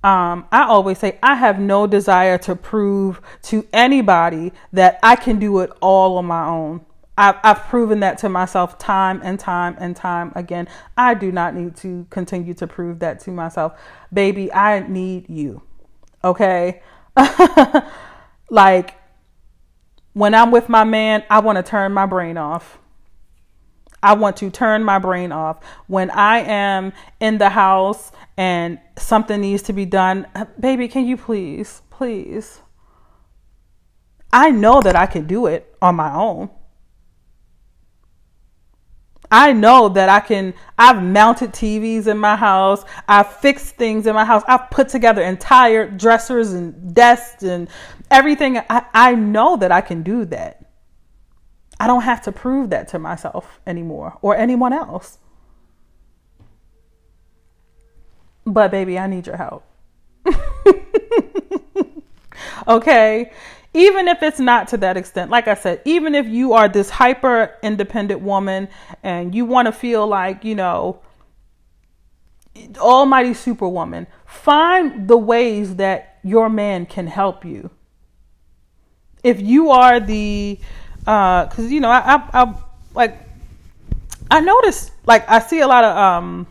Um, 0.03 0.47
i 0.51 0.65
always 0.65 0.99
say 0.99 1.19
i 1.23 1.36
have 1.36 1.61
no 1.61 1.86
desire 1.86 2.36
to 2.39 2.57
prove 2.57 3.20
to 3.43 3.66
anybody 3.73 4.53
that 4.73 4.99
i 5.03 5.15
can 5.15 5.39
do 5.39 5.61
it 5.61 5.70
all 5.81 6.19
on 6.19 6.27
my 6.27 6.45
own. 6.45 6.85
I've, 7.16 7.36
I've 7.45 7.62
proven 7.66 8.01
that 8.01 8.19
to 8.19 8.28
myself 8.28 8.77
time 8.77 9.20
and 9.23 9.39
time 9.39 9.77
and 9.78 9.95
time 9.95 10.32
again. 10.35 10.66
I 10.97 11.15
do 11.15 11.31
not 11.31 11.55
need 11.55 11.77
to 11.77 12.09
continue 12.11 12.55
to 12.55 12.66
prove 12.66 12.99
that 12.99 13.20
to 13.20 13.31
myself. 13.31 13.81
Baby 14.12 14.53
i 14.53 14.81
need 14.81 15.31
you. 15.31 15.62
Okay 16.24 16.82
like 18.51 18.95
when 20.12 20.35
I'm 20.35 20.51
with 20.51 20.69
my 20.69 20.85
man, 20.85 21.24
I 21.28 21.41
want 21.41 21.57
to 21.57 21.62
turn 21.62 21.93
my 21.93 22.07
brain 22.07 22.36
off. 22.36 22.78
I 24.03 24.12
want 24.12 24.36
to 24.39 24.51
turn 24.51 24.85
my 24.85 24.99
brain 24.99 25.32
off. 25.32 25.65
When 25.86 26.11
I 26.11 26.41
am 26.41 26.93
in 27.20 27.39
the 27.39 27.49
house 27.49 28.12
and 28.36 28.78
something 28.99 29.41
needs 29.41 29.62
to 29.65 29.73
be 29.73 29.86
done, 29.86 30.27
baby, 30.61 30.89
can 30.89 31.07
you 31.07 31.16
please, 31.16 31.81
please? 31.91 32.61
I 34.32 34.51
know 34.51 34.82
that 34.82 34.95
I 34.95 35.07
can 35.07 35.27
do 35.27 35.47
it 35.47 35.74
on 35.81 35.95
my 35.95 36.12
own. 36.15 36.51
I 39.36 39.52
know 39.52 39.89
that 39.89 40.09
I 40.09 40.20
can, 40.20 40.55
I've 40.78 41.02
mounted 41.02 41.51
TVs 41.51 42.06
in 42.06 42.19
my 42.19 42.36
house. 42.36 42.85
I've 43.09 43.35
fixed 43.39 43.74
things 43.74 44.06
in 44.06 44.15
my 44.15 44.24
house. 44.24 44.44
I've 44.47 44.70
put 44.70 44.89
together 44.89 45.23
entire 45.23 45.90
dressers 45.90 46.52
and 46.52 46.94
desks 46.94 47.43
and 47.43 47.69
everything. 48.12 48.59
I, 48.59 48.85
I 48.94 49.16
know 49.16 49.56
that 49.56 49.73
I 49.73 49.81
can 49.81 50.05
do 50.05 50.24
that. 50.27 50.65
I 51.81 51.89
don't 51.89 52.02
have 52.02 52.23
to 52.23 52.32
prove 52.32 52.70
that 52.70 52.86
to 52.90 53.01
myself 53.01 53.59
anymore 53.66 54.19
or 54.23 54.36
anyone 54.36 54.73
else. 54.73 55.19
But 58.47 58.70
baby, 58.70 59.01
I 59.01 59.09
need 59.09 59.27
your 59.27 59.36
help. 59.36 59.66
okay? 62.69 63.32
Even 63.74 64.06
if 64.06 64.22
it's 64.22 64.38
not 64.38 64.68
to 64.68 64.76
that 64.78 64.96
extent, 64.96 65.30
like 65.30 65.48
I 65.48 65.55
said, 65.55 65.82
even 65.84 66.14
if 66.14 66.26
you 66.26 66.52
are 66.52 66.68
this 66.68 66.88
hyper 66.88 67.56
independent 67.60 68.20
woman 68.20 68.68
and 69.02 69.34
you 69.34 69.44
want 69.44 69.66
to 69.66 69.72
feel 69.72 70.06
like, 70.06 70.44
you 70.44 70.55
know, 70.55 71.01
almighty 72.78 73.34
superwoman, 73.34 74.06
find 74.26 75.09
the 75.09 75.16
ways 75.16 75.74
that 75.76 76.20
your 76.22 76.48
man 76.48 76.86
can 76.86 77.09
help 77.09 77.44
you. 77.44 77.68
If 79.24 79.40
you 79.40 79.70
are 79.70 79.98
the, 79.98 80.60
uh, 81.05 81.46
cause 81.46 81.70
you 81.72 81.80
know, 81.80 81.90
I, 81.90 82.14
I, 82.14 82.42
I 82.42 82.55
like, 82.94 83.18
I 84.30 84.40
notice, 84.40 84.92
like, 85.05 85.28
I 85.28 85.40
see 85.40 85.60
a 85.60 85.66
lot 85.66 85.82
of, 85.82 85.96
um, 85.96 86.46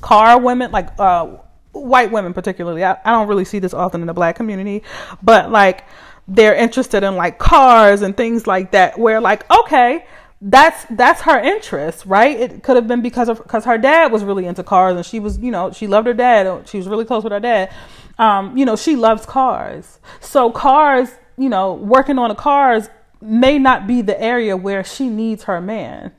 car 0.00 0.40
women, 0.40 0.72
like, 0.72 0.88
uh, 0.98 1.36
white 1.70 2.10
women 2.10 2.32
particularly. 2.34 2.84
I, 2.84 2.96
I 3.04 3.12
don't 3.12 3.28
really 3.28 3.44
see 3.44 3.60
this 3.60 3.74
often 3.74 4.00
in 4.00 4.06
the 4.06 4.14
black 4.14 4.36
community, 4.36 4.82
but 5.22 5.50
like, 5.52 5.84
they're 6.26 6.54
interested 6.54 7.02
in 7.02 7.16
like 7.16 7.38
cars 7.38 8.02
and 8.02 8.16
things 8.16 8.46
like 8.46 8.72
that 8.72 8.98
where 8.98 9.20
like 9.20 9.48
okay 9.50 10.04
that's 10.40 10.84
that's 10.90 11.22
her 11.22 11.38
interest 11.38 12.04
right? 12.06 12.38
It 12.38 12.62
could 12.62 12.76
have 12.76 12.86
been 12.86 13.02
because 13.02 13.28
of 13.28 13.38
because 13.38 13.64
her 13.64 13.78
dad 13.78 14.12
was 14.12 14.24
really 14.24 14.46
into 14.46 14.62
cars 14.62 14.96
and 14.96 15.04
she 15.04 15.18
was 15.20 15.38
you 15.38 15.50
know 15.50 15.72
she 15.72 15.86
loved 15.86 16.06
her 16.06 16.14
dad 16.14 16.68
she 16.68 16.76
was 16.76 16.88
really 16.88 17.04
close 17.04 17.24
with 17.24 17.32
her 17.32 17.40
dad. 17.40 17.72
Um, 18.18 18.56
you 18.56 18.64
know 18.64 18.76
she 18.76 18.96
loves 18.96 19.26
cars. 19.26 20.00
So 20.20 20.50
cars 20.50 21.10
you 21.38 21.48
know 21.48 21.72
working 21.74 22.18
on 22.18 22.28
the 22.28 22.34
cars 22.34 22.88
may 23.20 23.58
not 23.58 23.86
be 23.86 24.02
the 24.02 24.20
area 24.20 24.56
where 24.56 24.84
she 24.84 25.08
needs 25.08 25.44
her 25.44 25.60
man. 25.60 26.12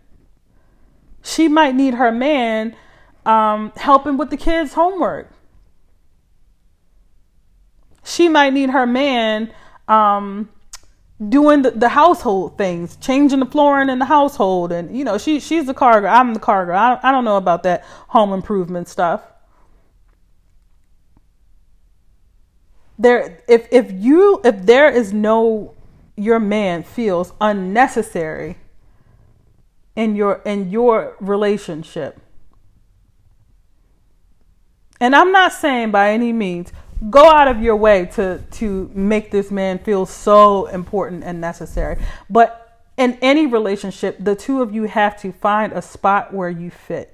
She 1.22 1.48
might 1.48 1.76
need 1.76 1.96
her 1.96 2.12
man 2.12 2.76
um, 3.26 3.72
helping 3.76 4.18
with 4.18 4.30
the 4.30 4.38
kids 4.38 4.74
homework. 4.74 5.32
She 8.04 8.30
might 8.30 8.54
need 8.54 8.70
her 8.70 8.86
man 8.86 9.52
um, 9.88 10.50
doing 11.30 11.62
the, 11.62 11.72
the, 11.72 11.90
household 11.90 12.58
things, 12.58 12.96
changing 12.98 13.40
the 13.40 13.46
flooring 13.46 13.90
in 13.90 14.00
the 14.00 14.06
household, 14.06 14.72
and 14.72 14.96
you 14.96 15.04
know 15.04 15.18
she 15.18 15.40
she's 15.40 15.66
the 15.66 15.74
car 15.74 16.02
girl. 16.02 16.14
I'm 16.14 16.34
the 16.34 16.40
car 16.40 16.66
girl. 16.66 16.78
I, 16.78 17.00
I 17.02 17.12
don't 17.12 17.26
know 17.26 17.38
about 17.38 17.64
that 17.64 17.84
home 18.10 18.34
improvement 18.34 18.88
stuff. 18.88 19.22
There, 22.98 23.40
if 23.48 23.68
if 23.72 23.92
you 23.92 24.42
if 24.44 24.66
there 24.66 24.90
is 24.90 25.14
no 25.14 25.74
your 26.16 26.40
man 26.40 26.84
feels 26.84 27.34
unnecessary 27.42 28.58
in 29.96 30.16
your 30.16 30.42
in 30.46 30.70
your 30.70 31.16
relationship. 31.20 32.20
And 35.00 35.16
I'm 35.16 35.32
not 35.32 35.52
saying 35.52 35.92
by 35.92 36.12
any 36.12 36.32
means 36.32 36.72
go 37.10 37.30
out 37.30 37.48
of 37.48 37.62
your 37.62 37.76
way 37.76 38.06
to 38.06 38.40
to 38.52 38.90
make 38.94 39.32
this 39.32 39.52
man 39.52 39.80
feel 39.80 40.06
so 40.06 40.68
important 40.68 41.24
and 41.24 41.42
necessary. 41.42 42.02
But 42.30 42.62
in 42.98 43.18
any 43.22 43.46
relationship 43.46 44.18
the 44.20 44.36
two 44.36 44.62
of 44.62 44.74
you 44.74 44.84
have 44.84 45.20
to 45.22 45.32
find 45.32 45.74
a 45.74 45.82
spot 45.82 46.34
where 46.34 46.50
you 46.50 46.72
fit. 46.72 47.12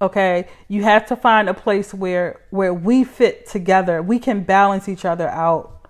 Okay? 0.00 0.46
You 0.68 0.82
have 0.82 1.06
to 1.06 1.16
find 1.16 1.48
a 1.48 1.54
place 1.54 1.94
where 1.94 2.42
where 2.50 2.74
we 2.74 3.04
fit 3.04 3.46
together. 3.46 4.02
We 4.02 4.18
can 4.18 4.42
balance 4.42 4.88
each 4.88 5.04
other 5.04 5.28
out. 5.28 5.88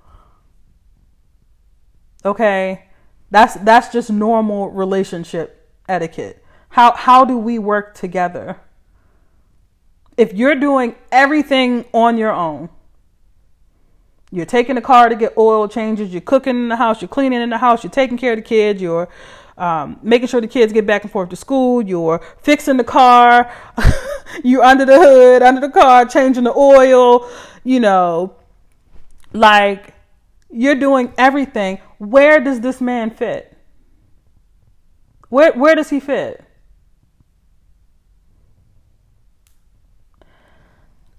Okay? 2.25 2.85
That's 3.31 3.55
that's 3.57 3.89
just 3.89 4.11
normal 4.11 4.71
relationship 4.71 5.73
etiquette. 5.89 6.45
How 6.71 6.95
how 6.95 7.25
do 7.25 7.37
we 7.37 7.59
work 7.59 7.95
together? 7.95 8.61
If 10.17 10.33
you're 10.33 10.55
doing 10.55 10.95
everything 11.13 11.85
on 11.93 12.17
your 12.17 12.33
own 12.33 12.71
you're 14.37 14.45
taking 14.45 14.75
the 14.75 14.83
car 14.83 15.09
to 15.09 15.17
get 15.17 15.37
oil 15.39 15.67
changes. 15.67 16.13
You're 16.13 16.21
cooking 16.21 16.57
in 16.57 16.69
the 16.69 16.77
house. 16.77 17.01
You're 17.01 17.09
cleaning 17.09 17.41
in 17.41 17.49
the 17.49 17.57
house. 17.57 17.83
You're 17.83 17.91
taking 17.91 18.19
care 18.19 18.35
of 18.35 18.37
the 18.37 18.43
kids. 18.43 18.83
You're 18.83 19.09
um, 19.57 19.99
making 20.03 20.29
sure 20.29 20.43
the 20.43 20.47
kids 20.47 20.75
get 20.75 20.87
back 20.87 21.05
and 21.05 21.11
forth 21.11 21.31
to 21.31 21.37
school. 21.37 21.81
You're 21.81 22.21
fixing 22.43 22.77
the 22.77 22.85
car. 22.85 23.51
you're 24.45 24.63
under 24.63 24.85
the 24.85 24.99
hood, 24.99 25.43
under 25.43 25.63
the 25.63 25.71
car, 25.71 26.05
changing 26.05 26.45
the 26.45 26.53
oil. 26.55 27.29
You 27.65 27.81
know, 27.81 28.37
like 29.33 29.95
You're 30.51 30.75
doing 30.77 31.13
everything. 31.19 31.79
Where 31.99 32.41
does 32.41 32.61
this 32.61 32.81
man 32.81 33.11
fit? 33.11 33.57
Where 35.29 35.53
where 35.55 35.75
does 35.75 35.91
he 35.91 36.01
fit? 36.01 36.45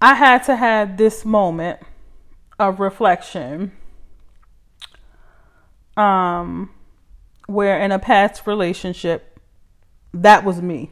I 0.01 0.13
had 0.13 0.43
to 0.43 0.55
have 0.55 0.97
this 0.97 1.25
moment 1.25 1.79
of 2.59 2.79
reflection 2.79 3.71
um 5.95 6.69
where 7.47 7.79
in 7.79 7.91
a 7.91 7.99
past 7.99 8.45
relationship 8.45 9.37
that 10.13 10.43
was 10.43 10.61
me. 10.61 10.91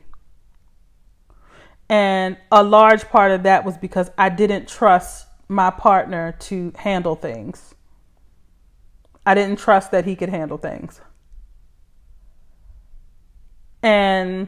And 1.90 2.38
a 2.52 2.64
large 2.64 3.08
part 3.10 3.32
of 3.32 3.44
that 3.44 3.64
was 3.64 3.78
because 3.78 4.10
I 4.18 4.30
didn't 4.30 4.68
trust 4.68 5.28
my 5.48 5.70
partner 5.70 6.36
to 6.40 6.74
handle 6.76 7.16
things. 7.16 7.76
I 9.26 9.36
didn't 9.36 9.60
trust 9.60 9.92
that 9.92 10.06
he 10.06 10.16
could 10.16 10.30
handle 10.30 10.58
things. 10.58 11.00
And 13.84 14.48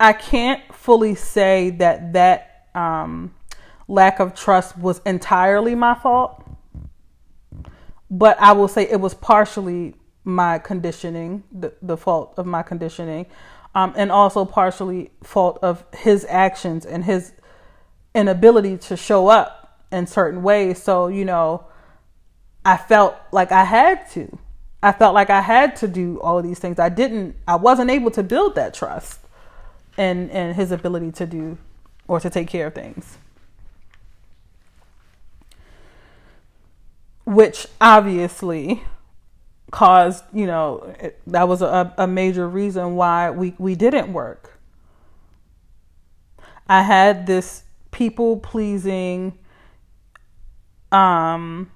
I 0.00 0.14
can't 0.14 0.74
fully 0.74 1.14
say 1.14 1.70
that 1.70 2.14
that 2.14 2.68
um, 2.74 3.34
lack 3.88 4.20
of 4.20 4.34
trust 4.34 4.78
was 4.78 5.00
entirely 5.04 5.74
my 5.74 5.94
fault, 5.94 6.44
but 8.10 8.40
I 8.40 8.52
will 8.52 8.68
say 8.68 8.82
it 8.88 9.00
was 9.00 9.14
partially 9.14 9.94
my 10.24 10.58
conditioning, 10.58 11.42
the, 11.50 11.72
the 11.80 11.96
fault 11.96 12.34
of 12.36 12.46
my 12.46 12.62
conditioning, 12.62 13.26
um, 13.74 13.94
and 13.96 14.12
also 14.12 14.44
partially 14.44 15.10
fault 15.22 15.58
of 15.62 15.84
his 15.94 16.26
actions 16.28 16.84
and 16.84 17.04
his 17.04 17.32
inability 18.14 18.76
to 18.76 18.96
show 18.96 19.28
up 19.28 19.80
in 19.90 20.06
certain 20.06 20.42
ways. 20.42 20.82
So, 20.82 21.08
you 21.08 21.24
know, 21.24 21.64
I 22.64 22.76
felt 22.76 23.16
like 23.32 23.52
I 23.52 23.64
had 23.64 24.10
to. 24.10 24.38
I 24.82 24.92
felt 24.92 25.14
like 25.14 25.30
I 25.30 25.40
had 25.40 25.76
to 25.76 25.88
do 25.88 26.20
all 26.20 26.40
these 26.42 26.58
things. 26.58 26.78
I 26.78 26.88
didn't, 26.88 27.36
I 27.48 27.56
wasn't 27.56 27.90
able 27.90 28.10
to 28.12 28.22
build 28.22 28.54
that 28.54 28.74
trust 28.74 29.20
and, 29.96 30.30
and 30.30 30.54
his 30.54 30.70
ability 30.70 31.12
to 31.12 31.26
do 31.26 31.58
or 32.06 32.20
to 32.20 32.30
take 32.30 32.48
care 32.48 32.66
of 32.66 32.74
things. 32.74 33.18
Which 37.28 37.66
obviously 37.78 38.82
caused, 39.70 40.24
you 40.32 40.46
know, 40.46 40.94
it, 40.98 41.20
that 41.26 41.46
was 41.46 41.60
a, 41.60 41.92
a 41.98 42.06
major 42.06 42.48
reason 42.48 42.96
why 42.96 43.30
we, 43.30 43.54
we 43.58 43.74
didn't 43.74 44.14
work. 44.14 44.58
I 46.66 46.80
had 46.80 47.26
this 47.26 47.64
people 47.90 48.38
pleasing, 48.38 49.38
um, 50.90 51.70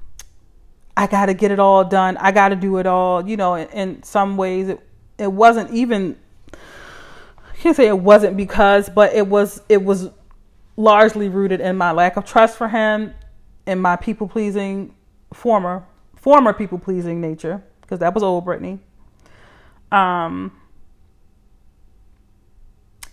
I 0.97 1.07
got 1.07 1.27
to 1.27 1.35
get 1.35 1.51
it 1.51 1.59
all 1.59 1.85
done. 1.85 2.17
I 2.17 2.33
got 2.33 2.49
to 2.49 2.57
do 2.57 2.79
it 2.79 2.87
all. 2.87 3.29
You 3.29 3.37
know, 3.37 3.55
in, 3.57 3.69
in, 3.69 4.03
some 4.03 4.39
ways, 4.39 4.69
it 4.69 4.81
it 5.19 5.31
wasn't 5.31 5.71
even. 5.71 6.17
I 6.53 7.57
can't 7.57 7.77
say 7.77 7.89
it 7.89 7.99
wasn't 7.99 8.39
because, 8.39 8.89
but 8.89 9.13
it 9.15 9.27
was 9.27 9.61
it 9.69 9.85
was 9.85 10.09
largely 10.79 11.29
rooted 11.29 11.61
in 11.61 11.77
my 11.77 11.93
lack 11.93 12.17
of 12.17 12.25
trust 12.25 12.57
for 12.57 12.69
him, 12.69 13.13
and 13.67 13.83
my 13.83 13.97
people 13.97 14.29
pleasing 14.29 14.95
former 15.33 15.85
former 16.17 16.53
people 16.53 16.79
pleasing 16.79 17.21
nature 17.21 17.63
because 17.81 17.99
that 17.99 18.15
was 18.15 18.23
old 18.23 18.45
Brittany. 18.45 18.79
Um, 19.91 20.53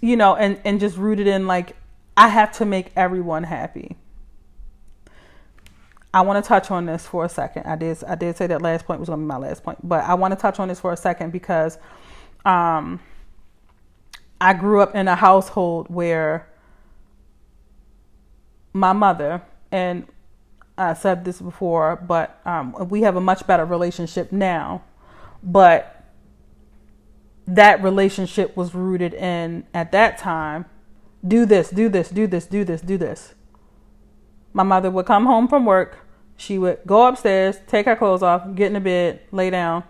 you 0.02 0.16
know, 0.16 0.36
and 0.36 0.60
and 0.64 0.80
just 0.80 0.98
rooted 0.98 1.28
in 1.28 1.48
like 1.48 1.76
I 2.16 2.30
have 2.30 2.52
to 2.54 2.66
make 2.66 2.92
everyone 2.96 3.44
happy. 3.44 3.98
I 6.14 6.22
want 6.22 6.44
to 6.44 6.48
touch 6.48 6.72
on 6.72 6.86
this 6.86 7.06
for 7.06 7.26
a 7.26 7.30
second. 7.30 7.66
I 7.66 7.76
did 7.76 8.04
I 8.04 8.16
did 8.16 8.38
say 8.38 8.48
that 8.48 8.62
last 8.62 8.86
point 8.86 9.00
was 9.00 9.10
going 9.10 9.20
to 9.20 9.24
be 9.24 9.28
my 9.28 9.38
last 9.38 9.64
point, 9.64 9.78
but 9.88 10.04
I 10.04 10.16
want 10.16 10.32
to 10.32 10.40
touch 10.40 10.60
on 10.60 10.68
this 10.68 10.80
for 10.80 10.92
a 10.92 10.98
second 10.98 11.32
because 11.32 11.78
um, 12.46 13.00
I 14.42 14.54
grew 14.54 14.82
up 14.82 14.96
in 14.96 15.08
a 15.08 15.16
household 15.16 15.88
where 15.90 16.48
my 18.74 18.94
mother 18.94 19.42
and 19.72 20.08
I 20.80 20.94
said 20.94 21.26
this 21.26 21.42
before, 21.42 21.98
but 21.98 22.40
um, 22.46 22.90
we 22.90 23.02
have 23.02 23.16
a 23.16 23.22
much 23.22 23.46
better 23.46 23.66
relationship 23.66 24.32
now. 24.32 24.84
But 25.44 26.04
that 27.48 27.84
relationship 27.84 28.56
was 28.56 28.74
rooted 28.74 29.14
in 29.14 29.66
at 29.74 29.92
that 29.92 30.18
time 30.18 30.66
do 31.28 31.46
this, 31.46 31.70
do 31.70 31.90
this, 31.90 32.10
do 32.10 32.28
this, 32.28 32.46
do 32.46 32.64
this, 32.64 32.82
do 32.82 32.98
this. 32.98 33.34
My 34.54 34.64
mother 34.64 34.90
would 34.90 35.06
come 35.06 35.26
home 35.26 35.48
from 35.48 35.66
work. 35.66 35.98
She 36.38 36.58
would 36.58 36.80
go 36.86 37.08
upstairs, 37.08 37.58
take 37.68 37.86
her 37.86 37.96
clothes 37.96 38.24
off, 38.24 38.56
get 38.56 38.68
in 38.68 38.74
the 38.74 38.80
bed, 38.80 39.22
lay 39.32 39.50
down, 39.50 39.84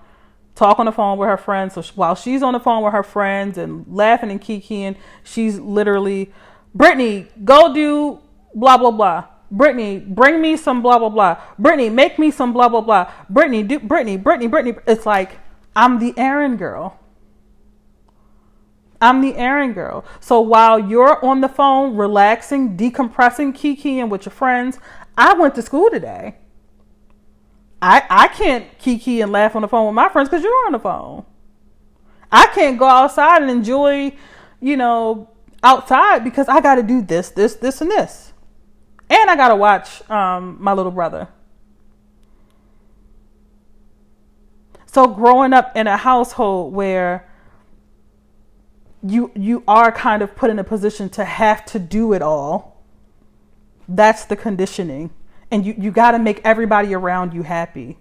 talk 0.56 0.80
on 0.80 0.88
the 0.88 0.92
phone 0.92 1.18
with 1.20 1.30
her 1.30 1.38
friends. 1.38 1.76
So 1.76 1.84
while 1.94 2.16
she's 2.16 2.42
on 2.42 2.54
the 2.54 2.60
phone 2.60 2.84
with 2.84 2.94
her 2.94 3.04
friends 3.04 3.58
and 3.58 3.86
laughing 3.88 4.32
and 4.32 4.42
kikiing, 4.42 4.96
she's 5.24 5.60
literally, 5.60 6.34
Brittany, 6.74 7.28
go 7.44 7.74
do 7.74 8.20
blah, 8.56 8.78
blah, 8.78 8.92
blah. 8.92 9.26
Brittany, 9.52 10.00
bring 10.00 10.42
me 10.42 10.58
some 10.58 10.82
blah, 10.82 11.00
blah, 11.00 11.10
blah. 11.10 11.42
Brittany, 11.58 11.90
make 11.90 12.20
me 12.20 12.32
some 12.32 12.54
blah, 12.54 12.70
blah, 12.70 12.82
blah. 12.82 13.12
Brittany, 13.30 13.64
do, 13.64 13.80
Brittany, 13.80 14.18
Brittany, 14.18 14.48
Brittany. 14.48 14.78
It's 14.86 15.06
like, 15.06 15.40
I'm 15.76 16.00
the 16.00 16.14
errand 16.18 16.60
girl. 16.60 17.00
I'm 19.02 19.22
the 19.22 19.36
errand 19.36 19.76
girl. 19.76 20.04
So 20.20 20.42
while 20.42 20.80
you're 20.80 21.24
on 21.24 21.42
the 21.42 21.48
phone, 21.48 21.96
relaxing, 21.96 22.78
decompressing, 22.78 23.54
kikiing 23.54 24.10
with 24.10 24.26
your 24.26 24.34
friends, 24.34 24.78
I 25.18 25.34
went 25.34 25.56
to 25.56 25.62
school 25.62 25.90
today. 25.90 26.36
I, 27.82 28.04
I 28.10 28.28
can't 28.28 28.78
kiki 28.78 29.22
and 29.22 29.32
laugh 29.32 29.56
on 29.56 29.62
the 29.62 29.68
phone 29.68 29.86
with 29.86 29.96
my 29.96 30.10
friends 30.10 30.30
because 30.30 30.44
you're 30.44 30.66
on 30.66 30.74
the 30.74 30.80
phone. 30.80 31.26
I 32.32 32.48
can't 32.48 32.78
go 32.78 32.86
outside 32.86 33.42
and 33.42 33.50
enjoy, 33.50 34.14
you 34.60 34.76
know, 34.76 35.30
outside 35.64 36.24
because 36.24 36.50
I 36.50 36.62
got 36.62 36.76
to 36.76 36.84
do 36.84 37.02
this, 37.02 37.30
this, 37.30 37.56
this, 37.56 37.82
and 37.82 37.90
this. 37.90 38.29
And 39.10 39.30
I 39.30 39.36
got 39.36 39.50
to 39.50 39.56
watch 39.56 40.08
um, 40.10 40.58
my 40.60 40.74
little 40.74 40.92
brother. 40.92 41.28
So 44.86 45.08
growing 45.08 45.54
up 45.54 45.76
in 45.76 45.88
a 45.88 45.98
household 45.98 46.74
where 46.74 47.28
you 49.02 49.32
you 49.36 49.64
are 49.68 49.92
kind 49.92 50.22
of 50.22 50.36
put 50.36 50.50
in 50.50 50.60
a 50.60 50.64
position 50.64 51.10
to 51.10 51.24
have 51.24 51.64
to 51.66 51.80
do 51.80 52.12
it 52.14 52.22
all 52.22 52.84
that's 53.88 54.26
the 54.26 54.36
conditioning. 54.36 55.10
And 55.52 55.66
you 55.66 55.74
you 55.78 55.92
got 55.92 56.12
to 56.12 56.20
make 56.20 56.42
everybody 56.44 56.94
around 56.94 57.34
you 57.34 57.44
happy. 57.44 57.98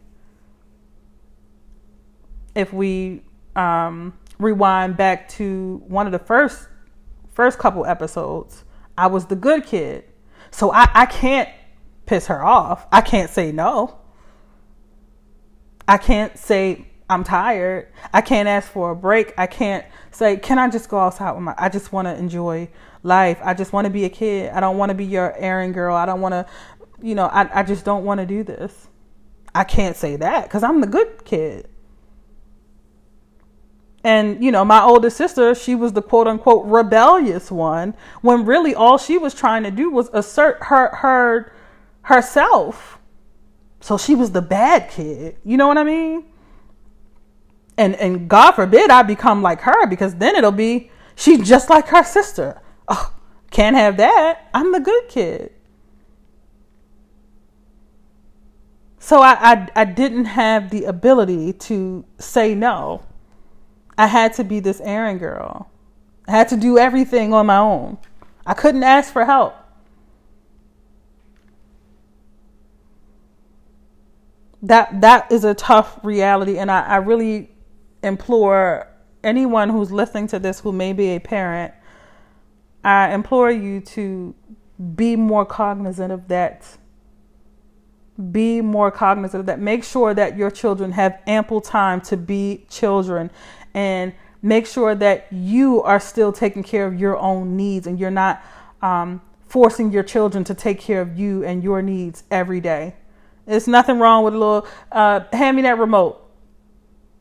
If 2.54 2.72
we 2.72 3.22
um, 3.56 4.12
rewind 4.38 4.96
back 4.96 5.28
to 5.30 5.82
one 5.88 6.06
of 6.06 6.12
the 6.12 6.18
first 6.18 6.68
first 7.32 7.58
couple 7.58 7.86
episodes 7.86 8.64
i 8.96 9.06
was 9.06 9.26
the 9.26 9.36
good 9.36 9.64
kid 9.64 10.04
so 10.50 10.72
i 10.72 10.88
i 10.94 11.06
can't 11.06 11.48
piss 12.06 12.26
her 12.26 12.42
off 12.44 12.86
i 12.92 13.00
can't 13.00 13.30
say 13.30 13.52
no 13.52 13.98
i 15.86 15.96
can't 15.96 16.38
say 16.38 16.86
i'm 17.10 17.24
tired 17.24 17.88
i 18.12 18.20
can't 18.20 18.48
ask 18.48 18.70
for 18.70 18.90
a 18.90 18.96
break 18.96 19.32
i 19.38 19.46
can't 19.46 19.84
say, 20.18 20.36
can 20.36 20.58
I 20.58 20.68
just 20.68 20.88
go 20.88 20.98
outside 20.98 21.32
with 21.32 21.42
my, 21.42 21.54
I 21.56 21.68
just 21.68 21.92
want 21.92 22.06
to 22.06 22.16
enjoy 22.16 22.68
life. 23.02 23.38
I 23.42 23.54
just 23.54 23.72
want 23.72 23.86
to 23.86 23.90
be 23.90 24.04
a 24.04 24.08
kid. 24.08 24.50
I 24.50 24.60
don't 24.60 24.76
want 24.76 24.90
to 24.90 24.94
be 24.94 25.04
your 25.04 25.34
errand 25.36 25.74
girl. 25.74 25.94
I 25.96 26.04
don't 26.04 26.20
want 26.20 26.32
to, 26.32 26.46
you 27.00 27.14
know, 27.14 27.26
I, 27.26 27.60
I 27.60 27.62
just 27.62 27.84
don't 27.84 28.04
want 28.04 28.20
to 28.20 28.26
do 28.26 28.42
this. 28.42 28.88
I 29.54 29.64
can't 29.64 29.96
say 29.96 30.16
that 30.16 30.44
because 30.44 30.62
I'm 30.62 30.80
the 30.80 30.86
good 30.86 31.24
kid. 31.24 31.68
And, 34.08 34.42
you 34.42 34.50
know, 34.50 34.64
my 34.64 34.82
older 34.82 35.10
sister, 35.10 35.54
she 35.54 35.74
was 35.74 35.92
the 35.92 36.02
quote 36.02 36.26
unquote 36.26 36.64
rebellious 36.66 37.50
one 37.50 37.94
when 38.22 38.44
really 38.44 38.74
all 38.74 38.96
she 38.96 39.18
was 39.18 39.34
trying 39.34 39.64
to 39.64 39.70
do 39.70 39.90
was 39.90 40.08
assert 40.12 40.56
her, 40.62 40.88
her, 40.96 41.52
herself. 42.02 42.98
So 43.80 43.98
she 43.98 44.14
was 44.14 44.32
the 44.32 44.42
bad 44.42 44.90
kid. 44.90 45.36
You 45.44 45.56
know 45.56 45.68
what 45.68 45.78
I 45.78 45.84
mean? 45.84 46.24
and 47.78 47.94
and 47.96 48.28
God 48.28 48.52
forbid 48.52 48.90
I 48.90 49.02
become 49.02 49.40
like 49.40 49.60
her 49.62 49.86
because 49.86 50.16
then 50.16 50.36
it'll 50.36 50.50
be 50.52 50.90
she's 51.14 51.48
just 51.48 51.70
like 51.70 51.88
her 51.88 52.02
sister. 52.02 52.60
Oh, 52.88 53.14
can't 53.50 53.76
have 53.76 53.96
that. 53.98 54.50
I'm 54.52 54.72
the 54.72 54.80
good 54.80 55.08
kid. 55.08 55.52
So 58.98 59.22
I, 59.22 59.52
I 59.52 59.68
I 59.76 59.84
didn't 59.84 60.26
have 60.26 60.70
the 60.70 60.84
ability 60.84 61.52
to 61.54 62.04
say 62.18 62.54
no. 62.54 63.02
I 63.98 64.06
had 64.06 64.32
to 64.34 64.44
be 64.44 64.60
this 64.60 64.80
errand 64.80 65.18
girl. 65.18 65.68
I 66.28 66.30
had 66.30 66.48
to 66.50 66.56
do 66.56 66.78
everything 66.78 67.34
on 67.34 67.46
my 67.46 67.58
own. 67.58 67.98
I 68.46 68.54
couldn't 68.54 68.84
ask 68.84 69.12
for 69.12 69.24
help. 69.24 69.56
That 74.62 75.00
that 75.00 75.30
is 75.30 75.44
a 75.44 75.54
tough 75.54 75.98
reality 76.02 76.58
and 76.58 76.70
I, 76.70 76.82
I 76.82 76.96
really 76.96 77.50
implore 78.02 78.88
anyone 79.22 79.68
who's 79.68 79.90
listening 79.90 80.28
to 80.28 80.38
this 80.38 80.60
who 80.60 80.72
may 80.72 80.92
be 80.92 81.10
a 81.10 81.18
parent, 81.18 81.74
I 82.84 83.12
implore 83.12 83.50
you 83.50 83.80
to 83.80 84.34
be 84.94 85.16
more 85.16 85.44
cognizant 85.44 86.12
of 86.12 86.28
that 86.28 86.78
be 88.32 88.60
more 88.60 88.90
cognizant 88.90 89.40
of 89.40 89.46
that. 89.46 89.60
Make 89.60 89.84
sure 89.84 90.12
that 90.12 90.36
your 90.36 90.50
children 90.50 90.92
have 90.92 91.20
ample 91.26 91.60
time 91.60 92.00
to 92.02 92.16
be 92.16 92.66
children 92.68 93.30
and 93.74 94.12
make 94.42 94.66
sure 94.66 94.94
that 94.94 95.26
you 95.32 95.82
are 95.82 96.00
still 96.00 96.32
taking 96.32 96.62
care 96.62 96.86
of 96.86 96.98
your 96.98 97.16
own 97.16 97.56
needs 97.56 97.86
and 97.86 97.98
you're 97.98 98.10
not 98.10 98.42
um, 98.82 99.20
forcing 99.46 99.90
your 99.92 100.02
children 100.02 100.44
to 100.44 100.54
take 100.54 100.78
care 100.78 101.00
of 101.00 101.18
you 101.18 101.44
and 101.44 101.62
your 101.64 101.82
needs 101.82 102.24
every 102.30 102.60
day. 102.60 102.94
There's 103.46 103.66
nothing 103.66 103.98
wrong 103.98 104.24
with 104.24 104.34
a 104.34 104.38
little, 104.38 104.66
uh, 104.92 105.20
hand 105.32 105.56
me 105.56 105.62
that 105.62 105.78
remote. 105.78 106.22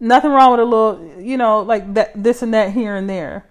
nothing 0.00 0.30
wrong 0.30 0.52
with 0.52 0.60
a 0.60 0.64
little, 0.64 1.20
you 1.20 1.36
know, 1.36 1.60
like 1.60 1.94
that, 1.94 2.10
this 2.20 2.42
and 2.42 2.54
that 2.54 2.72
here 2.72 2.96
and 2.96 3.08
there. 3.08 3.46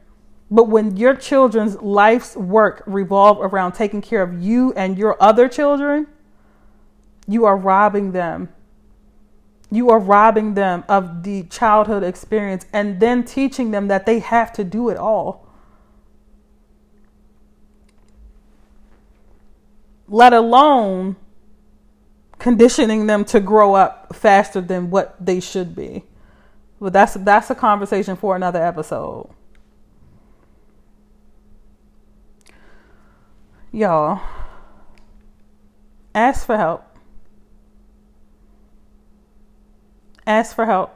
But 0.52 0.68
when 0.68 0.98
your 0.98 1.16
children's 1.16 1.80
life's 1.82 2.36
work 2.36 2.82
revolve 2.88 3.38
around 3.40 3.74
taking 3.74 4.02
care 4.02 4.24
of 4.24 4.42
you 4.42 4.74
and 4.74 4.98
your 4.98 5.16
other 5.22 5.48
children, 5.48 6.08
you 7.28 7.46
are 7.46 7.56
robbing 7.56 8.12
them. 8.12 8.50
You 9.72 9.90
are 9.92 10.00
robbing 10.00 10.56
them 10.56 10.84
of 10.90 11.24
the 11.24 11.44
childhood 11.44 12.04
experience 12.04 12.66
and 12.74 13.00
then 13.00 13.24
teaching 13.24 13.72
them 13.72 13.88
that 13.88 14.06
they 14.06 14.20
have 14.20 14.52
to 14.54 14.64
do 14.64 14.90
it 14.90 14.98
all. 14.98 15.48
Let 20.08 20.34
alone 20.34 21.18
conditioning 22.40 23.06
them 23.06 23.26
to 23.26 23.40
grow 23.40 23.76
up 23.76 24.16
faster 24.16 24.62
than 24.62 24.90
what 24.90 25.16
they 25.24 25.40
should 25.40 25.76
be. 25.76 26.04
But 26.80 26.94
that's 26.94 27.14
that's 27.14 27.50
a 27.50 27.56
conversation 27.56 28.16
for 28.16 28.36
another 28.36 28.64
episode. 28.64 29.30
Y'all, 33.72 34.22
ask 36.16 36.46
for 36.46 36.58
help. 36.58 36.89
Ask 40.30 40.56
for 40.56 40.68
help. 40.68 40.96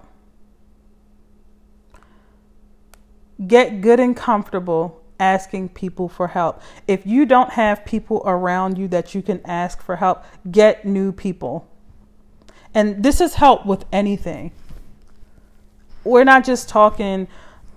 Get 3.48 3.82
good 3.82 4.00
and 4.00 4.16
comfortable 4.16 5.02
asking 5.20 5.70
people 5.70 6.08
for 6.08 6.28
help. 6.28 6.62
If 6.88 7.08
you 7.08 7.26
don't 7.26 7.50
have 7.50 7.84
people 7.84 8.22
around 8.26 8.78
you 8.78 8.88
that 8.90 9.16
you 9.16 9.24
can 9.24 9.42
ask 9.44 9.82
for 9.82 9.96
help, 9.96 10.24
get 10.52 10.86
new 10.86 11.12
people. 11.12 11.68
And 12.76 13.04
this 13.04 13.20
is 13.20 13.34
help 13.34 13.66
with 13.66 13.86
anything. 13.92 14.52
We're 16.04 16.26
not 16.26 16.46
just 16.46 16.70
talking 16.70 17.28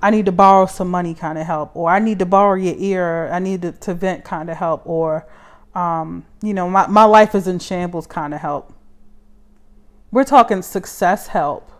I 0.02 0.10
need 0.10 0.26
to 0.26 0.32
borrow 0.32 0.66
some 0.66 0.90
money 0.90 1.14
kind 1.14 1.38
of 1.38 1.46
help, 1.46 1.74
or 1.74 1.90
I 1.90 2.00
need 2.00 2.18
to 2.18 2.26
borrow 2.26 2.54
your 2.54 2.74
ear, 2.76 3.30
I 3.32 3.38
need 3.38 3.62
to, 3.62 3.72
to 3.72 3.94
vent 3.94 4.24
kind 4.24 4.50
of 4.50 4.58
help, 4.58 4.82
or, 4.84 5.26
um, 5.74 6.26
you 6.42 6.52
know, 6.52 6.68
my, 6.68 6.86
my 6.86 7.04
life 7.04 7.34
is 7.34 7.46
in 7.48 7.58
shambles 7.58 8.06
kind 8.06 8.34
of 8.34 8.40
help. 8.40 8.74
We're 10.10 10.24
talking 10.24 10.62
success 10.62 11.28
help. 11.28 11.70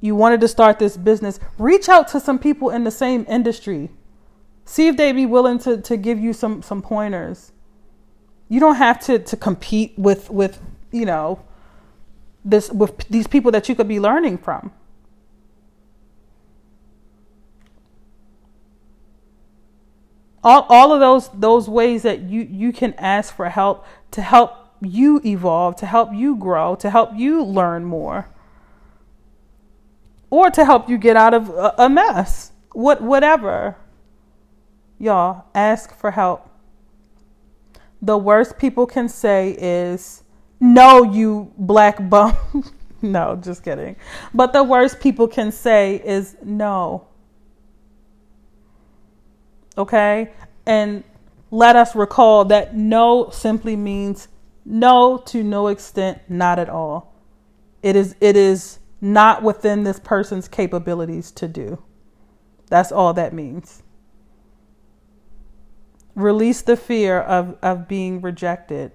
You 0.00 0.14
wanted 0.14 0.40
to 0.42 0.48
start 0.48 0.78
this 0.78 0.96
business, 0.96 1.40
reach 1.58 1.88
out 1.88 2.08
to 2.08 2.20
some 2.20 2.38
people 2.38 2.70
in 2.70 2.84
the 2.84 2.90
same 2.90 3.26
industry. 3.28 3.90
See 4.64 4.86
if 4.86 4.96
they'd 4.96 5.12
be 5.12 5.26
willing 5.26 5.58
to, 5.60 5.80
to 5.80 5.96
give 5.96 6.20
you 6.20 6.32
some, 6.32 6.62
some 6.62 6.82
pointers. 6.82 7.52
You 8.48 8.60
don't 8.60 8.76
have 8.76 9.00
to, 9.06 9.18
to 9.18 9.36
compete 9.36 9.94
with, 9.96 10.30
with, 10.30 10.60
you 10.92 11.04
know, 11.04 11.42
this 12.44 12.70
with 12.70 12.96
these 13.08 13.26
people 13.26 13.50
that 13.50 13.68
you 13.68 13.74
could 13.74 13.88
be 13.88 13.98
learning 13.98 14.38
from. 14.38 14.70
all, 20.48 20.66
all 20.68 20.92
of 20.92 21.00
those 21.00 21.28
those 21.34 21.68
ways 21.68 22.02
that 22.02 22.22
you 22.22 22.42
you 22.42 22.72
can 22.72 22.94
ask 22.94 23.34
for 23.34 23.48
help 23.48 23.84
to 24.12 24.22
help 24.22 24.67
you 24.80 25.20
evolve 25.24 25.76
to 25.76 25.86
help 25.86 26.12
you 26.12 26.36
grow 26.36 26.74
to 26.76 26.90
help 26.90 27.10
you 27.14 27.42
learn 27.42 27.84
more 27.84 28.28
or 30.30 30.50
to 30.50 30.64
help 30.64 30.88
you 30.88 30.98
get 30.98 31.16
out 31.16 31.34
of 31.34 31.48
a, 31.78 31.88
mess. 31.88 32.52
What 32.72 33.00
whatever. 33.00 33.76
Y'all 34.98 35.46
ask 35.54 35.94
for 35.94 36.10
help. 36.10 36.48
The 38.02 38.18
worst 38.18 38.58
people 38.58 38.86
can 38.86 39.08
say 39.08 39.56
is 39.58 40.22
no 40.60 41.02
you 41.02 41.52
black 41.56 42.08
bum. 42.08 42.36
No 43.00 43.36
just 43.36 43.62
kidding. 43.62 43.94
But 44.34 44.52
the 44.52 44.64
worst 44.64 44.98
people 44.98 45.28
can 45.28 45.52
say 45.52 46.02
is 46.04 46.36
no. 46.42 47.06
Okay? 49.76 50.32
And 50.66 51.04
let 51.52 51.76
us 51.76 51.94
recall 51.94 52.44
that 52.46 52.74
no 52.74 53.30
simply 53.30 53.76
means 53.76 54.26
no 54.68 55.16
to 55.16 55.42
no 55.42 55.68
extent, 55.68 56.20
not 56.28 56.58
at 56.58 56.68
all. 56.68 57.14
It 57.82 57.96
is 57.96 58.14
it 58.20 58.36
is 58.36 58.80
not 59.00 59.42
within 59.42 59.84
this 59.84 59.98
person's 59.98 60.46
capabilities 60.46 61.30
to 61.32 61.48
do. 61.48 61.82
That's 62.68 62.92
all 62.92 63.14
that 63.14 63.32
means. 63.32 63.82
Release 66.14 66.60
the 66.62 66.76
fear 66.76 67.20
of, 67.20 67.56
of 67.62 67.88
being 67.88 68.20
rejected. 68.20 68.92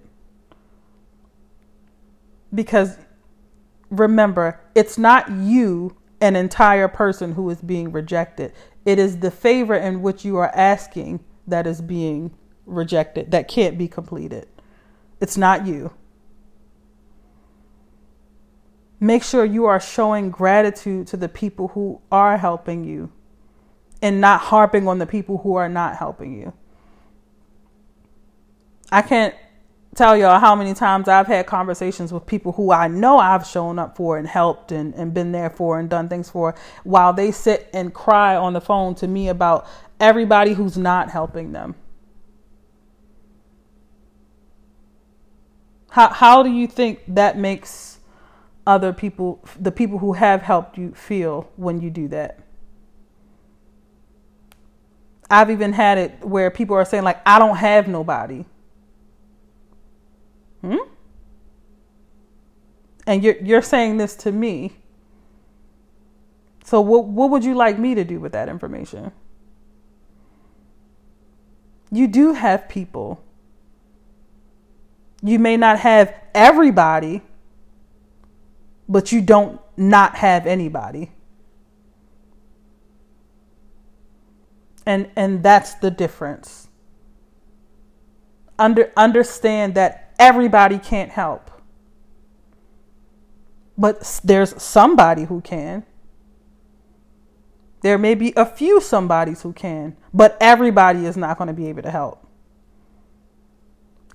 Because 2.53 2.97
remember, 3.89 4.59
it's 4.75 4.97
not 4.97 5.31
you, 5.31 5.95
an 6.21 6.35
entire 6.35 6.87
person, 6.87 7.31
who 7.31 7.49
is 7.49 7.61
being 7.61 7.91
rejected. 7.91 8.53
It 8.85 8.99
is 8.99 9.19
the 9.19 9.31
favor 9.31 9.73
in 9.73 10.01
which 10.01 10.23
you 10.23 10.37
are 10.37 10.53
asking 10.53 11.23
that 11.47 11.65
is 11.65 11.81
being 11.81 12.35
rejected, 12.65 13.31
that 13.31 13.47
can't 13.47 13.77
be 13.77 13.87
completed. 13.87 14.47
It's 15.23 15.37
not 15.37 15.65
you. 15.65 15.93
Make 18.99 19.23
sure 19.23 19.45
you 19.45 19.63
are 19.63 19.79
showing 19.79 20.29
gratitude 20.29 21.07
to 21.07 21.15
the 21.15 21.29
people 21.29 21.69
who 21.69 22.01
are 22.11 22.37
helping 22.37 22.83
you 22.83 23.09
and 24.01 24.19
not 24.19 24.41
harping 24.41 24.85
on 24.85 24.99
the 24.99 25.05
people 25.05 25.37
who 25.37 25.55
are 25.55 25.69
not 25.69 25.95
helping 25.95 26.37
you. 26.37 26.51
I 28.91 29.01
can't 29.01 29.33
tell 29.95 30.17
y'all 30.17 30.41
how 30.41 30.57
many 30.57 30.73
times 30.73 31.07
I've 31.07 31.27
had 31.27 31.47
conversations 31.47 32.11
with 32.11 32.25
people 32.25 32.51
who 32.51 32.73
I 32.73 32.89
know 32.89 33.17
I've 33.17 33.47
shown 33.47 33.79
up 33.79 33.95
for 33.95 34.17
and 34.17 34.27
helped 34.27 34.73
and, 34.73 34.93
and 34.93 35.13
been 35.13 35.31
there 35.31 35.49
for 35.49 35.79
and 35.79 35.89
done 35.89 36.09
things 36.09 36.29
for 36.29 36.53
while 36.83 37.13
they 37.13 37.31
sit 37.31 37.69
and 37.73 37.93
cry 37.93 38.35
on 38.35 38.51
the 38.51 38.59
phone 38.59 38.93
to 38.95 39.07
me 39.07 39.29
about 39.29 39.67
everybody 40.01 40.51
who's 40.51 40.77
not 40.77 41.11
helping 41.11 41.53
them. 41.53 41.75
How, 45.93 46.09
how 46.09 46.43
do 46.43 46.49
you 46.49 46.67
think 46.67 47.01
that 47.07 47.37
makes 47.37 47.99
other 48.65 48.93
people, 48.93 49.43
the 49.59 49.71
people 49.71 49.99
who 49.99 50.13
have 50.13 50.41
helped 50.41 50.77
you, 50.77 50.93
feel 50.93 51.51
when 51.55 51.81
you 51.81 51.89
do 51.89 52.07
that? 52.09 52.39
I've 55.29 55.49
even 55.49 55.73
had 55.73 55.97
it 55.97 56.19
where 56.21 56.51
people 56.51 56.75
are 56.75 56.85
saying, 56.85 57.03
like, 57.03 57.21
I 57.25 57.39
don't 57.39 57.57
have 57.57 57.87
nobody 57.87 58.45
Hmm? 60.63 60.77
And 63.05 63.21
you're 63.21 63.35
you're 63.43 63.61
saying 63.61 63.97
this 63.97 64.15
to 64.17 64.31
me. 64.31 64.77
So 66.63 66.79
what 66.79 67.05
what 67.05 67.29
would 67.29 67.43
you 67.43 67.53
like 67.53 67.77
me 67.77 67.93
to 67.95 68.05
do 68.05 68.19
with 68.19 68.31
that 68.31 68.47
information? 68.47 69.11
You 71.91 72.07
do 72.07 72.33
have 72.33 72.69
people. 72.69 73.21
You 75.23 75.39
may 75.39 75.55
not 75.55 75.79
have 75.79 76.13
everybody, 76.35 77.21
but 78.89 79.11
you 79.11 79.21
don't 79.21 79.59
not 79.77 80.15
have 80.15 80.45
anybody. 80.45 81.11
And 84.85 85.09
and 85.15 85.41
that's 85.41 85.75
the 85.75 85.89
difference. 85.89 86.67
Under 88.59 88.91
understand 88.97 89.75
that 89.75 90.13
everybody 90.19 90.77
can't 90.77 91.09
help. 91.09 91.49
But 93.77 94.19
there's 94.23 94.61
somebody 94.61 95.23
who 95.23 95.39
can. 95.39 95.85
There 97.81 97.97
may 97.97 98.13
be 98.15 98.33
a 98.35 98.45
few 98.45 98.79
somebodies 98.79 99.41
who 99.41 99.53
can, 99.53 99.95
but 100.13 100.37
everybody 100.39 101.05
is 101.05 101.17
not 101.17 101.37
going 101.37 101.47
to 101.47 101.53
be 101.53 101.67
able 101.67 101.81
to 101.81 101.91
help. 101.91 102.22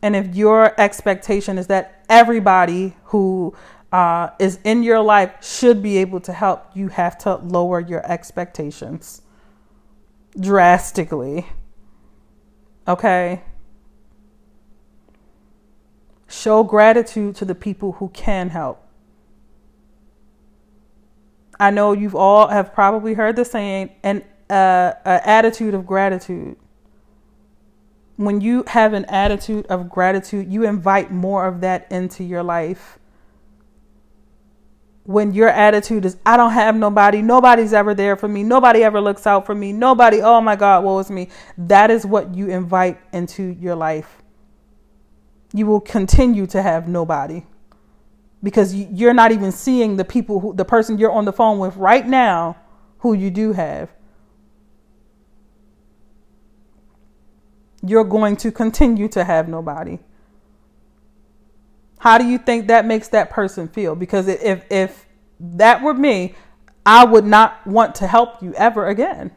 And 0.03 0.15
if 0.15 0.35
your 0.35 0.79
expectation 0.81 1.59
is 1.59 1.67
that 1.67 2.05
everybody 2.09 2.97
who 3.05 3.55
uh, 3.93 4.31
is 4.39 4.59
in 4.65 4.83
your 4.83 5.01
life 5.01 5.45
should 5.45 5.83
be 5.83 5.99
able 5.99 6.21
to 6.21 6.33
help, 6.33 6.67
you 6.75 6.89
have 6.89 7.19
to 7.19 7.37
lower 7.37 7.81
your 7.81 8.05
expectations 8.11 9.23
drastically. 10.39 11.47
Okay? 12.87 13.43
Show 16.29 16.63
gratitude 16.63 17.37
to 17.37 17.45
the 17.45 17.55
people 17.55 17.93
who 17.93 18.09
can 18.11 18.51
help. 18.51 18.85
I 21.59 21.71
know 21.71 21.93
you've 21.93 22.15
all 22.15 22.49
have 22.49 22.73
probably 22.73 23.15
heard 23.15 23.35
the 23.35 23.45
saying 23.45 23.91
an 24.03 24.23
uh, 24.49 24.93
attitude 25.05 25.75
of 25.75 25.87
gratitude. 25.87 26.57
When 28.19 28.41
you 28.41 28.65
have 28.67 28.95
an 28.95 29.05
attitude 29.05 29.65
of 29.67 29.89
gratitude, 29.89 30.53
you 30.53 30.65
invite 30.65 31.13
more 31.13 31.47
of 31.47 31.61
that 31.61 31.87
into 31.93 32.25
your 32.25 32.43
life. 32.43 32.99
When 35.05 35.33
your 35.33 35.49
attitude 35.49 36.05
is, 36.05 36.17
I 36.27 36.37
don't 36.37 36.51
have 36.51 36.75
nobody, 36.75 37.23
nobody's 37.23 37.73
ever 37.73 37.95
there 37.95 38.17
for 38.17 38.27
me, 38.27 38.43
nobody 38.43 38.83
ever 38.83 39.01
looks 39.01 39.25
out 39.25 39.47
for 39.47 39.55
me, 39.55 39.73
nobody, 39.73 40.21
oh 40.21 40.41
my 40.41 40.57
God, 40.57 40.83
what 40.83 40.95
was 40.95 41.13
me? 41.13 41.29
That 41.57 41.93
is 41.93 42.05
what 42.05 42.35
you 42.35 42.49
invite 42.49 43.01
into 43.13 43.57
your 43.61 43.77
life. 43.77 44.21
You 45.53 45.67
will 45.67 45.81
continue 45.81 46.47
to 46.49 46.61
have 46.61 46.89
nobody 46.89 47.47
because 48.43 48.75
you're 48.75 49.15
not 49.15 49.31
even 49.31 49.53
seeing 49.53 49.97
the 49.97 50.05
people 50.05 50.41
who, 50.41 50.55
the 50.55 50.65
person 50.65 50.99
you're 50.99 51.13
on 51.13 51.25
the 51.25 51.33
phone 51.33 51.61
with 51.61 51.77
right 51.77 52.07
now, 52.07 52.57
who 52.99 53.13
you 53.13 53.31
do 53.31 53.53
have. 53.53 53.91
You're 57.83 58.05
going 58.05 58.37
to 58.37 58.51
continue 58.51 59.09
to 59.09 59.25
have 59.25 59.49
nobody. 59.49 59.99
How 61.99 62.19
do 62.19 62.25
you 62.25 62.39
think 62.39 62.69
that 62.69 62.87
makes 62.87 63.09
that 63.09 63.31
person 63.31 63.69
feel? 63.69 63.95
Because 63.95 64.29
if 64.29 64.65
if 64.71 65.07
that 65.41 65.83
were 65.83 65.95
me, 65.95 66.35
I 66.87 67.05
would 67.05 67.25
not 67.25 67.67
want 67.67 67.95
to 67.97 68.07
help 68.07 68.43
you 68.43 68.55
ever 68.55 68.87
again. 68.87 69.33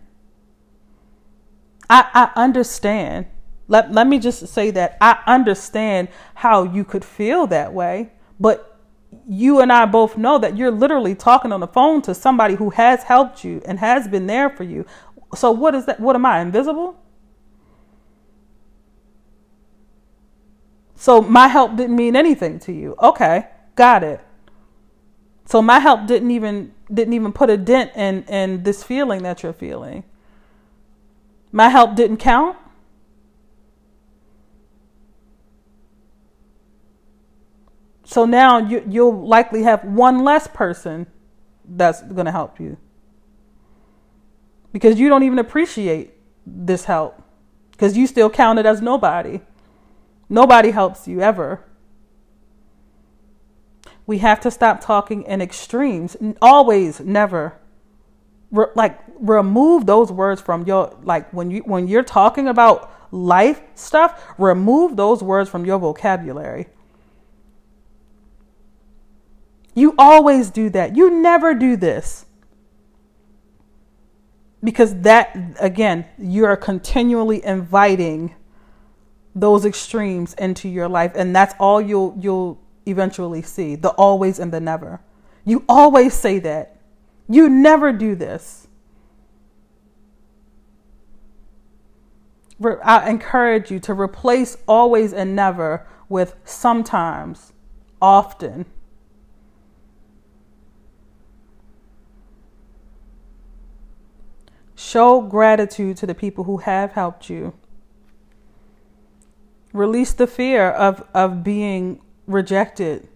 I, 1.90 2.08
I 2.14 2.42
understand. 2.42 3.26
Let, 3.68 3.92
let 3.92 4.08
me 4.08 4.20
just 4.20 4.48
say 4.48 4.72
that 4.72 4.98
I 5.02 5.22
understand 5.28 6.08
how 6.36 6.64
you 6.64 6.84
could 6.84 7.04
feel 7.04 7.48
that 7.48 7.74
way, 7.74 8.12
but 8.40 8.80
you 9.28 9.60
and 9.60 9.72
I 9.72 9.86
both 9.86 10.18
know 10.18 10.38
that 10.40 10.56
you're 10.56 10.72
literally 10.72 11.16
talking 11.16 11.52
on 11.52 11.60
the 11.60 11.68
phone 11.68 12.02
to 12.04 12.16
somebody 12.16 12.56
who 12.56 12.70
has 12.72 13.04
helped 13.04 13.44
you 13.44 13.62
and 13.66 13.80
has 13.80 14.08
been 14.08 14.28
there 14.28 14.50
for 14.50 14.64
you. 14.64 14.86
So 15.36 15.52
what 15.52 15.76
is 15.76 15.86
that? 15.86 16.00
What 16.00 16.16
am 16.16 16.26
I 16.26 16.40
invisible? 16.40 17.01
So 21.02 21.20
my 21.20 21.48
help 21.48 21.78
didn't 21.78 21.96
mean 21.96 22.16
anything 22.16 22.60
to 22.60 22.72
you. 22.72 22.94
Okay, 23.02 23.48
got 23.74 24.04
it. 24.04 24.22
So 25.46 25.60
my 25.60 25.80
help 25.80 26.06
didn't 26.06 26.30
even 26.30 26.76
didn't 26.94 27.16
even 27.16 27.34
put 27.34 27.50
a 27.50 27.58
dent 27.58 27.94
in 27.96 28.22
in 28.26 28.62
this 28.62 28.84
feeling 28.84 29.24
that 29.24 29.42
you're 29.42 29.52
feeling. 29.52 30.04
My 31.52 31.70
help 31.70 31.96
didn't 31.96 32.18
count. 32.18 32.56
So 38.04 38.26
now 38.26 38.60
you, 38.60 38.86
you'll 38.88 39.28
likely 39.28 39.64
have 39.64 39.84
one 39.84 40.24
less 40.24 40.46
person 40.46 41.08
that's 41.66 42.04
going 42.04 42.28
to 42.28 42.32
help 42.32 42.60
you 42.60 42.78
because 44.72 45.00
you 45.00 45.10
don't 45.10 45.24
even 45.24 45.40
appreciate 45.40 46.14
this 46.46 46.86
help 46.86 47.24
because 47.72 47.98
you 47.98 48.06
still 48.06 48.30
count 48.30 48.60
it 48.60 48.68
as 48.68 48.84
nobody. 48.84 49.42
Nobody 50.32 50.72
helps 50.72 51.10
you 51.10 51.20
ever. 51.20 51.62
We 54.08 54.20
have 54.20 54.40
to 54.42 54.50
stop 54.50 54.80
talking 54.80 55.24
in 55.24 55.42
extremes. 55.42 56.16
Always, 56.42 57.02
never. 57.02 57.60
Re- 58.50 58.68
like 58.74 58.98
remove 59.20 59.86
those 59.86 60.10
words 60.10 60.40
from 60.40 60.66
your 60.66 60.98
like 61.04 61.32
when 61.34 61.52
you 61.52 61.64
when 61.64 61.90
you're 61.90 62.02
talking 62.02 62.48
about 62.48 62.94
life 63.12 63.62
stuff, 63.76 64.24
remove 64.38 64.96
those 64.96 65.22
words 65.22 65.50
from 65.50 65.66
your 65.66 65.80
vocabulary. 65.80 66.68
You 69.76 69.96
always 69.98 70.50
do 70.50 70.70
that. 70.70 70.96
You 70.96 71.10
never 71.10 71.54
do 71.54 71.76
this. 71.76 72.26
Because 74.64 74.96
that 75.02 75.36
again, 75.60 76.06
you're 76.18 76.56
continually 76.56 77.44
inviting 77.44 78.34
those 79.34 79.66
extremes 79.66 80.34
into 80.36 80.68
your 80.68 80.88
life 80.88 81.14
and 81.16 81.36
that's 81.36 81.56
all 81.60 81.82
you'll 81.82 82.16
you'll 82.20 82.60
eventually 82.86 83.42
see 83.42 83.76
the 83.76 83.90
always 83.92 84.40
and 84.40 84.52
the 84.52 84.60
never. 84.60 85.02
You 85.46 85.64
always 85.68 86.14
say 86.14 86.40
that. 86.40 86.78
You 87.30 87.50
never 87.50 87.92
do 87.94 88.16
this. 88.16 88.68
I 92.84 93.10
encourage 93.10 93.72
you 93.72 93.80
to 93.80 93.94
replace 93.94 94.58
always 94.68 95.14
and 95.14 95.36
never 95.36 95.88
with 96.10 96.36
sometimes 96.44 97.54
often. 98.02 98.66
Show 104.76 105.22
gratitude 105.22 105.98
to 105.98 106.06
the 106.06 106.14
people 106.14 106.44
who 106.44 106.58
have 106.58 106.92
helped 106.92 107.30
you 107.30 107.54
Release 109.74 110.14
the 110.14 110.28
fear 110.28 110.70
of, 110.70 111.08
of 111.14 111.44
being 111.44 112.02
rejected. 112.28 113.08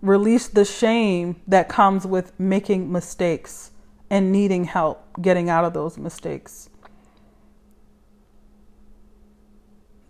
Release 0.00 0.48
the 0.48 0.64
shame 0.64 1.40
that 1.46 1.68
comes 1.68 2.06
with 2.06 2.38
making 2.38 2.90
mistakes 2.90 3.70
and 4.10 4.30
needing 4.30 4.64
help 4.64 5.04
getting 5.20 5.48
out 5.48 5.64
of 5.64 5.72
those 5.72 5.96
mistakes. 5.98 6.68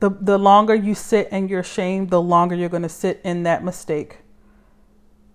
The, 0.00 0.10
the 0.10 0.38
longer 0.38 0.74
you 0.74 0.94
sit 0.94 1.28
in 1.30 1.48
your 1.48 1.62
shame, 1.62 2.08
the 2.08 2.20
longer 2.20 2.56
you're 2.56 2.68
going 2.68 2.82
to 2.82 2.88
sit 2.88 3.20
in 3.22 3.44
that 3.44 3.62
mistake. 3.62 4.18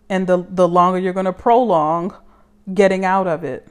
And 0.10 0.28
the, 0.28 0.46
the 0.50 0.68
longer 0.68 1.00
you're 1.00 1.14
going 1.14 1.26
to 1.26 1.34
prolong 1.34 2.16
getting 2.74 3.06
out 3.06 3.28
of 3.28 3.44
it 3.44 3.68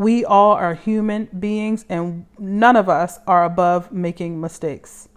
we 0.00 0.24
all 0.24 0.52
are 0.52 0.72
human 0.72 1.28
beings 1.38 1.84
and 1.90 2.24
none 2.38 2.74
of 2.74 2.88
us 2.88 3.18
are 3.26 3.44
above 3.44 3.92
making 3.92 4.40
mistakes. 4.40 5.10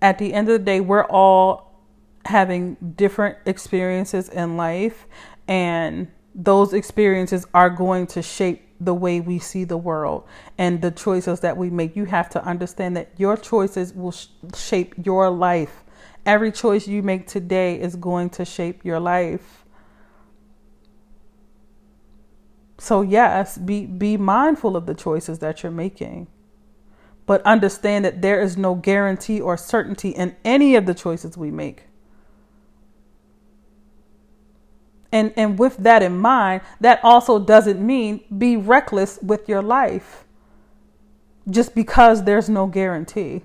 At 0.00 0.16
the 0.18 0.32
end 0.32 0.48
of 0.48 0.58
the 0.58 0.64
day, 0.64 0.80
we're 0.80 1.04
all 1.04 1.78
having 2.24 2.78
different 2.96 3.36
experiences 3.44 4.30
in 4.30 4.56
life, 4.56 5.06
and 5.46 6.08
those 6.34 6.72
experiences 6.72 7.46
are 7.52 7.68
going 7.68 8.06
to 8.06 8.22
shape 8.22 8.62
the 8.80 8.94
way 8.94 9.20
we 9.20 9.38
see 9.38 9.64
the 9.64 9.76
world 9.76 10.26
and 10.56 10.80
the 10.80 10.90
choices 10.90 11.40
that 11.40 11.58
we 11.58 11.68
make. 11.68 11.94
You 11.96 12.06
have 12.06 12.30
to 12.30 12.42
understand 12.42 12.96
that 12.96 13.10
your 13.18 13.36
choices 13.36 13.92
will 13.92 14.12
sh- 14.12 14.28
shape 14.56 14.94
your 15.04 15.28
life. 15.28 15.84
Every 16.24 16.50
choice 16.50 16.88
you 16.88 17.02
make 17.02 17.26
today 17.26 17.78
is 17.78 17.94
going 17.94 18.30
to 18.30 18.46
shape 18.46 18.86
your 18.86 19.00
life. 19.00 19.63
So 22.78 23.02
yes, 23.02 23.56
be 23.56 23.86
be 23.86 24.16
mindful 24.16 24.76
of 24.76 24.86
the 24.86 24.94
choices 24.94 25.38
that 25.38 25.62
you're 25.62 25.72
making. 25.72 26.26
But 27.26 27.42
understand 27.42 28.04
that 28.04 28.20
there 28.20 28.40
is 28.42 28.56
no 28.56 28.74
guarantee 28.74 29.40
or 29.40 29.56
certainty 29.56 30.10
in 30.10 30.36
any 30.44 30.74
of 30.74 30.86
the 30.86 30.94
choices 30.94 31.38
we 31.38 31.50
make. 31.50 31.84
And 35.12 35.32
and 35.36 35.58
with 35.58 35.76
that 35.78 36.02
in 36.02 36.18
mind, 36.18 36.62
that 36.80 37.00
also 37.04 37.38
doesn't 37.38 37.84
mean 37.84 38.22
be 38.36 38.56
reckless 38.56 39.18
with 39.22 39.48
your 39.48 39.62
life. 39.62 40.24
Just 41.48 41.74
because 41.74 42.24
there's 42.24 42.48
no 42.48 42.66
guarantee. 42.66 43.42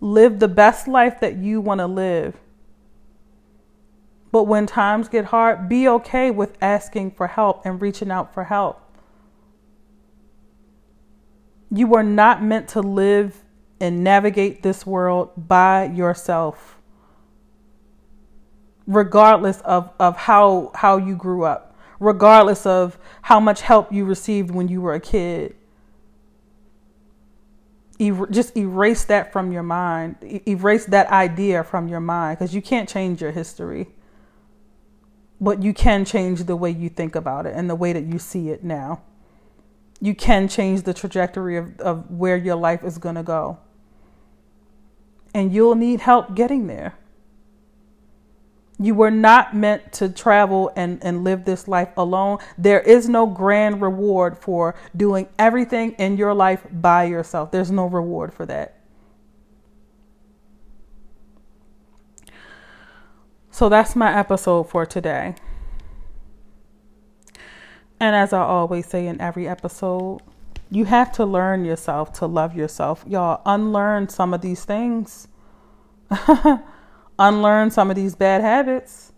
Live 0.00 0.38
the 0.38 0.48
best 0.48 0.86
life 0.86 1.18
that 1.20 1.36
you 1.36 1.60
want 1.60 1.80
to 1.80 1.86
live 1.86 2.36
but 4.30 4.44
when 4.44 4.66
times 4.66 5.08
get 5.08 5.26
hard, 5.26 5.68
be 5.68 5.88
okay 5.88 6.30
with 6.30 6.56
asking 6.60 7.12
for 7.12 7.28
help 7.28 7.64
and 7.64 7.80
reaching 7.80 8.10
out 8.10 8.34
for 8.34 8.44
help. 8.44 8.80
You 11.70 11.94
are 11.94 12.02
not 12.02 12.42
meant 12.42 12.68
to 12.68 12.80
live 12.80 13.44
and 13.80 14.02
navigate 14.02 14.62
this 14.62 14.84
world 14.84 15.30
by 15.36 15.84
yourself, 15.84 16.78
regardless 18.86 19.60
of, 19.62 19.92
of 19.98 20.16
how, 20.16 20.72
how 20.74 20.96
you 20.96 21.14
grew 21.14 21.44
up, 21.44 21.76
regardless 22.00 22.66
of 22.66 22.98
how 23.22 23.40
much 23.40 23.62
help 23.62 23.92
you 23.92 24.04
received 24.04 24.50
when 24.50 24.68
you 24.68 24.80
were 24.80 24.94
a 24.94 25.00
kid. 25.00 25.54
Just 28.30 28.56
erase 28.56 29.04
that 29.06 29.32
from 29.32 29.52
your 29.52 29.62
mind, 29.62 30.42
erase 30.46 30.86
that 30.86 31.08
idea 31.08 31.64
from 31.64 31.88
your 31.88 32.00
mind 32.00 32.38
because 32.38 32.54
you 32.54 32.62
can't 32.62 32.88
change 32.88 33.20
your 33.20 33.32
history 33.32 33.88
but 35.40 35.62
you 35.62 35.72
can 35.72 36.04
change 36.04 36.44
the 36.44 36.56
way 36.56 36.70
you 36.70 36.88
think 36.88 37.14
about 37.14 37.46
it 37.46 37.54
and 37.54 37.70
the 37.70 37.74
way 37.74 37.92
that 37.92 38.04
you 38.04 38.18
see 38.18 38.50
it 38.50 38.64
now. 38.64 39.02
You 40.00 40.14
can 40.14 40.48
change 40.48 40.82
the 40.82 40.94
trajectory 40.94 41.56
of, 41.56 41.78
of 41.80 42.10
where 42.10 42.36
your 42.36 42.56
life 42.56 42.84
is 42.84 42.98
going 42.98 43.16
to 43.16 43.22
go. 43.22 43.58
And 45.34 45.52
you'll 45.52 45.74
need 45.74 46.00
help 46.00 46.34
getting 46.34 46.66
there. 46.66 46.96
You 48.80 48.94
were 48.94 49.10
not 49.10 49.56
meant 49.56 49.92
to 49.94 50.08
travel 50.08 50.70
and, 50.76 51.02
and 51.02 51.24
live 51.24 51.44
this 51.44 51.66
life 51.66 51.88
alone. 51.96 52.38
There 52.56 52.80
is 52.80 53.08
no 53.08 53.26
grand 53.26 53.82
reward 53.82 54.38
for 54.38 54.76
doing 54.96 55.28
everything 55.36 55.92
in 55.92 56.16
your 56.16 56.32
life 56.32 56.64
by 56.70 57.04
yourself. 57.04 57.50
There's 57.50 57.72
no 57.72 57.86
reward 57.86 58.32
for 58.32 58.46
that. 58.46 58.77
So 63.58 63.68
that's 63.68 63.96
my 63.96 64.16
episode 64.16 64.70
for 64.70 64.86
today. 64.86 65.34
And 67.98 68.14
as 68.14 68.32
I 68.32 68.38
always 68.40 68.86
say 68.86 69.08
in 69.08 69.20
every 69.20 69.48
episode, 69.48 70.20
you 70.70 70.84
have 70.84 71.10
to 71.14 71.26
learn 71.26 71.64
yourself 71.64 72.12
to 72.20 72.26
love 72.28 72.54
yourself. 72.54 73.04
Y'all, 73.04 73.42
unlearn 73.44 74.10
some 74.10 74.32
of 74.32 74.42
these 74.42 74.64
things. 74.64 75.26
unlearn 77.18 77.72
some 77.72 77.90
of 77.90 77.96
these 77.96 78.14
bad 78.14 78.42
habits, 78.42 79.12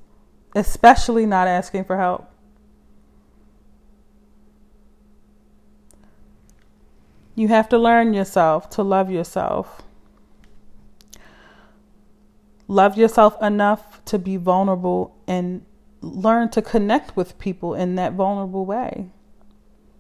especially 0.57 1.27
not 1.27 1.47
asking 1.47 1.85
for 1.85 1.99
help. 1.99 2.33
You 7.35 7.49
have 7.49 7.69
to 7.69 7.79
learn 7.79 8.15
yourself 8.15 8.71
to 8.71 8.83
love 8.83 9.11
yourself. 9.11 9.83
Love 12.71 12.97
yourself 12.97 13.37
enough 13.43 14.01
to 14.05 14.17
be 14.17 14.37
vulnerable 14.37 15.13
and 15.27 15.67
learn 16.03 16.49
to 16.49 16.63
connect 16.63 17.17
with 17.17 17.37
people 17.37 17.75
in 17.75 17.97
that 17.97 18.13
vulnerable 18.13 18.65
way. 18.65 19.09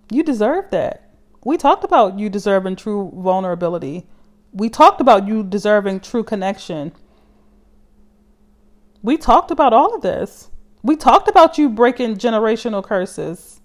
You 0.08 0.22
deserve 0.22 0.70
that. 0.70 1.10
We 1.44 1.56
talked 1.56 1.82
about 1.82 2.16
you 2.20 2.30
deserving 2.30 2.76
true 2.76 3.10
vulnerability. 3.12 4.06
We 4.52 4.68
talked 4.68 5.00
about 5.00 5.26
you 5.26 5.42
deserving 5.42 5.98
true 5.98 6.22
connection. 6.22 6.92
We 9.02 9.16
talked 9.16 9.50
about 9.50 9.72
all 9.72 9.92
of 9.92 10.02
this. 10.02 10.48
We 10.84 10.94
talked 10.94 11.28
about 11.28 11.58
you 11.58 11.70
breaking 11.70 12.18
generational 12.18 12.84
curses. 12.84 13.60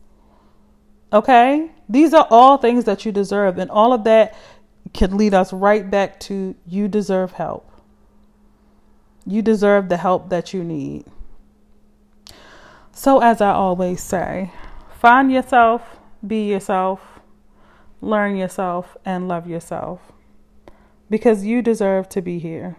Okay? 1.13 1.69
These 1.87 2.15
are 2.15 2.25
all 2.31 2.57
things 2.57 2.85
that 2.85 3.05
you 3.05 3.11
deserve, 3.11 3.59
and 3.59 3.69
all 3.69 3.93
of 3.93 4.03
that 4.05 4.35
can 4.95 5.15
lead 5.15 5.35
us 5.35 5.53
right 5.53 5.87
back 5.91 6.19
to 6.21 6.55
you 6.65 6.87
deserve 6.87 7.33
help. 7.33 7.69
You 9.25 9.41
deserve 9.41 9.89
the 9.89 9.97
help 9.97 10.29
that 10.29 10.53
you 10.53 10.63
need. 10.63 11.05
So, 12.91 13.19
as 13.21 13.41
I 13.41 13.51
always 13.51 14.01
say, 14.01 14.51
find 14.99 15.31
yourself, 15.31 15.81
be 16.25 16.49
yourself, 16.49 17.19
learn 18.01 18.35
yourself, 18.35 18.95
and 19.03 19.27
love 19.27 19.47
yourself 19.47 20.13
because 21.09 21.45
you 21.45 21.61
deserve 21.61 22.09
to 22.09 22.21
be 22.21 22.39
here. 22.39 22.77